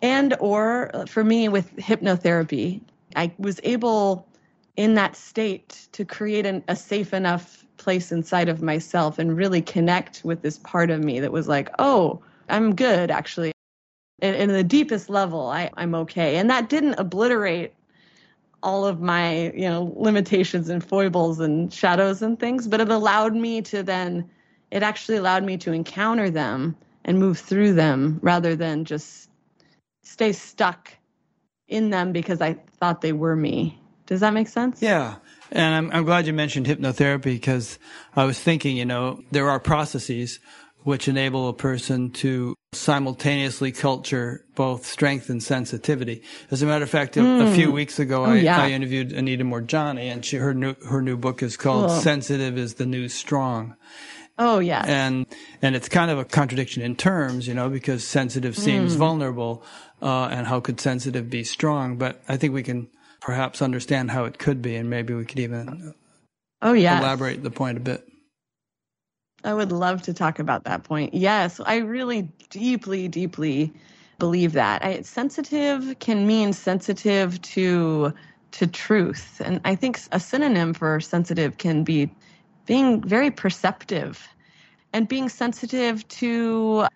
And 0.00 0.34
or 0.40 0.90
uh, 0.96 1.06
for 1.06 1.22
me 1.22 1.48
with 1.48 1.76
hypnotherapy, 1.76 2.80
I 3.14 3.32
was 3.38 3.60
able 3.62 4.26
in 4.76 4.94
that 4.94 5.16
state 5.16 5.88
to 5.92 6.04
create 6.04 6.46
an, 6.46 6.64
a 6.68 6.76
safe 6.76 7.12
enough 7.12 7.66
place 7.76 8.12
inside 8.12 8.48
of 8.48 8.62
myself 8.62 9.18
and 9.18 9.36
really 9.36 9.60
connect 9.60 10.22
with 10.24 10.42
this 10.42 10.58
part 10.58 10.90
of 10.90 11.02
me 11.02 11.20
that 11.20 11.32
was 11.32 11.48
like, 11.48 11.68
oh, 11.78 12.22
I'm 12.48 12.74
good 12.74 13.10
actually. 13.10 13.52
In, 14.20 14.34
in 14.34 14.48
the 14.50 14.62
deepest 14.62 15.10
level, 15.10 15.48
I, 15.48 15.70
I'm 15.76 15.94
okay. 15.96 16.36
And 16.36 16.48
that 16.48 16.68
didn't 16.68 16.94
obliterate 16.94 17.74
all 18.62 18.86
of 18.86 19.00
my 19.00 19.50
you 19.52 19.68
know 19.68 19.92
limitations 19.96 20.68
and 20.68 20.84
foibles 20.84 21.40
and 21.40 21.72
shadows 21.72 22.22
and 22.22 22.38
things 22.38 22.68
but 22.68 22.80
it 22.80 22.90
allowed 22.90 23.34
me 23.34 23.60
to 23.60 23.82
then 23.82 24.28
it 24.70 24.82
actually 24.82 25.16
allowed 25.16 25.44
me 25.44 25.56
to 25.56 25.72
encounter 25.72 26.30
them 26.30 26.76
and 27.04 27.18
move 27.18 27.38
through 27.38 27.72
them 27.72 28.20
rather 28.22 28.54
than 28.54 28.84
just 28.84 29.28
stay 30.04 30.32
stuck 30.32 30.92
in 31.68 31.90
them 31.90 32.12
because 32.12 32.40
i 32.40 32.54
thought 32.78 33.00
they 33.00 33.12
were 33.12 33.34
me 33.34 33.81
does 34.12 34.20
that 34.20 34.34
make 34.34 34.46
sense 34.46 34.82
yeah 34.82 35.16
and 35.50 35.74
i'm, 35.74 35.90
I'm 35.90 36.04
glad 36.04 36.26
you 36.26 36.34
mentioned 36.34 36.66
hypnotherapy 36.66 37.22
because 37.22 37.78
i 38.14 38.24
was 38.24 38.38
thinking 38.38 38.76
you 38.76 38.84
know 38.84 39.22
there 39.30 39.48
are 39.48 39.58
processes 39.58 40.38
which 40.84 41.08
enable 41.08 41.48
a 41.48 41.54
person 41.54 42.10
to 42.10 42.54
simultaneously 42.72 43.72
culture 43.72 44.44
both 44.54 44.84
strength 44.84 45.30
and 45.30 45.42
sensitivity. 45.42 46.22
As 46.50 46.60
a 46.60 46.66
matter 46.66 46.84
of 46.84 46.90
fact, 46.90 47.14
mm. 47.14 47.40
a, 47.40 47.50
a, 47.50 47.54
few 47.54 47.68
hmm. 47.68 47.74
weeks 47.74 48.00
ago, 48.00 48.24
oh, 48.24 48.32
I, 48.32 48.36
yeah. 48.36 48.60
I, 48.60 48.70
interviewed 48.70 49.12
Anita 49.12 49.44
Moorjani, 49.44 50.12
and 50.12 50.24
she 50.24 50.38
her 50.38 50.52
new 50.52 50.74
her 50.88 51.00
new 51.00 51.16
book 51.16 51.42
is 51.42 51.56
called 51.56 51.88
cool. 51.88 52.00
"Sensitive 52.00 52.58
is 52.58 52.74
the 52.74 52.86
New 52.86 53.08
Strong." 53.08 53.76
Oh 54.38 54.58
yeah, 54.58 54.82
and 54.86 55.26
and 55.60 55.76
it's 55.76 55.88
kind 55.88 56.10
of 56.10 56.18
a 56.18 56.24
contradiction 56.24 56.82
in 56.82 56.96
terms, 56.96 57.46
you 57.46 57.54
know, 57.54 57.68
because 57.68 58.04
sensitive 58.04 58.56
seems 58.56 58.94
mm. 58.94 58.98
vulnerable, 58.98 59.62
uh, 60.00 60.28
and 60.32 60.46
how 60.46 60.58
could 60.58 60.80
sensitive 60.80 61.30
be 61.30 61.44
strong? 61.44 61.96
But 61.96 62.22
I 62.28 62.36
think 62.36 62.54
we 62.54 62.62
can 62.62 62.88
perhaps 63.22 63.62
understand 63.62 64.10
how 64.10 64.24
it 64.24 64.38
could 64.38 64.60
be, 64.60 64.76
and 64.76 64.90
maybe 64.90 65.14
we 65.14 65.24
could 65.24 65.38
even 65.38 65.94
oh 66.60 66.72
yeah 66.74 66.98
elaborate 66.98 67.42
the 67.42 67.50
point 67.50 67.78
a 67.78 67.80
bit. 67.80 68.06
I 69.44 69.54
would 69.54 69.72
love 69.72 70.02
to 70.02 70.12
talk 70.12 70.38
about 70.38 70.64
that 70.64 70.84
point. 70.84 71.14
Yes, 71.14 71.60
I 71.64 71.76
really 71.78 72.22
deeply, 72.50 73.08
deeply 73.08 73.72
believe 74.18 74.52
that. 74.52 74.84
I, 74.84 75.02
sensitive 75.02 75.98
can 75.98 76.26
mean 76.26 76.52
sensitive 76.52 77.40
to 77.42 78.12
to 78.52 78.66
truth, 78.66 79.40
and 79.42 79.60
I 79.64 79.74
think 79.76 80.00
a 80.10 80.20
synonym 80.20 80.74
for 80.74 81.00
sensitive 81.00 81.58
can 81.58 81.84
be 81.84 82.12
being 82.66 83.02
very 83.02 83.30
perceptive 83.30 84.28
and 84.92 85.08
being 85.08 85.28
sensitive 85.28 86.06
to 86.08 86.86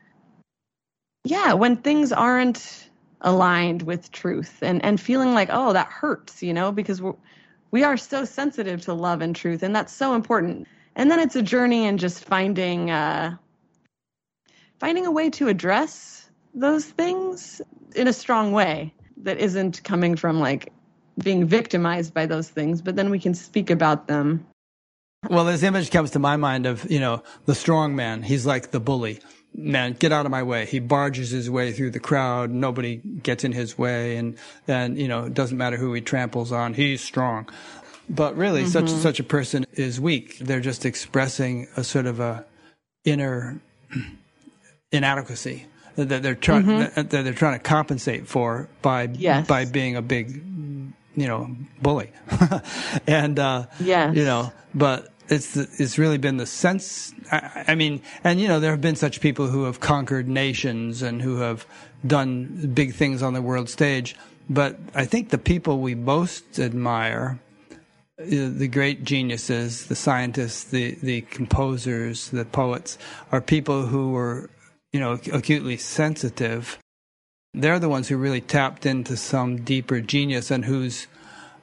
yeah 1.24 1.54
when 1.54 1.76
things 1.76 2.12
aren't 2.12 2.90
aligned 3.22 3.82
with 3.82 4.12
truth 4.12 4.58
and 4.62 4.84
and 4.84 5.00
feeling 5.00 5.32
like 5.32 5.48
oh 5.50 5.72
that 5.72 5.88
hurts 5.88 6.42
you 6.42 6.52
know 6.52 6.70
because 6.70 7.00
we're 7.00 7.14
we 7.70 7.82
are 7.82 7.96
so 7.96 8.24
sensitive 8.24 8.80
to 8.82 8.92
love 8.92 9.20
and 9.20 9.34
truth 9.34 9.62
and 9.62 9.74
that's 9.74 9.92
so 9.92 10.14
important 10.14 10.66
and 10.96 11.10
then 11.10 11.18
it's 11.18 11.36
a 11.36 11.42
journey 11.42 11.84
in 11.86 11.98
just 11.98 12.24
finding 12.24 12.90
uh, 12.90 13.34
finding 14.78 15.06
a 15.06 15.10
way 15.10 15.30
to 15.30 15.48
address 15.48 16.28
those 16.54 16.86
things 16.86 17.60
in 17.94 18.08
a 18.08 18.12
strong 18.12 18.52
way 18.52 18.92
that 19.18 19.38
isn't 19.38 19.82
coming 19.84 20.16
from 20.16 20.40
like 20.40 20.72
being 21.22 21.46
victimized 21.46 22.12
by 22.12 22.26
those 22.26 22.48
things, 22.48 22.82
but 22.82 22.96
then 22.96 23.10
we 23.10 23.18
can 23.18 23.34
speak 23.34 23.70
about 23.70 24.06
them. 24.06 24.46
Well, 25.28 25.44
this 25.44 25.62
image 25.62 25.90
comes 25.90 26.10
to 26.12 26.18
my 26.18 26.36
mind 26.36 26.66
of, 26.66 26.90
you 26.90 27.00
know, 27.00 27.22
the 27.46 27.54
strong 27.54 27.96
man. 27.96 28.22
He's 28.22 28.46
like 28.46 28.70
the 28.70 28.80
bully. 28.80 29.20
Man, 29.58 29.94
get 29.94 30.12
out 30.12 30.26
of 30.26 30.30
my 30.30 30.42
way. 30.42 30.66
He 30.66 30.80
barges 30.80 31.30
his 31.30 31.48
way 31.48 31.72
through 31.72 31.90
the 31.90 32.00
crowd. 32.00 32.50
Nobody 32.50 32.96
gets 32.96 33.42
in 33.42 33.52
his 33.52 33.78
way. 33.78 34.16
And 34.18 34.36
then, 34.66 34.96
you 34.96 35.08
know, 35.08 35.24
it 35.24 35.34
doesn't 35.34 35.56
matter 35.56 35.78
who 35.78 35.94
he 35.94 36.02
tramples 36.02 36.52
on. 36.52 36.74
He's 36.74 37.00
strong. 37.00 37.48
But 38.08 38.36
really, 38.36 38.62
mm-hmm. 38.62 38.70
such 38.70 38.90
such 38.90 39.18
a 39.18 39.24
person 39.24 39.66
is 39.72 40.00
weak. 40.00 40.38
They're 40.38 40.60
just 40.60 40.84
expressing 40.84 41.68
a 41.76 41.82
sort 41.82 42.06
of 42.06 42.20
a 42.20 42.44
inner 43.04 43.60
inadequacy 44.92 45.66
that 45.96 46.22
they're 46.22 46.34
trying 46.34 46.64
mm-hmm. 46.64 46.94
that 46.94 47.10
they're 47.10 47.32
trying 47.32 47.58
to 47.58 47.62
compensate 47.62 48.26
for 48.26 48.68
by 48.82 49.08
yes. 49.12 49.46
by 49.46 49.64
being 49.64 49.96
a 49.96 50.02
big 50.02 50.36
you 51.16 51.26
know 51.26 51.56
bully 51.80 52.10
and 53.06 53.38
uh 53.38 53.66
yeah 53.80 54.12
you 54.12 54.24
know 54.24 54.52
but 54.74 55.10
it's 55.28 55.56
it's 55.56 55.98
really 55.98 56.18
been 56.18 56.36
the 56.36 56.46
sense 56.46 57.12
I, 57.32 57.64
I, 57.68 57.74
mean 57.74 58.02
and 58.24 58.40
you 58.40 58.48
know 58.48 58.60
there 58.60 58.70
have 58.70 58.80
been 58.80 58.96
such 58.96 59.20
people 59.20 59.48
who 59.48 59.64
have 59.64 59.80
conquered 59.80 60.28
nations 60.28 61.02
and 61.02 61.22
who 61.22 61.38
have 61.38 61.66
done 62.06 62.70
big 62.74 62.94
things 62.94 63.22
on 63.22 63.34
the 63.34 63.42
world 63.42 63.68
stage 63.68 64.16
but 64.48 64.78
i 64.94 65.04
think 65.04 65.30
the 65.30 65.38
people 65.38 65.80
we 65.80 65.94
most 65.94 66.58
admire 66.58 67.40
uh, 68.18 68.24
the 68.28 68.66
great 68.66 69.04
geniuses, 69.04 69.86
the 69.86 69.94
scientists, 69.94 70.64
the, 70.64 70.96
the 71.02 71.20
composers, 71.20 72.30
the 72.30 72.46
poets 72.46 72.96
are 73.30 73.42
people 73.42 73.84
who 73.88 74.12
were, 74.12 74.48
you 74.90 74.98
know, 74.98 75.20
acutely 75.34 75.76
sensitive, 75.76 76.78
they're 77.52 77.78
the 77.78 77.90
ones 77.90 78.08
who 78.08 78.16
really 78.16 78.40
tapped 78.40 78.86
into 78.86 79.18
some 79.18 79.62
deeper 79.62 80.00
genius 80.00 80.50
and 80.50 80.64
whose 80.64 81.06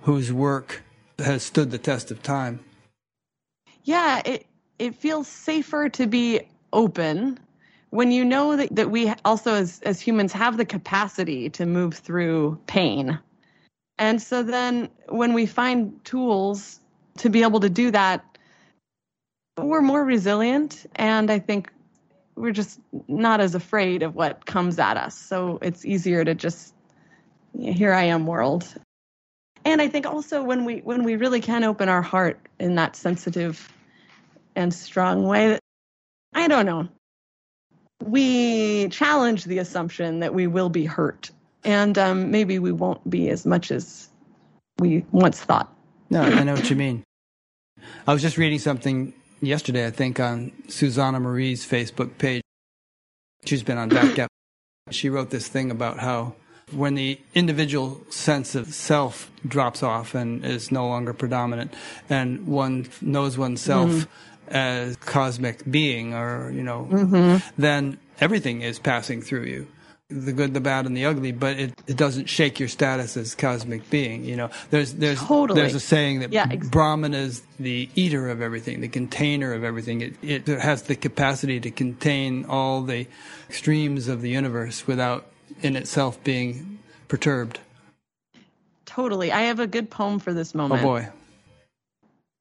whose 0.02 0.32
work 0.32 0.84
has 1.18 1.42
stood 1.42 1.72
the 1.72 1.78
test 1.78 2.12
of 2.12 2.22
time. 2.22 2.60
Yeah, 3.84 4.22
it 4.26 4.46
it 4.80 4.96
feels 4.96 5.28
safer 5.28 5.90
to 5.90 6.08
be 6.08 6.42
open 6.72 7.40
when 7.90 8.12
you 8.12 8.26
know 8.26 8.56
that, 8.56 8.76
that 8.76 8.90
we 8.90 9.14
also 9.24 9.54
as 9.54 9.80
as 9.84 10.02
humans 10.02 10.34
have 10.34 10.58
the 10.58 10.66
capacity 10.66 11.50
to 11.52 11.66
move 11.66 11.94
through 11.94 12.60
pain. 12.66 13.20
And 13.98 14.22
so 14.22 14.42
then 14.44 14.90
when 15.10 15.34
we 15.34 15.46
find 15.46 16.04
tools 16.04 16.80
to 17.18 17.30
be 17.30 17.44
able 17.44 17.60
to 17.60 17.70
do 17.70 17.92
that, 17.92 18.26
we're 19.58 19.82
more 19.82 20.04
resilient 20.04 20.86
and 20.96 21.30
I 21.30 21.40
think 21.40 21.72
we're 22.36 22.52
just 22.52 22.80
not 23.08 23.40
as 23.40 23.54
afraid 23.54 24.02
of 24.02 24.16
what 24.16 24.46
comes 24.46 24.80
at 24.80 24.98
us. 24.98 25.16
So 25.16 25.60
it's 25.62 25.86
easier 25.86 26.26
to 26.26 26.34
just 26.34 26.74
here 27.60 27.94
I 27.94 28.06
am 28.06 28.26
world. 28.26 28.68
And 29.66 29.82
I 29.82 29.88
think 29.88 30.06
also 30.06 30.44
when 30.44 30.66
we 30.66 30.80
when 30.80 31.04
we 31.04 31.16
really 31.16 31.42
can 31.42 31.64
open 31.64 31.90
our 31.90 32.02
heart 32.02 32.40
in 32.60 32.76
that 32.76 32.96
sensitive 32.96 33.72
and 34.56 34.74
strong 34.74 35.26
way, 35.28 35.50
that 35.50 35.60
I 36.34 36.48
don't 36.48 36.66
know. 36.66 36.88
We 38.04 38.90
challenge 38.90 39.46
the 39.46 39.60
assumption 39.60 40.20
that 40.20 40.34
we 40.34 40.48
will 40.48 40.70
be 40.70 40.86
hurt, 40.86 41.32
and 41.64 41.98
um, 41.98 42.32
maybe 42.32 42.60
we 42.60 42.72
won't 42.72 43.08
be 43.10 43.30
as 43.30 43.46
much 43.46 43.72
as 43.72 44.10
we 44.80 45.06
once 45.12 45.40
thought. 45.40 45.74
No, 46.10 46.22
I 46.22 46.44
know 46.44 46.54
what 46.54 46.70
you 46.70 46.76
mean. 46.76 47.04
I 48.06 48.14
was 48.14 48.22
just 48.22 48.38
reading 48.38 48.60
something 48.60 49.14
yesterday, 49.42 49.86
I 49.86 49.92
think, 49.92 50.20
on 50.20 50.52
Suzanne 50.68 51.22
Marie's 51.22 51.66
Facebook 51.66 52.18
page. 52.18 52.44
She's 53.46 53.64
been 53.64 53.78
on 53.78 53.90
Batgap. 53.90 54.28
She 54.92 55.10
wrote 55.10 55.30
this 55.30 55.48
thing 55.48 55.72
about 55.72 56.00
how 56.00 56.36
when 56.72 56.96
the 56.96 57.20
individual 57.36 58.02
sense 58.10 58.56
of 58.56 58.74
self 58.74 59.32
drops 59.48 59.84
off 59.84 60.16
and 60.16 60.46
is 60.46 60.72
no 60.72 60.88
longer 60.88 61.14
predominant, 61.14 61.74
and 62.10 62.48
one 62.48 62.88
knows 63.02 63.38
oneself 63.38 63.90
mm-hmm. 63.90 64.10
As 64.48 64.96
cosmic 64.98 65.70
being, 65.70 66.14
or 66.14 66.52
you 66.52 66.64
know, 66.64 66.88
mm-hmm. 66.90 67.62
then 67.62 67.98
everything 68.20 68.62
is 68.62 68.80
passing 68.80 69.22
through 69.22 69.44
you 69.44 69.68
the 70.14 70.34
good, 70.34 70.54
the 70.54 70.60
bad, 70.60 70.86
and 70.86 70.96
the 70.96 71.06
ugly, 71.06 71.32
but 71.32 71.60
it, 71.60 71.74
it 71.88 71.98
doesn't 71.98 72.28
shake 72.28 72.60
your 72.60 72.70
status 72.70 73.18
as 73.18 73.36
cosmic 73.36 73.90
being. 73.90 74.24
You 74.24 74.36
know, 74.36 74.50
there's 74.70 74.94
there's 74.94 75.20
totally. 75.20 75.60
there's 75.60 75.76
a 75.76 75.80
saying 75.80 76.20
that 76.20 76.32
yeah. 76.32 76.46
Brahman 76.56 77.14
is 77.14 77.42
the 77.60 77.90
eater 77.96 78.30
of 78.30 78.42
everything, 78.42 78.82
the 78.82 78.88
container 78.88 79.54
of 79.54 79.64
everything. 79.64 80.02
It 80.02 80.16
it 80.22 80.48
has 80.48 80.84
the 80.84 80.96
capacity 80.96 81.60
to 81.62 81.72
contain 81.72 82.46
all 82.46 82.82
the 82.82 83.08
extremes 83.50 84.08
of 84.08 84.22
the 84.22 84.30
universe 84.30 84.86
without 84.88 85.26
in 85.62 85.76
itself 85.76 86.24
being 86.24 86.80
perturbed. 87.08 87.60
Totally. 88.86 89.32
I 89.32 89.44
have 89.44 89.60
a 89.60 89.68
good 89.68 89.90
poem 89.90 90.20
for 90.20 90.34
this 90.34 90.54
moment. 90.54 90.82
Oh 90.82 90.86
boy. 90.86 91.10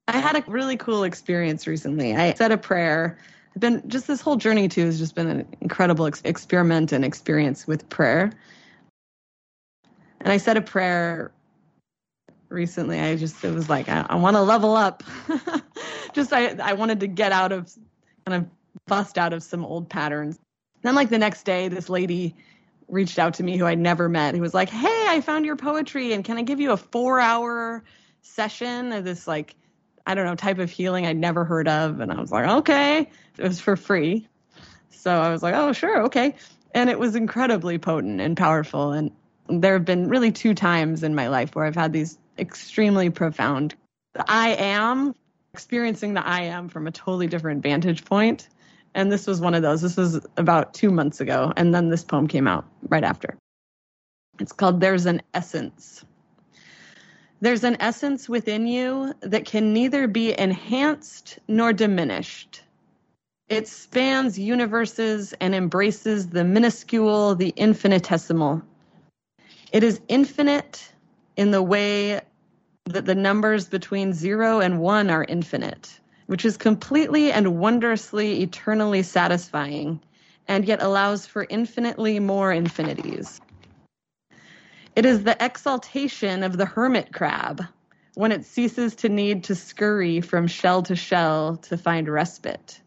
I 0.08 0.18
had 0.18 0.36
a 0.36 0.44
really 0.50 0.76
cool 0.76 1.04
experience 1.04 1.66
recently. 1.66 2.14
I 2.14 2.34
said 2.34 2.52
a 2.52 2.58
prayer 2.58 3.18
I've 3.54 3.60
been 3.60 3.86
just 3.88 4.06
this 4.06 4.20
whole 4.20 4.36
journey 4.36 4.68
too 4.68 4.86
has 4.86 4.98
just 4.98 5.14
been 5.14 5.28
an 5.28 5.46
incredible 5.60 6.06
ex- 6.06 6.22
experiment 6.24 6.92
and 6.92 7.04
experience 7.04 7.66
with 7.66 7.88
prayer. 7.90 8.32
And 10.20 10.32
I 10.32 10.38
said 10.38 10.56
a 10.56 10.62
prayer 10.62 11.32
recently. 12.48 12.98
I 12.98 13.16
just 13.16 13.44
it 13.44 13.52
was 13.52 13.68
like 13.68 13.88
I, 13.88 14.06
I 14.08 14.14
want 14.16 14.36
to 14.36 14.42
level 14.42 14.74
up. 14.74 15.02
just 16.14 16.32
I 16.32 16.54
I 16.56 16.72
wanted 16.72 17.00
to 17.00 17.06
get 17.06 17.32
out 17.32 17.52
of 17.52 17.70
kind 18.26 18.42
of 18.42 18.50
bust 18.86 19.18
out 19.18 19.32
of 19.32 19.42
some 19.42 19.64
old 19.64 19.88
patterns. 19.88 20.38
Then 20.82 20.94
like 20.94 21.10
the 21.10 21.18
next 21.18 21.42
day, 21.42 21.68
this 21.68 21.90
lady 21.90 22.34
reached 22.88 23.18
out 23.18 23.34
to 23.34 23.42
me 23.42 23.56
who 23.56 23.66
I'd 23.66 23.78
never 23.78 24.08
met. 24.08 24.34
Who 24.34 24.40
was 24.40 24.54
like, 24.54 24.70
"Hey, 24.70 25.06
I 25.08 25.20
found 25.20 25.44
your 25.44 25.56
poetry, 25.56 26.12
and 26.12 26.24
can 26.24 26.38
I 26.38 26.42
give 26.42 26.58
you 26.58 26.72
a 26.72 26.76
four-hour 26.76 27.84
session 28.22 28.92
of 28.92 29.04
this 29.04 29.26
like 29.26 29.56
I 30.06 30.14
don't 30.14 30.26
know, 30.26 30.34
type 30.34 30.58
of 30.58 30.70
healing 30.70 31.06
I'd 31.06 31.16
never 31.16 31.44
heard 31.44 31.68
of. 31.68 32.00
And 32.00 32.12
I 32.12 32.20
was 32.20 32.30
like, 32.30 32.48
okay. 32.48 33.10
It 33.38 33.42
was 33.42 33.60
for 33.60 33.76
free. 33.76 34.26
So 34.90 35.10
I 35.10 35.30
was 35.30 35.42
like, 35.42 35.54
oh, 35.54 35.72
sure, 35.72 36.04
okay. 36.04 36.34
And 36.74 36.90
it 36.90 36.98
was 36.98 37.16
incredibly 37.16 37.78
potent 37.78 38.20
and 38.20 38.36
powerful. 38.36 38.92
And 38.92 39.10
there 39.48 39.74
have 39.74 39.84
been 39.84 40.08
really 40.08 40.32
two 40.32 40.54
times 40.54 41.02
in 41.02 41.14
my 41.14 41.28
life 41.28 41.54
where 41.54 41.64
I've 41.64 41.74
had 41.74 41.92
these 41.92 42.18
extremely 42.38 43.10
profound 43.10 43.74
I 44.28 44.50
am 44.50 45.14
experiencing 45.54 46.14
the 46.14 46.26
I 46.26 46.42
am 46.42 46.68
from 46.68 46.86
a 46.86 46.90
totally 46.90 47.26
different 47.26 47.62
vantage 47.62 48.04
point. 48.04 48.48
And 48.94 49.10
this 49.10 49.26
was 49.26 49.40
one 49.40 49.54
of 49.54 49.62
those. 49.62 49.80
This 49.80 49.96
was 49.96 50.20
about 50.36 50.74
two 50.74 50.90
months 50.90 51.20
ago. 51.20 51.52
And 51.56 51.74
then 51.74 51.88
this 51.88 52.04
poem 52.04 52.28
came 52.28 52.46
out 52.46 52.66
right 52.88 53.04
after. 53.04 53.38
It's 54.38 54.52
called 54.52 54.80
There's 54.80 55.06
an 55.06 55.22
Essence. 55.32 56.04
There's 57.42 57.64
an 57.64 57.76
essence 57.80 58.28
within 58.28 58.68
you 58.68 59.14
that 59.20 59.44
can 59.44 59.72
neither 59.72 60.06
be 60.06 60.38
enhanced 60.38 61.40
nor 61.48 61.72
diminished. 61.72 62.62
It 63.48 63.66
spans 63.66 64.38
universes 64.38 65.34
and 65.40 65.52
embraces 65.52 66.28
the 66.28 66.44
minuscule, 66.44 67.34
the 67.34 67.52
infinitesimal. 67.56 68.62
It 69.72 69.82
is 69.82 70.00
infinite 70.06 70.92
in 71.36 71.50
the 71.50 71.64
way 71.64 72.20
that 72.84 73.06
the 73.06 73.14
numbers 73.16 73.68
between 73.68 74.12
zero 74.12 74.60
and 74.60 74.78
one 74.78 75.10
are 75.10 75.26
infinite, 75.28 75.98
which 76.26 76.44
is 76.44 76.56
completely 76.56 77.32
and 77.32 77.58
wondrously 77.58 78.40
eternally 78.42 79.02
satisfying, 79.02 80.00
and 80.46 80.64
yet 80.64 80.80
allows 80.80 81.26
for 81.26 81.48
infinitely 81.50 82.20
more 82.20 82.52
infinities. 82.52 83.40
It 84.94 85.06
is 85.06 85.24
the 85.24 85.42
exaltation 85.42 86.42
of 86.42 86.58
the 86.58 86.66
hermit 86.66 87.14
crab 87.14 87.64
when 88.14 88.30
it 88.30 88.44
ceases 88.44 88.94
to 88.96 89.08
need 89.08 89.44
to 89.44 89.54
scurry 89.54 90.20
from 90.20 90.46
shell 90.46 90.82
to 90.82 90.94
shell 90.94 91.56
to 91.56 91.78
find 91.78 92.08
respite. 92.08 92.78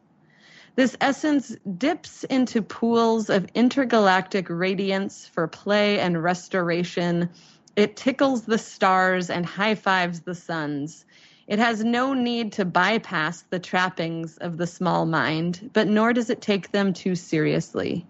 This 0.75 0.95
essence 1.01 1.55
dips 1.77 2.23
into 2.25 2.61
pools 2.61 3.31
of 3.31 3.47
intergalactic 3.55 4.47
radiance 4.49 5.25
for 5.25 5.47
play 5.47 5.99
and 5.99 6.21
restoration. 6.21 7.29
It 7.75 7.95
tickles 7.95 8.43
the 8.43 8.59
stars 8.59 9.31
and 9.31 9.43
high 9.43 9.75
fives 9.75 10.19
the 10.19 10.35
suns. 10.35 11.05
It 11.47 11.57
has 11.57 11.83
no 11.83 12.13
need 12.13 12.51
to 12.53 12.65
bypass 12.65 13.41
the 13.43 13.59
trappings 13.59 14.37
of 14.37 14.57
the 14.57 14.67
small 14.67 15.07
mind, 15.07 15.71
but 15.73 15.87
nor 15.87 16.13
does 16.13 16.29
it 16.29 16.41
take 16.41 16.71
them 16.71 16.93
too 16.93 17.15
seriously. 17.15 18.05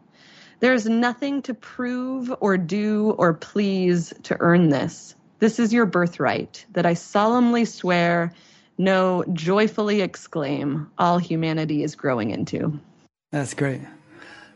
There 0.60 0.74
is 0.74 0.86
nothing 0.86 1.42
to 1.44 1.54
prove 1.54 2.34
or 2.40 2.58
do 2.58 3.12
or 3.18 3.34
please 3.34 4.14
to 4.24 4.38
earn 4.40 4.70
this. 4.70 5.16
This 5.40 5.60
is 5.60 5.74
your 5.74 5.86
birthright 5.86 6.66
that 6.74 6.86
I 6.86 6.94
solemnly 6.94 7.66
swear, 7.66 8.34
no, 8.78 9.24
joyfully 9.34 10.02
exclaim, 10.02 10.90
all 10.98 11.18
humanity 11.18 11.84
is 11.84 11.96
growing 11.96 12.32
into. 12.32 12.80
That's 13.32 13.54
great. 13.54 13.82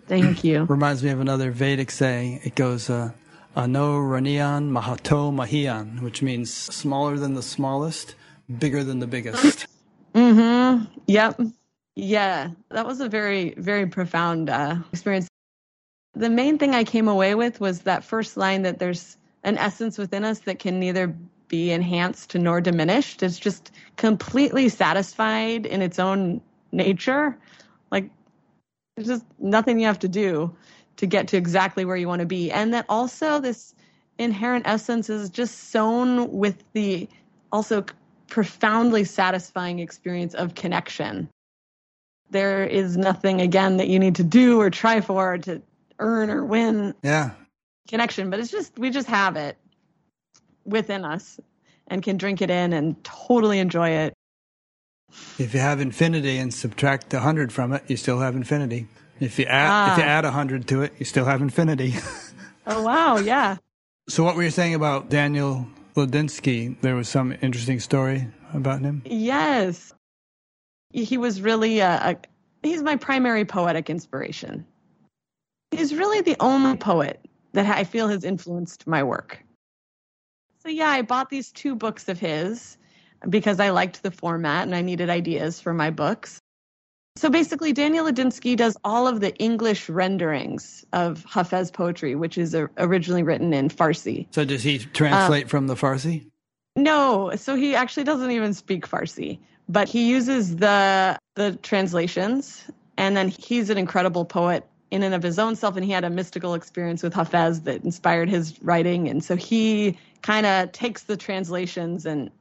Thank 0.08 0.44
you. 0.44 0.64
Reminds 0.70 1.04
me 1.04 1.10
of 1.10 1.20
another 1.20 1.52
Vedic 1.52 1.92
saying. 1.92 2.42
It 2.44 2.56
goes, 2.56 2.90
uh, 2.90 3.12
Ano 3.56 4.00
Ranian 4.00 4.72
Mahato 4.72 5.34
Mahian, 5.34 6.02
which 6.02 6.22
means 6.22 6.54
smaller 6.54 7.18
than 7.18 7.34
the 7.34 7.44
smallest, 7.44 8.16
bigger 8.58 8.84
than 8.84 9.00
the 9.00 9.08
biggest. 9.08 9.68
Mm-hmm. 10.16 10.86
Yep. 11.08 11.42
Yeah, 11.96 12.52
that 12.70 12.88
was 12.88 13.02
a 13.02 13.10
very, 13.10 13.54
very 13.58 13.86
profound 13.86 14.50
uh, 14.50 14.78
experience 14.94 15.28
the 16.14 16.30
main 16.30 16.58
thing 16.58 16.76
I 16.76 16.84
came 16.84 17.08
away 17.08 17.36
with 17.36 17.60
was 17.60 17.82
that 17.82 18.04
first 18.04 18.38
line 18.38 18.64
that 18.64 18.80
there's 18.80 19.18
an 19.44 19.58
essence 19.58 19.98
within 19.98 20.24
us 20.24 20.40
that 20.40 20.60
can 20.60 20.80
neither 20.80 21.16
be 21.48 21.72
enhanced 21.72 22.36
nor 22.36 22.62
diminished. 22.62 23.24
It's 23.24 23.40
just 23.40 23.72
completely 23.98 24.70
satisfied 24.70 25.66
in 25.66 25.82
its 25.82 26.00
own 26.00 26.42
nature. 26.72 27.38
Like 27.92 28.10
there's 28.96 29.08
just 29.08 29.26
nothing 29.40 29.80
you 29.80 29.88
have 29.88 30.00
to 30.00 30.08
do 30.08 30.56
to 30.98 31.06
get 31.06 31.28
to 31.30 31.38
exactly 31.38 31.86
where 31.86 31.96
you 31.96 32.08
want 32.08 32.20
to 32.20 32.26
be. 32.26 32.52
And 32.52 32.74
that 32.74 32.86
also 32.90 33.40
this 33.40 33.74
inherent 34.18 34.68
essence 34.68 35.10
is 35.10 35.30
just 35.30 35.70
sown 35.72 36.32
with 36.32 36.64
the 36.74 37.08
also 37.52 37.86
profoundly 38.28 39.04
satisfying 39.04 39.80
experience 39.80 40.36
of 40.36 40.54
connection. 40.56 41.30
There 42.30 42.64
is 42.64 42.96
nothing 42.96 43.42
again 43.42 43.78
that 43.78 43.88
you 43.88 43.98
need 43.98 44.16
to 44.16 44.24
do 44.24 44.60
or 44.62 44.70
try 44.70 45.02
for 45.02 45.38
to 45.40 45.62
earn 46.00 46.30
or 46.30 46.44
win 46.44 46.94
yeah 47.04 47.32
connection 47.88 48.30
but 48.30 48.40
it's 48.40 48.52
just 48.52 48.78
we 48.78 48.90
just 48.90 49.08
have 49.08 49.36
it 49.36 49.58
within 50.66 51.06
us 51.06 51.40
and 51.88 52.04
can 52.04 52.18
drink 52.18 52.42
it 52.42 52.50
in 52.50 52.74
and 52.74 53.04
totally 53.04 53.60
enjoy 53.60 53.90
it 53.90 54.14
if 55.38 55.54
you 55.54 55.60
have 55.60 55.80
infinity 55.80 56.38
and 56.38 56.54
subtract 56.54 57.14
100 57.14 57.52
from 57.52 57.74
it 57.74 57.84
you 57.88 57.98
still 57.98 58.20
have 58.20 58.36
infinity 58.36 58.88
if 59.20 59.40
you 59.40 59.46
add 59.46 59.70
ah. 59.70 59.94
if 59.94 59.98
you 59.98 60.04
ah. 60.04 60.08
add 60.08 60.24
100 60.24 60.68
to 60.68 60.82
it 60.82 60.94
you 61.00 61.06
still 61.06 61.26
have 61.26 61.42
infinity 61.42 61.94
oh 62.68 62.84
wow 62.84 63.18
yeah 63.18 63.58
so 64.08 64.24
what 64.24 64.36
were 64.36 64.44
you 64.44 64.52
saying 64.52 64.76
about 64.76 65.10
daniel 65.10 65.68
Ladinsky? 66.00 66.80
There 66.82 66.96
was 66.96 67.10
some 67.10 67.36
interesting 67.42 67.80
story 67.80 68.28
about 68.54 68.82
him. 68.82 69.02
Yes, 69.06 69.94
he 70.92 71.18
was 71.18 71.42
really 71.42 71.80
a, 71.80 71.90
a 71.90 72.16
he's 72.64 72.82
my 72.82 72.96
primary 72.96 73.46
poetic 73.46 73.90
inspiration 73.90 74.66
He's 75.72 75.94
really 75.94 76.22
the 76.22 76.36
only 76.40 76.78
poet 76.78 77.24
that 77.54 77.66
I 77.66 77.84
feel 77.84 78.08
has 78.08 78.24
influenced 78.24 78.88
my 78.88 79.04
work. 79.04 79.44
So, 80.62 80.70
yeah, 80.70 80.90
I 80.90 81.02
bought 81.02 81.30
these 81.30 81.52
two 81.52 81.76
books 81.76 82.10
of 82.10 82.20
his 82.20 82.78
because 83.30 83.60
I 83.60 83.70
liked 83.70 84.04
the 84.04 84.12
format 84.12 84.64
and 84.64 84.76
I 84.76 84.82
needed 84.82 85.10
ideas 85.10 85.60
for 85.60 85.74
my 85.74 85.90
books. 85.90 86.42
So 87.16 87.30
basically, 87.30 87.74
Daniel 87.74 88.06
Ladinsky 88.06 88.56
does 88.56 88.78
all 88.86 89.06
of 89.06 89.20
the 89.20 89.36
English 89.38 89.90
renderings 89.90 90.86
of 90.94 91.26
Hafez 91.26 91.74
poetry, 91.74 92.16
which 92.16 92.38
is 92.38 92.56
originally 92.78 93.24
written 93.24 93.54
in 93.54 93.68
Farsi. 93.68 94.28
So 94.32 94.46
does 94.46 94.64
he 94.64 94.80
translate 94.80 95.44
um, 95.44 95.50
from 95.50 95.68
the 95.68 95.76
Farsi? 95.76 96.30
No, 96.78 97.36
so 97.36 97.56
he 97.56 97.76
actually 97.76 98.06
doesn't 98.06 98.32
even 98.32 98.54
speak 98.54 98.88
Farsi, 98.88 99.40
but 99.68 99.90
he 99.90 100.10
uses 100.10 100.58
the 100.58 101.20
the 101.36 101.58
translations, 101.62 102.64
and 102.98 103.18
then 103.18 103.28
he's 103.28 103.70
an 103.70 103.78
incredible 103.78 104.24
poet 104.24 104.66
in 104.92 105.04
and 105.04 105.14
of 105.14 105.24
his 105.24 105.38
own 105.40 105.56
self, 105.56 105.76
and 105.76 105.86
he 105.86 105.92
had 105.92 106.04
a 106.04 106.10
mystical 106.10 106.54
experience 106.54 107.04
with 107.04 107.14
Hafez 107.14 107.64
that 107.66 107.84
inspired 107.84 108.30
his 108.30 108.62
writing, 108.62 109.08
and 109.08 109.24
so 109.24 109.36
he 109.36 109.98
kind 110.22 110.46
of 110.46 110.72
takes 110.72 111.04
the 111.04 111.18
translations 111.18 112.06
and 112.06 112.32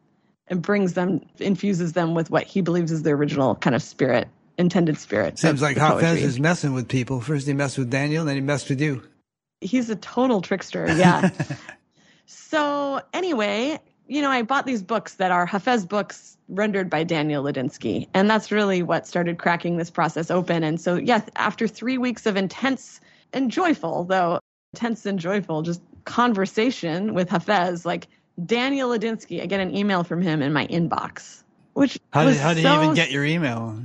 and 0.50 0.62
brings 0.62 0.94
them, 0.94 1.20
infuses 1.38 1.92
them 1.92 2.14
with 2.14 2.30
what 2.30 2.44
he 2.44 2.62
believes 2.62 2.90
is 2.90 3.02
the 3.02 3.10
original 3.10 3.54
kind 3.56 3.76
of 3.76 3.82
spirit 3.82 4.28
intended 4.56 4.98
spirit. 4.98 5.38
Seems 5.38 5.62
like 5.62 5.76
Hafez 5.76 6.16
is 6.16 6.40
messing 6.40 6.72
with 6.72 6.88
people. 6.88 7.20
First 7.20 7.46
he 7.46 7.52
messed 7.52 7.78
with 7.78 7.90
Daniel, 7.90 8.24
then 8.24 8.34
he 8.34 8.40
messed 8.40 8.68
with 8.68 8.80
you. 8.80 9.02
He's 9.60 9.88
a 9.88 9.96
total 9.96 10.42
trickster, 10.42 10.86
yeah. 10.96 11.30
so 12.26 13.00
anyway, 13.12 13.80
you 14.08 14.22
know, 14.22 14.30
I 14.30 14.42
bought 14.42 14.66
these 14.66 14.82
books 14.82 15.14
that 15.14 15.30
are 15.30 15.46
Hafez 15.46 15.86
books 15.86 16.36
rendered 16.48 16.88
by 16.88 17.04
Daniel 17.04 17.44
Ladinsky. 17.44 18.08
And 18.14 18.28
that's 18.28 18.50
really 18.50 18.82
what 18.82 19.06
started 19.06 19.38
cracking 19.38 19.76
this 19.76 19.90
process 19.90 20.30
open. 20.30 20.64
And 20.64 20.80
so, 20.80 20.96
yes, 20.96 21.28
after 21.36 21.68
three 21.68 21.98
weeks 21.98 22.24
of 22.24 22.36
intense 22.36 23.00
and 23.32 23.50
joyful, 23.50 24.04
though 24.04 24.40
intense 24.72 25.04
and 25.06 25.18
joyful, 25.18 25.62
just 25.62 25.82
conversation 26.04 27.12
with 27.12 27.28
Hafez, 27.28 27.84
like 27.84 28.08
Daniel 28.44 28.90
Ladinsky, 28.90 29.42
I 29.42 29.46
get 29.46 29.60
an 29.60 29.76
email 29.76 30.04
from 30.04 30.22
him 30.22 30.40
in 30.40 30.52
my 30.52 30.66
inbox. 30.68 31.42
Which 31.74 31.98
how 32.10 32.24
did, 32.24 32.36
how 32.38 32.54
did 32.54 32.62
so, 32.62 32.78
he 32.78 32.84
even 32.84 32.94
get 32.94 33.10
your 33.10 33.24
email? 33.24 33.78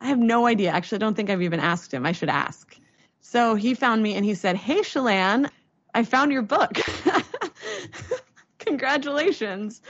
I 0.00 0.06
have 0.06 0.18
no 0.18 0.46
idea. 0.46 0.70
Actually, 0.70 0.96
I 0.96 0.98
don't 1.00 1.14
think 1.14 1.28
I've 1.28 1.42
even 1.42 1.60
asked 1.60 1.92
him. 1.92 2.06
I 2.06 2.12
should 2.12 2.28
ask. 2.28 2.78
So 3.20 3.56
he 3.56 3.74
found 3.74 4.02
me 4.02 4.14
and 4.14 4.24
he 4.24 4.34
said, 4.34 4.56
Hey, 4.56 4.82
Chelan, 4.82 5.50
I 5.92 6.04
found 6.04 6.30
your 6.30 6.42
book. 6.42 6.78
Congratulations. 8.66 9.80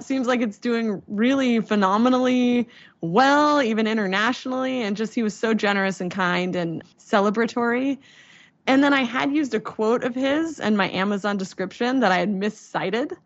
Seems 0.00 0.26
like 0.26 0.40
it's 0.40 0.58
doing 0.58 1.02
really 1.08 1.60
phenomenally 1.60 2.68
well, 3.00 3.60
even 3.62 3.86
internationally. 3.86 4.82
And 4.82 4.96
just 4.96 5.14
he 5.14 5.22
was 5.22 5.34
so 5.34 5.52
generous 5.52 6.00
and 6.00 6.10
kind 6.10 6.54
and 6.54 6.82
celebratory. 6.98 7.98
And 8.66 8.84
then 8.84 8.92
I 8.92 9.02
had 9.02 9.32
used 9.32 9.54
a 9.54 9.60
quote 9.60 10.04
of 10.04 10.14
his 10.14 10.60
in 10.60 10.76
my 10.76 10.88
Amazon 10.90 11.36
description 11.36 12.00
that 12.00 12.12
I 12.12 12.18
had 12.18 12.28
miscited. 12.28 13.16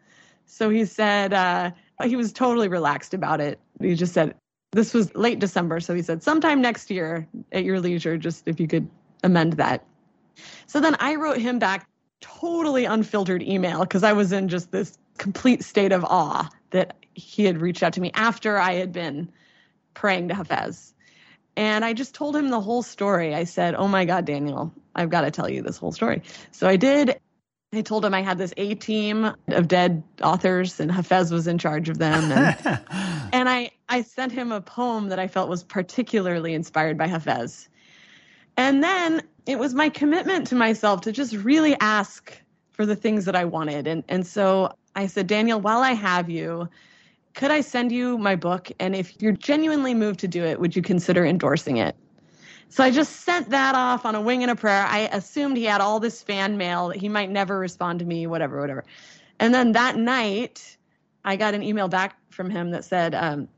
So 0.46 0.70
he 0.70 0.84
said, 0.84 1.32
uh, 1.32 1.72
he 2.04 2.16
was 2.16 2.32
totally 2.32 2.68
relaxed 2.68 3.14
about 3.14 3.40
it. 3.40 3.58
He 3.80 3.94
just 3.94 4.14
said, 4.14 4.34
this 4.72 4.92
was 4.92 5.14
late 5.14 5.38
December, 5.38 5.80
so 5.80 5.94
he 5.94 6.02
said 6.02 6.22
sometime 6.22 6.60
next 6.60 6.90
year 6.90 7.28
at 7.52 7.62
your 7.62 7.78
leisure, 7.78 8.16
just 8.16 8.48
if 8.48 8.58
you 8.58 8.66
could 8.66 8.88
amend 9.22 9.54
that. 9.54 9.84
So 10.66 10.80
then 10.80 10.96
I 10.98 11.14
wrote 11.14 11.38
him 11.38 11.58
back 11.58 11.88
totally 12.24 12.86
unfiltered 12.86 13.42
email 13.42 13.80
because 13.80 14.02
I 14.02 14.14
was 14.14 14.32
in 14.32 14.48
just 14.48 14.72
this 14.72 14.96
complete 15.18 15.62
state 15.62 15.92
of 15.92 16.04
awe 16.04 16.48
that 16.70 16.96
he 17.12 17.44
had 17.44 17.60
reached 17.60 17.82
out 17.82 17.92
to 17.92 18.00
me 18.00 18.10
after 18.14 18.56
I 18.56 18.72
had 18.74 18.92
been 18.92 19.30
praying 19.92 20.28
to 20.28 20.34
Hafez. 20.34 20.92
And 21.56 21.84
I 21.84 21.92
just 21.92 22.14
told 22.14 22.34
him 22.34 22.48
the 22.48 22.60
whole 22.60 22.82
story. 22.82 23.34
I 23.34 23.44
said, 23.44 23.74
Oh 23.74 23.86
my 23.88 24.06
God, 24.06 24.24
Daniel, 24.24 24.72
I've 24.94 25.10
got 25.10 25.20
to 25.20 25.30
tell 25.30 25.50
you 25.50 25.62
this 25.62 25.76
whole 25.76 25.92
story. 25.92 26.22
So 26.50 26.66
I 26.66 26.76
did. 26.76 27.20
I 27.74 27.82
told 27.82 28.04
him 28.04 28.14
I 28.14 28.22
had 28.22 28.38
this 28.38 28.54
A 28.56 28.74
team 28.74 29.30
of 29.48 29.68
dead 29.68 30.02
authors 30.22 30.80
and 30.80 30.90
Hafez 30.90 31.30
was 31.30 31.46
in 31.46 31.58
charge 31.58 31.90
of 31.90 31.98
them. 31.98 32.32
And, 32.32 32.56
and 33.32 33.48
I, 33.48 33.70
I 33.88 34.02
sent 34.02 34.32
him 34.32 34.50
a 34.50 34.62
poem 34.62 35.10
that 35.10 35.18
I 35.18 35.28
felt 35.28 35.50
was 35.50 35.62
particularly 35.62 36.54
inspired 36.54 36.96
by 36.96 37.08
Hafez. 37.08 37.68
And 38.56 38.82
then 38.82 39.22
it 39.46 39.58
was 39.58 39.74
my 39.74 39.88
commitment 39.88 40.46
to 40.48 40.54
myself 40.54 41.00
to 41.02 41.12
just 41.12 41.34
really 41.34 41.76
ask 41.80 42.40
for 42.72 42.86
the 42.86 42.96
things 42.96 43.24
that 43.24 43.36
I 43.36 43.44
wanted. 43.44 43.86
And, 43.86 44.02
and 44.08 44.26
so 44.26 44.74
I 44.96 45.06
said, 45.06 45.26
Daniel, 45.26 45.60
while 45.60 45.82
I 45.82 45.92
have 45.92 46.30
you, 46.30 46.68
could 47.34 47.50
I 47.50 47.60
send 47.60 47.92
you 47.92 48.16
my 48.18 48.36
book? 48.36 48.70
And 48.80 48.94
if 48.94 49.20
you're 49.20 49.32
genuinely 49.32 49.94
moved 49.94 50.20
to 50.20 50.28
do 50.28 50.44
it, 50.44 50.60
would 50.60 50.74
you 50.74 50.82
consider 50.82 51.24
endorsing 51.24 51.76
it? 51.76 51.96
So 52.68 52.82
I 52.82 52.90
just 52.90 53.20
sent 53.20 53.50
that 53.50 53.74
off 53.74 54.04
on 54.04 54.14
a 54.14 54.20
wing 54.20 54.42
and 54.42 54.50
a 54.50 54.56
prayer. 54.56 54.84
I 54.88 55.08
assumed 55.12 55.56
he 55.56 55.64
had 55.64 55.80
all 55.80 56.00
this 56.00 56.22
fan 56.22 56.56
mail 56.56 56.88
that 56.88 56.96
he 56.96 57.08
might 57.08 57.30
never 57.30 57.58
respond 57.58 57.98
to 58.00 58.04
me, 58.04 58.26
whatever, 58.26 58.60
whatever. 58.60 58.84
And 59.38 59.52
then 59.52 59.72
that 59.72 59.96
night, 59.96 60.76
I 61.24 61.36
got 61.36 61.54
an 61.54 61.62
email 61.62 61.88
back 61.88 62.16
from 62.30 62.50
him 62.50 62.70
that 62.70 62.84
said, 62.84 63.14
um, 63.14 63.48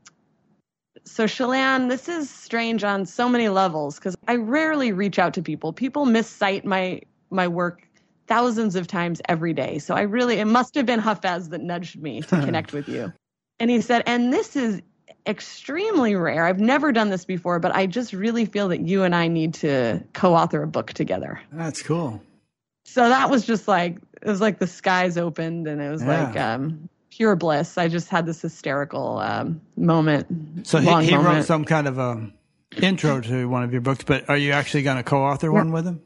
so 1.07 1.25
Chelan, 1.25 1.87
this 1.87 2.07
is 2.07 2.29
strange 2.29 2.83
on 2.83 3.05
so 3.05 3.29
many 3.29 3.49
levels 3.49 3.95
because 3.95 4.15
I 4.27 4.35
rarely 4.35 4.91
reach 4.91 5.19
out 5.19 5.33
to 5.35 5.41
people. 5.41 5.73
People 5.73 6.05
miscite 6.05 6.65
my 6.65 7.01
my 7.29 7.47
work 7.47 7.87
thousands 8.27 8.75
of 8.75 8.87
times 8.87 9.21
every 9.27 9.53
day. 9.53 9.79
So 9.79 9.95
I 9.95 10.01
really 10.01 10.37
it 10.39 10.45
must 10.45 10.75
have 10.75 10.85
been 10.85 10.99
Hafez 10.99 11.49
that 11.49 11.61
nudged 11.61 12.01
me 12.01 12.21
to 12.21 12.27
connect 12.45 12.73
with 12.73 12.87
you. 12.87 13.13
And 13.59 13.71
he 13.71 13.81
said, 13.81 14.03
and 14.05 14.31
this 14.31 14.55
is 14.55 14.81
extremely 15.25 16.15
rare. 16.15 16.45
I've 16.45 16.59
never 16.59 16.91
done 16.91 17.09
this 17.09 17.25
before, 17.25 17.59
but 17.59 17.75
I 17.75 17.85
just 17.87 18.13
really 18.13 18.45
feel 18.45 18.69
that 18.69 18.81
you 18.81 19.03
and 19.03 19.15
I 19.15 19.27
need 19.27 19.55
to 19.55 20.03
co-author 20.13 20.63
a 20.63 20.67
book 20.67 20.93
together. 20.93 21.41
That's 21.51 21.81
cool. 21.81 22.21
So 22.85 23.09
that 23.09 23.29
was 23.29 23.45
just 23.45 23.67
like 23.67 23.97
it 24.21 24.27
was 24.27 24.41
like 24.41 24.59
the 24.59 24.67
skies 24.67 25.17
opened 25.17 25.67
and 25.67 25.81
it 25.81 25.89
was 25.89 26.03
yeah. 26.03 26.23
like 26.23 26.37
um, 26.37 26.89
pure 27.17 27.35
bliss. 27.35 27.77
I 27.77 27.87
just 27.87 28.09
had 28.09 28.25
this 28.25 28.41
hysterical 28.41 29.17
um, 29.17 29.59
moment. 29.75 30.67
So 30.67 30.77
he, 30.77 30.85
he 30.85 31.11
moment. 31.11 31.25
wrote 31.25 31.45
some 31.45 31.65
kind 31.65 31.87
of 31.87 31.97
a 31.97 32.31
intro 32.81 33.21
to 33.21 33.49
one 33.49 33.63
of 33.63 33.71
your 33.71 33.81
books, 33.81 34.03
but 34.03 34.29
are 34.29 34.37
you 34.37 34.51
actually 34.51 34.83
going 34.83 34.97
to 34.97 35.03
co-author 35.03 35.51
one 35.51 35.71
with 35.71 35.85
him? 35.85 36.01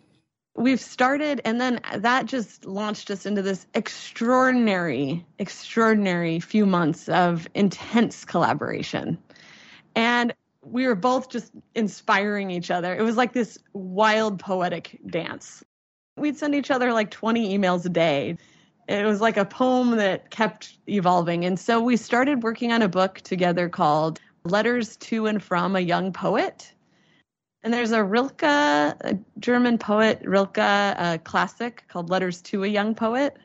we've 0.56 0.82
started 0.82 1.42
and 1.46 1.62
then 1.62 1.80
that 1.96 2.26
just 2.26 2.66
launched 2.66 3.10
us 3.10 3.26
into 3.26 3.42
this 3.42 3.66
extraordinary 3.74 5.26
extraordinary 5.40 6.40
few 6.40 6.66
months 6.66 7.08
of 7.08 7.48
intense 7.54 8.26
collaboration 8.26 9.18
and 9.96 10.34
we 10.64 10.86
were 10.86 10.96
both 10.96 11.30
just 11.30 11.52
inspiring 11.74 12.52
each 12.52 12.70
other 12.70 12.94
it 12.94 13.02
was 13.02 13.16
like 13.16 13.32
this 13.32 13.58
wild 13.74 14.40
poetic 14.40 15.00
dance 15.08 15.64
we'd 16.18 16.38
send 16.38 16.54
each 16.54 16.70
other 16.70 16.92
like 16.92 17.10
20 17.10 17.58
emails 17.58 17.86
a 17.86 17.90
day 17.90 18.38
it 18.88 19.06
was 19.06 19.22
like 19.22 19.38
a 19.38 19.46
poem 19.46 19.98
that 19.98 20.30
kept 20.30 20.78
evolving 20.88 21.46
and 21.46 21.60
so 21.60 21.82
we 21.82 21.96
started 21.96 22.44
working 22.44 22.72
on 22.72 22.82
a 22.82 22.90
book 22.90 23.22
together 23.22 23.70
called 23.70 24.20
letters 24.44 24.98
to 24.98 25.28
and 25.28 25.42
from 25.44 25.76
a 25.76 25.80
young 25.80 26.12
poet 26.12 26.74
and 27.64 27.74
there's 27.74 27.92
a 27.92 28.04
Rilke, 28.04 28.42
a 28.44 29.20
German 29.40 29.78
poet, 29.78 30.22
Rilke, 30.24 30.58
a 30.58 31.20
classic 31.24 31.84
called 31.90 32.10
Letters 32.10 32.42
to 32.44 32.64
a 32.64 32.68
Young 32.68 32.96
Poet. 32.96 33.38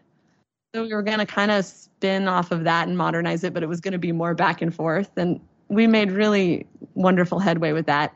So 0.75 0.83
we 0.83 0.95
were 0.95 1.03
going 1.03 1.19
to 1.19 1.27
kind 1.27 1.51
of 1.51 1.65
spin 1.65 2.27
off 2.27 2.51
of 2.51 2.65
that 2.65 2.89
and 2.89 2.97
modernize 2.97 3.45
it, 3.45 3.53
but 3.53 3.63
it 3.63 3.67
was 3.67 3.81
going 3.81 3.93
to 3.93 3.99
be 3.99 4.13
more 4.13 4.35
back 4.35 4.63
and 4.63 4.75
forth. 4.75 5.11
And 5.17 5.41
we 5.69 5.87
made 5.87 6.13
really 6.13 6.67
wonderful 6.95 7.39
headway 7.39 7.73
with 7.73 7.87
that. 7.87 8.15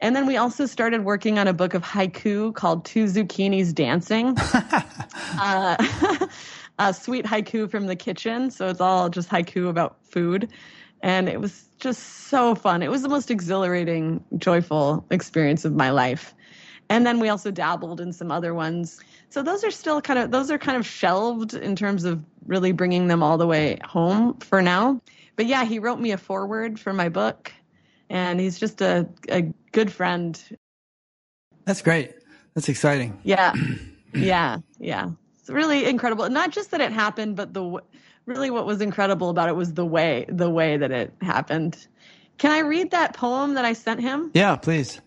And 0.00 0.14
then 0.14 0.26
we 0.26 0.36
also 0.36 0.66
started 0.66 1.04
working 1.04 1.38
on 1.38 1.48
a 1.48 1.52
book 1.52 1.74
of 1.74 1.82
haiku 1.82 2.54
called 2.54 2.84
Two 2.84 3.04
Zucchinis 3.06 3.74
Dancing. 3.74 4.36
uh, 5.40 6.26
a 6.78 6.92
sweet 6.92 7.24
haiku 7.24 7.70
from 7.70 7.86
the 7.86 7.96
kitchen. 7.96 8.50
So 8.50 8.68
it's 8.68 8.80
all 8.80 9.08
just 9.08 9.28
haiku 9.28 9.68
about 9.68 9.96
food 10.04 10.52
and 11.02 11.28
it 11.28 11.40
was 11.40 11.68
just 11.78 12.02
so 12.28 12.54
fun. 12.54 12.82
It 12.82 12.90
was 12.90 13.02
the 13.02 13.08
most 13.08 13.30
exhilarating, 13.30 14.24
joyful 14.38 15.04
experience 15.10 15.64
of 15.64 15.72
my 15.72 15.90
life. 15.90 16.34
And 16.88 17.06
then 17.06 17.20
we 17.20 17.28
also 17.28 17.50
dabbled 17.50 18.00
in 18.00 18.12
some 18.12 18.30
other 18.30 18.54
ones. 18.54 19.00
So 19.28 19.42
those 19.42 19.64
are 19.64 19.70
still 19.70 20.00
kind 20.00 20.18
of 20.18 20.30
those 20.30 20.50
are 20.50 20.58
kind 20.58 20.76
of 20.76 20.86
shelved 20.86 21.54
in 21.54 21.76
terms 21.76 22.04
of 22.04 22.22
really 22.46 22.72
bringing 22.72 23.08
them 23.08 23.22
all 23.22 23.38
the 23.38 23.46
way 23.46 23.78
home 23.84 24.38
for 24.38 24.62
now. 24.62 25.00
But 25.34 25.46
yeah, 25.46 25.64
he 25.64 25.78
wrote 25.78 26.00
me 26.00 26.12
a 26.12 26.18
foreword 26.18 26.78
for 26.80 26.92
my 26.92 27.08
book 27.08 27.52
and 28.10 28.40
he's 28.40 28.58
just 28.58 28.80
a 28.80 29.08
a 29.28 29.42
good 29.72 29.92
friend. 29.92 30.40
That's 31.64 31.82
great. 31.82 32.14
That's 32.54 32.68
exciting. 32.68 33.18
Yeah. 33.24 33.52
yeah. 34.14 34.58
Yeah. 34.78 35.10
It's 35.40 35.50
really 35.50 35.84
incredible. 35.84 36.28
Not 36.30 36.50
just 36.50 36.70
that 36.70 36.80
it 36.80 36.92
happened, 36.92 37.36
but 37.36 37.54
the 37.54 37.80
really 38.26 38.50
what 38.50 38.66
was 38.66 38.80
incredible 38.80 39.30
about 39.30 39.48
it 39.48 39.56
was 39.56 39.74
the 39.74 39.86
way 39.86 40.26
the 40.28 40.50
way 40.50 40.76
that 40.76 40.90
it 40.90 41.12
happened. 41.20 41.86
Can 42.38 42.52
I 42.52 42.60
read 42.60 42.90
that 42.90 43.14
poem 43.14 43.54
that 43.54 43.64
I 43.64 43.72
sent 43.72 44.00
him? 44.00 44.30
Yeah, 44.34 44.56
please. 44.56 45.00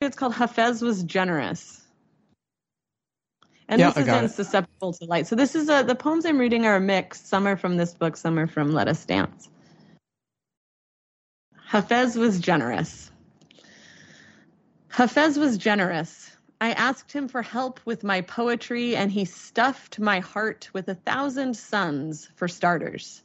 It's 0.00 0.16
called 0.16 0.34
Hafez 0.34 0.82
was 0.82 1.02
generous. 1.04 1.82
And 3.68 3.80
yeah, 3.80 3.90
this 3.90 4.06
is 4.06 4.08
in. 4.08 4.28
Susceptible 4.28 4.92
to 4.92 5.04
Light. 5.06 5.26
So 5.26 5.36
this 5.36 5.54
is 5.54 5.68
a 5.68 5.82
the 5.82 5.94
poems 5.94 6.26
I'm 6.26 6.38
reading 6.38 6.66
are 6.66 6.76
a 6.76 6.80
mix. 6.80 7.20
Some 7.20 7.46
are 7.46 7.56
from 7.56 7.76
this 7.76 7.94
book, 7.94 8.16
some 8.16 8.38
are 8.38 8.46
from 8.46 8.72
Let 8.72 8.88
Us 8.88 9.04
Dance. 9.04 9.48
Hafez 11.74 12.14
was 12.16 12.38
generous. 12.38 13.10
Hafez 14.92 15.36
was 15.36 15.58
generous. 15.58 16.30
I 16.60 16.70
asked 16.70 17.10
him 17.10 17.26
for 17.26 17.42
help 17.42 17.80
with 17.84 18.04
my 18.04 18.20
poetry, 18.20 18.94
and 18.94 19.10
he 19.10 19.24
stuffed 19.24 19.98
my 19.98 20.20
heart 20.20 20.70
with 20.72 20.86
a 20.86 20.94
thousand 20.94 21.56
suns, 21.56 22.30
for 22.36 22.46
starters. 22.46 23.24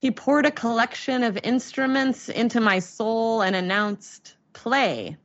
He 0.00 0.10
poured 0.10 0.46
a 0.46 0.50
collection 0.50 1.22
of 1.22 1.38
instruments 1.44 2.28
into 2.28 2.60
my 2.60 2.80
soul 2.80 3.40
and 3.42 3.54
announced, 3.54 4.34
Play. 4.52 5.16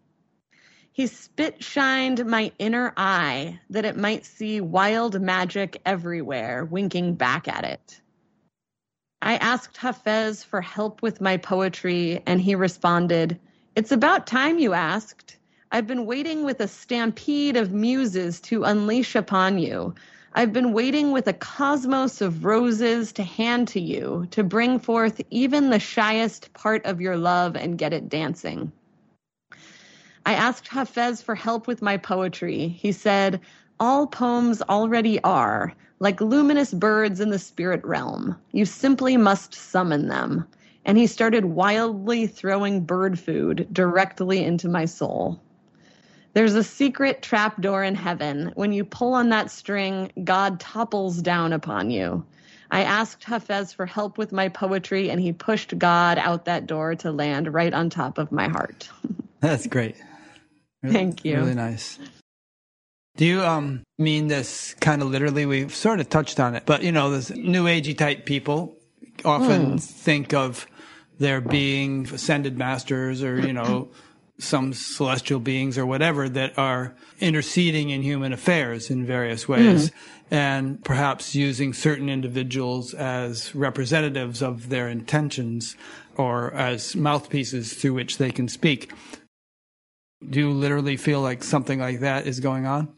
He 0.92 1.08
spit 1.08 1.64
shined 1.64 2.28
my 2.28 2.52
inner 2.60 2.94
eye 2.96 3.60
that 3.72 3.86
it 3.86 3.98
might 3.98 4.24
see 4.24 4.62
wild 4.62 5.20
magic 5.20 5.82
everywhere, 5.84 6.64
winking 6.64 7.16
back 7.16 7.48
at 7.48 7.64
it. 7.64 8.02
I 9.22 9.36
asked 9.36 9.78
Hafez 9.78 10.46
for 10.46 10.62
help 10.62 11.02
with 11.02 11.20
my 11.20 11.36
poetry, 11.36 12.24
and 12.26 12.40
he 12.40 12.56
responded, 12.56 13.38
It's 13.76 13.92
about 13.92 14.26
time 14.26 14.60
you 14.60 14.74
asked. 14.74 15.36
I've 15.72 15.88
been 15.88 16.06
waiting 16.06 16.46
with 16.46 16.62
a 16.62 16.68
stampede 16.70 17.58
of 17.58 17.74
muses 17.74 18.40
to 18.42 18.64
unleash 18.64 19.16
upon 19.16 19.60
you. 19.60 19.94
I've 20.34 20.54
been 20.54 20.72
waiting 20.72 21.12
with 21.12 21.28
a 21.28 21.34
cosmos 21.34 22.22
of 22.22 22.46
roses 22.46 23.12
to 23.14 23.24
hand 23.24 23.68
to 23.70 23.82
you, 23.82 24.28
to 24.32 24.44
bring 24.44 24.80
forth 24.80 25.22
even 25.32 25.70
the 25.70 25.80
shyest 25.80 26.54
part 26.54 26.86
of 26.86 27.02
your 27.02 27.18
love 27.18 27.58
and 27.58 27.78
get 27.78 27.94
it 27.94 28.08
dancing. 28.08 28.72
I 30.26 30.34
asked 30.34 30.70
Hafez 30.70 31.22
for 31.22 31.36
help 31.36 31.68
with 31.68 31.82
my 31.82 31.98
poetry. 31.98 32.68
He 32.70 32.94
said, 32.94 33.42
All 33.80 34.08
poems 34.08 34.62
already 34.62 35.22
are, 35.24 35.74
like 36.00 36.22
luminous 36.22 36.74
birds 36.74 37.20
in 37.20 37.30
the 37.30 37.40
spirit 37.40 37.84
realm. 37.84 38.36
You 38.52 38.66
simply 38.66 39.18
must 39.18 39.54
summon 39.54 40.08
them. 40.08 40.48
And 40.86 40.98
he 40.98 41.08
started 41.08 41.46
wildly 41.46 42.26
throwing 42.26 42.86
bird 42.86 43.20
food 43.20 43.68
directly 43.72 44.44
into 44.44 44.70
my 44.70 44.86
soul. 44.86 45.40
There's 46.34 46.56
a 46.56 46.64
secret 46.64 47.22
trapdoor 47.22 47.84
in 47.84 47.96
heaven. 47.96 48.52
When 48.56 48.72
you 48.72 48.86
pull 48.86 49.14
on 49.14 49.30
that 49.30 49.52
string, 49.52 50.12
God 50.24 50.60
topples 50.60 51.22
down 51.22 51.54
upon 51.54 51.92
you. 51.92 52.26
I 52.72 52.84
asked 52.84 53.24
Hafez 53.24 53.74
for 53.74 53.86
help 53.86 54.18
with 54.18 54.32
my 54.32 54.48
poetry, 54.48 55.10
and 55.10 55.20
he 55.20 55.34
pushed 55.34 55.78
God 55.78 56.20
out 56.20 56.46
that 56.46 56.68
door 56.68 56.96
to 56.96 57.12
land 57.12 57.52
right 57.52 57.74
on 57.74 57.90
top 57.90 58.20
of 58.20 58.32
my 58.32 58.48
heart. 58.48 58.90
That's 59.40 59.66
great. 59.66 59.96
Really, 60.84 60.96
Thank 60.96 61.26
you. 61.26 61.38
Really 61.38 61.56
nice. 61.56 61.98
Do 63.18 63.26
you 63.26 63.42
um 63.42 63.84
mean 63.98 64.28
this 64.28 64.76
kind 64.76 65.02
of 65.02 65.10
literally? 65.10 65.46
We've 65.46 65.74
sort 65.74 66.00
of 66.00 66.10
touched 66.10 66.40
on 66.40 66.56
it, 66.56 66.64
but 66.66 66.84
you 66.84 66.92
know, 66.92 67.12
this 67.12 67.30
new 67.32 67.66
agey 67.66 67.98
type 67.98 68.26
people 68.26 68.76
often 69.26 69.74
mm. 69.74 69.84
think 69.84 70.34
of 70.34 70.68
there 71.20 71.42
being 71.42 72.08
ascended 72.14 72.58
masters 72.58 73.22
or 73.22 73.40
you 73.46 73.54
know 73.54 73.90
some 74.40 74.74
celestial 74.74 75.40
beings 75.40 75.78
or 75.78 75.86
whatever 75.86 76.30
that 76.30 76.58
are 76.58 76.96
interceding 77.20 77.90
in 77.90 78.02
human 78.02 78.32
affairs 78.32 78.90
in 78.90 79.06
various 79.06 79.50
ways 79.50 79.90
mm. 79.90 79.94
and 80.32 80.84
perhaps 80.86 81.36
using 81.36 81.74
certain 81.74 82.10
individuals 82.10 82.94
as 82.94 83.54
representatives 83.54 84.42
of 84.42 84.70
their 84.70 84.88
intentions 84.88 85.76
or 86.16 86.54
as 86.54 86.96
mouthpieces 86.96 87.74
through 87.74 87.94
which 87.94 88.18
they 88.18 88.32
can 88.32 88.48
speak. 88.48 88.92
Do 90.28 90.40
you 90.40 90.52
literally 90.52 90.98
feel 90.98 91.22
like 91.22 91.44
something 91.44 91.80
like 91.80 92.00
that 92.00 92.26
is 92.26 92.40
going 92.40 92.66
on? 92.66 92.94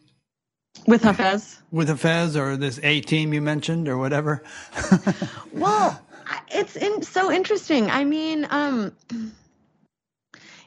With 0.88 1.04
Hafez? 1.04 1.58
With 1.72 1.90
Hafez 1.90 2.36
or 2.36 2.58
this 2.58 2.80
A 2.84 3.02
team 3.02 3.34
you 3.34 3.42
mentioned 3.42 3.88
or 3.88 3.98
whatever? 3.98 4.44
well, 5.54 6.02
it's 6.50 6.76
in, 6.76 7.04
so 7.04 7.32
interesting. 7.32 7.90
I 7.90 8.04
mean, 8.04 8.48
um, 8.50 8.92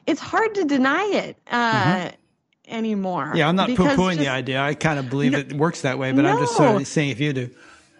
it's 0.07 0.21
hard 0.21 0.55
to 0.55 0.65
deny 0.65 1.03
it 1.05 1.37
uh, 1.51 1.95
mm-hmm. 1.95 2.73
anymore. 2.73 3.33
Yeah, 3.35 3.49
I'm 3.49 3.55
not 3.55 3.69
poo 3.69 3.85
pooing 3.85 4.17
the 4.17 4.29
idea. 4.29 4.61
I 4.61 4.73
kind 4.73 4.99
of 4.99 5.09
believe 5.09 5.33
no, 5.33 5.39
it 5.39 5.53
works 5.53 5.81
that 5.81 5.99
way, 5.99 6.11
but 6.11 6.21
no. 6.21 6.31
I'm 6.31 6.39
just 6.39 6.55
sort 6.55 6.81
of 6.81 6.87
saying 6.87 7.09
if 7.09 7.19
you 7.19 7.33
do. 7.33 7.49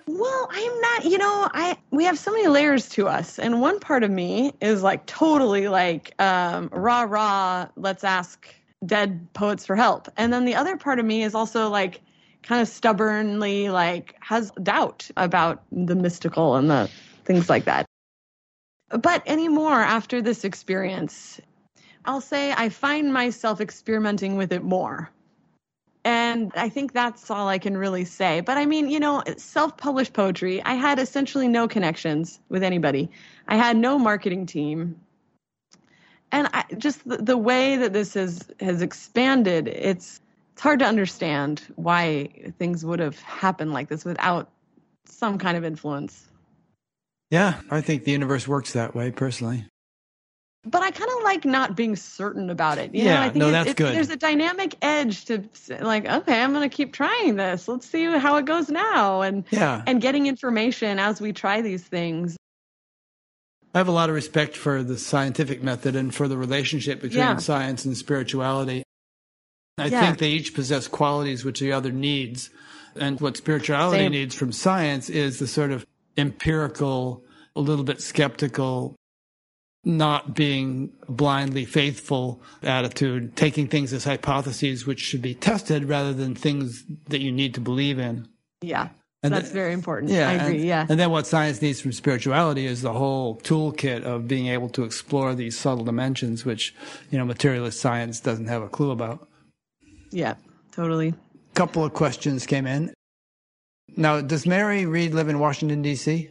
Well, 0.08 0.48
I'm 0.52 0.82
not, 0.82 1.06
you 1.06 1.18
know, 1.18 1.50
I 1.52 1.78
we 1.92 2.04
have 2.06 2.20
so 2.20 2.32
many 2.32 2.48
layers 2.48 2.88
to 2.90 3.08
us. 3.08 3.40
And 3.40 3.60
one 3.60 3.80
part 3.80 4.04
of 4.04 4.12
me 4.12 4.54
is 4.62 4.84
like 4.84 5.06
totally 5.08 5.68
like 5.68 6.14
um 6.22 6.70
rah 6.72 7.04
rah, 7.04 7.68
let's 7.76 8.04
ask 8.04 8.48
dead 8.86 9.28
poets 9.34 9.66
for 9.66 9.76
help. 9.76 10.08
And 10.18 10.32
then 10.32 10.46
the 10.46 10.56
other 10.56 10.78
part 10.78 11.00
of 11.00 11.06
me 11.06 11.24
is 11.24 11.36
also 11.36 11.70
like 11.70 12.02
kind 12.44 12.62
of 12.62 12.68
stubbornly 12.68 13.70
like 13.70 14.16
has 14.20 14.52
doubt 14.62 15.10
about 15.18 15.64
the 15.72 15.96
mystical 15.96 16.56
and 16.56 16.70
the 16.70 16.90
things 17.24 17.50
like 17.50 17.66
that. 17.66 17.86
But 18.90 19.24
anymore 19.26 19.82
after 19.82 20.22
this 20.22 20.44
experience, 20.44 21.40
I'll 22.06 22.22
say 22.22 22.54
I 22.54 22.70
find 22.70 23.12
myself 23.12 23.60
experimenting 23.60 24.36
with 24.36 24.52
it 24.52 24.64
more. 24.64 25.10
And 26.04 26.52
I 26.56 26.70
think 26.70 26.94
that's 26.94 27.32
all 27.32 27.48
I 27.48 27.58
can 27.58 27.76
really 27.76 28.06
say. 28.06 28.42
But 28.42 28.60
I 28.60 28.68
mean, 28.68 28.90
you 28.90 29.00
know, 29.00 29.24
self 29.38 29.76
published 29.76 30.14
poetry, 30.14 30.62
I 30.64 30.76
had 30.76 31.00
essentially 31.00 31.48
no 31.48 31.68
connections 31.68 32.40
with 32.50 32.62
anybody, 32.62 33.10
I 33.48 33.56
had 33.58 33.76
no 33.76 33.98
marketing 33.98 34.46
team. 34.46 35.02
And 36.32 36.50
I, 36.54 36.66
just 36.78 37.08
the, 37.08 37.18
the 37.18 37.38
way 37.38 37.78
that 37.78 37.94
this 37.94 38.14
has, 38.16 38.50
has 38.60 38.82
expanded, 38.82 39.68
it's, 39.68 40.22
it's 40.54 40.62
hard 40.62 40.80
to 40.80 40.86
understand 40.86 41.62
why 41.76 42.30
things 42.58 42.84
would 42.86 43.00
have 43.00 43.20
happened 43.20 43.74
like 43.74 43.90
this 43.90 44.06
without 44.06 44.50
some 45.06 45.38
kind 45.38 45.58
of 45.58 45.64
influence. 45.64 46.26
Yeah, 47.32 47.62
I 47.70 47.82
think 47.82 48.04
the 48.04 48.12
universe 48.12 48.48
works 48.48 48.74
that 48.74 48.96
way 48.96 49.12
personally 49.12 49.66
but 50.66 50.82
I 50.82 50.92
kind 50.92 51.10
of 51.18 51.24
like 51.24 51.46
not 51.46 51.76
being 51.76 51.96
certain 51.96 52.50
about 52.50 52.78
it. 52.78 52.94
You 52.94 53.04
yeah, 53.04 53.16
know, 53.16 53.22
I 53.22 53.24
think 53.26 53.36
no, 53.36 53.52
that's 53.52 53.74
good. 53.74 53.96
There's 53.96 54.10
a 54.10 54.16
dynamic 54.16 54.76
edge 54.82 55.26
to 55.26 55.44
like, 55.80 56.08
okay, 56.08 56.42
I'm 56.42 56.54
going 56.54 56.68
to 56.68 56.76
keep 56.76 56.92
trying 56.92 57.36
this. 57.36 57.68
Let's 57.68 57.88
see 57.88 58.06
how 58.06 58.38
it 58.38 58.46
goes 58.46 58.70
now, 58.70 59.22
and 59.22 59.46
yeah, 59.52 59.84
and 59.86 60.02
getting 60.02 60.26
information 60.26 61.00
as 61.00 61.22
we 61.22 61.34
try 61.34 61.62
these 61.62 61.84
things. 61.84 62.36
I 63.76 63.80
have 63.80 63.90
a 63.90 63.92
lot 63.92 64.08
of 64.08 64.16
respect 64.16 64.56
for 64.56 64.84
the 64.84 64.98
scientific 64.98 65.62
method 65.62 65.98
and 65.98 66.16
for 66.16 66.30
the 66.30 66.38
relationship 66.38 67.02
between 67.02 67.20
yeah. 67.20 67.38
science 67.38 67.84
and 67.84 67.96
spirituality. 67.96 68.84
I 69.78 69.88
yeah. 69.88 70.00
think 70.00 70.20
they 70.20 70.30
each 70.30 70.56
possess 70.56 70.88
qualities 70.88 71.44
which 71.44 71.60
the 71.60 71.74
other 71.74 71.92
needs. 71.92 72.50
And 72.96 73.20
what 73.20 73.36
spirituality 73.36 74.06
Same. 74.06 74.14
needs 74.14 74.34
from 74.34 74.54
science 74.54 75.10
is 75.10 75.40
the 75.40 75.48
sort 75.48 75.72
of 75.72 75.86
empirical, 76.16 77.26
a 77.54 77.60
little 77.60 77.84
bit 77.84 78.02
skeptical 78.02 78.96
not 79.84 80.34
being 80.34 80.92
blindly 81.08 81.64
faithful 81.66 82.42
attitude, 82.64 83.36
taking 83.36 83.68
things 83.68 83.94
as 83.94 84.04
hypotheses 84.04 84.88
which 84.88 85.00
should 85.00 85.22
be 85.22 85.36
tested 85.36 85.86
rather 85.86 86.12
than 86.12 86.34
things 86.34 86.84
that 87.10 87.22
you 87.22 87.32
need 87.32 87.54
to 87.54 87.62
believe 87.62 88.00
in. 88.00 88.28
Yeah. 88.62 88.90
And 89.26 89.34
that's 89.34 89.52
very 89.52 89.74
important. 89.74 90.12
Yeah, 90.12 90.30
I 90.30 90.34
agree. 90.34 90.58
And, 90.58 90.66
yeah. 90.66 90.86
And 90.88 91.00
then 91.00 91.10
what 91.12 91.26
science 91.28 91.62
needs 91.62 91.82
from 91.82 91.92
spirituality 91.92 92.66
is 92.66 92.82
the 92.82 92.94
whole 92.94 93.38
toolkit 93.38 94.04
of 94.04 94.28
being 94.28 94.48
able 94.48 94.70
to 94.70 94.84
explore 94.84 95.34
these 95.36 95.58
subtle 95.58 95.84
dimensions, 95.84 96.46
which, 96.46 96.76
you 97.12 97.18
know, 97.18 97.26
materialist 97.26 97.80
science 97.80 98.20
doesn't 98.20 98.48
have 98.48 98.62
a 98.62 98.70
clue 98.70 98.92
about. 98.92 99.28
Yeah, 100.12 100.36
totally. 100.72 101.10
A 101.10 101.56
couple 101.56 101.84
of 101.84 101.94
questions 101.94 102.46
came 102.46 102.68
in. 102.68 102.94
Now, 103.98 104.22
does 104.22 104.46
Mary 104.46 104.86
Reed 104.86 105.14
live 105.14 105.30
in 105.30 105.40
Washington, 105.40 105.82
D.C.? 105.82 106.30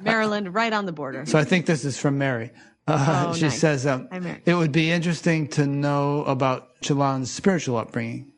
Maryland, 0.00 0.54
right 0.54 0.72
on 0.72 0.86
the 0.86 0.92
border. 0.92 1.26
So 1.26 1.38
I 1.38 1.44
think 1.44 1.66
this 1.66 1.84
is 1.84 1.98
from 1.98 2.18
Mary. 2.18 2.50
Uh, 2.86 3.26
oh, 3.28 3.34
she 3.34 3.42
nice. 3.42 3.58
says, 3.58 3.86
um, 3.86 4.08
it 4.44 4.54
would 4.54 4.72
be 4.72 4.90
interesting 4.90 5.48
to 5.48 5.66
know 5.66 6.24
about 6.24 6.80
Chelan's 6.80 7.30
spiritual 7.30 7.76
upbringing. 7.76 8.32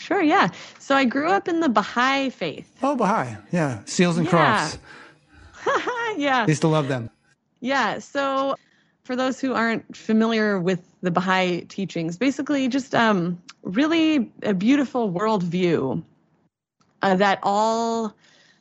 Sure, 0.00 0.22
yeah. 0.22 0.48
So 0.78 0.96
I 0.96 1.04
grew 1.04 1.28
up 1.28 1.46
in 1.46 1.60
the 1.60 1.68
Baha'i 1.68 2.30
faith. 2.30 2.66
Oh, 2.82 2.96
Baha'i. 2.96 3.36
Yeah. 3.52 3.84
Seals 3.84 4.16
and 4.16 4.26
yeah. 4.26 4.70
yeah. 6.16 6.42
I 6.42 6.46
used 6.48 6.62
to 6.62 6.68
love 6.68 6.88
them. 6.88 7.10
Yeah. 7.60 7.98
So 7.98 8.56
for 9.04 9.14
those 9.14 9.38
who 9.38 9.52
aren't 9.52 9.94
familiar 9.94 10.58
with 10.58 10.80
the 11.02 11.10
Baha'i 11.10 11.66
teachings, 11.66 12.16
basically 12.16 12.66
just 12.66 12.94
um, 12.94 13.40
really 13.62 14.32
a 14.42 14.54
beautiful 14.54 15.12
worldview 15.12 16.02
uh, 17.02 17.16
that 17.16 17.38
all, 17.42 18.14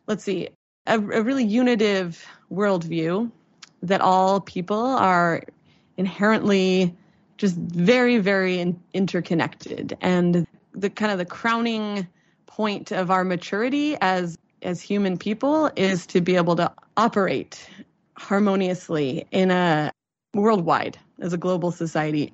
let's 0.08 0.26
see, 0.26 0.50
a, 0.88 0.96
a 0.96 1.24
really 1.24 1.46
unitive 1.46 2.26
worldview 2.52 3.32
that 3.82 4.02
all 4.02 4.42
people 4.42 4.86
are 4.86 5.44
inherently 5.96 6.94
just 7.38 7.56
very, 7.56 8.18
very 8.18 8.60
in, 8.60 8.78
interconnected. 8.94 9.98
And 10.02 10.46
the 10.74 10.90
kind 10.90 11.12
of 11.12 11.18
the 11.18 11.26
crowning 11.26 12.08
point 12.46 12.92
of 12.92 13.12
our 13.12 13.24
maturity 13.24 13.96
as 14.02 14.38
as 14.62 14.82
human 14.82 15.18
people 15.18 15.72
is 15.76 16.06
to 16.06 16.20
be 16.20 16.36
able 16.36 16.56
to 16.56 16.72
operate 16.98 17.70
harmoniously 18.18 19.26
in 19.32 19.52
a 19.52 19.92
worldwide 20.34 20.98
as 21.20 21.32
a 21.32 21.38
global 21.38 21.72
society 21.72 22.34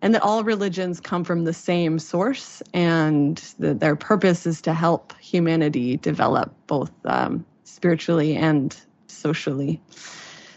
and 0.00 0.14
that 0.14 0.22
all 0.22 0.44
religions 0.44 1.00
come 1.00 1.24
from 1.24 1.44
the 1.44 1.52
same 1.52 1.98
source 1.98 2.62
and 2.72 3.38
that 3.58 3.80
their 3.80 3.96
purpose 3.96 4.46
is 4.46 4.62
to 4.62 4.72
help 4.72 5.12
humanity 5.18 5.96
develop 5.96 6.54
both 6.66 6.92
um, 7.04 7.44
spiritually 7.64 8.36
and 8.36 8.76
socially. 9.08 9.80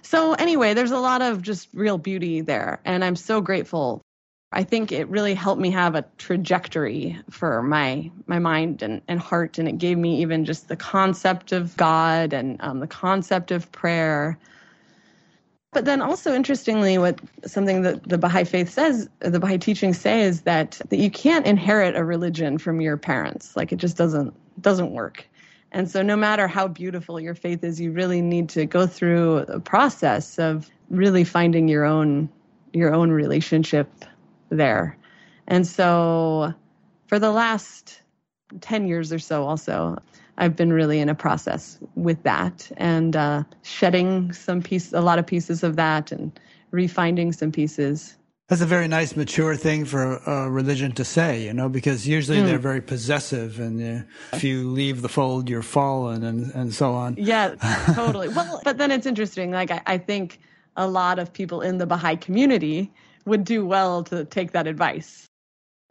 So, 0.03 0.34
anyway, 0.34 0.74
there's 0.74 0.91
a 0.91 0.99
lot 0.99 1.22
of 1.22 1.41
just 1.41 1.70
real 1.74 1.97
beauty 1.97 2.41
there. 2.41 2.80
And 2.86 3.03
I'm 3.03 3.16
so 3.16 3.41
grateful 3.41 4.01
I 4.54 4.64
think 4.64 4.91
it 4.91 5.08
really 5.08 5.34
helped 5.34 5.62
me 5.62 5.72
have 5.72 5.95
a 5.95 6.06
trajectory 6.18 7.18
for 7.30 7.62
my 7.62 8.12
my 8.28 8.39
mind 8.39 8.82
and, 8.82 9.02
and 9.08 9.20
heart, 9.20 9.58
and 9.58 9.68
it 9.68 9.78
gave 9.78 9.97
me 9.97 10.22
even 10.22 10.43
just 10.43 10.68
the 10.68 10.76
concept 10.76 11.54
of 11.54 11.76
God 11.78 12.34
and 12.34 12.58
um, 12.62 12.80
the 12.80 12.88
concept 12.88 13.52
of 13.52 13.72
prayer. 13.72 14.38
But 15.72 15.86
then 15.86 16.02
also 16.02 16.34
interestingly, 16.34 16.97
what 16.97 17.18
something 17.45 17.84
that 17.84 18.04
the 18.04 18.18
Baha'i 18.18 18.43
faith 18.43 18.70
says, 18.70 19.08
the 19.20 19.39
Baha'i 19.39 19.58
teachings 19.58 19.97
say 19.97 20.22
is 20.22 20.41
that 20.41 20.82
that 20.89 20.97
you 20.97 21.10
can't 21.10 21.45
inherit 21.45 21.95
a 21.95 22.04
religion 22.04 22.58
from 22.58 22.82
your 22.82 22.97
parents. 22.97 23.56
Like 23.56 23.72
it 23.72 23.78
just 23.78 23.95
doesn't 23.95 24.34
doesn't 24.62 24.91
work. 24.91 25.26
And 25.72 25.89
so 25.89 26.02
no 26.02 26.18
matter 26.18 26.49
how 26.49 26.68
beautiful 26.68 27.22
your 27.22 27.36
faith 27.36 27.64
is, 27.64 27.80
you 27.80 27.93
really 27.93 28.22
need 28.22 28.49
to 28.49 28.66
go 28.66 28.86
through 28.86 29.38
a 29.38 29.62
process 29.62 30.38
of 30.38 30.70
really 30.89 31.24
finding 31.24 31.70
your 31.70 31.86
own 31.86 32.28
your 32.74 32.93
own 32.93 33.12
relationship 33.12 33.88
there. 34.52 34.97
And 35.47 35.66
so 35.66 36.54
for 37.08 37.18
the 37.20 37.32
last 37.32 38.02
10 38.62 38.88
years 38.88 39.12
or 39.12 39.20
so, 39.20 39.43
also, 39.43 39.97
I've 40.38 40.56
been 40.56 40.74
really 40.74 40.99
in 40.99 41.10
a 41.10 41.16
process 41.16 41.78
with 41.95 42.22
that 42.24 42.72
and 42.78 43.16
uh, 43.16 43.43
shedding 43.64 44.34
some 44.34 44.62
piece, 44.62 44.93
a 44.93 45.02
lot 45.02 45.20
of 45.20 45.26
pieces 45.26 45.64
of 45.64 45.76
that, 45.76 46.12
and 46.12 46.32
refinding 46.72 47.36
some 47.36 47.52
pieces. 47.52 48.16
That's 48.47 48.62
a 48.62 48.66
very 48.66 48.88
nice, 48.88 49.16
mature 49.16 49.56
thing 49.56 49.86
for 49.86 50.18
a 50.26 50.49
religion 50.49 50.91
to 50.93 51.06
say, 51.06 51.43
you 51.43 51.54
know, 51.54 51.70
because 51.70 52.06
usually 52.06 52.39
mm. 52.39 52.45
they're 52.45 52.60
very 52.60 52.82
possessive, 52.82 53.60
and 53.60 54.02
uh, 54.02 54.04
if 54.34 54.43
you 54.43 54.70
leave 54.70 55.02
the 55.02 55.08
fold, 55.08 55.49
you're 55.49 55.62
fallen, 55.62 56.24
and 56.24 56.52
and 56.54 56.74
so 56.74 56.91
on. 56.91 57.16
Yeah, 57.18 57.56
totally. 57.93 58.28
well, 58.28 58.60
but 58.66 58.78
then 58.78 58.91
it's 58.91 59.06
interesting. 59.06 59.52
Like 59.52 59.72
I, 59.72 59.82
I 59.86 59.97
think 59.97 60.39
a 60.76 60.86
lot 60.86 61.18
of 61.18 61.32
people 61.32 61.62
in 61.62 61.78
the 61.78 61.86
Baha'i 61.86 62.18
community 62.18 62.91
would 63.26 63.44
do 63.44 63.66
well 63.66 64.04
to 64.06 64.26
take 64.26 64.52
that 64.52 64.68
advice. 64.68 65.28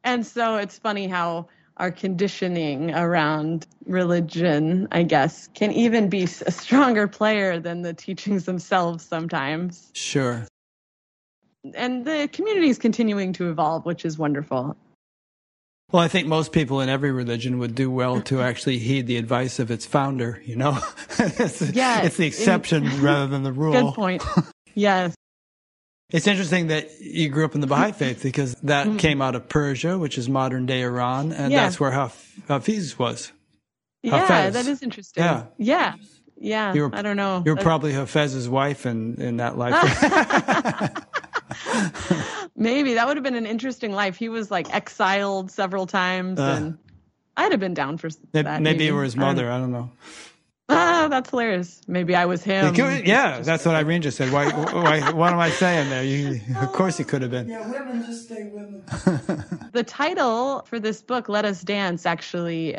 And 0.05 0.27
so 0.27 0.57
it's 0.57 0.79
funny 0.79 1.09
how 1.09 1.49
our 1.77 1.91
conditioning 1.91 2.95
around 2.95 3.67
religion, 3.87 4.87
I 4.93 5.03
guess, 5.03 5.49
can 5.55 5.73
even 5.73 6.09
be 6.09 6.25
a 6.25 6.51
stronger 6.51 7.09
player 7.09 7.59
than 7.59 7.83
the 7.83 7.95
teachings 7.95 8.45
themselves 8.45 9.05
sometimes. 9.05 9.91
Sure. 9.95 10.47
And 11.75 12.05
the 12.05 12.29
community 12.33 12.69
is 12.69 12.79
continuing 12.79 13.33
to 13.35 13.51
evolve, 13.51 13.85
which 13.87 14.05
is 14.05 14.19
wonderful. 14.19 14.77
Well, 15.93 16.03
I 16.03 16.09
think 16.09 16.29
most 16.29 16.53
people 16.53 16.81
in 16.81 16.89
every 16.89 17.11
religion 17.11 17.59
would 17.59 17.75
do 17.75 17.91
well 17.91 18.21
to 18.23 18.41
actually 18.43 18.79
heed 18.79 19.07
the 19.07 19.17
advice 19.17 19.59
of 19.59 19.71
its 19.71 19.87
founder, 19.87 20.41
you 20.45 20.57
know? 20.57 20.79
it's, 21.19 21.63
yeah, 21.73 22.03
it's 22.03 22.17
the 22.17 22.27
exception 22.27 23.03
rather 23.03 23.27
than 23.27 23.43
the 23.43 23.53
rule. 23.55 23.73
Good 23.73 23.95
point. 23.95 24.23
Yes. 24.75 25.15
It's 26.11 26.27
interesting 26.27 26.69
that 26.69 27.01
you 27.01 27.29
grew 27.29 27.45
up 27.45 27.55
in 27.55 27.61
the 27.61 27.67
Baha'i 27.67 27.93
faith 27.93 28.23
because 28.23 28.55
that 28.63 28.87
mm-hmm. 28.87 28.97
came 28.97 29.23
out 29.23 29.35
of 29.35 29.49
Persia, 29.49 29.99
which 29.99 30.19
is 30.19 30.29
modern 30.29 30.67
day 30.67 30.83
Iran, 30.83 31.33
and 31.33 31.53
yeah. 31.53 31.63
that's 31.63 31.79
where 31.79 31.91
Hafiz 31.91 32.99
was. 32.99 33.33
Yeah, 34.03 34.27
Hafez. 34.27 34.53
that 34.53 34.67
is 34.67 34.83
interesting. 34.83 35.23
Yeah. 35.23 35.45
Yeah. 35.59 35.95
Yeah. 36.39 36.75
Were, 36.75 36.95
I 36.95 37.03
don't 37.03 37.17
know. 37.17 37.43
You're 37.45 37.57
probably 37.57 37.93
Hafez's 37.93 38.49
wife 38.49 38.87
in, 38.87 39.21
in 39.21 39.37
that 39.37 39.59
life. 39.59 39.75
Maybe 42.57 42.95
that 42.95 43.07
would 43.07 43.17
have 43.17 43.25
been 43.25 43.37
an 43.37 43.47
interesting 43.47 43.93
life. 43.93 44.17
He 44.17 44.29
was 44.29 44.51
like 44.51 44.73
exiled 44.75 45.51
several 45.51 45.87
times, 45.87 46.39
uh, 46.39 46.55
and 46.57 46.79
I'd 47.37 47.53
have 47.53 47.61
been 47.61 47.75
down 47.75 47.99
for 47.99 48.11
that. 48.33 48.45
Maybe, 48.45 48.63
maybe. 48.63 48.85
you 48.87 48.95
were 48.95 49.05
his 49.05 49.17
mother. 49.17 49.51
I 49.51 49.59
don't, 49.59 49.75
I 49.75 49.79
don't 49.79 49.83
know. 49.87 49.91
Ah, 50.83 51.09
that's 51.11 51.31
hilarious. 51.31 51.81
Maybe 51.89 52.15
I 52.15 52.27
was 52.27 52.45
him. 52.45 52.73
Could, 52.75 53.07
yeah, 53.07 53.41
that's 53.41 53.65
what 53.65 53.75
Irene 53.75 54.03
just 54.03 54.17
said. 54.17 54.33
Why, 54.33 54.51
why, 54.51 55.11
what 55.11 55.33
am 55.33 55.39
I 55.41 55.51
saying 55.51 55.91
there? 55.91 56.05
You, 56.05 56.41
of 56.61 56.73
course 56.73 56.97
he 56.97 57.03
could 57.05 57.23
have 57.23 57.31
been. 57.33 57.49
Yeah, 57.49 57.69
women 57.69 58.05
just 58.05 58.27
stay 58.27 58.51
women. 58.53 58.85
the 59.73 59.83
title 59.83 60.63
for 60.67 60.79
this 60.79 61.03
book, 61.03 61.29
Let 61.29 61.45
Us 61.45 61.63
Dance, 61.63 62.07
actually 62.07 62.77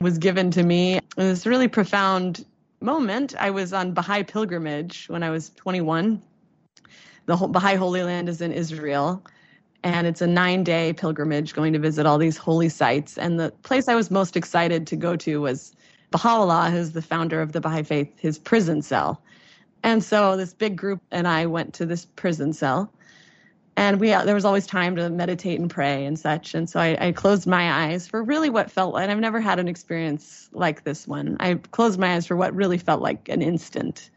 was 0.00 0.18
given 0.18 0.50
to 0.50 0.62
me. 0.62 0.96
It 0.96 1.04
was 1.16 1.46
a 1.46 1.48
really 1.48 1.68
profound 1.68 2.44
moment. 2.82 3.34
I 3.38 3.50
was 3.50 3.72
on 3.72 3.94
Baha'i 3.94 4.22
pilgrimage 4.22 5.06
when 5.08 5.22
I 5.22 5.30
was 5.30 5.50
21. 5.50 6.22
The 7.26 7.36
Baha'i 7.36 7.76
Holy 7.76 8.02
Land 8.02 8.28
is 8.28 8.42
in 8.42 8.52
Israel 8.52 9.24
and 9.82 10.06
it's 10.06 10.20
a 10.20 10.26
nine 10.26 10.64
day 10.64 10.92
pilgrimage 10.92 11.54
going 11.54 11.72
to 11.72 11.78
visit 11.78 12.06
all 12.06 12.18
these 12.18 12.36
holy 12.36 12.68
sites. 12.68 13.16
And 13.16 13.40
the 13.40 13.50
place 13.62 13.88
I 13.88 13.94
was 13.94 14.10
most 14.10 14.36
excited 14.36 14.86
to 14.88 14.96
go 14.96 15.16
to 15.16 15.40
was 15.40 15.74
Baha'u'llah, 16.10 16.70
who's 16.70 16.92
the 16.92 17.02
founder 17.02 17.40
of 17.40 17.52
the 17.52 17.60
Baha'i 17.60 17.82
faith, 17.82 18.12
his 18.18 18.38
prison 18.38 18.82
cell. 18.82 19.22
And 19.82 20.02
so 20.02 20.36
this 20.36 20.52
big 20.52 20.76
group 20.76 21.00
and 21.10 21.26
I 21.26 21.46
went 21.46 21.74
to 21.74 21.86
this 21.86 22.04
prison 22.04 22.52
cell. 22.52 22.92
And 23.76 23.98
we 23.98 24.08
there 24.08 24.34
was 24.34 24.44
always 24.44 24.66
time 24.66 24.96
to 24.96 25.08
meditate 25.08 25.58
and 25.58 25.70
pray 25.70 26.04
and 26.04 26.18
such. 26.18 26.54
And 26.54 26.68
so 26.68 26.80
I, 26.80 26.96
I 27.00 27.12
closed 27.12 27.46
my 27.46 27.86
eyes 27.86 28.06
for 28.06 28.22
really 28.22 28.50
what 28.50 28.70
felt 28.70 28.92
like, 28.92 29.04
and 29.04 29.12
I've 29.12 29.18
never 29.18 29.40
had 29.40 29.58
an 29.58 29.68
experience 29.68 30.50
like 30.52 30.84
this 30.84 31.08
one. 31.08 31.36
I 31.40 31.54
closed 31.54 31.98
my 31.98 32.14
eyes 32.14 32.26
for 32.26 32.36
what 32.36 32.54
really 32.54 32.78
felt 32.78 33.00
like 33.00 33.28
an 33.28 33.40
instant. 33.40 34.10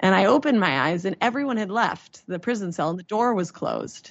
And 0.00 0.14
I 0.14 0.26
opened 0.26 0.60
my 0.60 0.80
eyes 0.88 1.04
and 1.06 1.16
everyone 1.20 1.56
had 1.56 1.70
left 1.70 2.26
the 2.26 2.38
prison 2.38 2.72
cell 2.72 2.90
and 2.90 2.98
the 2.98 3.04
door 3.04 3.32
was 3.32 3.50
closed. 3.50 4.10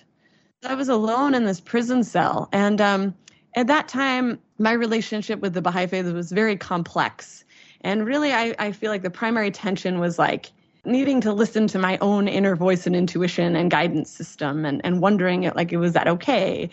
I 0.64 0.74
was 0.74 0.90
alone 0.90 1.36
in 1.36 1.46
this 1.46 1.60
prison 1.60 2.04
cell. 2.04 2.50
And 2.52 2.82
um, 2.82 3.14
at 3.56 3.68
that 3.68 3.88
time, 3.88 4.40
my 4.58 4.72
relationship 4.72 5.40
with 5.40 5.54
the 5.54 5.62
Baha'i 5.62 5.88
faith 5.88 6.06
was 6.08 6.32
very 6.32 6.56
complex. 6.56 7.44
And 7.82 8.06
really, 8.06 8.32
I, 8.32 8.56
I 8.58 8.72
feel 8.72 8.92
like 8.92 9.02
the 9.02 9.10
primary 9.10 9.52
tension 9.52 10.00
was 10.00 10.18
like 10.18 10.52
needing 10.86 11.20
to 11.22 11.34
listen 11.34 11.68
to 11.68 11.80
my 11.80 11.98
own 12.00 12.28
inner 12.28 12.56
voice 12.56 12.86
and 12.86 12.96
intuition 12.96 13.56
and 13.56 13.70
guidance 13.70 14.10
system 14.10 14.66
and, 14.66 14.82
and 14.84 15.02
wondering, 15.02 15.44
it 15.44 15.56
like, 15.56 15.72
was 15.72 15.94
that 15.94 16.08
okay? 16.08 16.70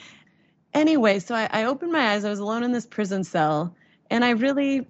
Anyway, 0.74 1.18
so 1.18 1.34
I, 1.34 1.48
I 1.50 1.64
opened 1.64 1.92
my 1.92 2.12
eyes. 2.12 2.24
I 2.24 2.30
was 2.30 2.38
alone 2.38 2.62
in 2.62 2.72
this 2.72 2.86
prison 2.86 3.24
cell, 3.24 3.74
and 4.10 4.24
I 4.24 4.30
really 4.30 4.86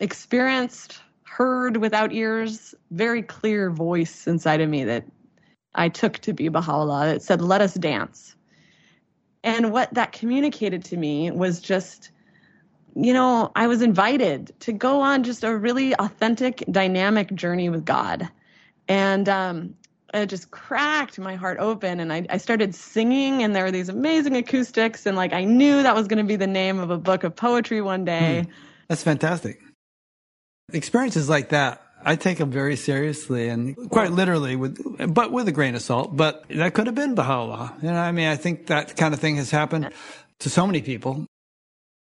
experienced, 0.00 1.00
heard 1.24 1.78
without 1.78 2.12
ears, 2.12 2.74
very 2.90 3.22
clear 3.22 3.70
voice 3.70 4.26
inside 4.26 4.60
of 4.60 4.70
me 4.70 4.84
that 4.84 5.04
I 5.74 5.88
took 5.88 6.18
to 6.20 6.32
be 6.32 6.48
Baha'u'llah 6.48 7.06
that 7.06 7.22
said, 7.22 7.42
Let 7.42 7.60
us 7.60 7.74
dance. 7.74 8.35
And 9.46 9.70
what 9.70 9.94
that 9.94 10.10
communicated 10.10 10.84
to 10.86 10.96
me 10.96 11.30
was 11.30 11.60
just, 11.60 12.10
you 12.96 13.12
know, 13.12 13.52
I 13.54 13.68
was 13.68 13.80
invited 13.80 14.52
to 14.60 14.72
go 14.72 15.00
on 15.00 15.22
just 15.22 15.44
a 15.44 15.56
really 15.56 15.94
authentic, 15.94 16.64
dynamic 16.68 17.32
journey 17.32 17.68
with 17.68 17.84
God. 17.84 18.28
And 18.88 19.28
um, 19.28 19.76
it 20.12 20.26
just 20.26 20.50
cracked 20.50 21.20
my 21.20 21.36
heart 21.36 21.58
open. 21.60 22.00
And 22.00 22.12
I, 22.12 22.26
I 22.28 22.38
started 22.38 22.74
singing, 22.74 23.44
and 23.44 23.54
there 23.54 23.62
were 23.62 23.70
these 23.70 23.88
amazing 23.88 24.36
acoustics. 24.36 25.06
And 25.06 25.16
like, 25.16 25.32
I 25.32 25.44
knew 25.44 25.80
that 25.84 25.94
was 25.94 26.08
going 26.08 26.18
to 26.18 26.24
be 26.24 26.34
the 26.34 26.48
name 26.48 26.80
of 26.80 26.90
a 26.90 26.98
book 26.98 27.22
of 27.22 27.36
poetry 27.36 27.80
one 27.80 28.04
day. 28.04 28.46
Mm, 28.48 28.52
that's 28.88 29.04
fantastic. 29.04 29.60
Experiences 30.72 31.28
like 31.28 31.50
that 31.50 31.85
I 32.04 32.16
take 32.16 32.38
them 32.38 32.50
very 32.50 32.76
seriously 32.76 33.48
and 33.48 33.76
quite 33.90 34.12
literally 34.12 34.54
with, 34.54 35.14
but 35.14 35.32
with 35.32 35.48
a 35.48 35.52
grain 35.52 35.74
of 35.74 35.82
salt. 35.82 36.16
But 36.16 36.44
that 36.50 36.74
could 36.74 36.86
have 36.86 36.94
been 36.94 37.14
Baha'u'llah. 37.14 37.82
You 37.82 37.90
know, 37.90 37.96
I 37.96 38.12
mean, 38.12 38.28
I 38.28 38.36
think 38.36 38.66
that 38.68 38.96
kind 38.96 39.12
of 39.12 39.20
thing 39.20 39.36
has 39.36 39.50
happened 39.50 39.90
to 40.40 40.50
so 40.50 40.66
many 40.66 40.82
people. 40.82 41.26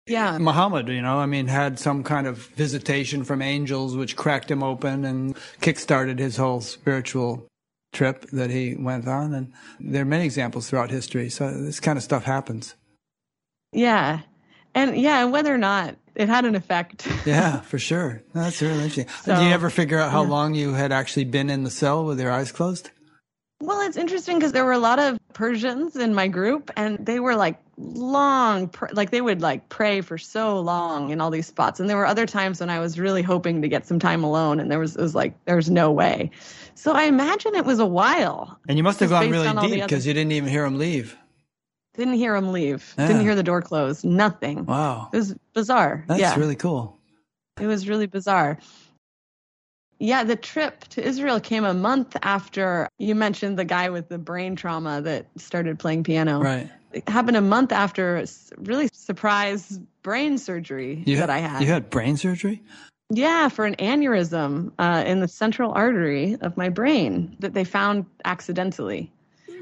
Yeah. 0.07 0.39
Muhammad, 0.39 0.89
you 0.89 1.03
know, 1.03 1.19
I 1.19 1.27
mean, 1.27 1.47
had 1.47 1.79
some 1.79 2.03
kind 2.03 2.27
of 2.27 2.39
visitation 2.39 3.23
from 3.23 3.41
angels 3.43 3.97
which 3.97 4.17
cracked 4.17 4.51
him 4.51 4.63
open 4.63 5.05
and 5.05 5.37
kickstarted 5.61 6.19
his 6.19 6.37
whole 6.37 6.61
spiritual 6.61 7.47
trip 7.93 8.23
that 8.31 8.51
he 8.51 8.75
went 8.75 9.07
on. 9.07 9.35
And 9.35 9.53
there 9.79 10.03
are 10.03 10.07
many 10.07 10.25
examples 10.25 10.69
throughout 10.69 10.91
history. 10.91 11.29
So 11.29 11.51
this 11.51 11.81
kind 11.81 11.97
of 11.97 12.03
stuff 12.03 12.25
happens. 12.25 12.75
Yeah. 13.73 14.21
And 14.75 14.97
yeah, 14.97 15.23
and 15.23 15.33
whether 15.33 15.55
or 15.55 15.59
not 15.59 15.97
it 16.15 16.29
had 16.29 16.45
an 16.45 16.55
effect. 16.55 17.07
yeah, 17.27 17.61
for 17.73 17.79
sure. 17.79 18.23
That's 18.33 18.61
really 18.61 18.75
interesting. 18.75 19.09
So, 19.23 19.35
Did 19.35 19.45
you 19.45 19.51
ever 19.51 19.71
figure 19.71 19.99
out 19.99 20.11
how 20.11 20.23
yeah. 20.23 20.31
long 20.31 20.55
you 20.55 20.73
had 20.73 20.93
actually 20.93 21.25
been 21.25 21.51
in 21.51 21.65
the 21.65 21.71
cell 21.71 22.05
with 22.05 22.21
your 22.21 22.31
eyes 22.31 22.53
closed? 22.53 22.91
Well, 23.61 23.81
it's 23.87 23.97
interesting 23.97 24.39
because 24.39 24.51
there 24.51 24.65
were 24.65 24.73
a 24.73 24.79
lot 24.79 24.99
of 24.99 25.21
Persians 25.35 25.95
in 25.95 26.15
my 26.15 26.27
group, 26.27 26.73
and 26.77 26.99
they 26.99 27.21
were 27.21 27.37
like 27.37 27.61
long, 27.77 28.71
like 28.93 29.11
they 29.11 29.21
would 29.21 29.41
like 29.41 29.69
pray 29.69 30.01
for 30.01 30.19
so 30.19 30.59
long 30.59 31.11
in 31.11 31.21
all 31.21 31.31
these 31.31 31.47
spots. 31.47 31.79
And 31.79 31.89
there 31.89 31.97
were 31.97 32.07
other 32.07 32.27
times 32.27 32.59
when 32.59 32.71
I 32.71 32.81
was 32.81 32.99
really 32.99 33.23
hoping 33.23 33.63
to 33.63 33.69
get 33.69 33.87
some 33.87 34.01
time 34.01 34.25
alone, 34.25 34.59
and 34.59 34.69
there 34.69 34.81
was 34.81 34.97
it 34.97 35.01
was 35.01 35.15
like 35.15 35.35
there's 35.45 35.71
no 35.71 35.93
way. 35.93 36.33
So 36.75 36.93
I 36.93 37.05
imagine 37.05 37.55
it 37.55 37.65
was 37.65 37.79
a 37.79 37.87
while. 37.87 38.59
And 38.69 38.77
you 38.77 38.83
must 38.83 38.99
have 38.99 39.11
gone 39.11 39.31
really 39.31 39.69
deep 39.69 39.83
because 39.83 40.07
you 40.09 40.13
didn't 40.13 40.33
even 40.33 40.49
hear 40.49 40.65
them 40.65 40.77
leave. 40.79 41.17
Didn't 41.95 42.15
hear 42.15 42.35
him 42.35 42.53
leave. 42.53 42.95
Yeah. 42.97 43.07
Didn't 43.09 43.23
hear 43.23 43.35
the 43.35 43.43
door 43.43 43.63
close. 43.63 44.03
Nothing. 44.05 44.65
Wow. 44.65 45.11
It 45.13 45.17
was 45.17 45.35
bizarre. 45.53 46.05
That's 46.09 46.21
yeah. 46.21 46.37
really 46.37 46.57
cool. 46.57 46.99
It 47.61 47.67
was 47.67 47.89
really 47.89 48.07
bizarre. 48.07 48.59
Yeah, 49.99 50.25
the 50.25 50.35
trip 50.35 50.81
to 50.89 51.07
Israel 51.07 51.39
came 51.39 51.65
a 51.65 51.75
month 51.75 52.17
after 52.23 52.89
you 52.99 53.15
mentioned 53.15 53.57
the 53.57 53.65
guy 53.65 53.91
with 53.91 54.09
the 54.09 54.19
brain 54.19 54.57
trauma 54.57 55.01
that 55.03 55.27
started 55.37 55.79
playing 55.79 56.03
piano. 56.03 56.41
Right. 56.41 56.69
It 56.93 57.09
happened 57.09 57.37
a 57.37 57.43
month 57.43 57.73
after 57.73 58.25
really 58.57 58.89
surprise 58.93 59.79
brain 60.03 60.39
surgery 60.39 61.03
you 61.07 61.19
that 61.19 61.31
I 61.31 61.39
had. 61.39 61.63
You 61.63 61.69
had 61.69 61.89
brain 61.89 62.17
surgery? 62.17 62.63
Yeah, 63.11 63.49
for 63.49 63.65
an 63.65 63.77
aneurysm 63.77 64.73
uh, 64.79 65.05
in 65.07 65.21
the 65.21 65.29
central 65.29 65.73
artery 65.73 66.37
of 66.41 66.57
my 66.57 66.71
brain 66.71 67.37
that 67.41 67.53
they 67.53 67.65
found 67.65 68.07
accidentally. 68.25 69.13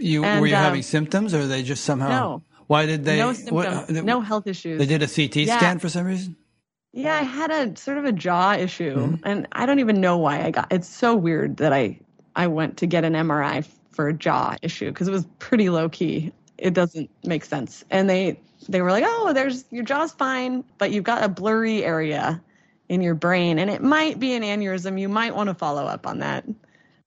You 0.01 0.25
And, 0.25 0.41
were 0.41 0.47
you 0.47 0.57
um, 0.57 0.63
having 0.63 0.83
symptoms, 0.83 1.35
or 1.35 1.47
they 1.47 1.63
just 1.63 1.85
somehow? 1.85 2.09
No. 2.09 2.43
Why 2.67 2.87
did 2.87 3.05
they? 3.05 3.19
no 3.19 3.29
what- 3.29 3.67
symptoms, 3.67 4.03
no 4.05 4.21
health 4.21 4.47
issues. 4.47 4.79
They 4.79 4.87
did 4.87 5.03
a 5.03 5.09
CT 5.09 5.37
Yeah. 5.47 5.59
scan 5.59 5.79
for 5.79 5.89
some 5.89 6.07
reason. 6.07 6.37
Yeah, 6.93 7.15
I 7.15 7.23
had 7.23 7.51
a 7.51 7.77
sort 7.77 7.99
of 7.99 8.05
a 8.05 8.13
jaw 8.13 8.55
issue, 8.55 8.97
Mm-hmm. 8.97 9.15
and 9.25 9.47
I 9.53 9.67
don't 9.67 9.79
even 9.79 10.01
know 10.01 10.19
why 10.19 10.43
I 10.43 10.51
got. 10.51 10.73
It's 10.73 10.89
so 10.89 11.15
weird 11.15 11.59
that 11.59 11.73
I 11.73 11.99
I 12.37 12.47
went 12.47 12.79
to 12.79 12.87
get 12.87 13.05
an 13.05 13.15
MRI 13.15 13.65
for 13.91 14.09
a 14.09 14.13
jaw 14.13 14.57
issue 14.63 14.89
because 14.91 15.07
it 15.09 15.13
was 15.13 15.27
pretty 15.39 15.69
low 15.69 15.89
key. 15.89 16.33
It 16.59 16.75
doesn't 16.75 17.11
make 17.25 17.45
sense, 17.45 17.85
and 17.91 18.09
they 18.11 18.41
they 18.69 18.83
were 18.83 18.91
like, 18.91 19.05
"Oh, 19.07 19.33
there's 19.33 19.65
your 19.71 19.85
jaw's 19.85 20.13
fine, 20.13 20.65
but 20.79 20.91
you've 20.93 21.05
got 21.05 21.23
a 21.25 21.29
blurry 21.29 21.85
area 21.85 22.41
in 22.89 23.03
your 23.03 23.15
brain, 23.15 23.59
and 23.59 23.71
it 23.71 23.83
might 23.83 24.19
be 24.19 24.35
an 24.35 24.43
aneurysm. 24.43 24.99
You 25.01 25.09
might 25.09 25.35
want 25.35 25.49
to 25.49 25.55
follow 25.55 25.85
up 25.87 26.07
on 26.07 26.19
that." 26.21 26.45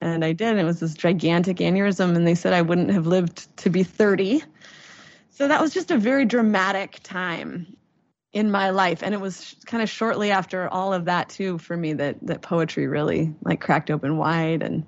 And 0.04 0.26
I 0.26 0.34
did. 0.34 0.49
And 0.49 0.60
it 0.60 0.66
was 0.66 0.82
this 0.82 0.93
gigantic 0.93 1.58
aneurysm, 1.58 2.16
and 2.16 2.28
they 2.28 2.36
said 2.36 2.51
I 2.54 2.62
wouldn't 2.62 2.91
have 2.91 3.08
lived 3.08 3.56
to 3.58 3.70
be 3.70 3.84
30. 3.84 4.43
So 5.30 5.47
that 5.47 5.62
was 5.62 5.74
just 5.74 5.91
a 5.91 5.97
very 5.97 6.26
dramatic 6.26 6.99
time 7.04 7.76
in 8.34 8.49
my 8.51 8.72
life 8.72 9.04
and 9.04 9.14
it 9.14 9.22
was 9.22 9.56
kind 9.68 9.84
of 9.84 9.89
shortly 9.89 10.32
after 10.32 10.68
all 10.70 10.91
of 10.91 11.06
that 11.06 11.30
too 11.30 11.60
for 11.60 11.78
me 11.78 11.93
that 11.93 12.18
that 12.24 12.41
poetry 12.41 12.88
really 12.88 13.32
like 13.43 13.62
cracked 13.62 13.91
open 13.91 14.18
wide 14.18 14.64
and 14.64 14.84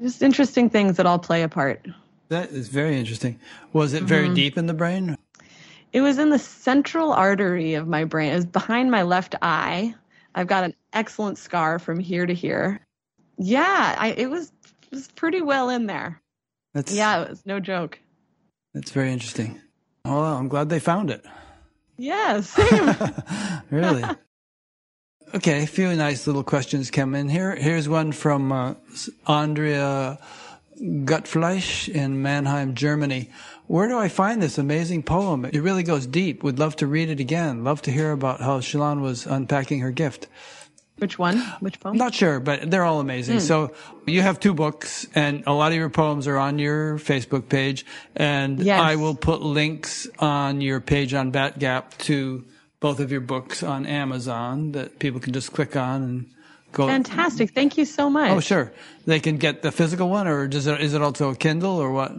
just 0.00 0.22
interesting 0.22 0.70
things 0.70 0.96
that 0.96 1.04
all 1.04 1.18
play 1.18 1.42
a 1.42 1.48
part 1.48 1.84
That 2.28 2.50
is 2.50 2.68
very 2.68 2.96
interesting. 2.96 3.40
Was 3.72 3.92
it 3.92 4.04
very 4.04 4.26
Mm-hmm. 4.26 4.34
deep 4.34 4.56
in 4.56 4.66
the 4.66 4.74
brain? 4.74 5.16
it 5.92 6.00
was 6.00 6.18
in 6.18 6.30
the 6.30 6.38
central 6.38 7.12
artery 7.12 7.74
of 7.74 7.88
my 7.88 8.04
brain 8.04 8.30
it 8.32 8.36
was 8.36 8.46
behind 8.46 8.88
my 8.88 9.02
left 9.02 9.34
eye 9.42 9.92
i've 10.36 10.46
got 10.46 10.62
an 10.62 10.74
excellent 10.92 11.38
scar 11.38 11.80
from 11.80 11.98
here 11.98 12.24
to 12.24 12.34
here 12.34 12.85
yeah 13.38 13.94
I, 13.98 14.08
it 14.08 14.30
was 14.30 14.52
it 14.90 14.92
was 14.92 15.08
pretty 15.08 15.40
well 15.42 15.68
in 15.70 15.86
there 15.86 16.20
That's 16.74 16.92
yeah 16.92 17.22
it 17.22 17.30
was 17.30 17.46
no 17.46 17.60
joke 17.60 17.98
That's 18.74 18.90
very 18.90 19.12
interesting. 19.12 19.60
Oh, 20.04 20.22
I'm 20.22 20.48
glad 20.48 20.68
they 20.68 20.78
found 20.80 21.10
it. 21.10 21.24
yeah 21.98 22.40
same 22.42 22.94
really? 23.70 24.04
Okay, 25.34 25.64
a 25.64 25.66
few 25.66 25.92
nice 25.96 26.26
little 26.28 26.44
questions 26.44 26.90
come 26.90 27.14
in 27.16 27.28
here. 27.28 27.56
Here's 27.56 27.88
one 27.88 28.12
from 28.12 28.52
uh, 28.52 28.74
Andrea 29.26 30.18
Gutfleisch 30.80 31.88
in 31.88 32.22
Mannheim, 32.22 32.74
Germany. 32.74 33.30
Where 33.66 33.88
do 33.88 33.98
I 33.98 34.08
find 34.08 34.40
this 34.40 34.56
amazing 34.56 35.02
poem? 35.02 35.44
It 35.44 35.58
really 35.58 35.82
goes 35.82 36.06
deep. 36.06 36.44
Would 36.44 36.60
love 36.60 36.76
to 36.76 36.86
read 36.86 37.10
it 37.10 37.18
again. 37.18 37.64
Love 37.64 37.82
to 37.82 37.90
hear 37.90 38.12
about 38.12 38.40
how 38.40 38.60
Chelan 38.60 39.00
was 39.00 39.26
unpacking 39.26 39.80
her 39.80 39.90
gift. 39.90 40.28
Which 40.98 41.18
one 41.18 41.38
which 41.60 41.78
poem 41.80 41.96
Not 41.96 42.14
sure, 42.14 42.40
but 42.40 42.70
they're 42.70 42.84
all 42.84 43.00
amazing. 43.00 43.36
Hmm. 43.36 43.40
So 43.40 43.72
you 44.06 44.22
have 44.22 44.40
two 44.40 44.54
books 44.54 45.06
and 45.14 45.42
a 45.46 45.52
lot 45.52 45.72
of 45.72 45.78
your 45.78 45.90
poems 45.90 46.26
are 46.26 46.38
on 46.38 46.58
your 46.58 46.98
Facebook 46.98 47.48
page 47.48 47.84
and 48.14 48.60
Yes. 48.60 48.80
I 48.80 48.96
will 48.96 49.14
put 49.14 49.42
links 49.42 50.08
on 50.18 50.60
your 50.60 50.80
page 50.80 51.12
on 51.14 51.32
Batgap 51.32 51.96
to 51.98 52.44
both 52.80 53.00
of 53.00 53.10
your 53.12 53.20
books 53.20 53.62
on 53.62 53.86
Amazon 53.86 54.72
that 54.72 54.98
people 54.98 55.20
can 55.20 55.32
just 55.32 55.52
click 55.52 55.76
on 55.76 56.02
and 56.02 56.30
go. 56.72 56.86
fantastic 56.86 57.50
thank 57.52 57.76
you 57.78 57.84
so 57.84 58.08
much 58.10 58.30
Oh, 58.30 58.40
sure. 58.40 58.72
They 59.06 59.20
can 59.20 59.36
get 59.38 59.62
the 59.62 59.72
physical 59.72 60.08
one 60.08 60.26
or 60.26 60.46
does 60.48 60.66
it, 60.66 60.80
is 60.80 60.94
it 60.94 61.02
also 61.02 61.30
a 61.30 61.36
Kindle 61.36 61.76
or 61.76 61.90
what? 61.92 62.12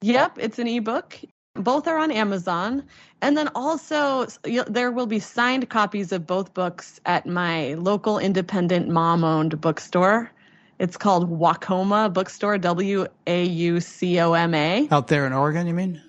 Yep, 0.00 0.38
it's 0.40 0.58
an 0.58 0.66
ebook. 0.66 1.18
Both 1.54 1.86
are 1.86 1.98
on 1.98 2.10
Amazon. 2.10 2.82
And 3.20 3.36
then 3.36 3.48
also, 3.54 4.26
there 4.66 4.90
will 4.90 5.06
be 5.06 5.18
signed 5.18 5.68
copies 5.68 6.10
of 6.12 6.26
both 6.26 6.54
books 6.54 7.00
at 7.06 7.26
my 7.26 7.74
local 7.74 8.18
independent 8.18 8.88
mom 8.88 9.22
owned 9.22 9.60
bookstore. 9.60 10.32
It's 10.78 10.96
called 10.96 11.30
Waucoma 11.30 12.12
Bookstore, 12.12 12.58
W 12.58 13.06
A 13.26 13.44
U 13.44 13.80
C 13.80 14.18
O 14.18 14.32
M 14.32 14.54
A. 14.54 14.88
Out 14.90 15.08
there 15.08 15.26
in 15.26 15.32
Oregon, 15.32 15.66
you 15.66 15.74
mean? 15.74 16.02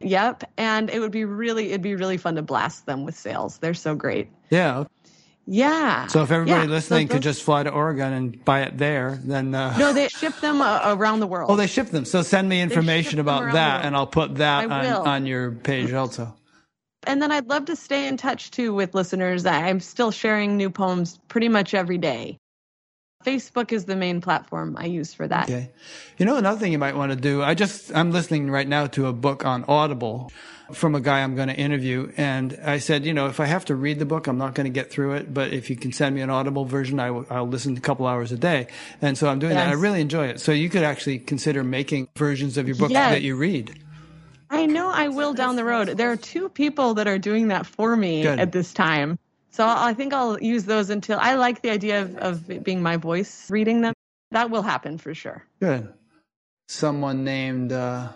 Yep. 0.00 0.44
And 0.56 0.90
it 0.90 1.00
would 1.00 1.10
be 1.10 1.24
really, 1.24 1.70
it'd 1.70 1.82
be 1.82 1.96
really 1.96 2.18
fun 2.18 2.36
to 2.36 2.42
blast 2.42 2.86
them 2.86 3.04
with 3.04 3.16
sales. 3.16 3.58
They're 3.58 3.74
so 3.74 3.96
great. 3.96 4.28
Yeah. 4.50 4.84
Yeah. 5.50 6.08
So 6.08 6.22
if 6.22 6.30
everybody 6.30 6.60
Yeah, 6.60 6.66
so 6.66 6.70
listening 6.70 7.08
could 7.08 7.22
just 7.22 7.42
fly 7.42 7.62
to 7.62 7.70
Oregon 7.70 8.12
and 8.12 8.44
buy 8.44 8.62
it 8.62 8.76
there, 8.76 9.18
then, 9.24 9.54
uh, 9.54 9.78
No, 9.78 9.94
they 9.94 10.08
ship 10.08 10.38
them 10.40 10.60
uh, 10.60 10.80
around 10.84 11.20
the 11.20 11.26
world. 11.26 11.50
Oh, 11.50 11.56
they 11.56 11.66
ship 11.66 11.88
them. 11.88 12.04
So 12.04 12.20
send 12.20 12.50
me 12.50 12.60
information 12.60 13.18
about 13.18 13.52
that, 13.52 13.86
and 13.86 13.96
I'll 13.96 14.06
put 14.06 14.36
that 14.36 14.70
on, 14.70 14.86
on 14.86 15.24
your 15.26 15.52
page 15.52 15.92
also. 15.94 16.34
and 17.06 17.22
then 17.22 17.32
I'd 17.32 17.48
love 17.48 17.64
to 17.66 17.76
stay 17.76 18.06
in 18.06 18.18
touch 18.18 18.50
too 18.50 18.74
with 18.74 18.94
listeners. 18.94 19.46
I'm 19.46 19.80
still 19.80 20.10
sharing 20.10 20.58
new 20.58 20.68
poems 20.68 21.18
pretty 21.28 21.48
much 21.48 21.72
every 21.72 21.96
day. 21.98 22.36
Facebook 23.24 23.72
is 23.72 23.84
the 23.84 23.96
main 23.96 24.20
platform 24.20 24.76
I 24.78 24.86
use 24.86 25.12
for 25.12 25.26
that. 25.26 25.44
Okay. 25.50 25.70
You 26.18 26.26
know, 26.26 26.36
another 26.36 26.58
thing 26.60 26.70
you 26.70 26.78
might 26.78 26.94
want 26.94 27.10
to 27.10 27.16
do. 27.16 27.42
I 27.42 27.54
just 27.54 27.94
I'm 27.94 28.12
listening 28.12 28.50
right 28.50 28.66
now 28.66 28.86
to 28.88 29.06
a 29.06 29.12
book 29.12 29.44
on 29.44 29.64
Audible 29.64 30.30
from 30.72 30.94
a 30.94 31.00
guy 31.00 31.20
I'm 31.22 31.34
going 31.34 31.48
to 31.48 31.54
interview, 31.56 32.12
and 32.16 32.58
I 32.62 32.78
said, 32.78 33.04
you 33.06 33.14
know, 33.14 33.26
if 33.26 33.40
I 33.40 33.46
have 33.46 33.64
to 33.66 33.74
read 33.74 33.98
the 33.98 34.04
book, 34.04 34.26
I'm 34.26 34.36
not 34.38 34.54
going 34.54 34.64
to 34.66 34.70
get 34.70 34.90
through 34.90 35.14
it. 35.14 35.32
But 35.32 35.52
if 35.52 35.68
you 35.70 35.76
can 35.76 35.92
send 35.92 36.14
me 36.14 36.20
an 36.20 36.30
Audible 36.30 36.64
version, 36.64 37.00
I 37.00 37.10
will, 37.10 37.26
I'll 37.30 37.48
listen 37.48 37.76
a 37.76 37.80
couple 37.80 38.06
hours 38.06 38.32
a 38.32 38.36
day. 38.36 38.68
And 39.02 39.16
so 39.18 39.28
I'm 39.28 39.38
doing 39.38 39.54
that. 39.54 39.68
I 39.68 39.72
really 39.72 40.00
enjoy 40.00 40.26
it. 40.26 40.40
So 40.40 40.52
you 40.52 40.68
could 40.68 40.82
actually 40.84 41.18
consider 41.18 41.64
making 41.64 42.08
versions 42.16 42.56
of 42.56 42.68
your 42.68 42.76
book 42.76 42.90
Yes. 42.90 43.12
that 43.12 43.22
you 43.22 43.36
read. 43.36 43.82
I 44.50 44.66
know 44.66 44.90
I 44.90 45.08
will 45.08 45.34
down 45.34 45.56
the 45.56 45.64
road. 45.64 45.88
There 45.88 46.10
are 46.12 46.16
two 46.16 46.48
people 46.48 46.94
that 46.94 47.06
are 47.08 47.18
doing 47.18 47.48
that 47.48 47.66
for 47.66 47.94
me 47.96 48.22
Good. 48.22 48.38
at 48.38 48.52
this 48.52 48.72
time. 48.72 49.18
So 49.50 49.66
I 49.66 49.94
think 49.94 50.12
I'll 50.12 50.40
use 50.40 50.64
those 50.64 50.90
until 50.90 51.18
I 51.20 51.34
like 51.34 51.62
the 51.62 51.70
idea 51.70 52.02
of, 52.02 52.16
of 52.16 52.50
it 52.50 52.64
being 52.64 52.82
my 52.82 52.96
voice 52.96 53.50
reading 53.50 53.80
them. 53.80 53.94
That 54.30 54.50
will 54.50 54.62
happen 54.62 54.98
for 54.98 55.14
sure. 55.14 55.44
Good. 55.60 55.92
Someone 56.68 57.24
named 57.24 57.72
uh, 57.72 58.10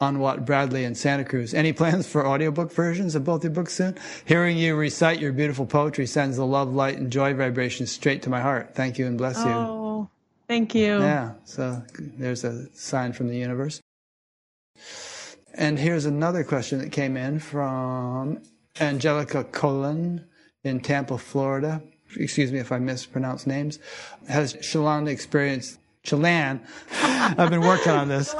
Anwat 0.00 0.44
Bradley 0.44 0.84
in 0.84 0.94
Santa 0.94 1.24
Cruz. 1.24 1.54
Any 1.54 1.72
plans 1.72 2.08
for 2.08 2.26
audiobook 2.26 2.72
versions 2.72 3.14
of 3.14 3.24
both 3.24 3.44
your 3.44 3.52
books 3.52 3.74
soon? 3.74 3.96
Hearing 4.24 4.56
you 4.56 4.74
recite 4.74 5.20
your 5.20 5.32
beautiful 5.32 5.66
poetry 5.66 6.06
sends 6.06 6.36
the 6.36 6.46
love, 6.46 6.74
light, 6.74 6.98
and 6.98 7.12
joy 7.12 7.34
vibrations 7.34 7.92
straight 7.92 8.22
to 8.22 8.30
my 8.30 8.40
heart. 8.40 8.74
Thank 8.74 8.98
you 8.98 9.06
and 9.06 9.18
bless 9.18 9.36
you. 9.44 9.50
Oh, 9.50 10.08
thank 10.48 10.74
you. 10.74 10.98
Yeah, 11.00 11.34
so 11.44 11.82
there's 11.98 12.44
a 12.44 12.66
sign 12.74 13.12
from 13.12 13.28
the 13.28 13.36
universe. 13.36 13.80
And 15.54 15.78
here's 15.78 16.06
another 16.06 16.44
question 16.44 16.78
that 16.78 16.92
came 16.92 17.16
in 17.16 17.38
from 17.38 18.40
Angelica 18.80 19.44
Cullen 19.44 20.24
in 20.64 20.80
Tampa, 20.80 21.18
Florida. 21.18 21.82
Excuse 22.16 22.52
me 22.52 22.58
if 22.58 22.72
I 22.72 22.78
mispronounce 22.78 23.46
names. 23.46 23.78
Has 24.28 24.54
Shalon 24.54 25.08
experienced 25.08 25.78
Shalan? 26.04 26.60
I've 27.02 27.50
been 27.50 27.62
working 27.62 27.92
on 27.92 28.08
this. 28.08 28.34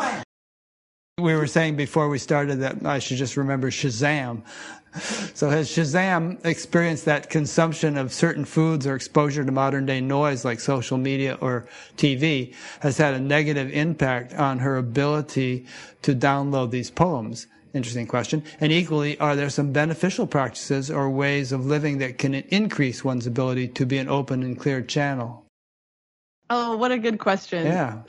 We 1.18 1.34
were 1.34 1.46
saying 1.46 1.76
before 1.76 2.08
we 2.08 2.18
started 2.18 2.60
that 2.60 2.84
I 2.86 2.98
should 2.98 3.16
just 3.16 3.36
remember 3.36 3.70
Shazam. 3.70 4.42
So 5.34 5.48
has 5.48 5.70
Shazam 5.70 6.44
experienced 6.44 7.06
that 7.06 7.30
consumption 7.30 7.96
of 7.96 8.12
certain 8.12 8.44
foods 8.44 8.86
or 8.86 8.94
exposure 8.94 9.44
to 9.44 9.50
modern 9.50 9.86
day 9.86 10.00
noise 10.00 10.44
like 10.44 10.60
social 10.60 10.98
media 10.98 11.38
or 11.40 11.66
TV 11.96 12.54
has 12.80 12.98
had 12.98 13.14
a 13.14 13.20
negative 13.20 13.70
impact 13.72 14.34
on 14.34 14.58
her 14.58 14.76
ability 14.76 15.66
to 16.02 16.14
download 16.14 16.70
these 16.70 16.90
poems? 16.90 17.46
Interesting 17.74 18.06
question. 18.06 18.44
And 18.60 18.70
equally, 18.70 19.18
are 19.18 19.34
there 19.34 19.48
some 19.48 19.72
beneficial 19.72 20.26
practices 20.26 20.90
or 20.90 21.08
ways 21.08 21.52
of 21.52 21.64
living 21.64 21.98
that 21.98 22.18
can 22.18 22.34
increase 22.34 23.02
one's 23.02 23.26
ability 23.26 23.68
to 23.68 23.86
be 23.86 23.98
an 23.98 24.08
open 24.08 24.42
and 24.42 24.58
clear 24.58 24.82
channel? 24.82 25.46
Oh, 26.50 26.76
what 26.76 26.92
a 26.92 26.98
good 26.98 27.18
question. 27.18 27.66
Yeah. 27.66 28.02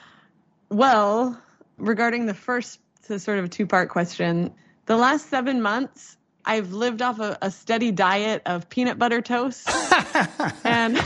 Well, 0.69 1.41
regarding 1.77 2.25
the 2.25 2.33
first 2.33 2.79
to 3.07 3.19
sort 3.19 3.39
of 3.39 3.49
two 3.49 3.65
part 3.65 3.89
question, 3.89 4.53
the 4.85 4.97
last 4.97 5.29
seven 5.29 5.61
months, 5.61 6.17
I've 6.45 6.73
lived 6.73 7.01
off 7.01 7.19
a, 7.19 7.37
a 7.41 7.49
steady 7.49 7.91
diet 7.91 8.41
of 8.45 8.67
peanut 8.67 8.99
butter 8.99 9.21
toast 9.21 9.69
and 10.65 11.01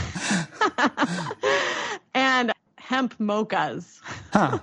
and 2.15 2.53
hemp 2.77 3.17
mochas. 3.19 3.99
Huh. 4.34 4.59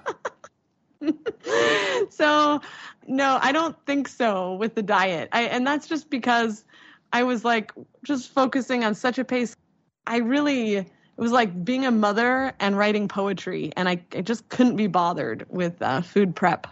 so 2.10 2.60
no, 3.06 3.39
I 3.40 3.52
don't 3.52 3.76
think 3.86 4.09
so 4.09 4.55
with 4.55 4.74
the 4.74 4.82
diet. 4.82 5.28
I, 5.32 5.43
and 5.43 5.66
that's 5.66 5.86
just 5.86 6.10
because 6.10 6.64
I 7.12 7.22
was 7.22 7.44
like 7.44 7.72
just 8.02 8.31
focusing 8.31 8.85
on 8.85 8.94
such 8.94 9.18
a 9.18 9.24
pace. 9.24 9.55
I 10.06 10.18
really 10.18 10.76
it 10.76 11.20
was 11.20 11.32
like 11.32 11.64
being 11.64 11.86
a 11.86 11.90
mother 11.90 12.52
and 12.59 12.76
writing 12.76 13.06
poetry, 13.09 13.72
and 13.76 13.89
I, 13.89 14.02
I 14.12 14.22
just 14.22 14.48
couldn't 14.48 14.76
be 14.76 14.89
bothered 14.89 15.47
with 15.48 15.81
uh, 15.81 16.01
food 16.01 16.35
prep. 16.35 16.66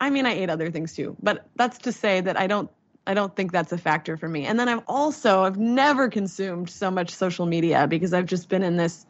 I 0.00 0.10
mean, 0.10 0.26
I 0.26 0.32
ate 0.32 0.50
other 0.50 0.70
things 0.70 0.94
too, 0.94 1.16
but 1.22 1.46
that's 1.54 1.78
to 1.78 1.92
say 1.92 2.20
that 2.20 2.38
I 2.38 2.46
don't 2.46 2.70
I 3.06 3.14
don't 3.14 3.36
think 3.36 3.52
that's 3.52 3.70
a 3.72 3.78
factor 3.78 4.16
for 4.16 4.28
me. 4.28 4.46
And 4.46 4.58
then 4.58 4.68
I've 4.68 4.82
also 4.88 5.42
I've 5.42 5.56
never 5.56 6.08
consumed 6.08 6.68
so 6.68 6.90
much 6.90 7.10
social 7.10 7.46
media 7.46 7.86
because 7.86 8.12
I've 8.12 8.26
just 8.26 8.48
been 8.48 8.62
in 8.62 8.76
this 8.76 9.06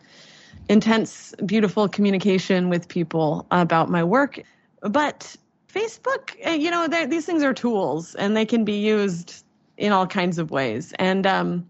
intense, 0.68 1.34
beautiful 1.46 1.88
communication 1.88 2.68
with 2.68 2.88
people 2.88 3.46
about 3.50 3.90
my 3.90 4.04
work. 4.04 4.40
But 4.80 5.36
Facebook, 5.74 6.34
uh, 6.46 6.50
you 6.50 6.70
know, 6.70 6.86
these 6.86 7.26
things 7.26 7.42
are 7.42 7.52
tools 7.52 8.14
and 8.14 8.36
they 8.36 8.46
can 8.46 8.64
be 8.64 8.78
used 8.78 9.44
in 9.76 9.92
all 9.92 10.06
kinds 10.06 10.38
of 10.38 10.50
ways. 10.50 10.92
And 10.98 11.26
um, 11.26 11.68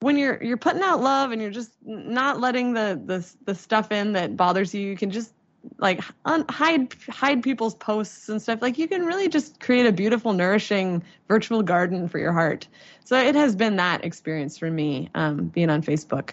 when 0.00 0.16
you're 0.16 0.42
you're 0.42 0.56
putting 0.56 0.82
out 0.82 1.00
love 1.00 1.32
and 1.32 1.42
you're 1.42 1.50
just 1.50 1.72
not 1.84 2.40
letting 2.40 2.74
the 2.74 3.00
the 3.04 3.26
the 3.44 3.54
stuff 3.54 3.90
in 3.90 4.12
that 4.12 4.36
bothers 4.36 4.74
you, 4.74 4.80
you 4.80 4.96
can 4.96 5.10
just 5.10 5.32
like 5.78 6.00
un- 6.24 6.44
hide 6.48 6.94
hide 7.08 7.42
people's 7.42 7.74
posts 7.74 8.28
and 8.28 8.40
stuff. 8.40 8.62
Like 8.62 8.78
you 8.78 8.86
can 8.86 9.04
really 9.04 9.28
just 9.28 9.58
create 9.58 9.86
a 9.86 9.92
beautiful, 9.92 10.32
nourishing 10.32 11.02
virtual 11.26 11.62
garden 11.62 12.08
for 12.08 12.18
your 12.18 12.32
heart. 12.32 12.68
So 13.04 13.18
it 13.18 13.34
has 13.34 13.56
been 13.56 13.76
that 13.76 14.04
experience 14.04 14.56
for 14.56 14.70
me 14.70 15.10
um, 15.14 15.46
being 15.46 15.70
on 15.70 15.82
Facebook. 15.82 16.30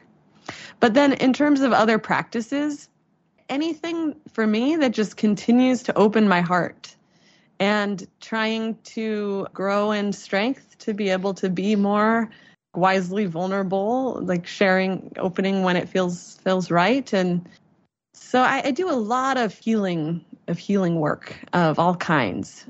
But 0.80 0.94
then 0.94 1.14
in 1.14 1.34
terms 1.34 1.62
of 1.62 1.72
other 1.72 1.98
practices, 1.98 2.90
anything 3.54 4.16
for 4.34 4.46
me 4.46 4.76
that 4.78 4.92
just 4.92 5.16
continues 5.16 5.84
to 5.84 5.96
open 5.96 6.28
my 6.28 6.42
heart 6.42 6.96
and 7.60 8.08
trying 8.20 8.76
to 8.84 9.48
grow 9.54 9.92
in 9.92 10.12
strength 10.12 10.78
to 10.80 10.94
be 10.94 11.10
able 11.10 11.36
to 11.36 11.50
be 11.50 11.76
more 11.76 12.30
wisely 12.76 13.28
vulnerable 13.28 14.20
like 14.24 14.48
sharing 14.48 15.12
opening 15.20 15.62
when 15.62 15.76
it 15.78 15.88
feels 15.88 16.38
feels 16.38 16.72
right. 16.72 17.14
And 17.14 17.48
so 18.16 18.42
I, 18.42 18.64
I 18.66 18.72
do 18.72 18.90
a 18.90 18.98
lot 18.98 19.38
of 19.38 19.54
healing 19.58 20.26
of 20.48 20.58
healing 20.58 21.00
work 21.00 21.38
of 21.54 21.78
all 21.78 21.96
kinds. 21.96 22.66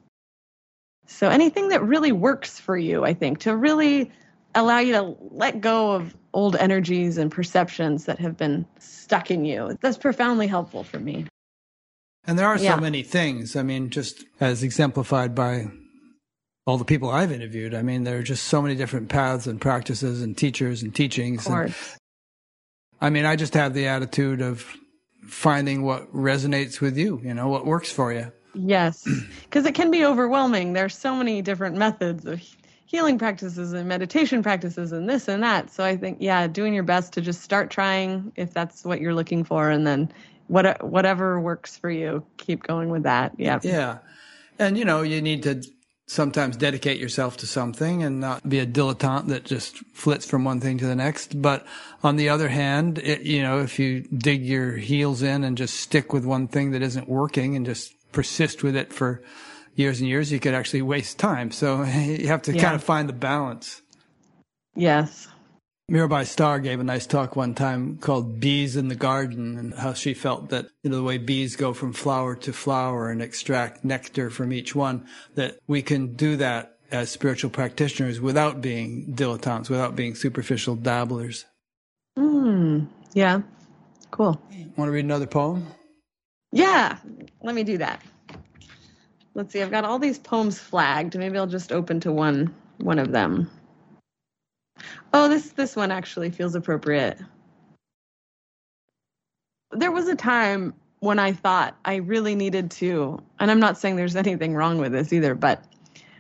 So 1.08 1.30
anything 1.30 1.70
that 1.70 1.82
really 1.84 2.12
works 2.12 2.60
for 2.60 2.78
you 2.78 3.06
i 3.06 3.14
think 3.14 3.40
to 3.40 3.56
really 3.56 4.12
allow 4.56 4.80
you 4.80 4.94
to 4.94 5.16
let 5.32 5.62
go 5.62 5.94
of 5.94 6.16
old 6.34 6.56
energies 6.56 7.18
and 7.18 7.32
perceptions 7.32 8.06
that 8.06 8.20
have 8.20 8.38
been 8.38 8.66
stuck 8.80 9.30
in 9.30 9.46
you 9.46 9.78
that's 9.82 9.98
profoundly 9.98 10.48
helpful 10.48 10.84
for 10.84 11.00
me 11.00 11.26
and 12.26 12.40
there 12.40 12.48
are 12.48 12.58
so 12.58 12.78
many 12.78 13.04
things. 13.04 13.56
I 13.56 13.64
mean, 13.64 13.90
just 13.90 14.24
as 14.40 14.64
exemplified 14.64 15.36
by 15.36 15.68
all 16.66 16.78
the 16.78 16.86
people 16.86 17.10
I've 17.10 17.32
interviewed. 17.32 17.74
I 17.74 17.82
mean, 17.82 18.04
there 18.06 18.18
are 18.18 18.24
just 18.24 18.46
so 18.46 18.62
many 18.62 18.76
different 18.76 19.10
paths 19.10 19.48
and 19.48 19.60
practices 19.60 20.22
and 20.22 20.38
teachers 20.38 20.82
and 20.82 20.96
teachings. 20.96 21.46
And, 21.46 21.74
I 23.02 23.10
mean, 23.10 23.26
I 23.26 23.36
just 23.36 23.54
have 23.56 23.74
the 23.74 23.88
attitude 23.88 24.42
of 24.42 24.66
finding 25.28 25.84
what 25.84 26.12
resonates 26.14 26.80
with 26.80 26.98
you, 26.98 27.20
you 27.24 27.34
know, 27.34 27.50
what 27.50 27.66
works 27.66 27.92
for 27.92 28.14
you. 28.14 28.32
Yes, 28.56 29.06
because 29.44 29.66
it 29.66 29.74
can 29.74 29.92
be 29.92 30.06
overwhelming. 30.06 30.74
There's 30.74 30.96
so 30.96 31.16
many 31.16 31.42
different 31.42 31.76
methods 31.76 32.26
of 32.26 32.40
healing 32.94 33.18
practices 33.18 33.74
and 33.74 33.90
meditation 33.90 34.44
practices 34.44 34.92
and 34.92 35.10
this 35.10 35.28
and 35.28 35.42
that. 35.42 35.72
So 35.72 35.84
I 35.84 35.98
think, 35.98 36.20
yeah, 36.22 36.46
doing 36.46 36.76
your 36.76 36.84
best 36.84 37.12
to 37.14 37.22
just 37.22 37.42
start 37.42 37.72
trying 37.72 38.32
if 38.36 38.54
that's 38.54 38.86
what 38.86 39.02
you're 39.02 39.16
looking 39.16 39.44
for, 39.44 39.72
and 39.72 39.86
then 39.86 40.14
what 40.46 40.84
whatever 40.84 41.42
works 41.42 41.76
for 41.76 41.90
you, 41.90 42.24
keep 42.38 42.62
going 42.62 42.90
with 42.90 43.02
that. 43.02 43.34
Yeah. 43.38 43.60
Yeah. 43.64 43.98
And 44.60 44.78
you 44.78 44.86
know, 44.86 45.02
you 45.02 45.24
need 45.24 45.42
to 45.42 45.64
sometimes 46.06 46.56
dedicate 46.56 47.00
yourself 47.00 47.36
to 47.38 47.48
something 47.48 48.04
and 48.04 48.20
not 48.20 48.48
be 48.48 48.60
a 48.60 48.66
dilettante 48.68 49.26
that 49.30 49.44
just 49.44 49.78
flits 49.96 50.28
from 50.28 50.44
one 50.44 50.60
thing 50.60 50.78
to 50.78 50.86
the 50.86 50.96
next. 50.96 51.42
But 51.42 51.66
on 52.04 52.18
the 52.18 52.30
other 52.30 52.50
hand, 52.50 53.00
it, 53.00 53.24
you 53.24 53.42
know, 53.42 53.62
if 53.62 53.80
you 53.80 54.02
dig 54.02 54.46
your 54.46 54.74
heels 54.74 55.24
in 55.24 55.44
and 55.44 55.58
just 55.58 55.80
stick 55.80 56.14
with 56.14 56.26
one 56.26 56.48
thing 56.48 56.70
that 56.72 56.84
isn't 56.84 57.10
working 57.10 57.56
and 57.56 57.66
just 57.66 57.92
persist 58.12 58.62
with 58.62 58.76
it 58.76 58.94
for 58.94 59.24
years 59.76 60.00
and 60.00 60.10
years, 60.10 60.32
you 60.32 60.40
could 60.40 60.54
actually 60.54 60.82
waste 60.82 61.20
time. 61.20 61.52
So 61.52 61.84
you 61.84 62.28
have 62.28 62.44
to 62.44 62.54
yeah. 62.54 62.62
kind 62.62 62.76
of 62.76 62.84
find 62.84 63.10
the 63.10 63.14
balance. 63.14 63.82
Yes. 64.76 65.28
Mirabai 65.92 66.26
Starr 66.26 66.60
gave 66.60 66.80
a 66.80 66.84
nice 66.84 67.06
talk 67.06 67.36
one 67.36 67.54
time 67.54 67.98
called 67.98 68.40
Bees 68.40 68.78
in 68.78 68.88
the 68.88 68.96
Garden 68.96 69.58
and 69.58 69.74
how 69.74 69.94
she 69.94 70.14
felt 70.14 70.50
that, 70.50 70.68
you 70.82 70.90
know, 70.90 70.96
the 70.98 71.04
way 71.04 71.18
bees 71.18 71.56
go 71.58 71.74
from 71.74 71.92
flower 71.92 72.36
to 72.38 72.54
flower 72.54 73.12
and 73.12 73.22
extract 73.22 73.84
nectar 73.84 74.30
from 74.30 74.54
each 74.54 74.74
one, 74.74 75.06
that 75.36 75.60
we 75.68 75.82
can 75.82 76.16
do 76.16 76.38
that 76.38 76.78
as 76.90 77.10
spiritual 77.12 77.50
practitioners 77.50 78.22
without 78.22 78.62
being 78.62 79.14
dilettantes, 79.14 79.70
without 79.70 79.96
being 79.96 80.16
superficial 80.16 80.76
dabblers. 80.76 81.46
Hmm. 82.18 82.86
Yeah. 83.14 83.42
Cool. 84.10 84.42
Want 84.78 84.88
to 84.88 84.92
read 84.92 85.06
another 85.06 85.28
poem? 85.28 85.68
Yeah. 86.52 86.98
Let 87.42 87.56
me 87.56 87.64
do 87.64 87.80
that. 87.80 88.02
Let's 89.36 89.52
see. 89.52 89.62
I've 89.62 89.72
got 89.72 89.86
all 89.86 90.00
these 90.00 90.20
poems 90.20 90.60
flagged. 90.60 91.18
Maybe 91.18 91.38
I'll 91.38 91.48
just 91.48 91.72
open 91.72 92.00
to 92.02 92.12
one 92.12 92.54
one 92.78 93.00
of 93.00 93.12
them. 93.12 93.50
Oh, 95.14 95.28
this 95.28 95.50
this 95.52 95.76
one 95.76 95.92
actually 95.92 96.30
feels 96.30 96.56
appropriate. 96.56 97.20
There 99.72 99.92
was 99.92 100.08
a 100.08 100.16
time 100.16 100.74
when 101.00 101.20
I 101.20 101.34
thought 101.34 101.76
I 101.84 101.96
really 101.96 102.36
needed 102.36 102.72
to, 102.72 103.22
and 103.40 103.50
I'm 103.50 103.60
not 103.60 103.78
saying 103.78 103.96
there's 103.96 104.16
anything 104.16 104.56
wrong 104.56 104.78
with 104.78 104.92
this 104.92 105.12
either, 105.12 105.36
but 105.36 105.64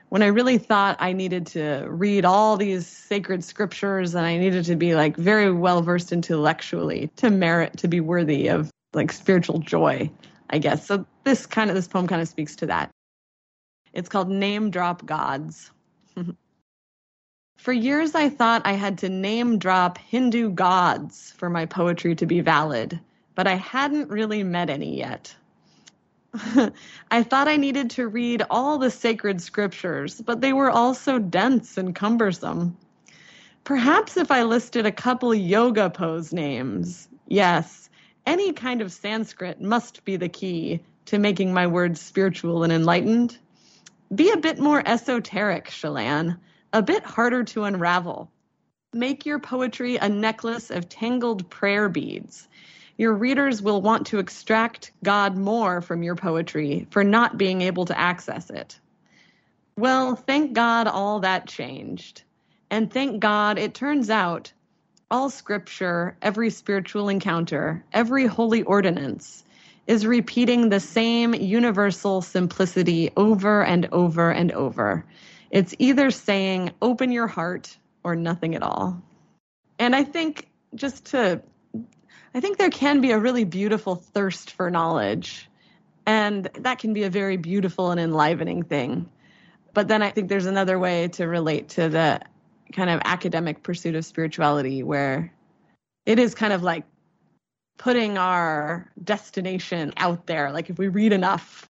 when 0.09 0.21
I 0.21 0.27
really 0.27 0.57
thought 0.57 0.97
I 0.99 1.13
needed 1.13 1.47
to 1.47 1.87
read 1.87 2.25
all 2.25 2.57
these 2.57 2.85
sacred 2.85 3.43
scriptures 3.43 4.13
and 4.13 4.25
I 4.25 4.37
needed 4.37 4.65
to 4.65 4.75
be 4.75 4.93
like 4.93 5.15
very 5.17 5.51
well 5.51 5.81
versed 5.81 6.11
intellectually 6.11 7.09
to 7.15 7.29
merit 7.29 7.77
to 7.77 7.87
be 7.87 7.99
worthy 7.99 8.47
of 8.47 8.69
like 8.93 9.11
spiritual 9.11 9.59
joy, 9.59 10.11
I 10.49 10.59
guess. 10.59 10.85
So 10.85 11.05
this 11.23 11.45
kind 11.45 11.69
of 11.69 11.75
this 11.75 11.87
poem 11.87 12.07
kind 12.07 12.21
of 12.21 12.27
speaks 12.27 12.55
to 12.57 12.67
that. 12.67 12.91
It's 13.93 14.09
called 14.09 14.29
Name 14.29 14.71
Drop 14.71 15.05
Gods. 15.05 15.71
For 17.63 17.71
years, 17.71 18.13
I 18.13 18.27
thought 18.27 18.67
I 18.67 18.73
had 18.73 18.97
to 18.97 19.07
name 19.07 19.57
drop 19.57 19.97
Hindu 19.97 20.49
gods 20.49 21.31
for 21.37 21.49
my 21.49 21.65
poetry 21.65 22.13
to 22.15 22.25
be 22.25 22.41
valid, 22.41 22.99
but 23.35 23.47
I 23.47 23.55
hadn't 23.55 24.09
really 24.09 24.43
met 24.43 24.69
any 24.69 24.97
yet. 24.97 25.33
I 27.09 27.23
thought 27.23 27.47
I 27.47 27.55
needed 27.55 27.91
to 27.91 28.09
read 28.09 28.43
all 28.49 28.77
the 28.77 28.91
sacred 28.91 29.41
scriptures, 29.41 30.19
but 30.19 30.41
they 30.41 30.51
were 30.51 30.69
all 30.69 30.93
so 30.93 31.19
dense 31.19 31.77
and 31.77 31.95
cumbersome. 31.95 32.75
Perhaps 33.63 34.17
if 34.17 34.29
I 34.29 34.43
listed 34.43 34.85
a 34.85 34.91
couple 34.91 35.33
yoga 35.33 35.89
pose 35.89 36.33
names, 36.33 37.07
yes, 37.27 37.89
any 38.25 38.51
kind 38.51 38.81
of 38.81 38.91
Sanskrit 38.91 39.61
must 39.61 40.03
be 40.03 40.17
the 40.17 40.27
key 40.27 40.81
to 41.05 41.17
making 41.17 41.53
my 41.53 41.67
words 41.67 42.01
spiritual 42.01 42.63
and 42.63 42.73
enlightened. 42.73 43.37
Be 44.13 44.31
a 44.31 44.37
bit 44.37 44.59
more 44.59 44.83
esoteric, 44.85 45.69
Chelan 45.69 46.37
a 46.73 46.81
bit 46.81 47.03
harder 47.03 47.43
to 47.43 47.63
unravel. 47.63 48.31
Make 48.93 49.25
your 49.25 49.39
poetry 49.39 49.97
a 49.97 50.09
necklace 50.09 50.71
of 50.71 50.89
tangled 50.89 51.49
prayer 51.49 51.87
beads. 51.87 52.47
Your 52.97 53.13
readers 53.13 53.61
will 53.61 53.81
want 53.81 54.07
to 54.07 54.19
extract 54.19 54.91
God 55.03 55.37
more 55.37 55.81
from 55.81 56.03
your 56.03 56.15
poetry 56.15 56.87
for 56.89 57.03
not 57.03 57.37
being 57.37 57.61
able 57.61 57.85
to 57.85 57.97
access 57.97 58.49
it. 58.49 58.79
Well, 59.77 60.15
thank 60.15 60.53
God 60.53 60.87
all 60.87 61.19
that 61.21 61.47
changed. 61.47 62.23
And 62.69 62.91
thank 62.91 63.19
God 63.19 63.57
it 63.57 63.73
turns 63.73 64.09
out 64.09 64.51
all 65.09 65.29
scripture, 65.29 66.17
every 66.21 66.49
spiritual 66.49 67.09
encounter, 67.09 67.83
every 67.93 68.25
holy 68.25 68.63
ordinance 68.63 69.42
is 69.87 70.05
repeating 70.05 70.69
the 70.69 70.79
same 70.79 71.33
universal 71.33 72.21
simplicity 72.21 73.11
over 73.17 73.63
and 73.63 73.87
over 73.91 74.31
and 74.31 74.51
over. 74.51 75.05
It's 75.51 75.75
either 75.79 76.09
saying 76.09 76.71
open 76.81 77.11
your 77.11 77.27
heart 77.27 77.77
or 78.03 78.15
nothing 78.15 78.55
at 78.55 78.63
all. 78.63 79.01
And 79.79 79.95
I 79.95 80.03
think 80.03 80.49
just 80.75 81.05
to, 81.07 81.41
I 82.33 82.39
think 82.39 82.57
there 82.57 82.69
can 82.69 83.01
be 83.01 83.11
a 83.11 83.19
really 83.19 83.43
beautiful 83.43 83.95
thirst 83.95 84.51
for 84.51 84.71
knowledge. 84.71 85.49
And 86.05 86.45
that 86.59 86.79
can 86.79 86.93
be 86.93 87.03
a 87.03 87.09
very 87.09 87.37
beautiful 87.37 87.91
and 87.91 87.99
enlivening 87.99 88.63
thing. 88.63 89.09
But 89.73 89.87
then 89.87 90.01
I 90.01 90.09
think 90.11 90.29
there's 90.29 90.45
another 90.45 90.77
way 90.77 91.07
to 91.09 91.27
relate 91.27 91.69
to 91.69 91.89
the 91.89 92.21
kind 92.73 92.89
of 92.89 93.01
academic 93.05 93.63
pursuit 93.63 93.95
of 93.95 94.05
spirituality 94.05 94.83
where 94.83 95.31
it 96.05 96.19
is 96.19 96.35
kind 96.35 96.53
of 96.53 96.63
like 96.63 96.83
putting 97.77 98.17
our 98.17 98.91
destination 99.03 99.93
out 99.97 100.25
there. 100.27 100.51
Like 100.51 100.69
if 100.69 100.77
we 100.77 100.87
read 100.87 101.13
enough, 101.13 101.69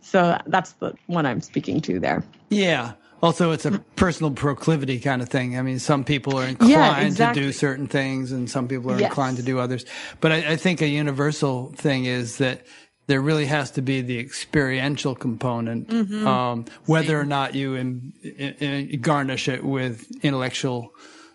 so 0.00 0.40
that's 0.46 0.72
the 0.72 0.94
one 1.06 1.26
I'm 1.26 1.40
speaking 1.40 1.80
to 1.82 1.98
there. 1.98 2.24
Yeah. 2.48 2.92
Also, 3.22 3.50
it's 3.50 3.64
a 3.64 3.78
personal 3.96 4.30
proclivity 4.30 5.00
kind 5.00 5.22
of 5.22 5.28
thing. 5.28 5.58
I 5.58 5.62
mean, 5.62 5.78
some 5.78 6.04
people 6.04 6.38
are 6.38 6.46
inclined 6.46 6.70
yeah, 6.70 7.00
exactly. 7.00 7.40
to 7.40 7.46
do 7.48 7.52
certain 7.52 7.86
things 7.86 8.30
and 8.30 8.48
some 8.48 8.68
people 8.68 8.92
are 8.92 9.00
yes. 9.00 9.10
inclined 9.10 9.38
to 9.38 9.42
do 9.42 9.58
others. 9.58 9.84
But 10.20 10.32
I, 10.32 10.52
I, 10.52 10.56
think 10.56 10.82
a 10.82 10.86
universal 10.86 11.72
thing 11.72 12.04
is 12.04 12.36
that 12.38 12.66
there 13.06 13.20
really 13.20 13.46
has 13.46 13.70
to 13.72 13.82
be 13.82 14.02
the 14.02 14.18
experiential 14.18 15.14
component, 15.14 15.88
mm-hmm. 15.88 16.26
um, 16.26 16.66
whether 16.84 17.18
or 17.18 17.24
not 17.24 17.54
you 17.54 17.74
in, 17.74 18.12
in, 18.22 18.90
in 18.90 19.00
garnish 19.00 19.48
it 19.48 19.64
with 19.64 20.06
intellectual 20.22 20.92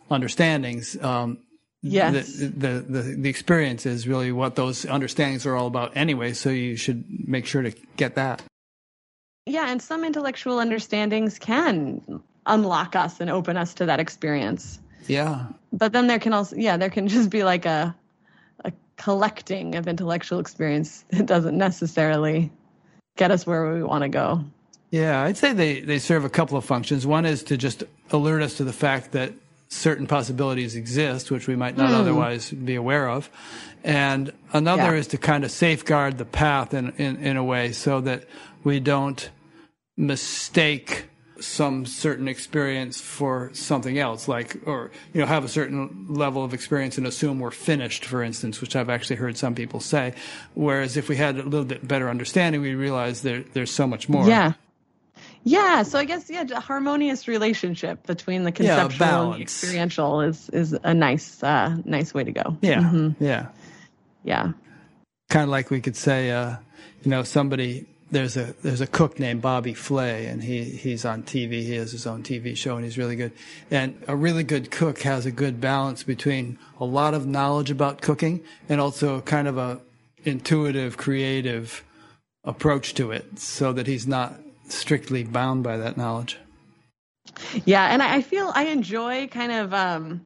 understandings. 0.09 1.01
Um, 1.01 1.39
Yes. 1.83 2.37
The, 2.37 2.47
the, 2.47 2.67
the, 2.79 3.01
the, 3.01 3.29
experience 3.29 3.87
is 3.87 4.07
really 4.07 4.31
what 4.31 4.55
those 4.55 4.85
understandings 4.85 5.47
are 5.47 5.55
all 5.55 5.65
about 5.65 5.97
anyway. 5.97 6.33
So 6.33 6.51
you 6.51 6.75
should 6.75 7.03
make 7.27 7.47
sure 7.47 7.63
to 7.63 7.71
get 7.97 8.15
that. 8.15 8.43
Yeah, 9.47 9.69
and 9.69 9.81
some 9.81 10.03
intellectual 10.03 10.59
understandings 10.59 11.39
can 11.39 12.21
unlock 12.45 12.95
us 12.95 13.19
and 13.19 13.29
open 13.29 13.57
us 13.57 13.73
to 13.75 13.87
that 13.87 13.99
experience. 13.99 14.79
Yeah. 15.07 15.47
But 15.73 15.93
then 15.93 16.05
there 16.05 16.19
can 16.19 16.33
also 16.33 16.55
yeah, 16.55 16.77
there 16.77 16.91
can 16.91 17.07
just 17.07 17.29
be 17.29 17.43
like 17.43 17.65
a 17.65 17.95
a 18.63 18.71
collecting 18.97 19.75
of 19.75 19.87
intellectual 19.87 20.39
experience 20.39 21.03
that 21.09 21.25
doesn't 21.25 21.57
necessarily 21.57 22.51
get 23.17 23.31
us 23.31 23.47
where 23.47 23.73
we 23.73 23.83
want 23.83 24.03
to 24.03 24.09
go. 24.09 24.43
Yeah, 24.91 25.23
I'd 25.23 25.37
say 25.37 25.53
they, 25.53 25.79
they 25.79 25.99
serve 25.99 26.25
a 26.25 26.29
couple 26.29 26.57
of 26.57 26.65
functions. 26.65 27.07
One 27.07 27.25
is 27.25 27.43
to 27.43 27.55
just 27.55 27.83
alert 28.11 28.41
us 28.41 28.57
to 28.57 28.65
the 28.65 28.73
fact 28.73 29.13
that 29.13 29.33
certain 29.71 30.05
possibilities 30.05 30.75
exist, 30.75 31.31
which 31.31 31.47
we 31.47 31.55
might 31.55 31.77
not 31.77 31.89
hmm. 31.89 31.95
otherwise 31.95 32.51
be 32.51 32.75
aware 32.75 33.09
of. 33.09 33.29
And 33.83 34.31
another 34.53 34.93
Yeah. 34.93 34.99
is 34.99 35.07
to 35.07 35.17
kind 35.17 35.43
of 35.43 35.51
safeguard 35.51 36.17
the 36.17 36.25
path 36.25 36.73
in, 36.73 36.93
in, 36.97 37.15
in 37.17 37.37
a 37.37 37.43
way 37.43 37.71
so 37.71 38.01
that 38.01 38.25
we 38.63 38.79
don't 38.79 39.29
mistake 39.97 41.05
some 41.39 41.85
certain 41.85 42.27
experience 42.27 43.01
for 43.01 43.49
something 43.53 43.97
else, 43.97 44.27
like, 44.27 44.57
or, 44.67 44.91
you 45.13 45.21
know, 45.21 45.25
have 45.25 45.43
a 45.43 45.47
certain 45.47 46.05
level 46.07 46.43
of 46.43 46.53
experience 46.53 46.99
and 46.99 47.07
assume 47.07 47.39
we're 47.39 47.49
finished, 47.49 48.05
for 48.05 48.21
instance, 48.21 48.61
which 48.61 48.75
I've 48.75 48.89
actually 48.89 49.15
heard 49.15 49.37
some 49.37 49.55
people 49.55 49.79
say. 49.79 50.13
Whereas 50.53 50.97
if 50.97 51.09
we 51.09 51.15
had 51.15 51.37
a 51.37 51.43
little 51.43 51.65
bit 51.65 51.87
better 51.87 52.09
understanding, 52.09 52.61
we 52.61 52.75
realize 52.75 53.23
there, 53.23 53.43
there's 53.53 53.71
so 53.71 53.87
much 53.87 54.07
more. 54.07 54.27
Yeah. 54.27 54.53
Yeah. 55.43 55.83
So 55.83 55.97
I 55.99 56.05
guess 56.05 56.29
yeah, 56.29 56.45
a 56.55 56.59
harmonious 56.59 57.27
relationship 57.27 58.05
between 58.05 58.43
the 58.43 58.51
Yeah, 58.51 58.87
conceptual 58.87 59.31
and 59.31 59.39
the 59.39 59.41
experiential 59.41 60.21
is 60.21 60.49
is 60.49 60.73
a 60.83 60.93
nice 60.93 61.41
uh, 61.43 61.77
nice 61.85 62.13
way 62.13 62.23
to 62.23 62.31
go. 62.31 62.57
Yeah. 62.61 63.09
Yeah. 63.19 63.47
Yeah. 64.23 64.53
kind 65.29 65.43
of 65.43 65.49
like 65.49 65.71
we 65.71 65.81
could 65.81 65.95
say, 65.95 66.29
uh, 66.31 66.57
you 67.03 67.09
know, 67.09 67.23
somebody 67.23 67.87
there's 68.11 68.35
a 68.37 68.53
there's 68.61 68.81
a 68.81 68.87
cook 68.87 69.19
named 69.19 69.41
Bobby 69.41 69.73
Flay, 69.73 70.25
and 70.27 70.43
he 70.43 70.63
he's 70.63 71.05
on 71.05 71.23
TV. 71.23 71.63
He 71.63 71.75
has 71.75 71.91
his 71.91 72.05
own 72.05 72.23
TV 72.23 72.55
show, 72.55 72.75
and 72.75 72.83
he's 72.83 72.97
really 72.97 73.15
good. 73.15 73.31
And 73.71 73.95
a 74.07 74.15
really 74.15 74.43
good 74.43 74.69
cook 74.69 74.99
has 75.03 75.25
a 75.25 75.31
good 75.31 75.59
balance 75.61 76.03
between 76.03 76.59
a 76.79 76.85
lot 76.85 77.13
of 77.13 77.25
knowledge 77.25 77.71
about 77.71 78.01
cooking 78.01 78.41
and 78.69 78.81
also 78.81 79.21
kind 79.21 79.47
of 79.47 79.57
a 79.57 79.79
intuitive, 80.23 80.97
creative 80.97 81.83
approach 82.43 82.93
to 82.95 83.11
it, 83.11 83.39
so 83.39 83.71
that 83.73 83.87
he's 83.87 84.05
not 84.05 84.40
strictly 84.73 85.23
bound 85.23 85.63
by 85.63 85.77
that 85.77 85.97
knowledge. 85.97 86.37
Yeah, 87.65 87.87
and 87.87 88.01
I 88.01 88.21
feel 88.21 88.51
I 88.55 88.65
enjoy 88.65 89.27
kind 89.27 89.51
of 89.51 89.73
um, 89.73 90.21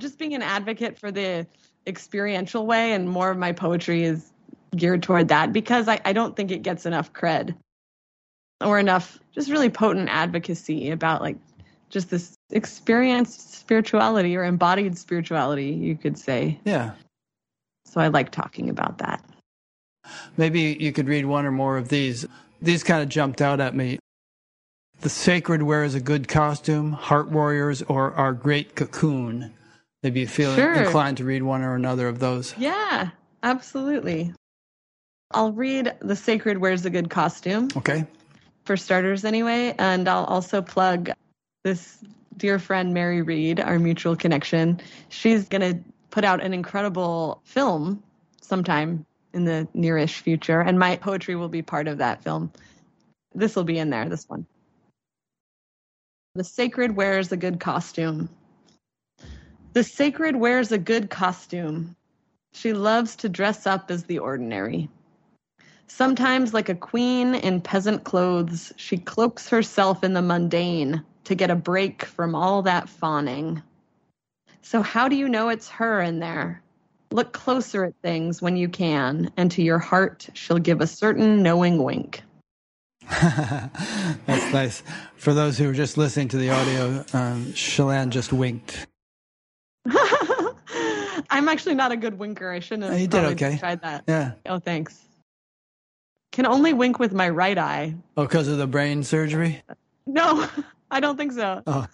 just 0.00 0.18
being 0.18 0.34
an 0.34 0.42
advocate 0.42 0.98
for 0.98 1.10
the 1.10 1.46
experiential 1.86 2.66
way, 2.66 2.92
and 2.92 3.08
more 3.08 3.30
of 3.30 3.38
my 3.38 3.52
poetry 3.52 4.04
is 4.04 4.30
geared 4.76 5.02
toward 5.02 5.28
that 5.28 5.52
because 5.52 5.88
I, 5.88 6.00
I 6.04 6.12
don't 6.12 6.34
think 6.34 6.50
it 6.50 6.62
gets 6.62 6.86
enough 6.86 7.12
cred 7.12 7.54
or 8.60 8.78
enough 8.78 9.18
just 9.32 9.50
really 9.50 9.70
potent 9.70 10.08
advocacy 10.08 10.90
about 10.90 11.20
like 11.20 11.36
just 11.90 12.10
this 12.10 12.34
experienced 12.50 13.54
spirituality 13.54 14.36
or 14.36 14.44
embodied 14.44 14.98
spirituality, 14.98 15.66
you 15.66 15.96
could 15.96 16.18
say. 16.18 16.58
Yeah. 16.64 16.92
So 17.86 18.00
I 18.00 18.08
like 18.08 18.30
talking 18.30 18.68
about 18.68 18.98
that. 18.98 19.24
Maybe 20.36 20.76
you 20.80 20.92
could 20.92 21.08
read 21.08 21.26
one 21.26 21.46
or 21.46 21.52
more 21.52 21.76
of 21.76 21.88
these. 21.88 22.26
These 22.64 22.82
kind 22.82 23.02
of 23.02 23.08
jumped 23.10 23.42
out 23.42 23.60
at 23.60 23.74
me. 23.74 23.98
The 25.00 25.08
sacred 25.10 25.62
wears 25.62 25.94
a 25.94 26.00
good 26.00 26.28
costume, 26.28 26.92
heart 26.92 27.28
warriors, 27.30 27.82
or 27.82 28.12
our 28.14 28.32
great 28.32 28.74
cocoon. 28.74 29.52
Maybe 30.02 30.20
you 30.20 30.26
feel 30.26 30.54
Sure. 30.54 30.72
inclined 30.74 31.18
to 31.18 31.24
read 31.24 31.42
one 31.42 31.62
or 31.62 31.74
another 31.74 32.08
of 32.08 32.20
those. 32.20 32.54
Yeah, 32.56 33.10
absolutely. 33.42 34.32
I'll 35.32 35.52
read 35.52 35.94
The 36.00 36.16
Sacred 36.16 36.58
Wears 36.58 36.86
a 36.86 36.90
Good 36.90 37.10
Costume. 37.10 37.68
Okay. 37.76 38.06
for 38.64 38.78
starters 38.78 39.26
anyway. 39.26 39.74
And 39.78 40.08
I'll 40.08 40.24
also 40.24 40.62
plug 40.62 41.10
this 41.64 41.98
dear 42.38 42.58
friend, 42.58 42.94
Mary 42.94 43.20
Reed, 43.20 43.60
our 43.60 43.78
mutual 43.78 44.16
connection. 44.16 44.80
She's 45.10 45.46
going 45.50 45.60
to 45.60 45.78
put 46.10 46.24
out 46.24 46.42
an 46.42 46.54
incredible 46.54 47.42
film 47.44 48.02
sometime 48.40 49.04
in 49.34 49.44
the 49.44 49.68
nearish 49.74 50.20
future, 50.20 50.60
and 50.60 50.78
my 50.78 50.96
poetry 50.96 51.36
will 51.36 51.48
be 51.48 51.62
part 51.62 51.88
of 51.88 51.98
that 51.98 52.22
film. 52.22 52.52
This 53.34 53.56
will 53.56 53.64
be 53.64 53.78
in 53.78 53.90
there, 53.90 54.08
this 54.08 54.28
one. 54.28 54.46
The 56.34 56.44
sacred 56.44 56.96
wears 56.96 57.30
a 57.32 57.36
good 57.36 57.60
costume. 57.60 58.28
The 59.72 59.84
sacred 59.84 60.36
wears 60.36 60.72
a 60.72 60.78
good 60.78 61.10
costume. 61.10 61.94
She 62.52 62.72
loves 62.72 63.16
to 63.16 63.28
dress 63.28 63.66
up 63.66 63.90
as 63.90 64.04
the 64.04 64.18
ordinary. 64.18 64.88
Sometimes, 65.86 66.54
like 66.54 66.68
a 66.68 66.74
queen 66.74 67.34
in 67.34 67.60
peasant 67.60 68.04
clothes, 68.04 68.72
she 68.76 68.96
cloaks 68.96 69.48
herself 69.48 70.02
in 70.02 70.12
the 70.12 70.22
mundane 70.22 71.04
to 71.24 71.34
get 71.34 71.50
a 71.50 71.56
break 71.56 72.04
from 72.04 72.34
all 72.34 72.62
that 72.62 72.88
fawning. 72.88 73.62
So, 74.62 74.82
how 74.82 75.08
do 75.08 75.14
you 75.14 75.28
know 75.28 75.50
it's 75.50 75.68
her 75.68 76.00
in 76.00 76.18
there? 76.18 76.63
Look 77.14 77.32
closer 77.32 77.84
at 77.84 77.94
things 78.02 78.42
when 78.42 78.56
you 78.56 78.68
can, 78.68 79.30
and 79.36 79.48
to 79.52 79.62
your 79.62 79.78
heart 79.78 80.28
she'll 80.34 80.58
give 80.58 80.80
a 80.80 80.86
certain 80.88 81.44
knowing 81.44 81.80
wink. 81.80 82.22
That's 83.08 84.52
nice. 84.52 84.82
For 85.14 85.32
those 85.32 85.56
who 85.56 85.70
are 85.70 85.72
just 85.72 85.96
listening 85.96 86.26
to 86.30 86.36
the 86.36 86.50
audio, 86.50 87.04
um, 87.12 87.52
Chelan 87.52 88.10
just 88.10 88.32
winked. 88.32 88.88
I'm 91.30 91.48
actually 91.48 91.76
not 91.76 91.92
a 91.92 91.96
good 91.96 92.18
winker. 92.18 92.50
I 92.50 92.58
shouldn't 92.58 92.90
have 92.90 93.00
you 93.00 93.06
did 93.06 93.24
okay. 93.26 93.58
tried 93.58 93.80
that. 93.82 94.02
Yeah. 94.08 94.32
Oh, 94.46 94.58
thanks. 94.58 95.00
Can 96.32 96.46
only 96.46 96.72
wink 96.72 96.98
with 96.98 97.12
my 97.12 97.28
right 97.28 97.56
eye. 97.56 97.94
Oh, 98.16 98.24
because 98.24 98.48
of 98.48 98.58
the 98.58 98.66
brain 98.66 99.04
surgery? 99.04 99.62
No, 100.04 100.48
I 100.90 100.98
don't 100.98 101.16
think 101.16 101.30
so. 101.30 101.62
Oh. 101.64 101.86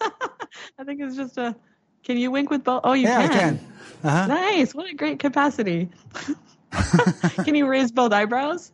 I 0.79 0.83
think 0.83 0.99
it's 0.99 1.15
just 1.15 1.37
a. 1.37 1.55
Can 2.03 2.17
you 2.17 2.31
wink 2.31 2.49
with 2.49 2.63
both? 2.63 2.81
Oh, 2.83 2.93
you 2.93 3.07
yeah, 3.07 3.19
I 3.19 3.27
can. 3.27 3.57
can. 3.57 3.67
Uh-huh. 4.03 4.27
Nice. 4.27 4.73
What 4.73 4.89
a 4.89 4.95
great 4.95 5.19
capacity. 5.19 5.89
can 7.43 7.55
you 7.55 7.67
raise 7.67 7.91
both 7.91 8.11
eyebrows? 8.11 8.71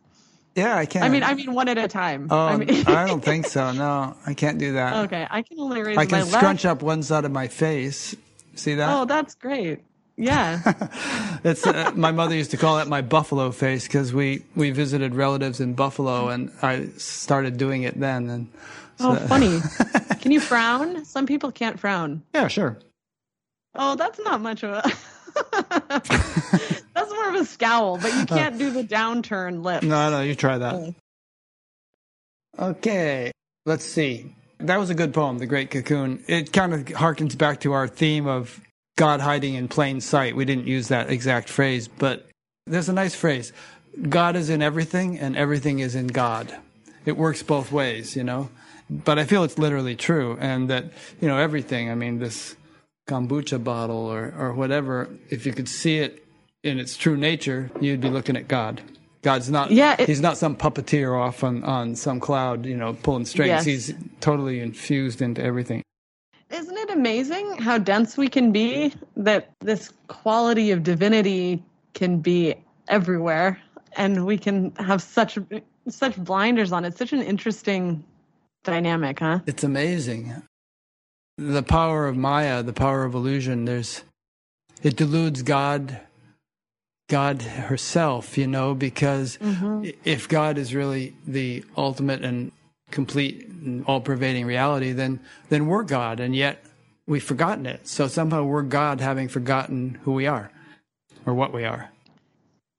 Yeah, 0.54 0.76
I 0.76 0.86
can. 0.86 1.02
I 1.02 1.08
mean, 1.08 1.22
I 1.22 1.34
mean 1.34 1.52
one 1.54 1.68
at 1.68 1.78
a 1.78 1.86
time. 1.88 2.28
oh, 2.30 2.46
I 2.46 2.56
mean, 2.56 2.84
I 2.86 3.06
don't 3.06 3.22
think 3.22 3.46
so. 3.56 3.72
No, 3.72 4.16
I 4.26 4.34
can't 4.34 4.58
do 4.58 4.72
that. 4.72 5.04
okay, 5.06 5.26
I 5.30 5.42
can 5.42 5.60
only 5.60 5.82
raise 5.82 5.96
I 5.96 6.06
can 6.06 6.20
left. 6.20 6.32
scrunch 6.32 6.64
up 6.64 6.82
one 6.82 7.02
side 7.02 7.24
of 7.24 7.30
my 7.32 7.48
face. 7.48 8.16
See 8.54 8.74
that? 8.74 8.92
Oh, 8.92 9.04
that's 9.04 9.34
great. 9.36 9.80
Yeah. 10.16 10.60
It's 11.44 11.64
uh, 11.64 11.92
my 11.94 12.10
mother 12.10 12.34
used 12.34 12.50
to 12.50 12.56
call 12.56 12.80
it 12.80 12.88
my 12.88 13.02
buffalo 13.02 13.52
face 13.52 13.86
because 13.86 14.12
we 14.12 14.42
we 14.56 14.72
visited 14.72 15.14
relatives 15.14 15.60
in 15.60 15.74
Buffalo, 15.74 16.28
and 16.28 16.50
I 16.60 16.86
started 16.96 17.56
doing 17.56 17.84
it 17.84 18.00
then. 18.00 18.28
And 18.28 18.48
oh, 18.98 19.14
funny. 19.28 19.60
Can 20.20 20.32
you 20.32 20.40
frown? 20.40 21.04
Some 21.04 21.26
people 21.26 21.52
can't 21.52 21.78
frown. 21.78 22.22
yeah, 22.34 22.48
sure. 22.48 22.76
Oh, 23.74 23.96
that's 23.96 24.18
not 24.20 24.40
much 24.40 24.62
of 24.62 24.70
a. 24.70 24.82
that's 26.94 27.10
more 27.10 27.28
of 27.28 27.34
a 27.36 27.44
scowl, 27.44 27.98
but 27.98 28.14
you 28.14 28.26
can't 28.26 28.58
do 28.58 28.70
the 28.70 28.84
downturn 28.84 29.62
lip. 29.62 29.82
No, 29.82 30.10
no, 30.10 30.22
you 30.22 30.34
try 30.34 30.58
that. 30.58 30.94
Okay, 32.58 33.30
let's 33.66 33.84
see. 33.84 34.34
That 34.58 34.78
was 34.78 34.90
a 34.90 34.94
good 34.94 35.14
poem, 35.14 35.38
The 35.38 35.46
Great 35.46 35.70
Cocoon. 35.70 36.24
It 36.26 36.52
kind 36.52 36.74
of 36.74 36.84
harkens 36.86 37.38
back 37.38 37.60
to 37.60 37.72
our 37.72 37.86
theme 37.86 38.26
of 38.26 38.60
God 38.96 39.20
hiding 39.20 39.54
in 39.54 39.68
plain 39.68 40.00
sight. 40.00 40.34
We 40.34 40.44
didn't 40.44 40.66
use 40.66 40.88
that 40.88 41.10
exact 41.10 41.48
phrase, 41.48 41.86
but 41.86 42.26
there's 42.66 42.88
a 42.88 42.92
nice 42.92 43.14
phrase 43.14 43.52
God 44.08 44.36
is 44.36 44.50
in 44.50 44.62
everything, 44.62 45.18
and 45.18 45.36
everything 45.36 45.78
is 45.78 45.94
in 45.94 46.08
God. 46.08 46.54
It 47.04 47.16
works 47.16 47.42
both 47.42 47.72
ways, 47.72 48.16
you 48.16 48.24
know? 48.24 48.50
But 48.90 49.18
I 49.18 49.24
feel 49.24 49.44
it's 49.44 49.58
literally 49.58 49.96
true, 49.96 50.36
and 50.40 50.68
that, 50.70 50.84
you 51.20 51.28
know, 51.28 51.38
everything, 51.38 51.90
I 51.90 51.94
mean, 51.94 52.18
this 52.18 52.56
kombucha 53.08 53.62
bottle 53.62 53.96
or, 54.06 54.32
or 54.38 54.52
whatever, 54.52 55.08
if 55.30 55.44
you 55.46 55.52
could 55.52 55.68
see 55.68 55.98
it 55.98 56.24
in 56.62 56.78
its 56.78 56.96
true 56.96 57.16
nature, 57.16 57.70
you'd 57.80 58.00
be 58.00 58.10
looking 58.10 58.36
at 58.36 58.46
God. 58.46 58.80
God's 59.22 59.50
not, 59.50 59.70
Yeah, 59.72 59.96
it- 59.98 60.08
he's 60.08 60.20
not 60.20 60.38
some 60.38 60.54
puppeteer 60.56 61.18
off 61.18 61.42
on, 61.42 61.64
on 61.64 61.96
some 61.96 62.20
cloud, 62.20 62.64
you 62.66 62.76
know, 62.76 62.92
pulling 62.94 63.24
strings. 63.24 63.48
Yes. 63.48 63.64
He's 63.64 63.94
totally 64.20 64.60
infused 64.60 65.20
into 65.22 65.42
everything. 65.42 65.82
Isn't 66.50 66.76
it 66.76 66.90
amazing 66.90 67.58
how 67.58 67.78
dense 67.78 68.16
we 68.16 68.28
can 68.28 68.52
be? 68.52 68.94
That 69.16 69.50
this 69.60 69.92
quality 70.06 70.70
of 70.70 70.82
divinity 70.82 71.62
can 71.94 72.20
be 72.20 72.54
everywhere, 72.88 73.60
and 73.96 74.24
we 74.24 74.38
can 74.38 74.72
have 74.76 75.02
such 75.02 75.38
such 75.88 76.16
blinders 76.16 76.70
on 76.72 76.84
it. 76.84 76.96
Such 76.96 77.12
an 77.12 77.22
interesting 77.22 78.02
dynamic, 78.64 79.18
huh? 79.18 79.40
It's 79.46 79.64
amazing. 79.64 80.34
The 81.38 81.62
power 81.62 82.08
of 82.08 82.16
Maya, 82.16 82.62
the 82.64 82.72
power 82.72 83.04
of 83.04 83.14
illusion, 83.14 83.64
there's 83.64 84.02
it 84.82 84.96
deludes 84.96 85.42
God 85.42 86.00
God 87.08 87.40
herself, 87.42 88.36
you 88.36 88.46
know, 88.46 88.74
because 88.74 89.38
mm-hmm. 89.38 89.84
i- 89.86 89.94
if 90.04 90.28
God 90.28 90.58
is 90.58 90.74
really 90.74 91.14
the 91.26 91.64
ultimate 91.76 92.22
and 92.24 92.52
complete 92.90 93.46
and 93.48 93.84
all 93.86 94.00
pervading 94.00 94.44
reality, 94.46 94.92
then 94.92 95.20
then 95.48 95.66
we're 95.66 95.84
God 95.84 96.20
and 96.20 96.34
yet 96.34 96.64
we've 97.06 97.22
forgotten 97.22 97.66
it. 97.66 97.86
So 97.88 98.08
somehow 98.08 98.44
we're 98.44 98.62
God 98.62 99.00
having 99.00 99.28
forgotten 99.28 99.98
who 100.02 100.12
we 100.12 100.26
are 100.26 100.50
or 101.24 101.34
what 101.34 101.52
we 101.54 101.64
are. 101.64 101.90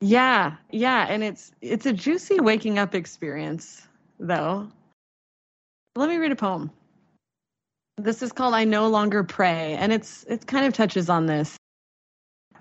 Yeah, 0.01 0.55
yeah, 0.69 1.07
and 1.09 1.23
it's 1.23 1.51
it's 1.61 1.85
a 1.85 1.93
juicy 1.93 2.39
waking 2.39 2.77
up 2.77 2.93
experience, 2.93 3.87
though. 4.19 4.69
Let 5.95 6.09
me 6.09 6.17
read 6.17 6.31
a 6.31 6.35
poem. 6.35 6.71
This 8.03 8.21
is 8.21 8.31
called 8.31 8.53
"I 8.53 8.63
No 8.63 8.87
Longer 8.87 9.23
Pray," 9.23 9.75
and 9.77 9.91
it's 9.91 10.23
it 10.23 10.47
kind 10.47 10.65
of 10.65 10.73
touches 10.73 11.09
on 11.09 11.25
this. 11.25 11.57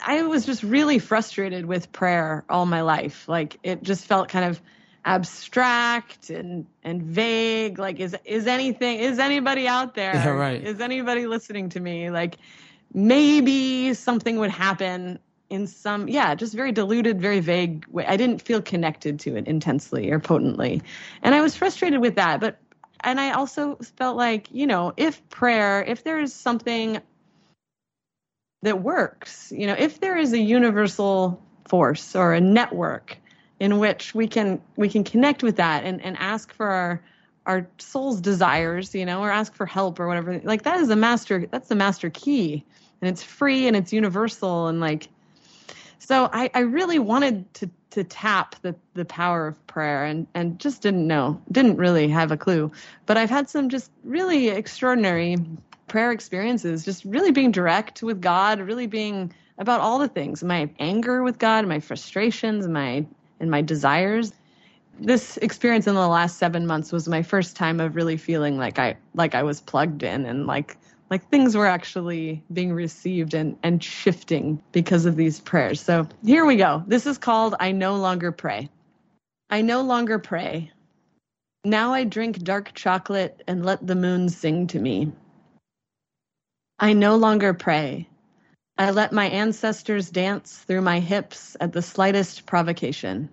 I 0.05 0.23
was 0.23 0.47
just 0.47 0.63
really 0.63 0.99
frustrated 0.99 1.67
with 1.67 1.91
prayer 1.93 2.45
all 2.49 2.67
my 2.67 2.83
life. 2.83 3.29
Like 3.29 3.59
it 3.63 3.83
just 3.83 4.05
felt 4.05 4.29
kind 4.29 4.45
of 4.45 4.61
abstract 5.05 6.31
and 6.31 6.67
and 6.83 7.03
vague. 7.03 7.79
Like 7.79 8.01
is 8.01 8.17
is 8.25 8.47
anything 8.47 8.99
is 8.99 9.19
anybody 9.19 9.67
out 9.67 9.95
there? 9.95 10.15
Yeah, 10.15 10.29
right. 10.29 10.63
Is 10.63 10.81
anybody 10.81 11.27
listening 11.27 11.69
to 11.71 11.81
me? 11.81 12.11
Like 12.11 12.39
maybe 12.93 13.95
something 13.95 14.39
would 14.39 14.51
happen 14.51 15.19
in 15.51 15.67
some 15.67 16.09
yeah 16.09 16.35
just 16.35 16.55
very 16.55 16.73
diluted 16.73 17.21
very 17.21 17.41
vague 17.41 17.87
way 17.89 18.05
i 18.07 18.17
didn't 18.17 18.43
feel 18.43 18.61
connected 18.61 19.19
to 19.19 19.35
it 19.37 19.47
intensely 19.47 20.11
or 20.11 20.19
potently 20.19 20.83
and 21.23 21.35
i 21.35 21.41
was 21.41 21.57
frustrated 21.57 22.01
with 22.01 22.17
that 22.17 22.41
but 22.41 22.59
and 23.01 23.21
i 23.21 23.33
also 23.33 23.77
felt 23.97 24.17
like 24.17 24.49
you 24.51 24.67
know 24.67 24.93
if 24.97 25.27
prayer 25.31 25.83
if 25.85 26.05
there 26.05 26.21
is 26.21 26.33
something 26.33 27.01
that 28.63 28.83
works 28.83 29.53
you 29.57 29.67
know 29.67 29.77
if 29.79 30.01
there 30.01 30.17
is 30.17 30.33
a 30.33 30.39
universal 30.39 31.43
force 31.69 32.17
or 32.17 32.33
a 32.33 32.41
network 32.41 33.19
in 33.61 33.79
which 33.79 34.15
we 34.15 34.27
can 34.27 34.61
we 34.77 34.89
can 34.89 35.05
connect 35.05 35.43
with 35.43 35.57
that 35.57 35.85
and, 35.85 36.03
and 36.03 36.17
ask 36.19 36.53
for 36.53 36.69
our 36.69 37.03
our 37.47 37.67
soul's 37.79 38.21
desires 38.21 38.95
you 38.95 39.07
know 39.07 39.21
or 39.21 39.31
ask 39.31 39.55
for 39.55 39.67
help 39.67 39.99
or 39.99 40.07
whatever 40.07 40.41
like 40.45 40.63
that 40.63 40.81
is 40.81 40.91
a 40.91 40.97
master 40.97 41.47
that's 41.51 41.69
the 41.69 41.75
master 41.75 42.11
key. 42.11 42.65
And 43.01 43.09
it's 43.09 43.23
free 43.23 43.69
and 43.69 43.77
it's 43.77 43.93
universal 43.93 44.67
and 44.67 44.81
like 44.81 45.09
so 46.01 46.29
I, 46.33 46.51
I 46.53 46.61
really 46.61 46.99
wanted 46.99 47.53
to 47.55 47.71
to 47.99 48.05
tap 48.05 48.55
the 48.63 48.75
the 48.95 49.05
power 49.05 49.47
of 49.47 49.67
prayer 49.67 50.05
and 50.05 50.27
and 50.35 50.59
just 50.59 50.83
didn't 50.83 51.07
know 51.07 51.41
didn't 51.53 51.77
really 51.77 52.09
have 52.09 52.31
a 52.31 52.37
clue. 52.37 52.71
But 53.07 53.17
i've 53.17 53.31
had 53.31 53.49
some 53.49 53.69
just 53.69 53.91
really 54.05 54.49
extraordinary 54.49 55.37
prayer 55.89 56.13
experiences 56.13 56.85
just 56.85 57.05
really 57.05 57.33
being 57.33 57.51
direct 57.51 58.03
with 58.03 58.21
god 58.21 58.61
really 58.61 58.87
being 58.87 59.33
about 59.59 59.81
all 59.81 59.99
the 59.99 60.09
things 60.09 60.45
my 60.45 60.71
anger 60.79 61.23
with 61.23 61.39
god 61.39 61.67
my 61.67 61.81
frustrations 61.81 62.69
my 62.69 63.05
and 63.41 63.51
my 63.51 63.63
desires. 63.63 64.33
This 65.01 65.37
experience 65.39 65.87
in 65.87 65.95
the 65.95 66.09
last 66.09 66.39
seven 66.39 66.67
months 66.67 66.91
was 66.91 67.09
my 67.09 67.23
first 67.23 67.55
time 67.55 67.79
of 67.79 67.95
really 67.95 68.17
feeling 68.17 68.59
like 68.59 68.79
i 68.79 68.97
like 69.15 69.35
i 69.35 69.43
was 69.43 69.61
plugged 69.61 70.03
in 70.03 70.27
and 70.27 70.47
like 70.47 70.77
like 71.11 71.29
things 71.29 71.57
were 71.57 71.67
actually 71.67 72.43
being 72.53 72.73
received 72.73 73.35
and, 73.35 73.57
and 73.63 73.83
shifting 73.83 74.63
because 74.73 75.07
of 75.07 75.17
these 75.17 75.41
prayers. 75.41 75.81
So 75.81 76.07
here 76.25 76.45
we 76.45 76.57
go. 76.57 76.83
This 76.87 77.07
is 77.07 77.19
called 77.19 77.55
I 77.61 77.73
No 77.73 77.97
Longer 77.97 78.33
Pray. 78.33 78.69
I 79.51 79.63
no 79.63 79.81
longer 79.81 80.19
pray. 80.19 80.71
Now 81.65 81.93
I 81.95 82.05
drink 82.05 82.43
dark 82.43 82.73
chocolate 82.75 83.43
and 83.47 83.65
let 83.65 83.87
the 83.87 83.95
moon 83.95 84.29
sing 84.29 84.67
to 84.69 84.79
me. 84.79 85.11
I 86.79 86.93
no 86.93 87.17
longer 87.17 87.55
pray. 87.55 88.09
I 88.77 88.91
let 88.91 89.13
my 89.13 89.27
ancestors 89.27 90.11
dance 90.11 90.59
through 90.59 90.83
my 90.83 91.01
hips 91.01 91.57
at 91.61 91.73
the 91.73 91.83
slightest 91.83 92.47
provocation. 92.47 93.29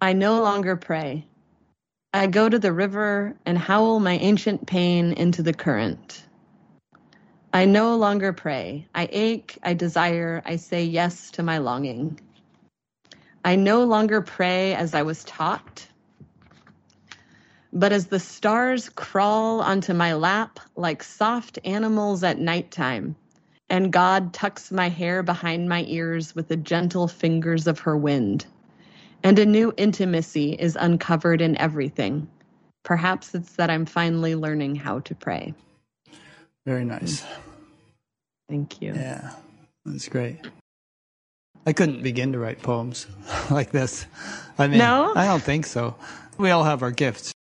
I 0.00 0.12
no 0.14 0.40
longer 0.40 0.76
pray. 0.76 1.26
I 2.14 2.28
go 2.28 2.48
to 2.48 2.60
the 2.60 2.72
river 2.72 3.34
and 3.44 3.58
howl 3.58 3.98
my 3.98 4.12
ancient 4.12 4.68
pain 4.68 5.14
into 5.14 5.42
the 5.42 5.52
current. 5.52 6.22
I 7.52 7.64
no 7.64 7.96
longer 7.96 8.32
pray. 8.32 8.86
I 8.94 9.08
ache, 9.10 9.58
I 9.64 9.74
desire, 9.74 10.40
I 10.46 10.54
say 10.54 10.84
yes 10.84 11.32
to 11.32 11.42
my 11.42 11.58
longing. 11.58 12.20
I 13.44 13.56
no 13.56 13.82
longer 13.82 14.22
pray 14.22 14.76
as 14.76 14.94
I 14.94 15.02
was 15.02 15.24
taught, 15.24 15.88
but 17.72 17.90
as 17.90 18.06
the 18.06 18.20
stars 18.20 18.88
crawl 18.90 19.60
onto 19.60 19.92
my 19.92 20.14
lap 20.14 20.60
like 20.76 21.02
soft 21.02 21.58
animals 21.64 22.22
at 22.22 22.38
nighttime, 22.38 23.16
and 23.68 23.92
God 23.92 24.32
tucks 24.32 24.70
my 24.70 24.88
hair 24.88 25.24
behind 25.24 25.68
my 25.68 25.84
ears 25.88 26.32
with 26.32 26.46
the 26.46 26.56
gentle 26.56 27.08
fingers 27.08 27.66
of 27.66 27.80
her 27.80 27.96
wind 27.96 28.46
and 29.24 29.38
a 29.38 29.46
new 29.46 29.72
intimacy 29.76 30.52
is 30.52 30.76
uncovered 30.78 31.40
in 31.40 31.56
everything. 31.56 32.28
Perhaps 32.84 33.34
it's 33.34 33.52
that 33.56 33.70
I'm 33.70 33.86
finally 33.86 34.34
learning 34.34 34.76
how 34.76 35.00
to 35.00 35.14
pray. 35.14 35.54
Very 36.66 36.84
nice. 36.84 37.24
Thank 38.48 38.82
you. 38.82 38.92
Yeah, 38.94 39.30
that's 39.86 40.08
great. 40.08 40.38
I 41.66 41.72
couldn't 41.72 42.02
begin 42.02 42.32
to 42.32 42.38
write 42.38 42.60
poems 42.62 43.06
like 43.50 43.70
this. 43.70 44.06
I 44.58 44.68
mean, 44.68 44.78
no? 44.78 45.12
I 45.16 45.26
don't 45.26 45.42
think 45.42 45.64
so. 45.64 45.96
We 46.36 46.50
all 46.50 46.64
have 46.64 46.82
our 46.82 46.90
gifts. 46.90 47.32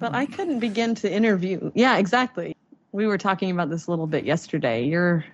But 0.00 0.14
I 0.14 0.26
couldn't 0.26 0.58
begin 0.58 0.94
to 0.96 1.12
interview. 1.12 1.70
Yeah, 1.74 1.98
exactly. 1.98 2.56
We 2.92 3.06
were 3.06 3.18
talking 3.18 3.52
about 3.52 3.70
this 3.70 3.86
a 3.86 3.90
little 3.90 4.06
bit 4.08 4.24
yesterday. 4.24 4.84
You're 4.84 5.24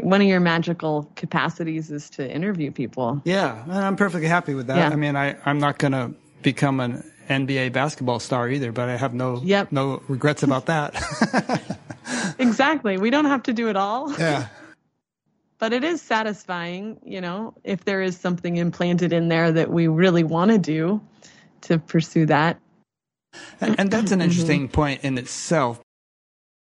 one 0.00 0.20
of 0.20 0.26
your 0.26 0.40
magical 0.40 1.10
capacities 1.16 1.90
is 1.90 2.10
to 2.10 2.30
interview 2.30 2.70
people. 2.70 3.20
Yeah, 3.24 3.62
and 3.62 3.72
I'm 3.72 3.96
perfectly 3.96 4.28
happy 4.28 4.54
with 4.54 4.66
that. 4.66 4.76
Yeah. 4.76 4.88
I 4.90 4.96
mean, 4.96 5.16
I, 5.16 5.36
I'm 5.44 5.58
not 5.58 5.78
going 5.78 5.92
to 5.92 6.12
become 6.42 6.80
an 6.80 7.04
NBA 7.28 7.72
basketball 7.72 8.20
star 8.20 8.48
either, 8.48 8.72
but 8.72 8.88
I 8.88 8.96
have 8.96 9.14
no 9.14 9.40
yep. 9.42 9.72
no 9.72 10.02
regrets 10.08 10.42
about 10.42 10.66
that. 10.66 11.78
exactly. 12.38 12.98
We 12.98 13.10
don't 13.10 13.26
have 13.26 13.44
to 13.44 13.52
do 13.52 13.68
it 13.68 13.76
all. 13.76 14.12
Yeah. 14.12 14.48
But 15.58 15.72
it 15.72 15.84
is 15.84 16.02
satisfying, 16.02 16.98
you 17.04 17.20
know, 17.20 17.54
if 17.62 17.84
there 17.84 18.02
is 18.02 18.16
something 18.16 18.56
implanted 18.56 19.12
in 19.12 19.28
there 19.28 19.52
that 19.52 19.70
we 19.70 19.86
really 19.86 20.24
want 20.24 20.50
to 20.50 20.58
do 20.58 21.00
to 21.60 21.78
pursue 21.78 22.26
that. 22.26 22.58
And, 23.60 23.78
and 23.78 23.88
that's 23.88 24.10
an 24.10 24.18
mm-hmm. 24.18 24.22
interesting 24.22 24.62
mm-hmm. 24.62 24.72
point 24.72 25.04
in 25.04 25.18
itself 25.18 25.80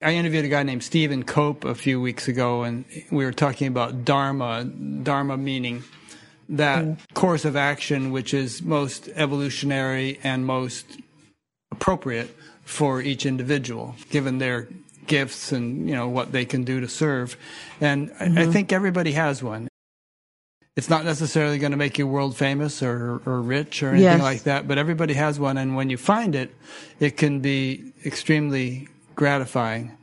I 0.01 0.13
interviewed 0.13 0.45
a 0.45 0.49
guy 0.49 0.61
named 0.63 0.83
Stephen 0.83 1.23
Cope 1.23 1.65
a 1.65 1.73
few 1.73 1.99
weeks 1.99 2.27
ago, 2.27 2.63
and 2.63 2.85
we 3.09 3.25
were 3.25 3.31
talking 3.31 3.67
about 3.67 4.05
Dharma, 4.05 4.63
Dharma 4.63 5.37
meaning 5.37 5.83
that 6.49 6.85
mm. 6.85 6.97
course 7.13 7.45
of 7.45 7.55
action 7.55 8.11
which 8.11 8.33
is 8.33 8.61
most 8.61 9.09
evolutionary 9.15 10.19
and 10.23 10.45
most 10.45 10.85
appropriate 11.71 12.29
for 12.63 13.01
each 13.01 13.25
individual, 13.25 13.95
given 14.09 14.37
their 14.37 14.67
gifts 15.07 15.51
and 15.51 15.89
you 15.89 15.95
know 15.95 16.07
what 16.07 16.31
they 16.31 16.45
can 16.45 16.63
do 16.63 16.79
to 16.79 16.87
serve. 16.87 17.35
And 17.81 18.11
mm-hmm. 18.11 18.37
I, 18.37 18.43
I 18.43 18.45
think 18.47 18.71
everybody 18.71 19.13
has 19.13 19.41
one. 19.41 19.67
It's 20.75 20.91
not 20.91 21.05
necessarily 21.05 21.57
going 21.57 21.71
to 21.71 21.77
make 21.77 21.97
you 21.97 22.05
world 22.05 22.37
famous 22.37 22.83
or, 22.83 23.19
or 23.25 23.41
rich 23.41 23.81
or 23.81 23.89
anything 23.89 24.03
yes. 24.03 24.21
like 24.21 24.43
that, 24.43 24.67
but 24.67 24.77
everybody 24.77 25.15
has 25.15 25.39
one. 25.39 25.57
And 25.57 25.75
when 25.75 25.89
you 25.89 25.97
find 25.97 26.35
it, 26.35 26.53
it 26.99 27.17
can 27.17 27.39
be 27.39 27.93
extremely 28.05 28.87
gratifying. 29.17 29.97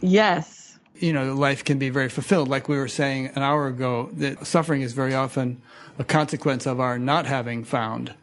Yes. 0.00 0.78
You 0.94 1.12
know, 1.12 1.34
life 1.34 1.64
can 1.64 1.78
be 1.78 1.90
very 1.90 2.08
fulfilled. 2.08 2.48
Like 2.48 2.68
we 2.68 2.78
were 2.78 2.88
saying 2.88 3.26
an 3.34 3.42
hour 3.42 3.66
ago, 3.66 4.08
that 4.14 4.46
suffering 4.46 4.80
is 4.80 4.94
very 4.94 5.14
often 5.14 5.60
a 5.98 6.04
consequence 6.04 6.64
of 6.64 6.80
our 6.80 6.98
not 6.98 7.26
having 7.26 7.64
found 7.64 8.14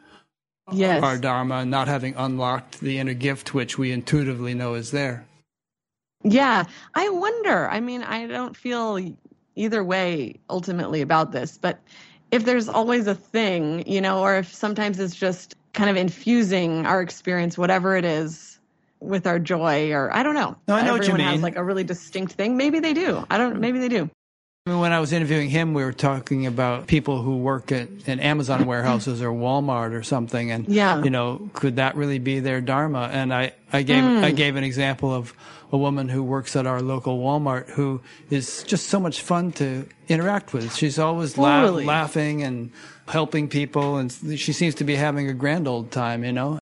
yes. 0.72 1.03
our 1.03 1.18
Dharma, 1.18 1.65
not 1.65 1.88
having 1.88 2.15
unlocked 2.15 2.80
the 2.80 2.98
inner 2.98 3.14
gift 3.14 3.53
which 3.53 3.78
we 3.78 3.91
intuitively 3.91 4.56
know 4.56 4.74
is 4.74 4.91
there. 4.91 5.26
Yeah. 6.24 6.64
I 6.95 7.10
wonder. 7.10 7.69
I 7.69 7.80
mean, 7.80 8.03
I 8.03 8.26
don't 8.26 8.56
feel 8.56 8.99
either 9.56 9.84
way 9.84 10.40
ultimately 10.49 11.02
about 11.02 11.32
this, 11.32 11.57
but 11.57 11.80
if 12.32 12.45
there's 12.45 12.69
always 12.69 13.07
a 13.07 13.15
thing, 13.15 13.88
you 13.88 14.02
know, 14.02 14.22
or 14.22 14.38
if 14.38 14.53
sometimes 14.53 14.99
it's 14.99 15.15
just 15.15 15.56
kind 15.74 15.90
of 15.90 15.98
infusing 15.98 16.86
our 16.86 17.02
experience, 17.02 17.57
whatever 17.57 17.95
it 17.95 18.06
is, 18.06 18.47
with 18.99 19.28
our 19.28 19.40
joy 19.40 19.91
or 19.91 20.14
I 20.15 20.24
don't 20.24 20.36
know. 20.36 20.56
No, 20.68 20.76
I 20.76 20.82
know 20.82 20.95
Everyone 20.95 20.99
what 20.99 21.07
you 21.07 21.14
mean. 21.14 21.28
has 21.28 21.41
like 21.41 21.56
a 21.56 21.64
really 21.64 21.84
distinct 21.84 22.34
thing. 22.34 22.57
Maybe 22.57 22.80
they 22.80 22.94
do. 22.94 23.26
I 23.30 23.38
don't 23.38 23.60
maybe 23.60 23.80
they 23.80 23.90
do. 23.90 24.10
I 24.65 24.69
mean, 24.72 24.80
When 24.80 24.91
I 24.91 24.99
was 24.99 25.14
interviewing 25.14 25.49
him, 25.49 25.74
we 25.74 25.84
were 25.84 25.94
talking 25.94 26.45
about 26.45 26.88
people 26.88 27.22
who 27.22 27.38
work 27.38 27.72
at 27.72 27.88
in 28.06 28.19
Amazon 28.19 28.65
warehouses 28.65 29.22
or 29.22 29.30
Walmart 29.30 29.94
or 29.94 30.03
something, 30.03 30.52
and 30.52 30.68
yeah. 30.68 31.02
you 31.02 31.10
know, 31.10 31.49
could 31.53 31.78
that 31.78 31.95
really 31.95 32.19
be 32.19 32.41
their 32.41 32.60
dharma? 32.60 33.10
And 33.11 33.34
I, 33.34 33.53
I 33.72 33.84
gave 33.84 34.03
mm. 34.03 34.24
I 34.24 34.32
gave 34.32 34.57
an 34.57 34.65
example 34.65 35.14
of 35.14 35.34
a 35.72 35.78
woman 35.78 36.10
who 36.10 36.24
works 36.24 36.56
at 36.56 36.65
our 36.65 36.82
local 36.82 37.19
Walmart 37.19 37.69
who 37.69 38.02
is 38.30 38.64
just 38.64 38.88
so 38.88 38.99
much 38.99 39.22
fun 39.22 39.52
to 39.53 39.88
interact 40.07 40.53
with. 40.53 40.76
She's 40.76 40.99
always 40.99 41.34
totally. 41.34 41.86
la- 41.86 41.94
laughing 41.94 42.44
and 42.44 42.72
helping 43.07 43.48
people, 43.48 43.98
and 43.98 44.11
she 44.11 44.52
seems 44.52 44.76
to 44.76 44.84
be 44.84 44.95
having 44.95 45.30
a 45.30 45.34
grand 45.34 45.68
old 45.68 45.91
time, 45.91 46.24
you 46.26 46.34
know. 46.34 46.60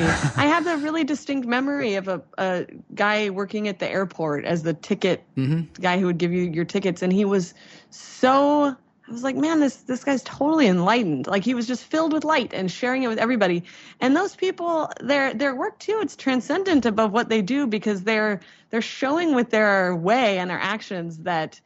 I 0.36 0.46
have 0.46 0.66
a 0.66 0.76
really 0.78 1.04
distinct 1.04 1.46
memory 1.46 1.94
of 1.94 2.08
a, 2.08 2.22
a 2.38 2.66
guy 2.94 3.30
working 3.30 3.68
at 3.68 3.78
the 3.78 3.88
airport 3.88 4.44
as 4.44 4.62
the 4.62 4.74
ticket 4.74 5.22
mm-hmm. 5.36 5.62
guy 5.80 5.98
who 5.98 6.06
would 6.06 6.18
give 6.18 6.32
you 6.32 6.50
your 6.50 6.64
tickets, 6.64 7.02
and 7.02 7.12
he 7.12 7.24
was 7.24 7.54
so. 7.90 8.76
I 9.08 9.10
was 9.10 9.24
like, 9.24 9.36
man, 9.36 9.60
this 9.60 9.76
this 9.78 10.04
guy's 10.04 10.22
totally 10.22 10.68
enlightened. 10.68 11.26
Like 11.26 11.44
he 11.44 11.54
was 11.54 11.66
just 11.66 11.84
filled 11.84 12.12
with 12.12 12.24
light 12.24 12.52
and 12.54 12.70
sharing 12.70 13.02
it 13.02 13.08
with 13.08 13.18
everybody. 13.18 13.64
And 14.00 14.16
those 14.16 14.36
people, 14.36 14.90
their 15.00 15.34
their 15.34 15.54
work 15.54 15.78
too, 15.80 15.98
it's 16.00 16.16
transcendent 16.16 16.86
above 16.86 17.12
what 17.12 17.28
they 17.28 17.42
do 17.42 17.66
because 17.66 18.04
they're 18.04 18.40
they're 18.70 18.80
showing 18.80 19.34
with 19.34 19.50
their 19.50 19.94
way 19.96 20.38
and 20.38 20.48
their 20.48 20.60
actions 20.60 21.18
that 21.18 21.60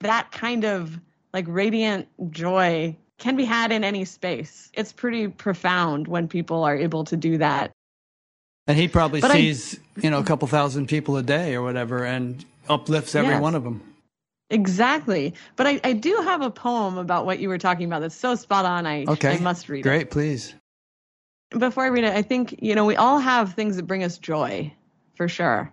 that 0.00 0.32
kind 0.32 0.64
of 0.64 0.98
like 1.32 1.44
radiant 1.48 2.08
joy 2.30 2.96
can 3.20 3.36
be 3.36 3.44
had 3.44 3.70
in 3.70 3.84
any 3.84 4.04
space. 4.04 4.70
It's 4.74 4.92
pretty 4.92 5.28
profound 5.28 6.08
when 6.08 6.26
people 6.26 6.64
are 6.64 6.76
able 6.76 7.04
to 7.04 7.16
do 7.16 7.38
that. 7.38 7.70
And 8.66 8.76
he 8.76 8.88
probably 8.88 9.20
but 9.20 9.30
sees, 9.32 9.78
I, 9.96 10.00
you 10.00 10.10
know, 10.10 10.18
a 10.18 10.24
couple 10.24 10.48
thousand 10.48 10.88
people 10.88 11.16
a 11.16 11.22
day 11.22 11.54
or 11.54 11.62
whatever 11.62 12.04
and 12.04 12.44
uplifts 12.68 13.14
every 13.14 13.30
yes, 13.30 13.42
one 13.42 13.54
of 13.54 13.64
them. 13.64 13.82
Exactly. 14.48 15.34
But 15.56 15.66
I, 15.66 15.80
I 15.84 15.92
do 15.92 16.16
have 16.22 16.40
a 16.40 16.50
poem 16.50 16.98
about 16.98 17.26
what 17.26 17.38
you 17.38 17.48
were 17.48 17.58
talking 17.58 17.86
about 17.86 18.00
that's 18.00 18.14
so 18.14 18.34
spot 18.34 18.64
on. 18.64 18.86
I, 18.86 19.04
okay. 19.06 19.36
I 19.36 19.38
must 19.38 19.68
read 19.68 19.82
Great, 19.82 19.94
it. 19.94 19.98
Great, 19.98 20.10
please. 20.10 20.54
Before 21.50 21.84
I 21.84 21.88
read 21.88 22.04
it, 22.04 22.14
I 22.14 22.22
think, 22.22 22.56
you 22.62 22.74
know, 22.74 22.84
we 22.84 22.96
all 22.96 23.18
have 23.18 23.54
things 23.54 23.76
that 23.76 23.84
bring 23.84 24.04
us 24.04 24.18
joy 24.18 24.72
for 25.14 25.28
sure. 25.28 25.72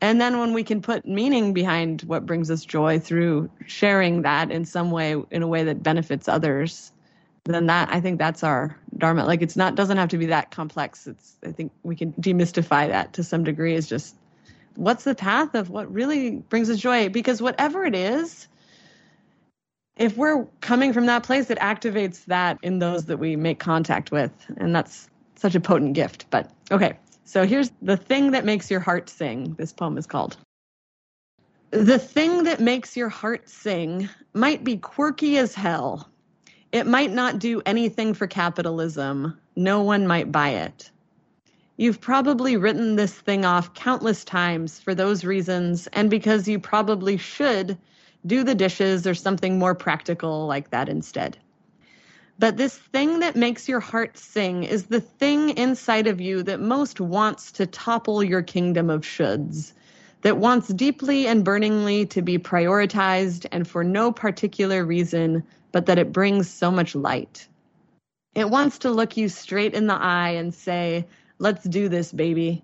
And 0.00 0.20
then 0.20 0.38
when 0.38 0.52
we 0.52 0.62
can 0.62 0.82
put 0.82 1.06
meaning 1.06 1.54
behind 1.54 2.02
what 2.02 2.26
brings 2.26 2.50
us 2.50 2.64
joy 2.64 2.98
through 2.98 3.50
sharing 3.66 4.22
that 4.22 4.50
in 4.50 4.64
some 4.64 4.90
way, 4.90 5.16
in 5.30 5.42
a 5.42 5.48
way 5.48 5.64
that 5.64 5.82
benefits 5.82 6.28
others, 6.28 6.92
then 7.44 7.66
that 7.66 7.88
I 7.90 8.00
think 8.00 8.18
that's 8.18 8.42
our 8.42 8.76
dharma. 8.96 9.24
Like 9.24 9.42
it's 9.42 9.56
not 9.56 9.74
doesn't 9.74 9.96
have 9.96 10.10
to 10.10 10.18
be 10.18 10.26
that 10.26 10.50
complex. 10.50 11.06
It's 11.06 11.36
I 11.44 11.52
think 11.52 11.72
we 11.82 11.96
can 11.96 12.12
demystify 12.14 12.88
that 12.88 13.14
to 13.14 13.24
some 13.24 13.44
degree. 13.44 13.74
Is 13.74 13.88
just 13.88 14.16
what's 14.74 15.04
the 15.04 15.14
path 15.14 15.54
of 15.54 15.70
what 15.70 15.92
really 15.92 16.30
brings 16.30 16.68
us 16.68 16.78
joy? 16.78 17.08
Because 17.08 17.40
whatever 17.40 17.84
it 17.84 17.94
is, 17.94 18.48
if 19.96 20.16
we're 20.16 20.44
coming 20.60 20.92
from 20.92 21.06
that 21.06 21.22
place, 21.22 21.50
it 21.50 21.58
activates 21.58 22.24
that 22.26 22.58
in 22.62 22.78
those 22.80 23.06
that 23.06 23.18
we 23.18 23.36
make 23.36 23.58
contact 23.58 24.10
with, 24.10 24.32
and 24.56 24.74
that's 24.74 25.08
such 25.36 25.54
a 25.54 25.60
potent 25.60 25.94
gift. 25.94 26.26
But 26.30 26.50
okay, 26.70 26.98
so 27.26 27.46
here's 27.46 27.70
the 27.82 27.98
thing 27.98 28.30
that 28.30 28.46
makes 28.46 28.70
your 28.70 28.80
heart 28.80 29.10
sing. 29.10 29.54
This 29.58 29.72
poem 29.72 29.98
is 29.98 30.06
called. 30.06 30.38
The 31.70 31.98
thing 31.98 32.44
that 32.44 32.60
makes 32.60 32.96
your 32.96 33.10
heart 33.10 33.48
sing 33.48 34.08
might 34.32 34.64
be 34.64 34.78
quirky 34.78 35.36
as 35.36 35.54
hell 35.54 36.08
it 36.72 36.86
might 36.86 37.12
not 37.12 37.38
do 37.38 37.62
anything 37.64 38.12
for 38.12 38.26
capitalism. 38.26 39.38
No 39.54 39.82
one 39.82 40.06
might 40.06 40.32
buy 40.32 40.50
it. 40.50 40.90
You've 41.76 42.00
probably 42.00 42.56
written 42.56 42.96
this 42.96 43.14
thing 43.14 43.44
off 43.44 43.74
countless 43.74 44.24
times 44.24 44.80
for 44.80 44.94
those 44.94 45.24
reasons, 45.24 45.86
and 45.94 46.10
because 46.10 46.48
you 46.48 46.58
probably 46.58 47.16
should 47.16 47.78
do 48.26 48.44
the 48.44 48.54
dishes 48.54 49.06
or 49.06 49.14
something 49.14 49.58
more 49.58 49.74
practical 49.74 50.46
like 50.46 50.70
that 50.70 50.88
instead. 50.88 51.38
But 52.38 52.58
this 52.58 52.76
thing 52.76 53.20
that 53.20 53.34
makes 53.34 53.66
your 53.68 53.80
heart 53.80 54.18
sing 54.18 54.64
is 54.64 54.86
the 54.86 55.00
thing 55.00 55.56
inside 55.56 56.06
of 56.06 56.20
you 56.20 56.42
that 56.42 56.60
most 56.60 57.00
wants 57.00 57.50
to 57.52 57.66
topple 57.66 58.22
your 58.22 58.42
kingdom 58.42 58.90
of 58.90 59.02
shoulds, 59.02 59.72
that 60.20 60.36
wants 60.36 60.68
deeply 60.68 61.26
and 61.26 61.44
burningly 61.44 62.04
to 62.06 62.20
be 62.20 62.38
prioritized 62.38 63.46
and 63.52 63.66
for 63.66 63.82
no 63.82 64.12
particular 64.12 64.84
reason 64.84 65.42
but 65.72 65.86
that 65.86 65.98
it 65.98 66.12
brings 66.12 66.48
so 66.48 66.70
much 66.70 66.94
light. 66.94 67.48
It 68.34 68.50
wants 68.50 68.78
to 68.78 68.90
look 68.90 69.16
you 69.16 69.30
straight 69.30 69.72
in 69.72 69.86
the 69.86 69.94
eye 69.94 70.30
and 70.30 70.54
say, 70.54 71.06
Let's 71.38 71.64
do 71.64 71.88
this, 71.88 72.12
baby. 72.12 72.62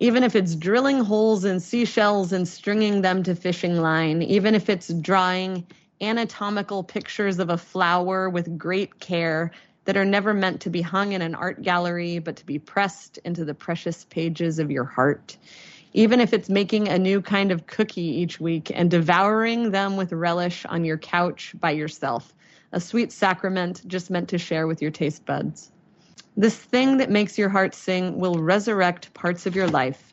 Even 0.00 0.22
if 0.22 0.36
it's 0.36 0.54
drilling 0.54 1.00
holes 1.00 1.44
in 1.44 1.58
seashells 1.58 2.32
and 2.32 2.46
stringing 2.46 3.02
them 3.02 3.24
to 3.24 3.34
fishing 3.34 3.80
line, 3.80 4.22
even 4.22 4.54
if 4.54 4.68
it's 4.68 4.92
drawing 4.94 5.66
anatomical 6.00 6.82
pictures 6.82 7.38
of 7.38 7.50
a 7.50 7.58
flower 7.58 8.28
with 8.28 8.58
great 8.58 9.00
care 9.00 9.50
that 9.84 9.96
are 9.96 10.04
never 10.04 10.34
meant 10.34 10.60
to 10.60 10.70
be 10.70 10.82
hung 10.82 11.12
in 11.12 11.22
an 11.22 11.34
art 11.34 11.62
gallery, 11.62 12.18
but 12.18 12.36
to 12.36 12.44
be 12.44 12.58
pressed 12.58 13.18
into 13.24 13.44
the 13.44 13.54
precious 13.54 14.04
pages 14.04 14.58
of 14.58 14.70
your 14.70 14.84
heart. 14.84 15.36
Even 15.94 16.20
if 16.20 16.32
it's 16.32 16.50
making 16.50 16.88
a 16.88 16.98
new 16.98 17.22
kind 17.22 17.50
of 17.50 17.66
cookie 17.66 18.02
each 18.02 18.38
week 18.38 18.70
and 18.74 18.90
devouring 18.90 19.70
them 19.70 19.96
with 19.96 20.12
relish 20.12 20.66
on 20.66 20.84
your 20.84 20.98
couch 20.98 21.54
by 21.58 21.70
yourself, 21.70 22.34
a 22.72 22.80
sweet 22.80 23.10
sacrament 23.10 23.82
just 23.86 24.10
meant 24.10 24.28
to 24.28 24.36
share 24.36 24.66
with 24.66 24.82
your 24.82 24.90
taste 24.90 25.24
buds. 25.24 25.72
This 26.36 26.56
thing 26.56 26.98
that 26.98 27.10
makes 27.10 27.38
your 27.38 27.48
heart 27.48 27.74
sing 27.74 28.18
will 28.18 28.34
resurrect 28.34 29.12
parts 29.14 29.46
of 29.46 29.56
your 29.56 29.68
life 29.68 30.12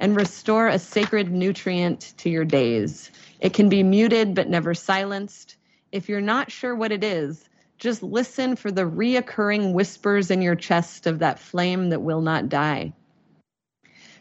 and 0.00 0.16
restore 0.16 0.68
a 0.68 0.78
sacred 0.78 1.30
nutrient 1.30 2.14
to 2.16 2.30
your 2.30 2.46
days. 2.46 3.10
It 3.40 3.54
can 3.54 3.68
be 3.68 3.82
muted 3.82 4.34
but 4.34 4.48
never 4.48 4.74
silenced. 4.74 5.56
If 5.92 6.08
you're 6.08 6.20
not 6.20 6.52
sure 6.52 6.74
what 6.74 6.92
it 6.92 7.02
is, 7.02 7.48
just 7.78 8.02
listen 8.02 8.56
for 8.56 8.70
the 8.70 8.82
reoccurring 8.82 9.72
whispers 9.72 10.30
in 10.30 10.42
your 10.42 10.54
chest 10.54 11.06
of 11.06 11.18
that 11.20 11.38
flame 11.38 11.88
that 11.90 12.02
will 12.02 12.20
not 12.20 12.48
die. 12.48 12.92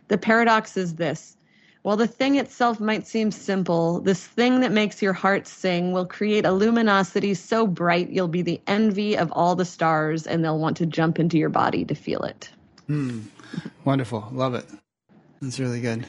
The 0.08 0.18
paradox 0.18 0.78
is 0.78 0.96
this 0.96 1.38
while 1.82 1.96
the 1.96 2.08
thing 2.08 2.36
itself 2.36 2.80
might 2.80 3.08
seem 3.08 3.32
simple, 3.32 4.02
this 4.02 4.26
thing 4.26 4.60
that 4.60 4.72
makes 4.72 5.02
your 5.02 5.14
heart 5.14 5.48
sing 5.48 5.94
will 5.94 6.06
create 6.06 6.46
a 6.46 6.52
luminosity 6.52 7.34
so 7.34 7.66
bright 7.66 8.10
you'll 8.10 8.28
be 8.28 8.42
the 8.42 8.60
envy 8.68 9.18
of 9.18 9.32
all 9.32 9.56
the 9.56 9.66
stars 9.66 10.28
and 10.28 10.44
they'll 10.44 10.60
want 10.60 10.76
to 10.78 10.86
jump 10.86 11.20
into 11.20 11.38
your 11.38 11.50
body 11.50 11.86
to 11.86 11.96
feel 11.96 12.22
it. 12.24 12.50
Hmm. 12.88 13.22
Wonderful. 13.86 14.28
Love 14.34 14.56
it. 14.56 14.66
That's 15.42 15.60
really 15.60 15.80
good. 15.80 16.06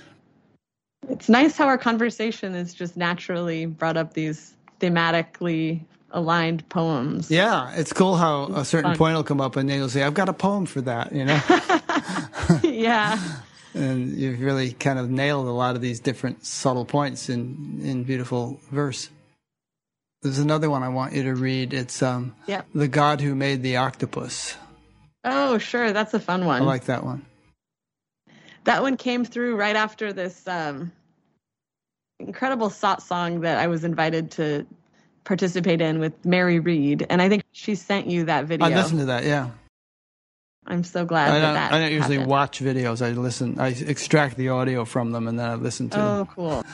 It's 1.11 1.29
nice 1.29 1.57
how 1.57 1.67
our 1.67 1.79
conversation 1.79 2.55
is 2.55 2.73
just 2.73 2.97
naturally 2.97 3.67
brought 3.67 3.97
up 3.97 4.15
these 4.15 4.55
thematically 4.81 5.81
aligned 6.13 6.69
poems. 6.69 7.31
Yeah, 7.31 7.73
it's 7.75 7.93
cool 7.93 8.17
how 8.17 8.45
a 8.47 8.65
certain 8.65 8.97
point 8.97 9.17
will 9.17 9.25
come 9.25 9.41
up 9.41 9.57
and 9.57 9.69
then 9.69 9.79
you'll 9.79 9.89
say, 9.89 10.03
I've 10.03 10.15
got 10.15 10.29
a 10.29 10.33
poem 10.33 10.67
for 10.67 10.81
that, 10.83 11.13
you 11.13 11.25
know? 11.25 11.41
yeah 12.63 13.19
and 13.75 14.17
you've 14.17 14.41
really 14.41 14.73
kind 14.73 14.99
of 14.99 15.11
nailed 15.11 15.47
a 15.47 15.53
lot 15.53 15.77
of 15.77 15.83
these 15.83 16.01
different 16.01 16.45
subtle 16.45 16.85
points 16.85 17.29
in 17.29 17.81
in 17.83 18.05
beautiful 18.05 18.61
verse. 18.71 19.11
There's 20.23 20.39
another 20.39 20.69
one 20.69 20.83
I 20.83 20.89
want 20.89 21.15
you 21.15 21.23
to 21.25 21.35
read. 21.35 21.73
It's 21.73 22.03
um, 22.03 22.35
yeah. 22.47 22.63
the 22.75 22.89
God 22.89 23.21
who 23.21 23.35
made 23.35 23.63
the 23.63 23.79
octopus. 23.79 24.55
Oh, 25.25 25.57
sure, 25.57 25.93
that's 25.93 26.13
a 26.13 26.21
fun 26.21 26.45
one. 26.45 26.63
I 26.63 26.65
like 26.65 26.85
that 26.85 27.05
one. 27.05 27.25
That 28.65 28.83
one 28.83 28.99
came 28.99 29.25
through 29.25 29.57
right 29.57 29.77
after 29.77 30.13
this 30.13 30.47
um, 30.47 30.93
incredible 32.21 32.71
sot 32.71 33.03
song 33.03 33.41
that 33.41 33.59
I 33.59 33.67
was 33.67 33.85
invited 33.85 34.31
to 34.33 34.67
participate 35.25 35.81
in 35.81 35.99
with 35.99 36.25
Mary 36.25 36.59
Reed, 36.59 37.07
and 37.11 37.21
I 37.21 37.29
think 37.29 37.45
she 37.53 37.75
sent 37.75 38.07
you 38.07 38.25
that 38.25 38.47
video. 38.47 38.67
I 38.67 38.71
listened 38.71 39.01
to 39.01 39.07
that. 39.07 39.25
Yeah. 39.25 39.51
I'm 40.67 40.85
so 40.85 41.05
glad 41.05 41.31
I 41.31 41.41
don't, 41.41 41.55
that, 41.55 41.73
I 41.73 41.79
don't 41.81 41.93
usually 41.93 42.17
happened. 42.17 42.31
watch 42.31 42.61
videos. 42.61 43.05
I 43.05 43.11
listen. 43.11 43.59
I 43.59 43.69
extract 43.69 44.37
the 44.37 44.51
audio 44.51 44.85
from 44.85 45.11
them 45.11 45.27
and 45.27 45.39
then 45.39 45.49
I 45.49 45.55
listen 45.55 45.89
to. 45.91 46.01
Oh, 46.01 46.17
them. 46.19 46.27
cool. 46.27 46.65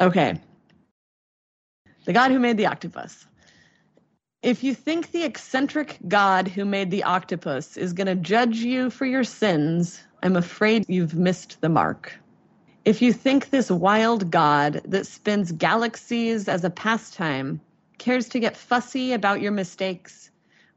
Okay. 0.00 0.40
The 2.04 2.12
God 2.12 2.30
who 2.30 2.38
made 2.38 2.56
the 2.56 2.66
octopus. 2.66 3.26
If 4.42 4.62
you 4.62 4.74
think 4.74 5.10
the 5.10 5.24
eccentric 5.24 5.98
God 6.06 6.46
who 6.46 6.64
made 6.64 6.90
the 6.90 7.02
octopus 7.02 7.76
is 7.76 7.92
going 7.92 8.06
to 8.06 8.14
judge 8.14 8.58
you 8.58 8.90
for 8.90 9.04
your 9.04 9.24
sins, 9.24 10.00
I'm 10.22 10.36
afraid 10.36 10.84
you've 10.88 11.14
missed 11.14 11.60
the 11.60 11.68
mark. 11.68 12.14
If 12.86 13.02
you 13.02 13.12
think 13.12 13.50
this 13.50 13.68
wild 13.68 14.30
God 14.30 14.80
that 14.84 15.08
spins 15.08 15.50
galaxies 15.50 16.46
as 16.46 16.62
a 16.62 16.70
pastime 16.70 17.60
cares 17.98 18.28
to 18.28 18.38
get 18.38 18.56
fussy 18.56 19.12
about 19.12 19.40
your 19.40 19.50
mistakes, 19.50 20.30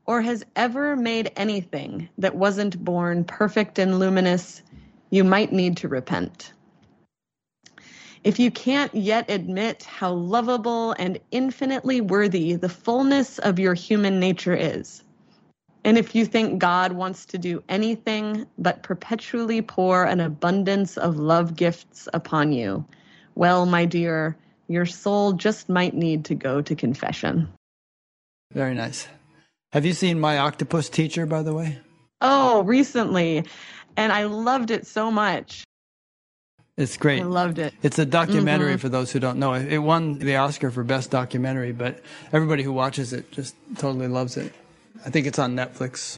or 0.07 0.19
has 0.23 0.43
ever 0.55 0.95
made 0.95 1.31
anything 1.35 2.09
that 2.17 2.35
wasn't 2.35 2.83
born 2.83 3.25
perfect 3.25 3.77
and 3.77 3.99
luminous, 3.99 4.63
you 5.11 5.23
might 5.23 5.53
need 5.53 5.77
to 5.77 5.87
repent. 5.87 6.51
If 8.23 8.39
you 8.39 8.49
can't 8.49 8.93
yet 8.95 9.29
admit 9.29 9.83
how 9.83 10.11
lovable 10.11 10.95
and 10.97 11.19
infinitely 11.29 12.01
worthy 12.01 12.55
the 12.55 12.69
fullness 12.69 13.37
of 13.37 13.59
your 13.59 13.75
human 13.75 14.19
nature 14.19 14.55
is, 14.55 15.03
and 15.83 15.97
if 15.97 16.13
you 16.13 16.25
think 16.25 16.59
God 16.59 16.91
wants 16.91 17.25
to 17.27 17.37
do 17.37 17.63
anything 17.69 18.45
but 18.57 18.83
perpetually 18.83 19.61
pour 19.61 20.03
an 20.03 20.19
abundance 20.19 20.97
of 20.97 21.17
love 21.17 21.55
gifts 21.55 22.07
upon 22.13 22.51
you, 22.51 22.85
well, 23.35 23.65
my 23.65 23.85
dear, 23.85 24.35
your 24.67 24.85
soul 24.85 25.33
just 25.33 25.69
might 25.69 25.93
need 25.93 26.25
to 26.25 26.35
go 26.35 26.61
to 26.61 26.75
confession. 26.75 27.47
Very 28.51 28.75
nice. 28.75 29.07
Have 29.71 29.85
you 29.85 29.93
seen 29.93 30.19
My 30.19 30.39
Octopus 30.39 30.89
Teacher, 30.89 31.25
by 31.25 31.43
the 31.43 31.53
way? 31.53 31.79
Oh, 32.21 32.63
recently. 32.63 33.45
And 33.95 34.11
I 34.11 34.23
loved 34.23 34.71
it 34.71 34.87
so 34.87 35.11
much. 35.11 35.63
It's 36.75 36.97
great. 36.97 37.21
I 37.21 37.25
loved 37.25 37.59
it. 37.59 37.73
It's 37.83 37.99
a 37.99 38.05
documentary 38.05 38.71
mm-hmm. 38.71 38.79
for 38.79 38.89
those 38.89 39.11
who 39.11 39.19
don't 39.19 39.37
know. 39.37 39.53
It 39.53 39.77
won 39.79 40.17
the 40.17 40.37
Oscar 40.37 40.71
for 40.71 40.83
Best 40.83 41.11
Documentary, 41.11 41.71
but 41.71 42.01
everybody 42.31 42.63
who 42.63 42.71
watches 42.71 43.11
it 43.13 43.31
just 43.31 43.55
totally 43.77 44.07
loves 44.07 44.37
it. 44.37 44.53
I 45.05 45.09
think 45.09 45.27
it's 45.27 45.39
on 45.39 45.55
Netflix. 45.55 46.15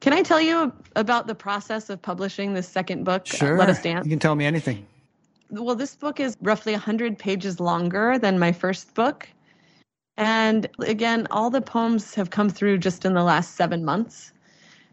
Can 0.00 0.12
I 0.12 0.22
tell 0.22 0.40
you 0.40 0.72
about 0.94 1.26
the 1.26 1.34
process 1.34 1.90
of 1.90 2.00
publishing 2.00 2.54
this 2.54 2.68
second 2.68 3.04
book, 3.04 3.26
sure. 3.26 3.58
Let 3.58 3.68
Us 3.68 3.82
Dance? 3.82 4.06
You 4.06 4.10
can 4.10 4.18
tell 4.18 4.36
me 4.36 4.46
anything. 4.46 4.86
Well, 5.50 5.74
this 5.74 5.96
book 5.96 6.20
is 6.20 6.36
roughly 6.40 6.72
100 6.72 7.18
pages 7.18 7.58
longer 7.58 8.18
than 8.18 8.38
my 8.38 8.52
first 8.52 8.94
book. 8.94 9.28
And 10.16 10.68
again, 10.80 11.26
all 11.30 11.50
the 11.50 11.60
poems 11.60 12.14
have 12.14 12.30
come 12.30 12.48
through 12.50 12.78
just 12.78 13.04
in 13.04 13.14
the 13.14 13.22
last 13.22 13.56
seven 13.56 13.84
months, 13.84 14.32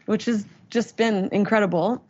which 0.06 0.24
has 0.24 0.46
just 0.70 0.96
been 0.96 1.28
incredible. 1.30 2.02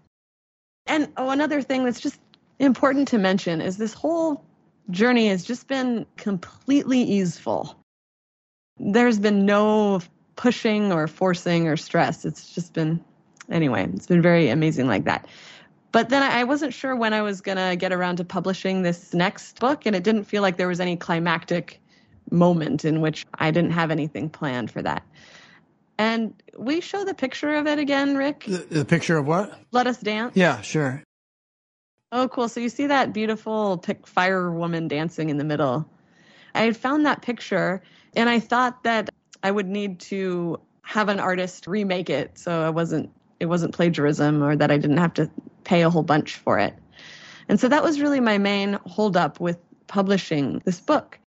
And 0.87 1.09
oh, 1.16 1.31
another 1.31 1.61
thing 1.61 1.85
that's 1.85 2.01
just 2.01 2.20
important 2.59 3.09
to 3.09 3.19
mention 3.19 3.61
is 3.61 3.77
this 3.77 3.93
whole 3.93 4.45
journey 4.91 5.28
has 5.28 5.45
just 5.45 5.66
been 5.66 6.07
completely 6.16 7.01
easeful. 7.01 7.77
There's 8.78 9.19
been 9.19 9.45
no 9.45 10.01
pushing 10.36 10.92
or 10.92 11.06
forcing 11.08 11.66
or 11.66 11.76
stress. 11.76 12.24
It's 12.24 12.54
just 12.54 12.72
been, 12.72 13.02
anyway, 13.50 13.88
it's 13.94 14.06
been 14.06 14.22
very 14.22 14.48
amazing 14.48 14.86
like 14.86 15.04
that. 15.04 15.26
But 15.92 16.10
then 16.10 16.22
I 16.22 16.44
wasn't 16.44 16.74
sure 16.74 16.94
when 16.94 17.14
I 17.14 17.22
was 17.22 17.40
going 17.40 17.56
to 17.56 17.74
get 17.76 17.92
around 17.92 18.16
to 18.16 18.24
publishing 18.24 18.82
this 18.82 19.14
next 19.14 19.60
book, 19.60 19.86
and 19.86 19.96
it 19.96 20.04
didn't 20.04 20.24
feel 20.24 20.42
like 20.42 20.58
there 20.58 20.68
was 20.68 20.80
any 20.80 20.96
climactic 20.96 21.80
moment 22.30 22.84
in 22.84 23.00
which 23.00 23.24
I 23.34 23.50
didn't 23.50 23.70
have 23.70 23.90
anything 23.90 24.28
planned 24.28 24.70
for 24.70 24.82
that. 24.82 25.02
And 25.98 26.34
we 26.58 26.82
show 26.82 27.04
the 27.04 27.14
picture 27.14 27.54
of 27.54 27.66
it 27.66 27.78
again, 27.78 28.16
Rick. 28.16 28.44
The, 28.46 28.66
the 28.68 28.84
picture 28.84 29.16
of 29.16 29.26
what? 29.26 29.58
Let 29.72 29.86
us 29.86 29.98
dance. 29.98 30.36
Yeah, 30.36 30.60
sure. 30.60 31.02
Oh, 32.12 32.28
cool. 32.28 32.48
So 32.48 32.60
you 32.60 32.68
see 32.68 32.86
that 32.88 33.12
beautiful 33.12 33.78
pic- 33.78 34.06
fire 34.06 34.50
woman 34.50 34.88
dancing 34.88 35.30
in 35.30 35.38
the 35.38 35.44
middle. 35.44 35.88
I 36.54 36.62
had 36.62 36.76
found 36.76 37.06
that 37.06 37.22
picture 37.22 37.82
and 38.14 38.28
I 38.28 38.40
thought 38.40 38.82
that 38.84 39.10
I 39.47 39.51
would 39.52 39.68
need 39.68 40.01
to 40.01 40.59
have 40.82 41.09
an 41.09 41.20
artist 41.20 41.68
remake 41.68 42.10
it 42.10 42.36
so 42.36 42.66
it 42.66 42.74
wasn't 42.74 43.10
it 43.39 43.47
wasn't 43.47 43.73
plagiarism 43.74 44.43
or 44.43 44.56
that 44.56 44.73
I 44.73 44.77
didn't 44.77 44.97
have 44.97 45.14
to 45.14 45.31
pay 45.62 45.82
a 45.82 45.90
whole 45.90 46.02
bunch 46.02 46.35
for 46.35 46.59
it. 46.59 46.74
And 47.48 47.60
so 47.60 47.68
that 47.68 47.85
was 47.85 48.01
really 48.01 48.18
my 48.18 48.39
main 48.39 48.73
holdup 48.86 49.39
with 49.39 49.59
publishing 49.86 50.62
this 50.64 50.81
book. 50.81 51.20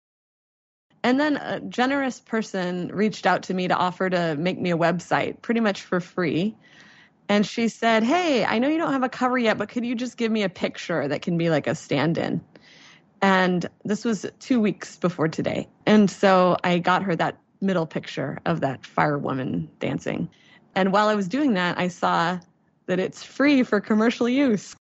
And 1.04 1.20
then 1.20 1.36
a 1.36 1.60
generous 1.60 2.18
person 2.18 2.88
reached 2.88 3.24
out 3.24 3.44
to 3.44 3.54
me 3.54 3.68
to 3.68 3.76
offer 3.76 4.10
to 4.10 4.34
make 4.34 4.58
me 4.58 4.72
a 4.72 4.76
website 4.76 5.40
pretty 5.40 5.60
much 5.60 5.82
for 5.82 6.00
free. 6.00 6.56
And 7.28 7.46
she 7.46 7.68
said, 7.68 8.02
Hey, 8.02 8.44
I 8.44 8.58
know 8.58 8.66
you 8.66 8.78
don't 8.78 8.94
have 8.94 9.04
a 9.04 9.08
cover 9.08 9.38
yet, 9.38 9.58
but 9.58 9.68
could 9.68 9.84
you 9.86 9.94
just 9.94 10.16
give 10.16 10.32
me 10.32 10.42
a 10.42 10.48
picture 10.48 11.06
that 11.06 11.22
can 11.22 11.38
be 11.38 11.50
like 11.50 11.68
a 11.68 11.76
stand 11.76 12.18
in? 12.18 12.40
And 13.22 13.64
this 13.84 14.04
was 14.04 14.26
two 14.40 14.60
weeks 14.60 14.96
before 14.96 15.28
today. 15.28 15.68
And 15.86 16.10
so 16.10 16.56
I 16.64 16.80
got 16.80 17.04
her 17.04 17.14
that 17.14 17.38
middle 17.60 17.86
picture 17.86 18.38
of 18.46 18.60
that 18.60 18.82
firewoman 18.82 19.68
dancing. 19.80 20.28
And 20.74 20.92
while 20.92 21.08
I 21.08 21.14
was 21.14 21.28
doing 21.28 21.54
that, 21.54 21.78
I 21.78 21.88
saw 21.88 22.38
that 22.86 22.98
it's 22.98 23.22
free 23.22 23.62
for 23.62 23.80
commercial 23.80 24.28
use. 24.28 24.74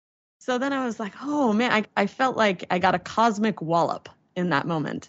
So 0.41 0.59
then 0.59 0.73
I 0.73 0.85
was 0.85 1.01
like, 1.01 1.15
oh 1.23 1.53
man, 1.53 1.73
I, 1.73 1.85
I 1.97 2.07
felt 2.07 2.37
like 2.37 2.65
I 2.71 2.79
got 2.79 2.95
a 2.95 2.99
cosmic 2.99 3.63
wallop 3.63 4.09
in 4.37 4.51
that 4.51 4.67
moment. 4.67 5.09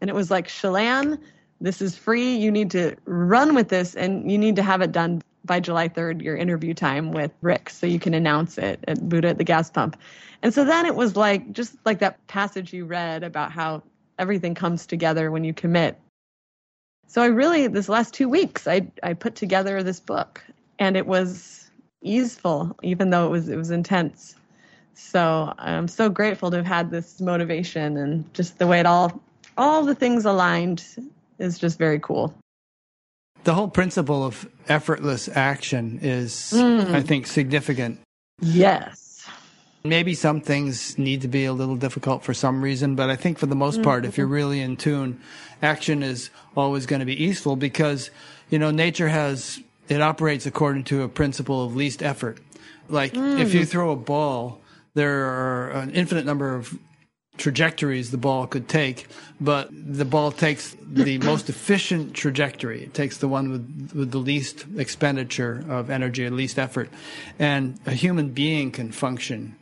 And 0.00 0.10
it 0.10 0.14
was 0.14 0.30
like, 0.30 0.48
Chelan, 0.48 1.18
this 1.60 1.80
is 1.80 1.96
free. 1.96 2.36
You 2.36 2.50
need 2.50 2.70
to 2.72 2.96
run 3.06 3.54
with 3.54 3.68
this 3.68 3.94
and 3.94 4.30
you 4.30 4.36
need 4.36 4.56
to 4.56 4.62
have 4.62 4.82
it 4.82 4.92
done 4.92 5.22
by 5.46 5.60
July 5.60 5.88
3rd, 5.88 6.22
your 6.22 6.36
interview 6.36 6.74
time 6.74 7.12
with 7.12 7.32
Rick, 7.40 7.70
so 7.70 7.86
you 7.86 8.00
can 8.00 8.14
announce 8.14 8.58
it 8.58 8.80
at 8.88 9.08
Buddha 9.08 9.28
at 9.28 9.38
the 9.38 9.44
gas 9.44 9.70
pump. 9.70 9.96
And 10.42 10.52
so 10.52 10.64
then 10.64 10.84
it 10.84 10.96
was 10.96 11.16
like, 11.16 11.52
just 11.52 11.76
like 11.86 12.00
that 12.00 12.24
passage 12.26 12.72
you 12.72 12.84
read 12.84 13.22
about 13.22 13.52
how 13.52 13.82
everything 14.18 14.54
comes 14.54 14.86
together 14.86 15.30
when 15.30 15.44
you 15.44 15.54
commit. 15.54 15.98
So 17.08 17.22
I 17.22 17.26
really, 17.26 17.66
this 17.66 17.88
last 17.88 18.14
two 18.14 18.28
weeks, 18.28 18.66
I, 18.66 18.86
I 19.02 19.14
put 19.14 19.34
together 19.34 19.82
this 19.82 20.00
book 20.00 20.44
and 20.78 20.96
it 20.96 21.06
was 21.06 21.70
easeful, 22.02 22.76
even 22.82 23.10
though 23.10 23.26
it 23.26 23.30
was, 23.30 23.48
it 23.48 23.56
was 23.56 23.70
intense. 23.70 24.34
So 24.94 25.52
I'm 25.58 25.88
so 25.88 26.08
grateful 26.08 26.50
to 26.50 26.58
have 26.58 26.66
had 26.66 26.90
this 26.90 27.20
motivation 27.20 27.96
and 27.96 28.32
just 28.34 28.58
the 28.58 28.66
way 28.66 28.80
it 28.80 28.86
all 28.86 29.22
all 29.58 29.84
the 29.84 29.94
things 29.94 30.24
aligned 30.24 30.84
is 31.38 31.58
just 31.58 31.78
very 31.78 31.98
cool. 31.98 32.34
The 33.44 33.54
whole 33.54 33.68
principle 33.68 34.24
of 34.24 34.48
effortless 34.68 35.28
action 35.28 36.00
is, 36.02 36.52
mm. 36.54 36.92
I 36.92 37.02
think, 37.02 37.26
significant. 37.26 38.00
Yes. 38.40 39.05
Maybe 39.88 40.14
some 40.14 40.40
things 40.40 40.98
need 40.98 41.22
to 41.22 41.28
be 41.28 41.44
a 41.44 41.52
little 41.52 41.76
difficult 41.76 42.22
for 42.22 42.34
some 42.34 42.62
reason, 42.62 42.94
but 42.94 43.10
I 43.10 43.16
think 43.16 43.38
for 43.38 43.46
the 43.46 43.54
most 43.54 43.82
part, 43.82 44.02
mm-hmm. 44.02 44.08
if 44.08 44.18
you're 44.18 44.26
really 44.26 44.60
in 44.60 44.76
tune, 44.76 45.20
action 45.62 46.02
is 46.02 46.30
always 46.56 46.86
going 46.86 47.00
to 47.00 47.06
be 47.06 47.22
easeful 47.24 47.56
because, 47.56 48.10
you 48.50 48.58
know, 48.58 48.70
nature 48.70 49.08
has, 49.08 49.60
it 49.88 50.02
operates 50.02 50.46
according 50.46 50.84
to 50.84 51.02
a 51.02 51.08
principle 51.08 51.64
of 51.64 51.76
least 51.76 52.02
effort. 52.02 52.38
Like 52.88 53.14
mm. 53.14 53.40
if 53.40 53.54
you 53.54 53.60
mm. 53.62 53.68
throw 53.68 53.90
a 53.90 53.96
ball, 53.96 54.60
there 54.94 55.26
are 55.26 55.70
an 55.70 55.90
infinite 55.90 56.24
number 56.24 56.54
of 56.54 56.78
trajectories 57.36 58.10
the 58.10 58.16
ball 58.16 58.46
could 58.46 58.68
take, 58.68 59.06
but 59.40 59.68
the 59.70 60.04
ball 60.04 60.32
takes 60.32 60.74
the 60.80 61.18
most 61.18 61.48
efficient 61.48 62.14
trajectory. 62.14 62.84
It 62.84 62.94
takes 62.94 63.18
the 63.18 63.28
one 63.28 63.50
with, 63.50 63.92
with 63.94 64.10
the 64.10 64.18
least 64.18 64.64
expenditure 64.76 65.64
of 65.68 65.90
energy 65.90 66.24
and 66.24 66.36
least 66.36 66.58
effort. 66.58 66.88
And 67.38 67.78
a 67.84 67.92
human 67.92 68.30
being 68.30 68.70
can 68.70 68.90
function 68.92 69.56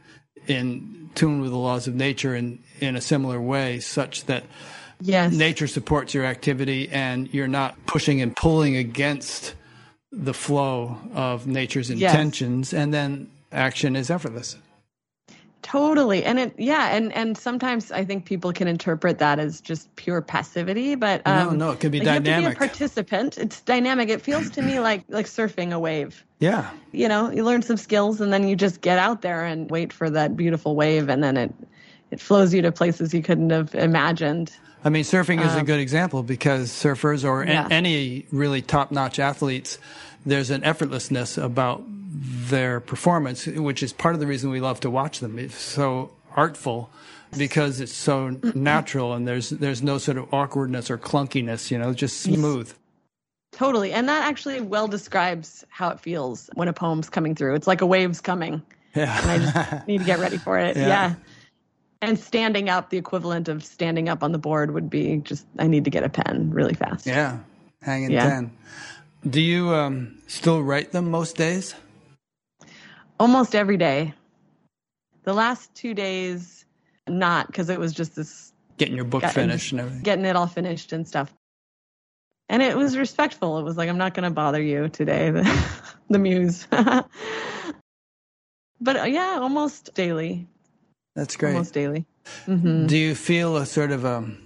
in 0.47 1.11
tune 1.15 1.41
with 1.41 1.51
the 1.51 1.57
laws 1.57 1.87
of 1.87 1.95
nature 1.95 2.35
in, 2.35 2.59
in 2.81 2.97
a 2.97 3.01
similar 3.01 3.41
way, 3.41 3.81
such 3.81 4.25
that 4.27 4.45
yes. 5.01 5.33
nature 5.33 5.67
supports 5.67 6.15
your 6.15 6.25
activity 6.25 6.89
and 6.91 7.33
you're 7.33 7.49
not 7.49 7.87
pushing 7.87 8.21
and 8.21 8.35
pulling 8.37 8.77
against 8.77 9.55
the 10.13 10.35
flow 10.35 10.99
of 11.15 11.47
nature's 11.47 11.91
intentions. 11.91 12.73
Yes. 12.73 12.83
And 12.83 12.95
then 12.95 13.31
action 13.53 13.97
is 13.97 14.11
effortless. 14.11 14.57
Totally. 15.65 16.25
And 16.25 16.39
it 16.39 16.55
yeah, 16.59 16.95
and 16.95 17.11
and 17.15 17.39
sometimes 17.39 17.91
I 17.91 18.05
think 18.05 18.27
people 18.27 18.53
can 18.53 18.69
interpret 18.69 19.19
that 19.19 19.39
as 19.39 19.63
just 19.63 19.95
pure 19.97 20.21
passivity, 20.21 20.95
but 20.95 21.27
um, 21.27 21.59
no, 21.59 21.67
no, 21.67 21.73
it 21.73 21.81
can 21.81 21.91
be 21.91 22.01
like 22.01 22.23
dynamic. 22.23 22.27
You 22.27 22.33
have 22.33 22.43
to 22.43 22.51
be 22.51 22.55
a 22.55 22.69
participant. 22.69 23.39
It's 23.39 23.63
dynamic. 23.63 24.11
It 24.11 24.21
feels 24.21 24.51
to 24.51 24.63
me 24.63 24.79
like 24.79 25.05
like 25.09 25.25
surfing 25.25 25.73
a 25.73 25.79
wave. 25.79 26.23
Yeah. 26.39 26.71
You 26.93 27.09
know, 27.09 27.31
you 27.31 27.45
learn 27.45 27.63
some 27.63 27.79
skills 27.79 28.21
and 28.21 28.31
then 28.31 28.47
you 28.47 28.57
just 28.57 28.83
get 28.83 28.99
out 28.99 29.23
there 29.23 29.47
and 29.47 29.71
wait 29.71 29.91
for 29.91 30.11
that 30.11 30.37
beautiful 30.37 30.77
wave 30.77 31.09
and 31.09 31.25
then 31.25 31.39
it 31.39 31.55
it 32.11 32.21
flows 32.21 32.53
you 32.53 32.61
to 32.61 32.71
places 32.71 33.15
you 33.15 33.23
couldn't 33.23 33.49
have 33.49 33.75
imagined. 33.75 34.53
I 34.85 34.91
mean, 34.91 35.03
surfing 35.03 35.43
is 35.43 35.53
um, 35.53 35.61
a 35.61 35.65
good 35.65 35.81
example 35.81 36.23
because 36.23 36.71
surfers 36.71 37.27
or 37.27 37.43
yeah. 37.47 37.67
any 37.71 38.27
really 38.31 38.61
top-notch 38.61 39.19
athletes, 39.19 39.79
there's 40.27 40.51
an 40.51 40.61
effortlessness 40.61 41.43
about 41.43 41.83
their 42.15 42.79
performance, 42.81 43.47
which 43.47 43.83
is 43.83 43.93
part 43.93 44.15
of 44.15 44.21
the 44.21 44.27
reason 44.27 44.51
we 44.51 44.61
love 44.61 44.81
to 44.81 44.91
watch 44.91 45.19
them. 45.19 45.39
It's 45.39 45.59
so 45.59 46.13
artful 46.37 46.91
because 47.37 47.81
it's 47.81 47.93
so 47.93 48.41
natural 48.55 49.13
and 49.13 49.27
there's 49.27 49.51
there's 49.51 49.83
no 49.83 49.99
sort 49.99 50.19
of 50.19 50.33
awkwardness 50.33 50.91
or 50.91 50.99
clunkiness, 50.99 51.71
you 51.71 51.79
know, 51.79 51.93
just 51.93 52.21
smooth. 52.21 52.73
Totally. 53.53 53.93
And 53.93 54.09
that 54.09 54.25
actually 54.25 54.61
well 54.61 54.89
describes 54.89 55.65
how 55.69 55.91
it 55.91 56.01
feels 56.01 56.51
when 56.55 56.69
a 56.69 56.73
poem's 56.73 57.09
coming 57.09 57.35
through. 57.35 57.55
It's 57.55 57.67
like 57.67 57.81
a 57.81 57.87
wave's 57.87 58.21
coming. 58.21 58.63
Yeah. 58.95 59.21
And 59.23 59.31
I 59.31 59.39
just 59.39 59.87
need 59.89 59.99
to 59.99 60.05
get 60.05 60.19
ready 60.19 60.39
for 60.39 60.59
it. 60.59 60.77
Yeah. 60.77 60.87
yeah. 60.87 61.15
And 62.03 62.19
standing 62.19 62.69
up, 62.69 62.91
the 62.91 62.99
equivalent 62.99 63.49
of 63.49 63.65
standing 63.65 64.09
up 64.09 64.23
on 64.23 64.33
the 64.33 64.39
board 64.39 64.73
would 64.73 64.91
be 64.91 65.19
just 65.19 65.47
I 65.59 65.67
need 65.67 65.85
to 65.85 65.91
get 65.91 66.05
a 66.05 66.09
pen 66.09 66.51
really 66.51 66.75
fast. 66.75 67.07
Yeah. 67.07 67.39
Hanging 67.83 68.11
yeah. 68.11 68.29
pen. 68.29 68.53
Do 69.29 69.41
you 69.41 69.71
um, 69.71 70.19
still 70.27 70.63
write 70.63 70.93
them 70.93 71.11
most 71.11 71.37
days? 71.37 71.75
Almost 73.19 73.55
every 73.55 73.77
day. 73.77 74.15
The 75.25 75.33
last 75.33 75.75
two 75.75 75.95
days, 75.95 76.65
not 77.09 77.47
because 77.47 77.71
it 77.71 77.79
was 77.79 77.93
just 77.93 78.17
this 78.17 78.53
getting 78.77 78.97
your 78.97 79.05
book 79.05 79.25
finished 79.25 79.73
and 79.73 79.81
everything, 79.81 80.03
getting 80.03 80.25
it 80.25 80.37
all 80.37 80.47
finished 80.47 80.93
and 80.93 81.07
stuff. 81.09 81.33
And 82.49 82.63
it 82.63 82.77
was 82.77 82.97
respectful. 82.97 83.59
It 83.59 83.63
was 83.63 83.77
like, 83.77 83.89
I'm 83.89 83.97
not 83.99 84.15
going 84.15 84.25
to 84.25 84.31
bother 84.31 84.61
you 84.61 84.89
today, 84.89 85.31
the, 85.31 85.67
the 86.11 86.19
muse. 86.19 86.67
but 86.71 87.07
uh, 88.97 89.05
yeah, 89.05 89.39
almost 89.41 89.95
daily. 89.95 90.47
That's 91.17 91.37
great. 91.37 91.53
Almost 91.53 91.73
daily. 91.73 92.05
Mm-hmm. 92.47 92.87
Do 92.87 92.99
you 92.99 93.15
feel 93.15 93.57
a 93.57 93.65
sort 93.65 93.93
of 93.93 94.05
a, 94.05 94.17
um, 94.17 94.39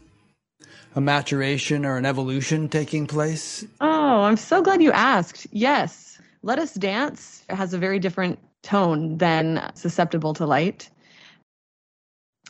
a 0.95 1.01
maturation 1.01 1.85
or 1.85 1.97
an 1.97 2.07
evolution 2.07 2.69
taking 2.69 3.07
place? 3.07 3.65
Oh, 3.81 4.23
I'm 4.23 4.37
so 4.37 4.63
glad 4.63 4.81
you 4.81 4.93
asked. 4.93 5.49
Yes. 5.51 6.21
Let 6.43 6.61
Us 6.61 6.75
Dance 6.75 7.45
has 7.49 7.75
a 7.75 7.79
very 7.79 7.99
different 7.99 8.39
tone 8.63 9.19
than 9.19 9.71
susceptible 9.75 10.35
to 10.35 10.47
light. 10.47 10.91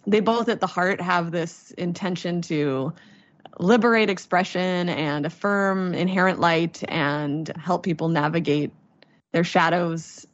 They 0.06 0.20
both 0.20 0.48
at 0.48 0.60
the 0.60 0.66
heart 0.66 1.00
have 1.00 1.30
this 1.30 1.70
intention 1.72 2.42
to 2.42 2.92
liberate 3.58 4.10
expression 4.10 4.88
and 4.88 5.26
affirm 5.26 5.94
inherent 5.94 6.40
light 6.40 6.82
and 6.88 7.48
help 7.56 7.82
people 7.82 8.08
navigate 8.08 8.72
their 9.32 9.44
shadows. 9.44 10.26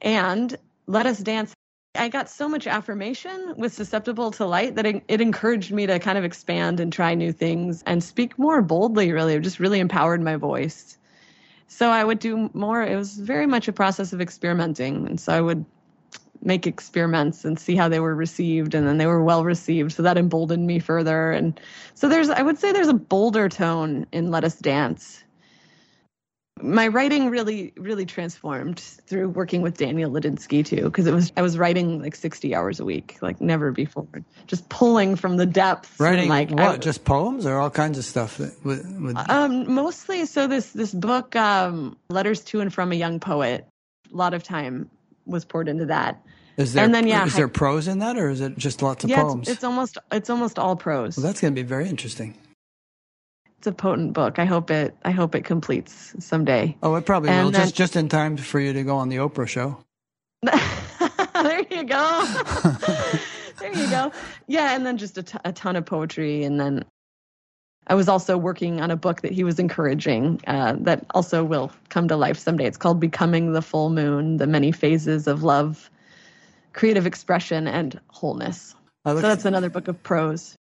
And 0.00 0.56
Let 0.86 1.06
Us 1.06 1.18
Dance. 1.18 1.54
I 1.94 2.08
got 2.08 2.30
so 2.30 2.48
much 2.48 2.66
affirmation 2.66 3.54
with 3.56 3.74
Susceptible 3.74 4.30
to 4.32 4.46
Light 4.46 4.76
that 4.76 4.86
it, 4.86 5.04
it, 5.08 5.20
encouraged 5.20 5.72
me 5.72 5.86
to 5.86 5.98
kind 5.98 6.16
of 6.16 6.24
expand 6.24 6.80
and 6.80 6.90
try 6.90 7.14
new 7.14 7.32
things 7.32 7.82
and 7.84 8.02
speak 8.02 8.38
more 8.38 8.62
boldly, 8.62 9.12
really. 9.12 9.34
It 9.34 9.40
just 9.40 9.60
really 9.60 9.78
empowered 9.78 10.22
my 10.22 10.36
voice 10.36 10.96
so 11.72 11.88
I 11.88 12.04
would 12.04 12.18
do 12.18 12.50
more. 12.52 12.82
It 12.82 12.96
was 12.96 13.16
very 13.16 13.46
much 13.46 13.66
a 13.66 13.72
process 13.72 14.12
of 14.12 14.20
experimenting. 14.20 15.06
And 15.06 15.18
so 15.18 15.32
I 15.32 15.40
would 15.40 15.64
make 16.42 16.66
experiments 16.66 17.46
and 17.46 17.58
see 17.58 17.74
how 17.74 17.88
they 17.88 17.98
were 17.98 18.14
received. 18.14 18.74
And 18.74 18.86
then 18.86 18.98
they 18.98 19.06
were 19.06 19.24
well 19.24 19.42
received. 19.42 19.92
So 19.92 20.02
that 20.02 20.18
emboldened 20.18 20.66
me 20.66 20.78
further. 20.78 21.32
And 21.32 21.58
so 21.94 22.10
there's, 22.10 22.28
I 22.28 22.42
would 22.42 22.58
say 22.58 22.72
there's 22.72 22.88
a 22.88 22.94
bolder 22.94 23.48
tone 23.48 24.06
in 24.12 24.30
Let 24.30 24.44
Us 24.44 24.56
Dance 24.56 25.24
my 26.62 26.86
writing 26.88 27.28
really 27.28 27.72
really 27.76 28.06
transformed 28.06 28.78
through 28.78 29.28
working 29.28 29.62
with 29.62 29.76
Daniel 29.76 30.10
Ladinsky 30.10 30.64
too 30.64 30.84
because 30.84 31.06
it 31.06 31.12
was 31.12 31.32
I 31.36 31.42
was 31.42 31.58
writing 31.58 32.00
like 32.00 32.14
60 32.14 32.54
hours 32.54 32.78
a 32.78 32.84
week 32.84 33.18
like 33.20 33.40
never 33.40 33.72
before. 33.72 34.06
Just 34.46 34.68
pulling 34.68 35.16
from 35.16 35.36
the 35.36 35.46
depths 35.46 35.98
writing 35.98 36.28
like 36.28 36.50
what? 36.50 36.80
Just 36.80 37.04
poems 37.04 37.46
or 37.46 37.58
all 37.58 37.70
kinds 37.70 37.98
of 37.98 38.04
stuff 38.04 38.38
that, 38.38 38.64
with, 38.64 38.84
with... 39.00 39.16
um 39.28 39.72
mostly 39.72 40.24
so 40.24 40.46
this 40.46 40.72
this 40.72 40.92
book 40.92 41.34
um 41.36 41.96
letters 42.08 42.40
to 42.44 42.60
and 42.60 42.72
from 42.72 42.92
a 42.92 42.96
young 42.96 43.18
poet 43.18 43.66
a 44.12 44.16
lot 44.16 44.34
of 44.34 44.42
time 44.42 44.88
was 45.26 45.44
poured 45.44 45.68
into 45.68 45.86
that. 45.86 46.22
Is 46.58 46.74
there 46.74 46.84
and 46.84 46.94
then, 46.94 47.06
yeah, 47.06 47.24
is 47.24 47.34
there 47.34 47.48
prose 47.48 47.88
in 47.88 48.00
that 48.00 48.18
or 48.18 48.28
is 48.28 48.42
it 48.42 48.58
just 48.58 48.82
lots 48.82 49.04
of 49.04 49.10
yeah, 49.10 49.22
poems? 49.22 49.48
it's, 49.48 49.56
it's 49.56 49.64
almost 49.64 49.98
it's 50.12 50.30
almost 50.30 50.58
all 50.58 50.76
prose. 50.76 51.16
Well, 51.16 51.26
that's 51.26 51.40
going 51.40 51.54
to 51.54 51.60
be 51.60 51.66
very 51.66 51.88
interesting 51.88 52.36
it's 53.62 53.68
a 53.68 53.72
potent 53.72 54.12
book. 54.12 54.40
I 54.40 54.44
hope 54.44 54.72
it 54.72 54.96
I 55.04 55.12
hope 55.12 55.36
it 55.36 55.44
completes 55.44 56.16
someday. 56.18 56.76
Oh, 56.82 56.96
it 56.96 57.06
probably 57.06 57.30
and 57.30 57.44
will. 57.44 57.52
Then, 57.52 57.60
just 57.60 57.76
just 57.76 57.94
in 57.94 58.08
time 58.08 58.36
for 58.36 58.58
you 58.58 58.72
to 58.72 58.82
go 58.82 58.96
on 58.96 59.08
the 59.08 59.18
Oprah 59.18 59.46
show. 59.46 59.78
there 60.42 61.64
you 61.70 61.84
go. 61.84 62.26
there 63.60 63.72
you 63.72 63.88
go. 63.88 64.10
Yeah, 64.48 64.74
and 64.74 64.84
then 64.84 64.98
just 64.98 65.16
a, 65.16 65.22
t- 65.22 65.38
a 65.44 65.52
ton 65.52 65.76
of 65.76 65.86
poetry, 65.86 66.42
and 66.42 66.58
then 66.58 66.84
I 67.86 67.94
was 67.94 68.08
also 68.08 68.36
working 68.36 68.80
on 68.80 68.90
a 68.90 68.96
book 68.96 69.20
that 69.20 69.30
he 69.30 69.44
was 69.44 69.60
encouraging 69.60 70.40
uh, 70.48 70.74
that 70.80 71.06
also 71.14 71.44
will 71.44 71.70
come 71.88 72.08
to 72.08 72.16
life 72.16 72.38
someday. 72.38 72.66
It's 72.66 72.76
called 72.76 72.98
Becoming 72.98 73.52
the 73.52 73.62
Full 73.62 73.90
Moon 73.90 74.38
The 74.38 74.48
Many 74.48 74.72
Phases 74.72 75.28
of 75.28 75.44
Love, 75.44 75.88
Creative 76.72 77.06
Expression, 77.06 77.68
and 77.68 78.00
Wholeness. 78.08 78.74
so 79.06 79.20
that's 79.20 79.44
another 79.44 79.70
book 79.70 79.86
of 79.86 80.02
prose. 80.02 80.56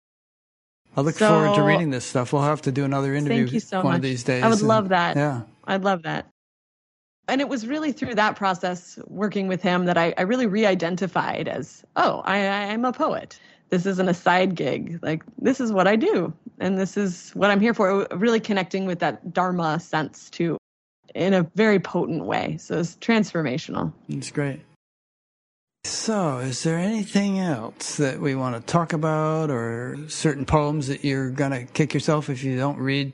I 0.97 1.01
look 1.01 1.15
so, 1.15 1.27
forward 1.27 1.55
to 1.55 1.63
reading 1.63 1.91
this 1.91 2.05
stuff. 2.05 2.33
We'll 2.33 2.41
have 2.41 2.61
to 2.63 2.71
do 2.71 2.83
another 2.83 3.13
interview 3.13 3.43
thank 3.43 3.53
you 3.53 3.59
so 3.59 3.77
one 3.77 3.85
much. 3.85 3.95
of 3.97 4.01
these 4.01 4.23
days. 4.23 4.43
I 4.43 4.49
would 4.49 4.59
and, 4.59 4.67
love 4.67 4.89
that. 4.89 5.15
Yeah. 5.15 5.41
I'd 5.65 5.83
love 5.83 6.03
that. 6.03 6.27
And 7.27 7.41
it 7.41 7.47
was 7.47 7.67
really 7.67 7.91
through 7.91 8.15
that 8.15 8.35
process 8.35 8.97
working 9.05 9.47
with 9.47 9.61
him 9.61 9.85
that 9.85 9.97
I, 9.97 10.13
I 10.17 10.23
really 10.23 10.47
re 10.47 10.65
identified 10.65 11.47
as, 11.47 11.85
oh, 11.95 12.21
I, 12.25 12.39
I'm 12.39 12.85
a 12.85 12.91
poet 12.91 13.39
this 13.69 13.85
isn't 13.85 14.09
a 14.09 14.13
side 14.13 14.55
gig. 14.55 14.99
Like 15.01 15.23
this 15.37 15.59
is 15.59 15.71
what 15.71 15.87
I 15.87 15.95
do, 15.95 16.33
and 16.59 16.77
this 16.77 16.97
is 16.97 17.31
what 17.31 17.51
I'm 17.51 17.59
here 17.59 17.73
for. 17.73 18.07
Really 18.11 18.39
connecting 18.39 18.85
with 18.85 18.99
that 18.99 19.33
dharma 19.33 19.79
sense 19.79 20.29
too, 20.29 20.57
in 21.15 21.33
a 21.33 21.43
very 21.55 21.79
potent 21.79 22.25
way. 22.25 22.57
So 22.57 22.79
it's 22.79 22.95
transformational. 22.97 23.93
It's 24.09 24.31
great. 24.31 24.61
So, 25.83 26.39
is 26.39 26.63
there 26.63 26.77
anything 26.77 27.39
else 27.39 27.97
that 27.97 28.19
we 28.19 28.35
want 28.35 28.55
to 28.55 28.61
talk 28.61 28.93
about, 28.93 29.49
or 29.49 29.97
certain 30.07 30.45
poems 30.45 30.87
that 30.87 31.05
you're 31.05 31.29
gonna 31.29 31.65
kick 31.65 31.93
yourself 31.93 32.29
if 32.29 32.43
you 32.43 32.57
don't 32.57 32.77
read 32.77 33.13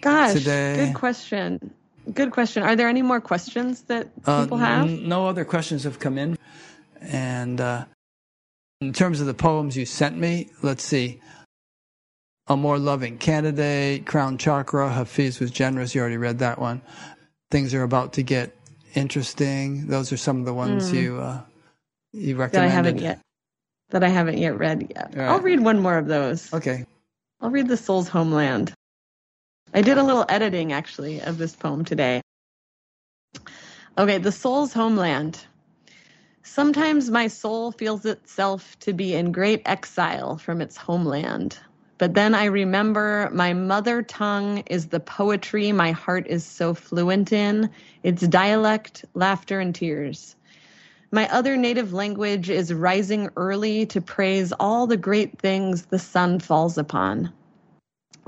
Gosh, 0.00 0.32
today? 0.32 0.86
good 0.86 0.94
question. 0.94 1.74
Good 2.14 2.30
question. 2.30 2.62
Are 2.62 2.74
there 2.74 2.88
any 2.88 3.02
more 3.02 3.20
questions 3.20 3.82
that 3.82 4.08
uh, 4.24 4.44
people 4.44 4.58
have? 4.58 4.88
N- 4.88 5.08
no 5.08 5.26
other 5.26 5.44
questions 5.44 5.84
have 5.84 5.98
come 5.98 6.16
in, 6.18 6.38
and 7.00 7.60
uh, 7.60 7.84
in 8.80 8.92
terms 8.92 9.20
of 9.20 9.26
the 9.26 9.34
poems 9.34 9.76
you 9.76 9.84
sent 9.84 10.16
me, 10.16 10.50
let's 10.62 10.84
see. 10.84 11.20
A 12.48 12.56
More 12.56 12.78
Loving 12.78 13.18
Candidate, 13.18 14.06
Crown 14.06 14.38
Chakra, 14.38 14.88
Hafiz 14.88 15.40
was 15.40 15.50
generous. 15.50 15.94
You 15.94 16.00
already 16.00 16.16
read 16.16 16.38
that 16.38 16.60
one. 16.60 16.80
Things 17.50 17.74
are 17.74 17.82
about 17.82 18.12
to 18.14 18.22
get 18.22 18.56
interesting. 18.94 19.88
Those 19.88 20.12
are 20.12 20.16
some 20.16 20.38
of 20.38 20.44
the 20.46 20.54
ones 20.54 20.92
mm. 20.92 21.02
you 21.02 21.18
uh, 21.18 21.40
you 22.16 22.36
recommended. 22.36 22.52
That 22.52 22.64
I 22.64 22.74
haven't 22.74 22.98
yet. 23.00 23.20
That 23.90 24.02
I 24.02 24.08
haven't 24.08 24.38
yet 24.38 24.58
read 24.58 24.92
yet. 24.94 25.14
Right. 25.14 25.28
I'll 25.28 25.40
read 25.40 25.60
one 25.60 25.80
more 25.80 25.98
of 25.98 26.06
those. 26.06 26.52
Okay. 26.52 26.86
I'll 27.40 27.50
read 27.50 27.68
The 27.68 27.76
Soul's 27.76 28.08
Homeland. 28.08 28.72
I 29.74 29.82
did 29.82 29.98
a 29.98 30.02
little 30.02 30.24
editing 30.28 30.72
actually 30.72 31.20
of 31.20 31.38
this 31.38 31.54
poem 31.54 31.84
today. 31.84 32.22
Okay, 33.98 34.18
The 34.18 34.32
Soul's 34.32 34.72
Homeland. 34.72 35.44
Sometimes 36.42 37.10
my 37.10 37.26
soul 37.26 37.72
feels 37.72 38.06
itself 38.06 38.78
to 38.80 38.92
be 38.92 39.14
in 39.14 39.32
great 39.32 39.62
exile 39.66 40.38
from 40.38 40.60
its 40.60 40.76
homeland. 40.76 41.58
But 41.98 42.14
then 42.14 42.34
I 42.34 42.44
remember 42.44 43.30
my 43.32 43.52
mother 43.52 44.02
tongue 44.02 44.58
is 44.66 44.86
the 44.86 45.00
poetry 45.00 45.72
my 45.72 45.92
heart 45.92 46.26
is 46.26 46.44
so 46.44 46.74
fluent 46.74 47.32
in, 47.32 47.70
its 48.02 48.26
dialect, 48.26 49.04
laughter, 49.14 49.60
and 49.60 49.74
tears. 49.74 50.35
My 51.16 51.32
other 51.32 51.56
native 51.56 51.94
language 51.94 52.50
is 52.50 52.74
rising 52.74 53.30
early 53.38 53.86
to 53.86 54.02
praise 54.02 54.52
all 54.60 54.86
the 54.86 54.98
great 54.98 55.38
things 55.38 55.86
the 55.86 55.98
sun 55.98 56.40
falls 56.40 56.76
upon. 56.76 57.32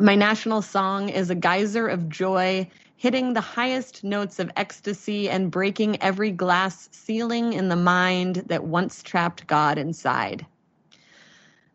My 0.00 0.14
national 0.14 0.62
song 0.62 1.10
is 1.10 1.28
a 1.28 1.34
geyser 1.34 1.86
of 1.86 2.08
joy 2.08 2.66
hitting 2.96 3.34
the 3.34 3.42
highest 3.42 4.04
notes 4.04 4.38
of 4.38 4.50
ecstasy 4.56 5.28
and 5.28 5.50
breaking 5.50 6.00
every 6.00 6.30
glass 6.30 6.88
ceiling 6.90 7.52
in 7.52 7.68
the 7.68 7.76
mind 7.76 8.36
that 8.46 8.64
once 8.64 9.02
trapped 9.02 9.46
God 9.46 9.76
inside. 9.76 10.46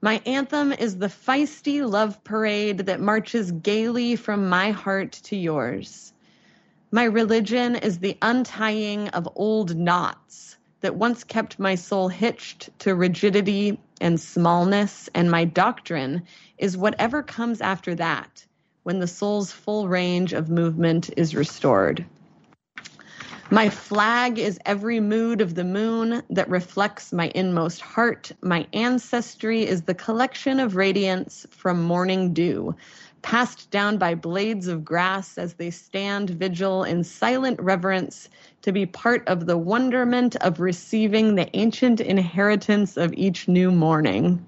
My 0.02 0.19
anthem 0.26 0.73
is 0.73 0.98
the 0.98 1.10
feisty 1.10 1.88
love 1.88 2.23
parade 2.23 2.88
that 2.88 2.99
marches 2.99 3.52
gaily 3.52 4.15
from 4.15 4.49
my 4.49 4.72
heart 4.72 5.11
to 5.26 5.35
yours. 5.35 6.11
My 6.90 7.03
religion 7.03 7.76
is 7.76 7.99
the 7.99 8.18
untying 8.23 9.10
of 9.10 9.30
old 9.35 9.76
knots 9.77 10.53
that 10.84 10.96
once 10.96 11.24
kept 11.24 11.60
my 11.60 11.76
soul 11.76 12.10
hitched 12.10 12.70
to 12.78 12.94
rigidity 12.94 13.80
and 14.02 14.20
smallness, 14.20 15.10
and 15.16 15.32
my 15.32 15.46
doctrine 15.46 16.22
is 16.58 16.76
whatever 16.76 17.24
comes 17.24 17.62
after 17.62 17.96
that 17.96 18.46
when 18.84 19.00
the 19.00 19.08
soul's 19.08 19.50
full 19.50 19.88
range 19.88 20.34
of 20.34 20.50
movement 20.50 21.10
is 21.16 21.36
restored. 21.36 22.06
My 23.50 23.70
flag 23.70 24.40
is 24.40 24.60
every 24.66 25.00
mood 25.00 25.40
of 25.40 25.56
the 25.56 25.64
moon 25.64 26.22
that 26.30 26.50
reflects 26.50 27.14
my 27.14 27.32
inmost 27.34 27.80
heart. 27.80 28.34
My 28.42 28.68
ancestry 28.74 29.66
is 29.66 29.84
the 29.84 29.94
collection 29.94 30.60
of 30.60 30.76
radiance 30.76 31.48
from 31.50 31.82
morning 31.82 32.34
dew, 32.34 32.76
passed 33.24 33.72
down 33.72 33.98
by 33.98 34.14
blades 34.14 34.68
of 34.68 34.86
grass 34.86 35.38
as 35.38 35.56
they 35.56 35.72
stand 35.72 36.30
vigil 36.30 36.84
in 36.84 37.04
silent 37.04 37.60
reverence 37.60 38.30
to 38.62 38.72
be 38.72 38.86
part 38.86 39.28
of 39.28 39.48
the 39.48 39.58
wonderment 39.58 40.36
of 40.38 40.60
receiving 40.60 41.34
the 41.34 41.50
ancient 41.58 42.00
inheritance 42.00 42.98
of 42.98 43.14
each 43.14 43.48
new 43.48 43.72
morning. 43.72 44.45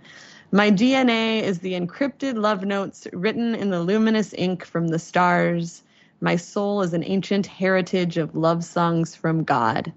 My 0.52 0.70
DNA 0.70 1.42
is 1.42 1.60
the 1.60 1.74
encrypted 1.74 2.38
love 2.38 2.64
notes 2.64 3.08
written 3.14 3.56
in 3.56 3.72
the 3.72 3.80
luminous 3.80 4.34
ink 4.38 4.64
from 4.64 4.90
the 4.90 5.00
stars. 5.00 5.82
My 6.22 6.36
soul 6.36 6.82
is 6.82 6.94
an 6.94 7.04
ancient 7.04 7.48
heritage 7.48 8.18
of 8.18 8.36
love 8.36 8.64
songs 8.64 9.16
from 9.16 9.44
God. 9.44 9.92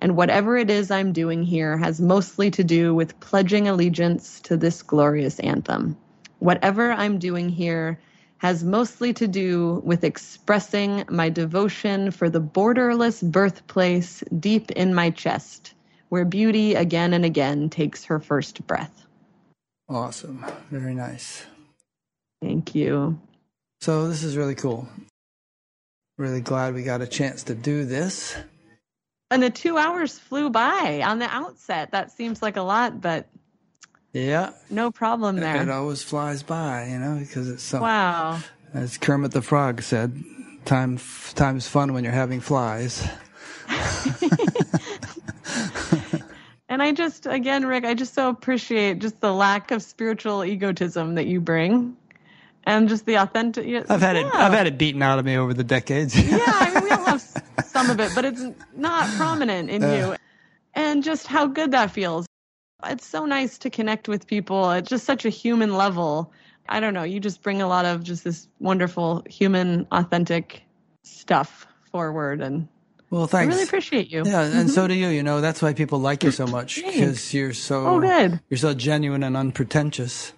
And 0.00 0.16
whatever 0.16 0.56
it 0.56 0.70
is 0.70 0.90
I'm 0.90 1.12
doing 1.12 1.44
here 1.44 1.76
has 1.76 2.00
mostly 2.00 2.50
to 2.50 2.64
do 2.64 2.94
with 2.94 3.18
pledging 3.20 3.68
allegiance 3.68 4.40
to 4.40 4.56
this 4.56 4.82
glorious 4.82 5.38
anthem. 5.40 5.96
Whatever 6.40 6.92
I'm 6.92 7.18
doing 7.18 7.48
here 7.48 8.00
has 8.42 8.64
mostly 8.64 9.12
to 9.12 9.28
do 9.28 9.80
with 9.84 10.02
expressing 10.02 11.04
my 11.08 11.28
devotion 11.28 12.10
for 12.10 12.28
the 12.28 12.40
borderless 12.40 13.22
birthplace 13.22 14.24
deep 14.40 14.72
in 14.72 14.92
my 14.92 15.10
chest, 15.10 15.74
where 16.08 16.24
beauty 16.24 16.74
again 16.74 17.14
and 17.14 17.24
again 17.24 17.70
takes 17.70 18.04
her 18.04 18.18
first 18.18 18.66
breath. 18.66 19.06
Awesome. 19.88 20.44
Very 20.72 20.92
nice. 20.92 21.46
Thank 22.42 22.74
you. 22.74 23.16
So, 23.80 24.08
this 24.08 24.24
is 24.24 24.36
really 24.36 24.56
cool. 24.56 24.88
Really 26.18 26.40
glad 26.40 26.74
we 26.74 26.82
got 26.82 27.00
a 27.00 27.06
chance 27.06 27.44
to 27.44 27.54
do 27.54 27.84
this. 27.84 28.34
And 29.30 29.40
the 29.40 29.50
two 29.50 29.78
hours 29.78 30.18
flew 30.18 30.50
by 30.50 31.00
on 31.06 31.20
the 31.20 31.32
outset. 31.32 31.92
That 31.92 32.10
seems 32.10 32.42
like 32.42 32.56
a 32.56 32.62
lot, 32.62 33.00
but 33.00 33.28
yeah, 34.12 34.50
no 34.70 34.90
problem 34.90 35.36
there. 35.36 35.62
It 35.62 35.70
always 35.70 36.02
flies 36.02 36.42
by, 36.42 36.86
you 36.86 36.98
know, 36.98 37.18
because 37.18 37.48
it's 37.48 37.62
so. 37.62 37.80
Wow. 37.80 38.40
As 38.74 38.98
Kermit 38.98 39.32
the 39.32 39.42
Frog 39.42 39.82
said, 39.82 40.22
"Time, 40.64 40.98
time's 41.34 41.68
fun 41.68 41.92
when 41.92 42.04
you're 42.04 42.12
having 42.12 42.40
flies." 42.40 43.06
And 46.72 46.82
I 46.82 46.90
just, 46.90 47.26
again, 47.26 47.66
Rick, 47.66 47.84
I 47.84 47.92
just 47.92 48.14
so 48.14 48.30
appreciate 48.30 48.98
just 48.98 49.20
the 49.20 49.30
lack 49.30 49.72
of 49.72 49.82
spiritual 49.82 50.42
egotism 50.42 51.16
that 51.16 51.26
you 51.26 51.38
bring, 51.38 51.94
and 52.64 52.88
just 52.88 53.04
the 53.04 53.16
authentic. 53.16 53.66
I've 53.90 54.00
had 54.00 54.16
yeah. 54.16 54.26
it. 54.26 54.34
I've 54.34 54.54
had 54.54 54.66
it 54.66 54.78
beaten 54.78 55.02
out 55.02 55.18
of 55.18 55.26
me 55.26 55.36
over 55.36 55.52
the 55.52 55.64
decades. 55.64 56.18
yeah, 56.18 56.38
I 56.40 56.72
mean, 56.72 56.84
we 56.84 56.90
all 56.92 57.04
have 57.04 57.20
some 57.66 57.90
of 57.90 58.00
it, 58.00 58.12
but 58.14 58.24
it's 58.24 58.42
not 58.74 59.06
prominent 59.18 59.68
in 59.68 59.84
uh, 59.84 59.92
you, 59.92 60.16
and 60.72 61.04
just 61.04 61.26
how 61.26 61.46
good 61.46 61.72
that 61.72 61.90
feels. 61.90 62.24
It's 62.84 63.06
so 63.06 63.26
nice 63.26 63.58
to 63.58 63.70
connect 63.70 64.08
with 64.08 64.26
people 64.26 64.70
at 64.70 64.86
just 64.86 65.04
such 65.04 65.24
a 65.24 65.28
human 65.28 65.76
level. 65.76 66.32
I 66.68 66.80
don't 66.80 66.94
know. 66.94 67.02
You 67.02 67.20
just 67.20 67.42
bring 67.42 67.62
a 67.62 67.68
lot 67.68 67.84
of 67.84 68.02
just 68.02 68.24
this 68.24 68.48
wonderful 68.60 69.24
human, 69.28 69.86
authentic 69.92 70.62
stuff 71.02 71.66
forward, 71.90 72.40
and 72.40 72.68
well, 73.10 73.26
thanks. 73.26 73.52
I 73.52 73.56
really 73.56 73.68
appreciate 73.68 74.10
you. 74.10 74.22
Yeah, 74.24 74.42
and 74.42 74.54
mm-hmm. 74.54 74.68
so 74.68 74.86
do 74.88 74.94
you. 74.94 75.08
You 75.08 75.22
know, 75.22 75.40
that's 75.40 75.60
why 75.60 75.74
people 75.74 75.98
like 75.98 76.24
you 76.24 76.30
so 76.30 76.46
much 76.46 76.76
because 76.76 77.34
you're 77.34 77.52
so 77.52 77.86
oh, 77.86 78.00
good. 78.00 78.40
You're 78.48 78.58
so 78.58 78.74
genuine 78.74 79.22
and 79.22 79.36
unpretentious. 79.36 80.32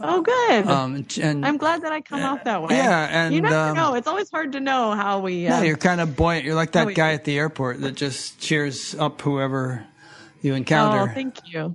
Oh, 0.00 0.22
good. 0.22 0.66
Um, 0.66 1.06
and 1.20 1.44
I'm 1.44 1.58
glad 1.58 1.82
that 1.82 1.92
I 1.92 2.00
come 2.00 2.22
off 2.22 2.44
that 2.44 2.62
way. 2.62 2.76
Yeah, 2.76 3.08
and 3.10 3.34
you 3.34 3.42
never 3.42 3.54
um, 3.54 3.76
know. 3.76 3.94
It's 3.94 4.06
always 4.06 4.30
hard 4.30 4.52
to 4.52 4.60
know 4.60 4.92
how 4.92 5.20
we. 5.20 5.46
Uh, 5.46 5.58
yeah, 5.58 5.62
you're 5.62 5.76
kind 5.76 6.00
of 6.00 6.16
buoyant. 6.16 6.44
You're 6.44 6.54
like 6.54 6.72
that 6.72 6.94
guy 6.94 7.12
at 7.12 7.24
the 7.24 7.38
airport 7.38 7.80
that 7.82 7.94
just 7.94 8.38
cheers 8.38 8.94
up 8.94 9.20
whoever 9.20 9.86
you 10.44 10.54
encounter. 10.54 11.10
Oh, 11.10 11.14
thank 11.14 11.52
you, 11.52 11.74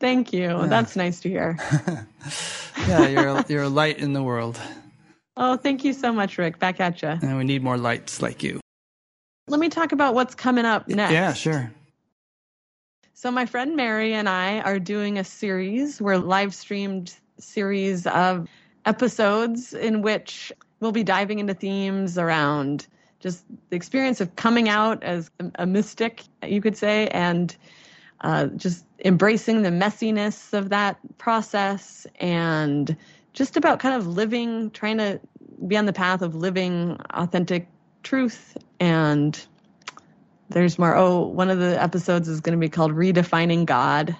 thank 0.00 0.32
you. 0.32 0.48
Yeah. 0.48 0.66
That's 0.66 0.96
nice 0.96 1.20
to 1.20 1.28
hear. 1.28 1.58
yeah, 2.88 3.06
you're 3.06 3.28
a, 3.28 3.44
you're 3.48 3.62
a 3.64 3.68
light 3.68 3.98
in 3.98 4.12
the 4.12 4.22
world. 4.22 4.58
Oh, 5.36 5.56
thank 5.56 5.84
you 5.84 5.92
so 5.92 6.12
much, 6.12 6.38
Rick. 6.38 6.58
Back 6.58 6.80
at 6.80 7.02
you. 7.02 7.08
And 7.08 7.36
we 7.36 7.44
need 7.44 7.62
more 7.62 7.76
lights 7.76 8.22
like 8.22 8.42
you. 8.42 8.60
Let 9.48 9.60
me 9.60 9.68
talk 9.68 9.92
about 9.92 10.14
what's 10.14 10.34
coming 10.34 10.64
up 10.64 10.88
next. 10.88 11.12
Yeah, 11.12 11.32
sure. 11.34 11.70
So 13.14 13.30
my 13.30 13.46
friend 13.46 13.76
Mary 13.76 14.12
and 14.12 14.28
I 14.28 14.60
are 14.60 14.78
doing 14.78 15.18
a 15.18 15.24
series. 15.24 16.00
We're 16.00 16.18
live 16.18 16.54
streamed 16.54 17.14
series 17.38 18.06
of 18.06 18.48
episodes 18.84 19.72
in 19.72 20.02
which 20.02 20.52
we'll 20.80 20.92
be 20.92 21.04
diving 21.04 21.38
into 21.38 21.54
themes 21.54 22.18
around 22.18 22.86
just 23.20 23.44
the 23.70 23.76
experience 23.76 24.20
of 24.20 24.36
coming 24.36 24.68
out 24.68 25.02
as 25.02 25.30
a 25.56 25.66
mystic, 25.66 26.24
you 26.46 26.60
could 26.60 26.76
say, 26.76 27.08
and 27.08 27.56
uh, 28.20 28.46
just 28.46 28.84
embracing 29.04 29.62
the 29.62 29.70
messiness 29.70 30.52
of 30.52 30.70
that 30.70 30.98
process 31.18 32.06
and 32.16 32.96
just 33.32 33.56
about 33.56 33.78
kind 33.78 33.94
of 33.94 34.06
living, 34.06 34.70
trying 34.70 34.98
to 34.98 35.20
be 35.66 35.76
on 35.76 35.86
the 35.86 35.92
path 35.92 36.22
of 36.22 36.34
living 36.34 36.98
authentic 37.10 37.68
truth. 38.02 38.56
And 38.80 39.38
there's 40.48 40.78
more. 40.78 40.96
Oh, 40.96 41.26
one 41.26 41.50
of 41.50 41.58
the 41.58 41.80
episodes 41.80 42.28
is 42.28 42.40
going 42.40 42.58
to 42.58 42.60
be 42.60 42.68
called 42.68 42.92
Redefining 42.92 43.66
God. 43.66 44.16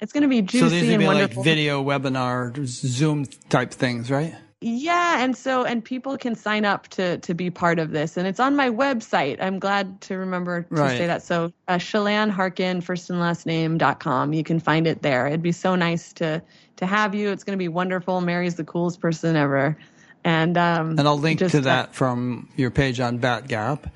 It's 0.00 0.12
going 0.12 0.22
to 0.22 0.28
be 0.28 0.42
juicy 0.42 0.64
so 0.64 0.68
these 0.68 0.82
would 0.82 0.90
and 0.90 1.00
be 1.00 1.06
wonderful. 1.06 1.42
like 1.42 1.44
video 1.44 1.82
webinar, 1.84 2.64
Zoom 2.66 3.26
type 3.48 3.72
things, 3.72 4.10
right? 4.10 4.34
Yeah, 4.60 5.22
and 5.22 5.36
so 5.36 5.64
and 5.64 5.84
people 5.84 6.18
can 6.18 6.34
sign 6.34 6.64
up 6.64 6.88
to 6.88 7.18
to 7.18 7.32
be 7.34 7.48
part 7.48 7.78
of 7.78 7.92
this, 7.92 8.16
and 8.16 8.26
it's 8.26 8.40
on 8.40 8.56
my 8.56 8.68
website. 8.68 9.40
I'm 9.40 9.60
glad 9.60 10.00
to 10.02 10.16
remember 10.16 10.62
to 10.62 10.74
Right. 10.74 10.98
say 10.98 11.06
that. 11.06 11.22
So 11.22 11.52
uh, 11.68 11.78
Chelan 11.78 12.28
Harkin, 12.28 12.80
first 12.80 13.08
and 13.08 13.20
last 13.20 13.46
name 13.46 13.78
dot 13.78 14.00
com. 14.00 14.32
You 14.32 14.42
can 14.42 14.58
find 14.58 14.88
it 14.88 15.00
there. 15.02 15.28
It'd 15.28 15.42
be 15.42 15.52
so 15.52 15.76
nice 15.76 16.12
to 16.14 16.42
to 16.76 16.86
have 16.86 17.14
you. 17.14 17.30
It's 17.30 17.44
going 17.44 17.56
to 17.56 17.62
be 17.62 17.68
wonderful. 17.68 18.20
Mary's 18.20 18.56
the 18.56 18.64
coolest 18.64 19.00
person 19.00 19.36
ever, 19.36 19.78
and 20.24 20.58
um, 20.58 20.98
And 20.98 21.02
I'll 21.06 21.18
link 21.18 21.38
just, 21.38 21.52
to 21.52 21.58
uh, 21.58 21.62
that 21.62 21.94
from 21.94 22.48
your 22.56 22.72
page 22.72 22.98
on 22.98 23.20
Batgap. 23.20 23.88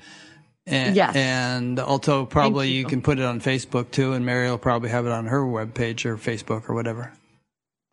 And, 0.65 0.95
Yes. 0.95 1.13
And 1.17 1.77
also 1.77 2.25
probably 2.25 2.69
you. 2.69 2.79
you. 2.81 2.85
can 2.85 3.01
put 3.01 3.19
it 3.19 3.25
on 3.25 3.41
Facebook 3.41 3.91
too, 3.91 4.13
and 4.13 4.25
Mary 4.25 4.49
will 4.49 4.57
probably 4.57 4.91
have 4.91 5.05
it 5.05 5.11
on 5.11 5.25
her 5.25 5.41
webpage 5.41 6.05
or 6.05 6.15
Facebook 6.15 6.69
or 6.69 6.73
whatever. 6.73 7.11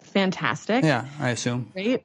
fantastic. 0.02 0.84
Yeah, 0.84 1.06
I 1.18 1.30
assume. 1.30 1.70
Great. 1.72 2.04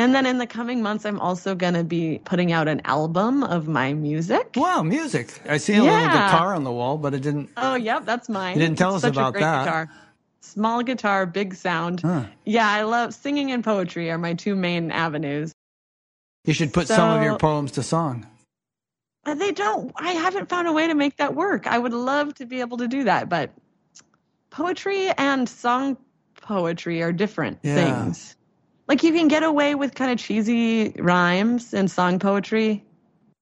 And 0.00 0.14
then 0.14 0.24
in 0.24 0.38
the 0.38 0.46
coming 0.46 0.80
months, 0.82 1.04
I'm 1.04 1.20
also 1.20 1.54
going 1.54 1.74
to 1.74 1.84
be 1.84 2.22
putting 2.24 2.52
out 2.52 2.68
an 2.68 2.80
album 2.86 3.42
of 3.42 3.68
my 3.68 3.92
music. 3.92 4.52
Wow, 4.56 4.82
music. 4.82 5.42
I 5.46 5.58
see 5.58 5.76
a 5.76 5.82
little 5.82 6.08
guitar 6.08 6.54
on 6.54 6.64
the 6.64 6.72
wall, 6.72 6.96
but 6.96 7.12
it 7.12 7.20
didn't. 7.20 7.50
Oh, 7.58 7.74
yep, 7.74 8.06
that's 8.06 8.30
mine. 8.30 8.54
You 8.56 8.62
didn't 8.62 8.78
tell 8.78 8.94
It's 8.96 9.04
us 9.04 9.10
such 9.10 9.16
a 9.18 9.20
about 9.20 9.32
great 9.34 9.42
that. 9.42 9.64
Guitar. 9.66 9.90
Small 10.40 10.82
guitar, 10.82 11.26
big 11.26 11.54
sound. 11.54 12.00
Huh. 12.00 12.24
Yeah, 12.46 12.66
I 12.66 12.84
love 12.84 13.12
singing 13.12 13.52
and 13.52 13.62
poetry 13.62 14.10
are 14.10 14.16
my 14.16 14.32
two 14.32 14.56
main 14.56 14.90
avenues. 14.90 15.52
You 16.46 16.54
should 16.54 16.72
put 16.72 16.88
some 16.88 17.10
of 17.18 17.22
your 17.22 17.36
poems 17.36 17.72
to 17.72 17.82
song. 17.82 18.26
Uh, 19.26 19.34
they 19.34 19.52
don't. 19.52 19.92
I 19.96 20.12
haven't 20.12 20.48
found 20.48 20.66
a 20.66 20.72
way 20.72 20.86
to 20.86 20.94
make 20.94 21.18
that 21.18 21.34
work. 21.34 21.66
I 21.66 21.78
would 21.78 21.92
love 21.92 22.34
to 22.36 22.46
be 22.46 22.60
able 22.60 22.78
to 22.78 22.88
do 22.88 23.04
that, 23.04 23.28
but 23.28 23.50
poetry 24.48 25.10
and 25.10 25.46
song 25.46 25.98
poetry 26.40 27.02
are 27.02 27.12
different 27.12 27.58
Yeah. 27.62 27.74
things. 27.74 28.34
Like 28.90 29.04
you 29.04 29.12
can 29.12 29.28
get 29.28 29.44
away 29.44 29.76
with 29.76 29.94
kind 29.94 30.10
of 30.10 30.18
cheesy 30.18 30.88
rhymes 30.98 31.74
and 31.74 31.88
song 31.88 32.18
poetry 32.18 32.84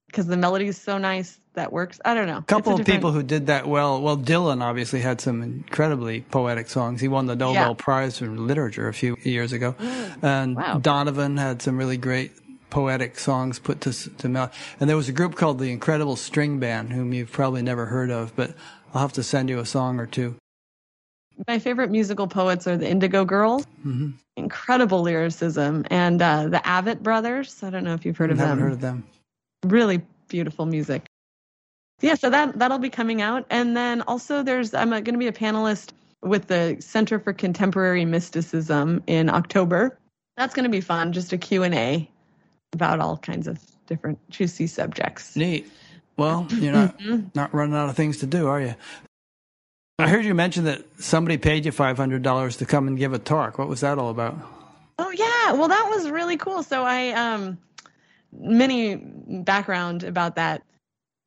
because 0.06 0.26
the 0.26 0.36
melody 0.36 0.66
is 0.66 0.76
so 0.76 0.98
nice 0.98 1.40
that 1.54 1.72
works. 1.72 1.98
I 2.04 2.12
don't 2.12 2.26
know. 2.26 2.36
A 2.36 2.42
couple 2.42 2.78
of 2.78 2.84
people 2.84 3.12
who 3.12 3.22
did 3.22 3.46
that 3.46 3.66
well. 3.66 4.02
Well, 4.02 4.18
Dylan 4.18 4.60
obviously 4.62 5.00
had 5.00 5.22
some 5.22 5.40
incredibly 5.40 6.20
poetic 6.20 6.68
songs. 6.68 7.00
He 7.00 7.08
won 7.08 7.24
the 7.24 7.34
Nobel 7.34 7.68
Yeah. 7.70 7.74
Prize 7.78 8.18
for 8.18 8.26
literature 8.26 8.88
a 8.88 8.92
few 8.92 9.16
years 9.22 9.52
ago, 9.52 9.74
and 10.20 10.54
Wow. 10.54 10.80
Donovan 10.80 11.38
had 11.38 11.62
some 11.62 11.78
really 11.78 11.96
great 11.96 12.32
poetic 12.68 13.18
songs 13.18 13.58
put 13.58 13.80
to 13.80 13.92
to 14.18 14.28
mel. 14.28 14.50
And 14.78 14.90
there 14.90 14.98
was 14.98 15.08
a 15.08 15.12
group 15.12 15.34
called 15.34 15.60
the 15.60 15.72
Incredible 15.72 16.16
String 16.16 16.58
Band, 16.58 16.92
whom 16.92 17.14
you've 17.14 17.32
probably 17.32 17.62
never 17.62 17.86
heard 17.86 18.10
of, 18.10 18.36
but 18.36 18.52
I'll 18.92 19.00
have 19.00 19.14
to 19.14 19.22
send 19.22 19.48
you 19.48 19.60
a 19.60 19.64
song 19.64 19.98
or 19.98 20.04
two. 20.04 20.34
My 21.46 21.58
favorite 21.58 21.90
musical 21.90 22.26
poets 22.26 22.66
are 22.66 22.76
the 22.76 22.88
Indigo 22.88 23.24
Girls. 23.24 23.64
Mm-hmm. 23.86 24.10
Incredible 24.36 25.02
lyricism, 25.02 25.84
and 25.90 26.20
uh, 26.20 26.48
the 26.48 26.58
Avett 26.58 27.00
Brothers. 27.00 27.62
I 27.62 27.70
don't 27.70 27.84
know 27.84 27.94
if 27.94 28.04
you've 28.04 28.16
heard 28.16 28.30
I 28.30 28.32
of 28.32 28.38
them. 28.38 28.58
heard 28.58 28.72
of 28.72 28.80
them. 28.80 29.04
really 29.64 30.02
beautiful 30.28 30.66
music. 30.66 31.06
Yeah, 32.00 32.14
so 32.14 32.30
that 32.30 32.58
that'll 32.58 32.78
be 32.78 32.90
coming 32.90 33.22
out, 33.22 33.46
and 33.50 33.76
then 33.76 34.02
also 34.02 34.42
there's 34.42 34.74
I'm 34.74 34.90
going 34.90 35.04
to 35.04 35.18
be 35.18 35.26
a 35.28 35.32
panelist 35.32 35.90
with 36.22 36.46
the 36.48 36.76
Center 36.80 37.18
for 37.18 37.32
Contemporary 37.32 38.04
Mysticism 38.04 39.02
in 39.06 39.28
October. 39.28 39.98
That's 40.36 40.54
going 40.54 40.64
to 40.64 40.70
be 40.70 40.80
fun, 40.80 41.12
just 41.12 41.32
a 41.32 41.38
Q 41.38 41.62
and 41.64 41.74
A 41.74 42.08
about 42.72 43.00
all 43.00 43.16
kinds 43.16 43.48
of 43.48 43.60
different 43.86 44.18
juicy 44.30 44.66
subjects. 44.68 45.34
Neat. 45.36 45.66
Well, 46.16 46.46
you're 46.50 46.72
not 46.72 46.98
Mhm. 46.98 47.34
not 47.34 47.52
running 47.54 47.74
out 47.74 47.88
of 47.88 47.96
things 47.96 48.18
to 48.18 48.26
do, 48.26 48.46
are 48.48 48.60
you? 48.60 48.74
I 50.00 50.06
heard 50.08 50.24
you 50.24 50.34
mention 50.34 50.64
that 50.64 50.84
somebody 51.00 51.38
paid 51.38 51.64
you 51.64 51.72
five 51.72 51.96
hundred 51.96 52.22
dollars 52.22 52.56
to 52.58 52.66
come 52.66 52.86
and 52.86 52.96
give 52.96 53.12
a 53.12 53.18
talk. 53.18 53.58
What 53.58 53.68
was 53.68 53.80
that 53.80 53.98
all 53.98 54.10
about? 54.10 54.36
Oh 54.96 55.10
yeah, 55.10 55.52
well 55.52 55.66
that 55.66 55.88
was 55.90 56.08
really 56.08 56.36
cool. 56.36 56.62
So 56.62 56.84
I 56.84 57.08
um 57.10 57.58
many 58.32 58.96
background 58.96 60.04
about 60.04 60.36
that. 60.36 60.62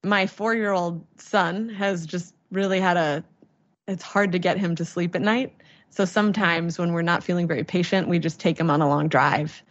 My 0.04 0.26
4-year-old 0.26 1.06
son 1.18 1.70
has 1.70 2.06
just 2.06 2.34
really 2.50 2.80
had 2.80 2.96
a 2.96 3.24
it's 3.88 4.04
hard 4.04 4.32
to 4.32 4.40
get 4.40 4.58
him 4.58 4.76
to 4.76 4.86
sleep 4.86 5.16
at 5.16 5.22
night. 5.22 5.54
So 5.90 6.06
sometimes 6.06 6.80
when 6.80 6.94
we're 6.94 7.02
not 7.02 7.26
feeling 7.26 7.48
very 7.48 7.66
patient, 7.66 8.08
we 8.08 8.20
just 8.20 8.40
take 8.40 8.58
him 8.58 8.70
on 8.70 8.82
a 8.82 8.88
long 8.88 9.10
drive. 9.10 9.62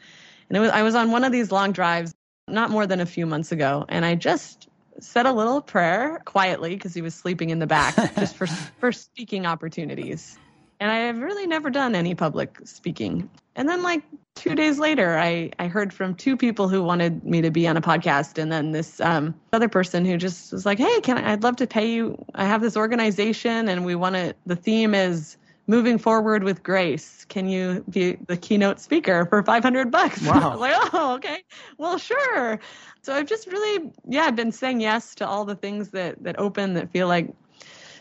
And 0.51 0.61
was 0.61 0.71
I 0.71 0.83
was 0.83 0.95
on 0.95 1.11
one 1.11 1.25
of 1.25 1.33
these 1.33 1.51
long 1.51 1.73
drives 1.73 2.15
not 2.49 2.69
more 2.69 2.87
than 2.87 3.01
a 3.01 3.07
few 3.07 3.25
months 3.25 3.51
ago 3.51 3.87
and 3.89 4.05
I 4.05 4.15
just 4.15 4.69
said 4.99 5.27
a 5.27 5.33
little 5.33 5.61
prayer 5.61 6.21
quietly 6.25 6.75
because 6.75 6.95
he 6.95 7.03
was 7.03 7.15
sleeping 7.15 7.51
in 7.51 7.59
the 7.59 7.67
back 7.67 7.95
just 8.19 8.37
for 8.37 8.47
for 8.47 8.93
speaking 8.93 9.47
opportunities. 9.47 10.39
And 10.81 10.91
I 10.91 10.97
have 11.01 11.19
really 11.19 11.47
never 11.47 11.69
done 11.69 11.95
any 11.95 12.15
public 12.15 12.59
speaking. 12.65 13.29
And 13.55 13.69
then 13.69 13.83
like 13.83 14.03
2 14.37 14.55
days 14.55 14.79
later 14.79 15.19
I 15.19 15.51
I 15.59 15.67
heard 15.69 15.93
from 15.93 16.15
two 16.15 16.37
people 16.37 16.69
who 16.69 16.83
wanted 16.83 17.23
me 17.25 17.43
to 17.43 17.51
be 17.51 17.69
on 17.69 17.77
a 17.77 17.83
podcast 17.83 18.39
and 18.39 18.51
then 18.51 18.73
this 18.73 19.01
um 19.01 19.35
other 19.53 19.69
person 19.69 20.05
who 20.05 20.17
just 20.17 20.53
was 20.53 20.65
like, 20.65 20.79
"Hey, 20.79 21.01
can 21.01 21.19
I 21.19 21.33
I'd 21.33 21.43
love 21.43 21.57
to 21.57 21.67
pay 21.67 21.91
you. 21.91 22.17
I 22.35 22.47
have 22.47 22.62
this 22.62 22.77
organization 22.77 23.69
and 23.69 23.85
we 23.85 23.95
want 23.95 24.15
to 24.17 24.35
the 24.47 24.57
theme 24.57 24.95
is 24.95 25.37
moving 25.67 25.99
forward 25.99 26.43
with 26.43 26.62
grace. 26.65 27.25
Can 27.29 27.49
you 27.49 27.85
be 27.89 28.17
the 28.27 28.37
keynote 28.37 28.81
speaker 28.81 29.27
for 29.27 29.43
500 29.43 29.91
bucks?" 29.91 30.23
Wow. 30.27 30.57
Like, 30.57 30.75
"Oh, 30.95 31.15
okay. 31.17 31.43
Well, 31.77 31.99
sure." 31.99 32.59
So 33.03 33.15
I've 33.15 33.27
just 33.27 33.47
really 33.47 33.91
yeah, 34.09 34.23
I've 34.23 34.37
been 34.37 34.53
saying 34.53 34.81
yes 34.81 35.15
to 35.17 35.27
all 35.27 35.45
the 35.45 35.55
things 35.55 35.91
that 35.91 36.23
that 36.23 36.39
open 36.39 36.75
that 36.75 36.91
feel 36.91 37.09
like 37.09 37.29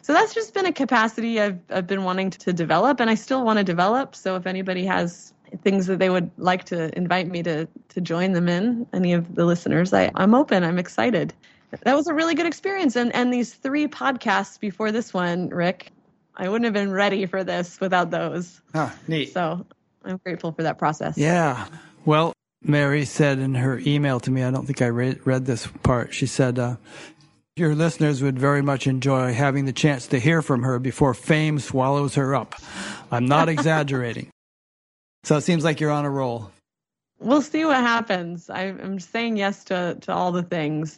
so 0.02 0.14
that's 0.14 0.34
just 0.34 0.54
been 0.54 0.66
a 0.66 0.74
capacity 0.74 1.40
I've 1.40 1.60
I've 1.70 1.88
been 1.88 2.04
wanting 2.04 2.30
to 2.32 2.54
develop 2.54 3.00
and 3.00 3.10
I 3.10 3.16
still 3.16 3.44
want 3.46 3.58
to 3.60 3.64
develop. 3.64 4.16
So 4.16 4.36
if 4.36 4.48
anybody 4.48 4.86
has 4.86 5.34
things 5.64 5.88
that 5.88 6.00
they 6.00 6.10
would 6.10 6.30
like 6.38 6.64
to 6.66 6.96
invite 6.98 7.28
me 7.28 7.44
to 7.44 7.68
to 7.90 8.02
join 8.02 8.34
them 8.34 8.48
in, 8.50 8.88
any 8.94 9.14
of 9.14 9.36
the 9.36 9.46
listeners, 9.46 9.94
I, 9.94 10.12
I'm 10.16 10.34
open. 10.34 10.64
I'm 10.64 10.80
excited. 10.80 11.34
That 11.84 11.96
was 11.96 12.08
a 12.08 12.14
really 12.14 12.36
good 12.36 12.46
experience. 12.46 12.96
And 12.96 13.14
and 13.14 13.32
these 13.32 13.54
three 13.54 13.88
podcasts 13.88 14.60
before 14.60 14.92
this 14.92 15.14
one, 15.14 15.50
Rick, 15.50 15.92
I 16.36 16.50
wouldn't 16.50 16.66
have 16.66 16.74
been 16.74 16.92
ready 16.92 17.26
for 17.26 17.44
this 17.44 17.80
without 17.80 18.12
those. 18.12 18.62
Ah, 18.74 18.96
neat. 19.08 19.34
So 19.34 19.66
I'm 20.06 20.18
grateful 20.18 20.52
for 20.52 20.64
that 20.64 20.78
process. 20.78 21.18
Yeah. 21.18 21.68
Well, 22.06 22.34
Mary 22.62 23.06
said 23.06 23.40
in 23.40 23.56
her 23.56 23.80
email 23.80 24.20
to 24.22 24.32
me, 24.32 24.44
I 24.44 24.52
don't 24.52 24.66
think 24.66 24.82
I 24.82 24.90
read, 24.90 25.26
read 25.26 25.46
this 25.46 25.68
part. 25.84 26.14
She 26.14 26.26
said, 26.26 26.60
uh, 26.60 26.76
Your 27.56 27.74
listeners 27.76 28.22
would 28.22 28.38
very 28.38 28.62
much 28.62 28.86
enjoy 28.88 29.34
having 29.34 29.66
the 29.66 29.74
chance 29.74 30.08
to 30.08 30.20
hear 30.20 30.42
from 30.42 30.64
her 30.64 30.78
before 30.80 31.14
fame 31.14 31.60
swallows 31.60 32.16
her 32.16 32.36
up. 32.36 32.56
I'm 33.12 33.28
not 33.28 33.48
exaggerating. 33.56 34.30
So 35.24 35.38
it 35.38 35.42
seems 35.42 35.64
like 35.64 35.80
you're 35.80 35.92
on 35.92 36.06
a 36.06 36.10
roll. 36.10 36.52
we'll 37.20 37.42
see 37.42 37.66
what 37.66 37.78
happens. 37.78 38.50
I, 38.50 38.64
I'm 38.68 39.00
saying 39.00 39.38
yes 39.38 39.64
to 39.66 39.98
to 40.02 40.14
all 40.14 40.32
the 40.32 40.44
things. 40.44 40.98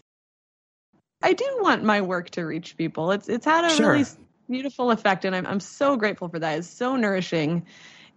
I 1.24 1.34
do 1.34 1.46
want 1.62 1.84
my 1.84 2.02
work 2.02 2.30
to 2.32 2.44
reach 2.44 2.78
people. 2.78 3.12
It's 3.12 3.30
it's 3.30 3.46
had 3.46 3.66
a 3.66 3.70
Sure. 3.76 3.92
really 3.94 4.06
beautiful 4.50 4.92
effect, 4.92 5.26
and 5.26 5.36
I'm 5.36 5.46
I'm 5.48 5.60
so 5.60 5.96
grateful 5.96 6.30
for 6.30 6.40
that. 6.40 6.58
It's 6.60 6.68
so 6.70 6.96
nourishing. 6.96 7.66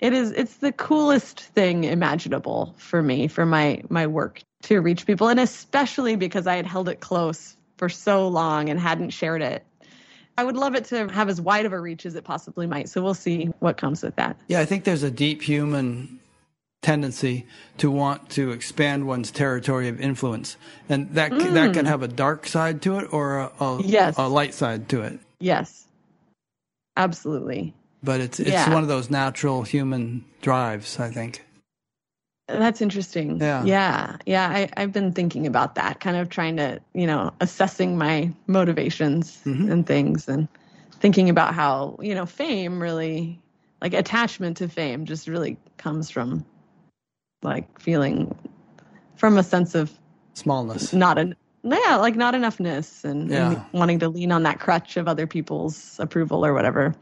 It 0.05 0.13
is 0.13 0.33
it's 0.33 0.57
the 0.57 0.71
coolest 0.71 1.41
thing 1.41 1.85
imaginable 1.85 2.75
for 2.77 3.03
me 3.03 3.27
for 3.27 3.47
my 3.47 3.83
my 3.89 4.07
work 4.07 4.43
to 4.65 4.83
reach 4.83 5.07
people, 5.07 5.29
and 5.29 5.41
especially 5.41 6.15
because 6.15 6.47
I 6.47 6.57
had 6.57 6.67
held 6.67 6.91
it 6.91 7.01
close 7.01 7.57
for 7.79 7.89
so 7.89 8.29
long 8.29 8.69
and 8.69 8.79
hadn't 8.79 9.11
shared 9.11 9.41
it. 9.41 9.65
I 10.37 10.45
would 10.45 10.57
love 10.57 10.75
it 10.75 10.85
to 10.87 11.09
have 11.09 11.31
as 11.31 11.41
wide 11.41 11.65
of 11.65 11.73
a 11.73 11.81
reach 11.81 12.05
as 12.05 12.17
it 12.17 12.25
possibly 12.25 12.67
might. 12.67 12.91
So 12.91 13.03
we'll 13.03 13.15
see 13.15 13.47
what 13.61 13.79
comes 13.79 14.03
with 14.03 14.15
that. 14.17 14.37
Yeah, 14.47 14.61
I 14.61 14.67
think 14.67 14.85
there's 14.85 15.05
a 15.05 15.11
deep 15.11 15.41
human 15.41 16.21
tendency 16.83 17.47
to 17.79 17.91
want 17.91 18.29
to 18.33 18.51
expand 18.51 19.07
one's 19.07 19.31
territory 19.31 19.89
of 19.89 19.99
influence. 20.03 20.59
And 20.87 21.09
that, 21.15 21.33
c 21.33 21.49
that 21.49 21.73
can 21.73 21.87
mm. 21.87 21.89
have 21.89 22.03
a 22.03 22.09
dark 22.09 22.47
side 22.47 22.83
to 22.83 22.99
it 22.99 23.11
or 23.11 23.39
a, 23.39 23.53
a, 23.59 23.83
Yes. 23.83 24.17
a 24.19 24.29
light 24.29 24.53
side 24.53 24.87
to 24.91 25.01
it. 25.01 25.19
Yes, 25.41 25.87
absolutely. 26.95 27.73
But 28.05 28.21
it's, 28.21 28.39
it's 28.39 28.51
Yeah. 28.51 28.73
one 28.73 28.83
of 28.83 28.89
those 28.89 29.11
natural 29.11 29.63
human 29.63 30.25
drives, 30.43 31.01
I 31.01 31.11
think. 31.11 31.45
That's 32.47 32.83
interesting. 32.83 33.41
Yeah. 33.41 33.65
Yeah. 33.65 34.17
Yeah. 34.27 34.47
I, 34.49 34.69
I've 34.77 34.93
been 34.93 35.13
thinking 35.13 35.47
about 35.47 35.77
that, 35.77 36.01
kind 36.01 36.17
of 36.19 36.29
trying 36.29 36.59
to, 36.59 36.81
you 36.93 37.07
know, 37.07 37.33
assessing 37.41 37.97
my 37.97 38.31
motivations 38.47 39.41
Mhm. 39.47 39.71
and 39.73 39.87
things 39.87 40.29
and 40.29 40.47
thinking 41.01 41.31
about 41.31 41.55
how, 41.55 41.97
you 42.03 42.15
know, 42.15 42.27
fame 42.27 42.81
really, 42.83 43.41
like 43.81 43.95
attachment 43.95 44.59
to 44.59 44.69
fame 44.69 45.07
just 45.07 45.27
really 45.27 45.57
comes 45.79 46.11
from 46.11 46.45
like 47.43 47.81
feeling 47.81 48.35
from 49.17 49.39
a 49.39 49.43
sense 49.43 49.75
of 49.75 49.91
Smallness. 50.35 50.93
not 50.93 51.17
an, 51.19 51.35
yeah, 51.63 51.97
like 51.97 52.17
not 52.17 52.35
enoughness 52.35 53.05
and, 53.05 53.31
Yeah. 53.31 53.53
and 53.53 53.63
wanting 53.73 53.99
to 54.01 54.09
lean 54.11 54.33
on 54.33 54.43
that 54.43 54.61
crutch 54.61 54.99
of 54.99 55.09
other 55.09 55.27
people's 55.27 55.97
approval 55.99 56.45
or 56.45 56.53
whatever. 56.53 56.95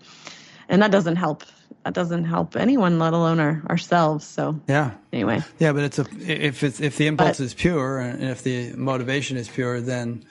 And 0.68 0.82
that 0.82 0.90
doesn't 0.90 1.16
help. 1.16 1.44
That 1.84 1.94
doesn't 1.94 2.24
help 2.24 2.54
anyone, 2.56 2.98
let 3.00 3.12
alone 3.12 3.40
our, 3.40 3.62
ourselves. 3.68 4.24
So 4.24 4.60
Yeah. 4.68 4.92
anyway, 5.12 5.40
Yeah, 5.58 5.72
but 5.72 5.82
it's 5.84 5.98
a 5.98 6.06
if 6.20 6.62
it's 6.62 6.80
if 6.80 6.96
the 6.96 7.06
impulse 7.08 7.38
But- 7.38 7.44
is 7.44 7.54
pure 7.54 7.98
and 7.98 8.22
if 8.22 8.42
the 8.42 8.72
motivation 8.76 9.36
is 9.36 9.48
pure, 9.48 9.80
then 9.80 10.24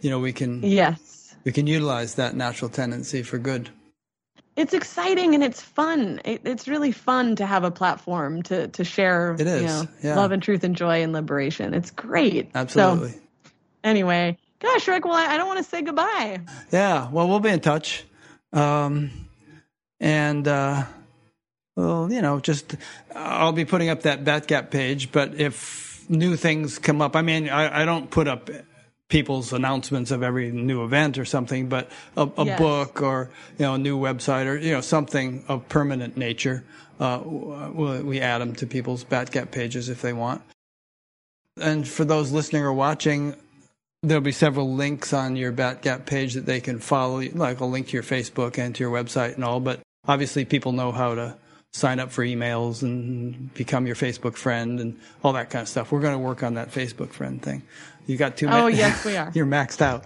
you 0.00 0.10
know 0.10 0.20
we 0.20 0.32
can 0.32 0.62
yes. 0.62 1.34
we 1.44 1.50
can 1.52 1.66
utilize 1.66 2.14
that 2.14 2.36
natural 2.36 2.68
tendency 2.70 3.22
for 3.22 3.38
good. 3.38 3.68
It's 4.54 4.74
exciting 4.74 5.34
and 5.34 5.42
it's 5.42 5.62
fun. 5.62 6.20
It, 6.26 6.42
it's 6.44 6.68
really 6.68 6.92
fun 6.92 7.36
to 7.36 7.46
have 7.46 7.64
a 7.64 7.70
platform 7.70 8.42
to 8.44 8.68
to 8.68 8.84
share 8.84 9.34
It 9.38 9.46
is, 9.46 9.60
you 9.62 9.66
know, 9.66 9.88
yeah. 10.04 10.14
love 10.16 10.30
and 10.30 10.42
truth 10.42 10.62
and 10.62 10.76
joy 10.76 11.02
and 11.02 11.12
liberation. 11.12 11.74
It's 11.74 11.90
great. 11.90 12.50
Absolutely. 12.54 13.10
So 13.10 13.18
anyway, 13.82 14.38
gosh, 14.60 14.86
Rick, 14.86 15.04
well, 15.04 15.14
I, 15.14 15.34
I 15.34 15.36
don't 15.36 15.48
want 15.48 15.58
to 15.58 15.64
say 15.64 15.82
goodbye. 15.82 16.40
Yeah. 16.70 17.10
Well, 17.10 17.28
we'll 17.28 17.40
be 17.40 17.48
in 17.50 17.60
touch. 17.60 18.04
Um, 18.52 19.10
and, 20.02 20.46
uh, 20.46 20.84
well, 21.76 22.12
you 22.12 22.20
know, 22.20 22.40
just 22.40 22.76
I'll 23.14 23.52
be 23.52 23.64
putting 23.64 23.88
up 23.88 24.02
that 24.02 24.24
Batgap 24.24 24.70
page, 24.70 25.10
but 25.12 25.34
if 25.40 26.04
new 26.10 26.36
things 26.36 26.78
come 26.78 27.00
up, 27.00 27.16
I 27.16 27.22
mean, 27.22 27.48
I, 27.48 27.82
I 27.82 27.84
don't 27.86 28.10
put 28.10 28.28
up 28.28 28.50
people's 29.08 29.52
announcements 29.52 30.10
of 30.10 30.22
every 30.22 30.50
new 30.50 30.84
event 30.84 31.18
or 31.18 31.24
something, 31.24 31.68
but 31.68 31.90
a, 32.16 32.28
a 32.36 32.44
Yes. 32.44 32.58
book 32.58 33.00
or, 33.02 33.30
you 33.58 33.64
know, 33.64 33.74
a 33.74 33.78
new 33.78 33.98
website 33.98 34.46
or, 34.46 34.56
you 34.56 34.72
know, 34.72 34.80
something 34.80 35.44
of 35.48 35.68
permanent 35.68 36.16
nature. 36.16 36.64
Uh, 36.98 37.20
we, 37.24 38.02
we 38.02 38.20
add 38.20 38.38
them 38.38 38.54
to 38.54 38.66
people's 38.66 39.04
Batgap 39.04 39.50
pages 39.50 39.88
if 39.88 40.02
they 40.02 40.12
want. 40.12 40.42
And 41.60 41.86
for 41.86 42.04
those 42.04 42.32
listening 42.32 42.62
or 42.62 42.72
watching, 42.72 43.34
there'll 44.02 44.22
be 44.22 44.32
several 44.32 44.74
links 44.74 45.12
on 45.12 45.36
your 45.36 45.52
Batgap 45.52 46.06
page 46.06 46.34
that 46.34 46.46
they 46.46 46.60
can 46.60 46.78
follow, 46.78 47.20
like 47.20 47.60
a 47.60 47.64
link 47.66 47.88
to 47.88 47.92
your 47.92 48.02
Facebook 48.02 48.58
and 48.58 48.74
to 48.74 48.84
your 48.84 48.92
website 48.92 49.34
and 49.34 49.44
all. 49.44 49.60
But 49.60 49.80
obviously, 50.06 50.44
people 50.44 50.72
know 50.72 50.92
how 50.92 51.14
to 51.14 51.36
sign 51.72 51.98
up 51.98 52.10
for 52.12 52.24
emails 52.24 52.82
and 52.82 53.52
become 53.54 53.86
your 53.86 53.96
Facebook 53.96 54.36
friend 54.36 54.78
and 54.78 54.98
all 55.24 55.32
that 55.32 55.50
kind 55.50 55.62
of 55.62 55.68
stuff. 55.68 55.90
We're 55.90 56.00
going 56.00 56.12
to 56.12 56.18
work 56.18 56.42
on 56.42 56.54
that 56.54 56.70
Facebook 56.70 57.10
friend 57.12 57.42
thing. 57.42 57.62
You 58.06 58.16
got 58.16 58.36
too 58.36 58.46
two. 58.46 58.52
Oh, 58.52 58.66
yes, 58.66 59.04
we 59.06 59.16
are. 59.16 59.30
You're 59.34 59.46
maxed 59.46 59.80
out. 59.80 60.04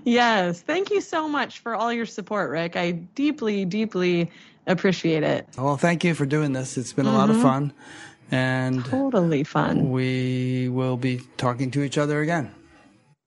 yes. 0.04 0.60
Thank 0.62 0.90
you 0.90 1.00
so 1.00 1.28
much 1.28 1.60
for 1.60 1.74
all 1.74 1.92
your 1.92 2.06
support, 2.06 2.50
Rick. 2.50 2.76
I 2.76 2.92
deeply, 2.92 3.64
deeply 3.64 4.30
appreciate 4.66 5.22
it. 5.22 5.46
well, 5.58 5.76
thank 5.76 6.04
you 6.04 6.14
for 6.14 6.26
doing 6.26 6.52
this. 6.52 6.76
It's 6.76 6.92
been 6.92 7.06
a 7.06 7.12
lot 7.12 7.28
of 7.28 7.36
mm-hmm. 7.36 7.44
fun, 7.44 7.72
and 8.30 8.84
Totally 8.86 9.44
fun. 9.44 9.90
we 9.90 10.68
will 10.70 10.96
be 10.96 11.20
talking 11.36 11.70
to 11.72 11.82
each 11.82 11.98
other 11.98 12.22
again. 12.22 12.50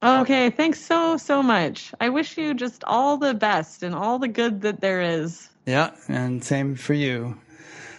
Okay. 0.08 0.50
Thanks 0.50 0.80
so, 0.80 1.18
so 1.18 1.44
much. 1.44 1.94
I 2.00 2.10
wish 2.10 2.38
you 2.38 2.54
just 2.54 2.84
all 2.86 3.18
the 3.18 3.34
best 3.34 3.84
and 3.84 3.94
all 3.94 4.20
the 4.20 4.28
good 4.28 4.62
that 4.62 4.82
there 4.82 5.02
is. 5.02 5.50
Yeah, 5.66 5.92
and 6.08 6.44
same 6.44 6.76
for 6.76 6.94
you. 6.94 7.38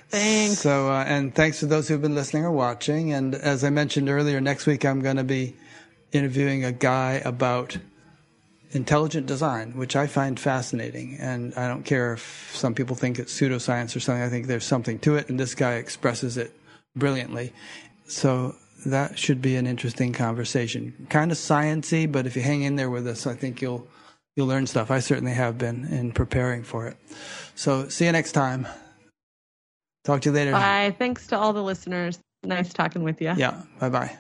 Thanks. 0.09 0.61
So, 0.61 0.91
uh, 0.91 1.05
and 1.07 1.35
thanks 1.35 1.61
to 1.61 1.67
those 1.67 1.87
who've 1.87 2.01
been 2.01 2.15
listening 2.15 2.45
or 2.45 2.53
watching. 2.53 3.13
And 3.13 3.35
as 3.35 3.63
I 3.63 3.71
mentioned 3.71 4.09
earlier, 4.09 4.41
next 4.41 4.67
week 4.67 4.85
I'm 4.85 5.01
going 5.01 5.17
to 5.17 5.25
be 5.25 5.55
interviewing 6.13 6.65
a 6.65 6.73
guy 6.73 7.21
about 7.25 7.77
intelligent 8.71 9.27
design, 9.27 9.77
which 9.77 9.97
I 9.97 10.07
find 10.07 10.41
fascinating. 10.41 11.19
And 11.21 11.55
I 11.55 11.69
don't 11.69 11.85
care 11.85 12.15
if 12.15 12.51
some 12.55 12.75
people 12.75 12.97
think 12.97 13.19
it's 13.19 13.39
pseudoscience 13.39 13.95
or 13.95 14.01
something. 14.01 14.23
I 14.23 14.31
think 14.31 14.47
there's 14.47 14.65
something 14.65 14.99
to 15.01 15.17
it, 15.17 15.29
and 15.29 15.39
this 15.39 15.55
guy 15.55 15.75
expresses 15.75 16.39
it 16.39 16.53
brilliantly. 16.97 17.53
So 18.07 18.55
that 18.87 19.19
should 19.19 19.43
be 19.43 19.57
an 19.57 19.67
interesting 19.67 20.13
conversation. 20.13 21.07
Kind 21.11 21.31
of 21.33 21.39
sciency, 21.39 22.11
but 22.11 22.27
if 22.27 22.37
you 22.37 22.43
hang 22.43 22.63
in 22.63 22.77
there 22.77 22.91
with 22.91 23.07
us, 23.07 23.27
I 23.27 23.35
think 23.35 23.61
you'll 23.61 23.87
you'll 24.37 24.47
learn 24.47 24.67
stuff. 24.67 24.91
I 24.91 25.01
certainly 25.01 25.33
have 25.33 25.59
been 25.59 25.87
in 25.87 26.13
preparing 26.13 26.63
for 26.63 26.87
it. 26.87 26.97
So 27.55 27.89
see 27.89 28.07
you 28.07 28.13
next 28.13 28.33
time. 28.33 28.67
Talk 30.05 30.23
to 30.23 30.31
you 30.31 30.35
later. 30.35 30.53
Bye. 30.53 30.95
Thanks 30.99 31.27
to 31.29 31.39
all 31.39 31.53
the 31.53 31.63
listeners. 31.63 32.19
Nice 32.45 32.73
talking 32.73 33.03
with 33.03 33.21
you. 33.21 33.35
Yeah. 33.37 33.63
Bye 33.81 33.89
bye. 33.89 34.19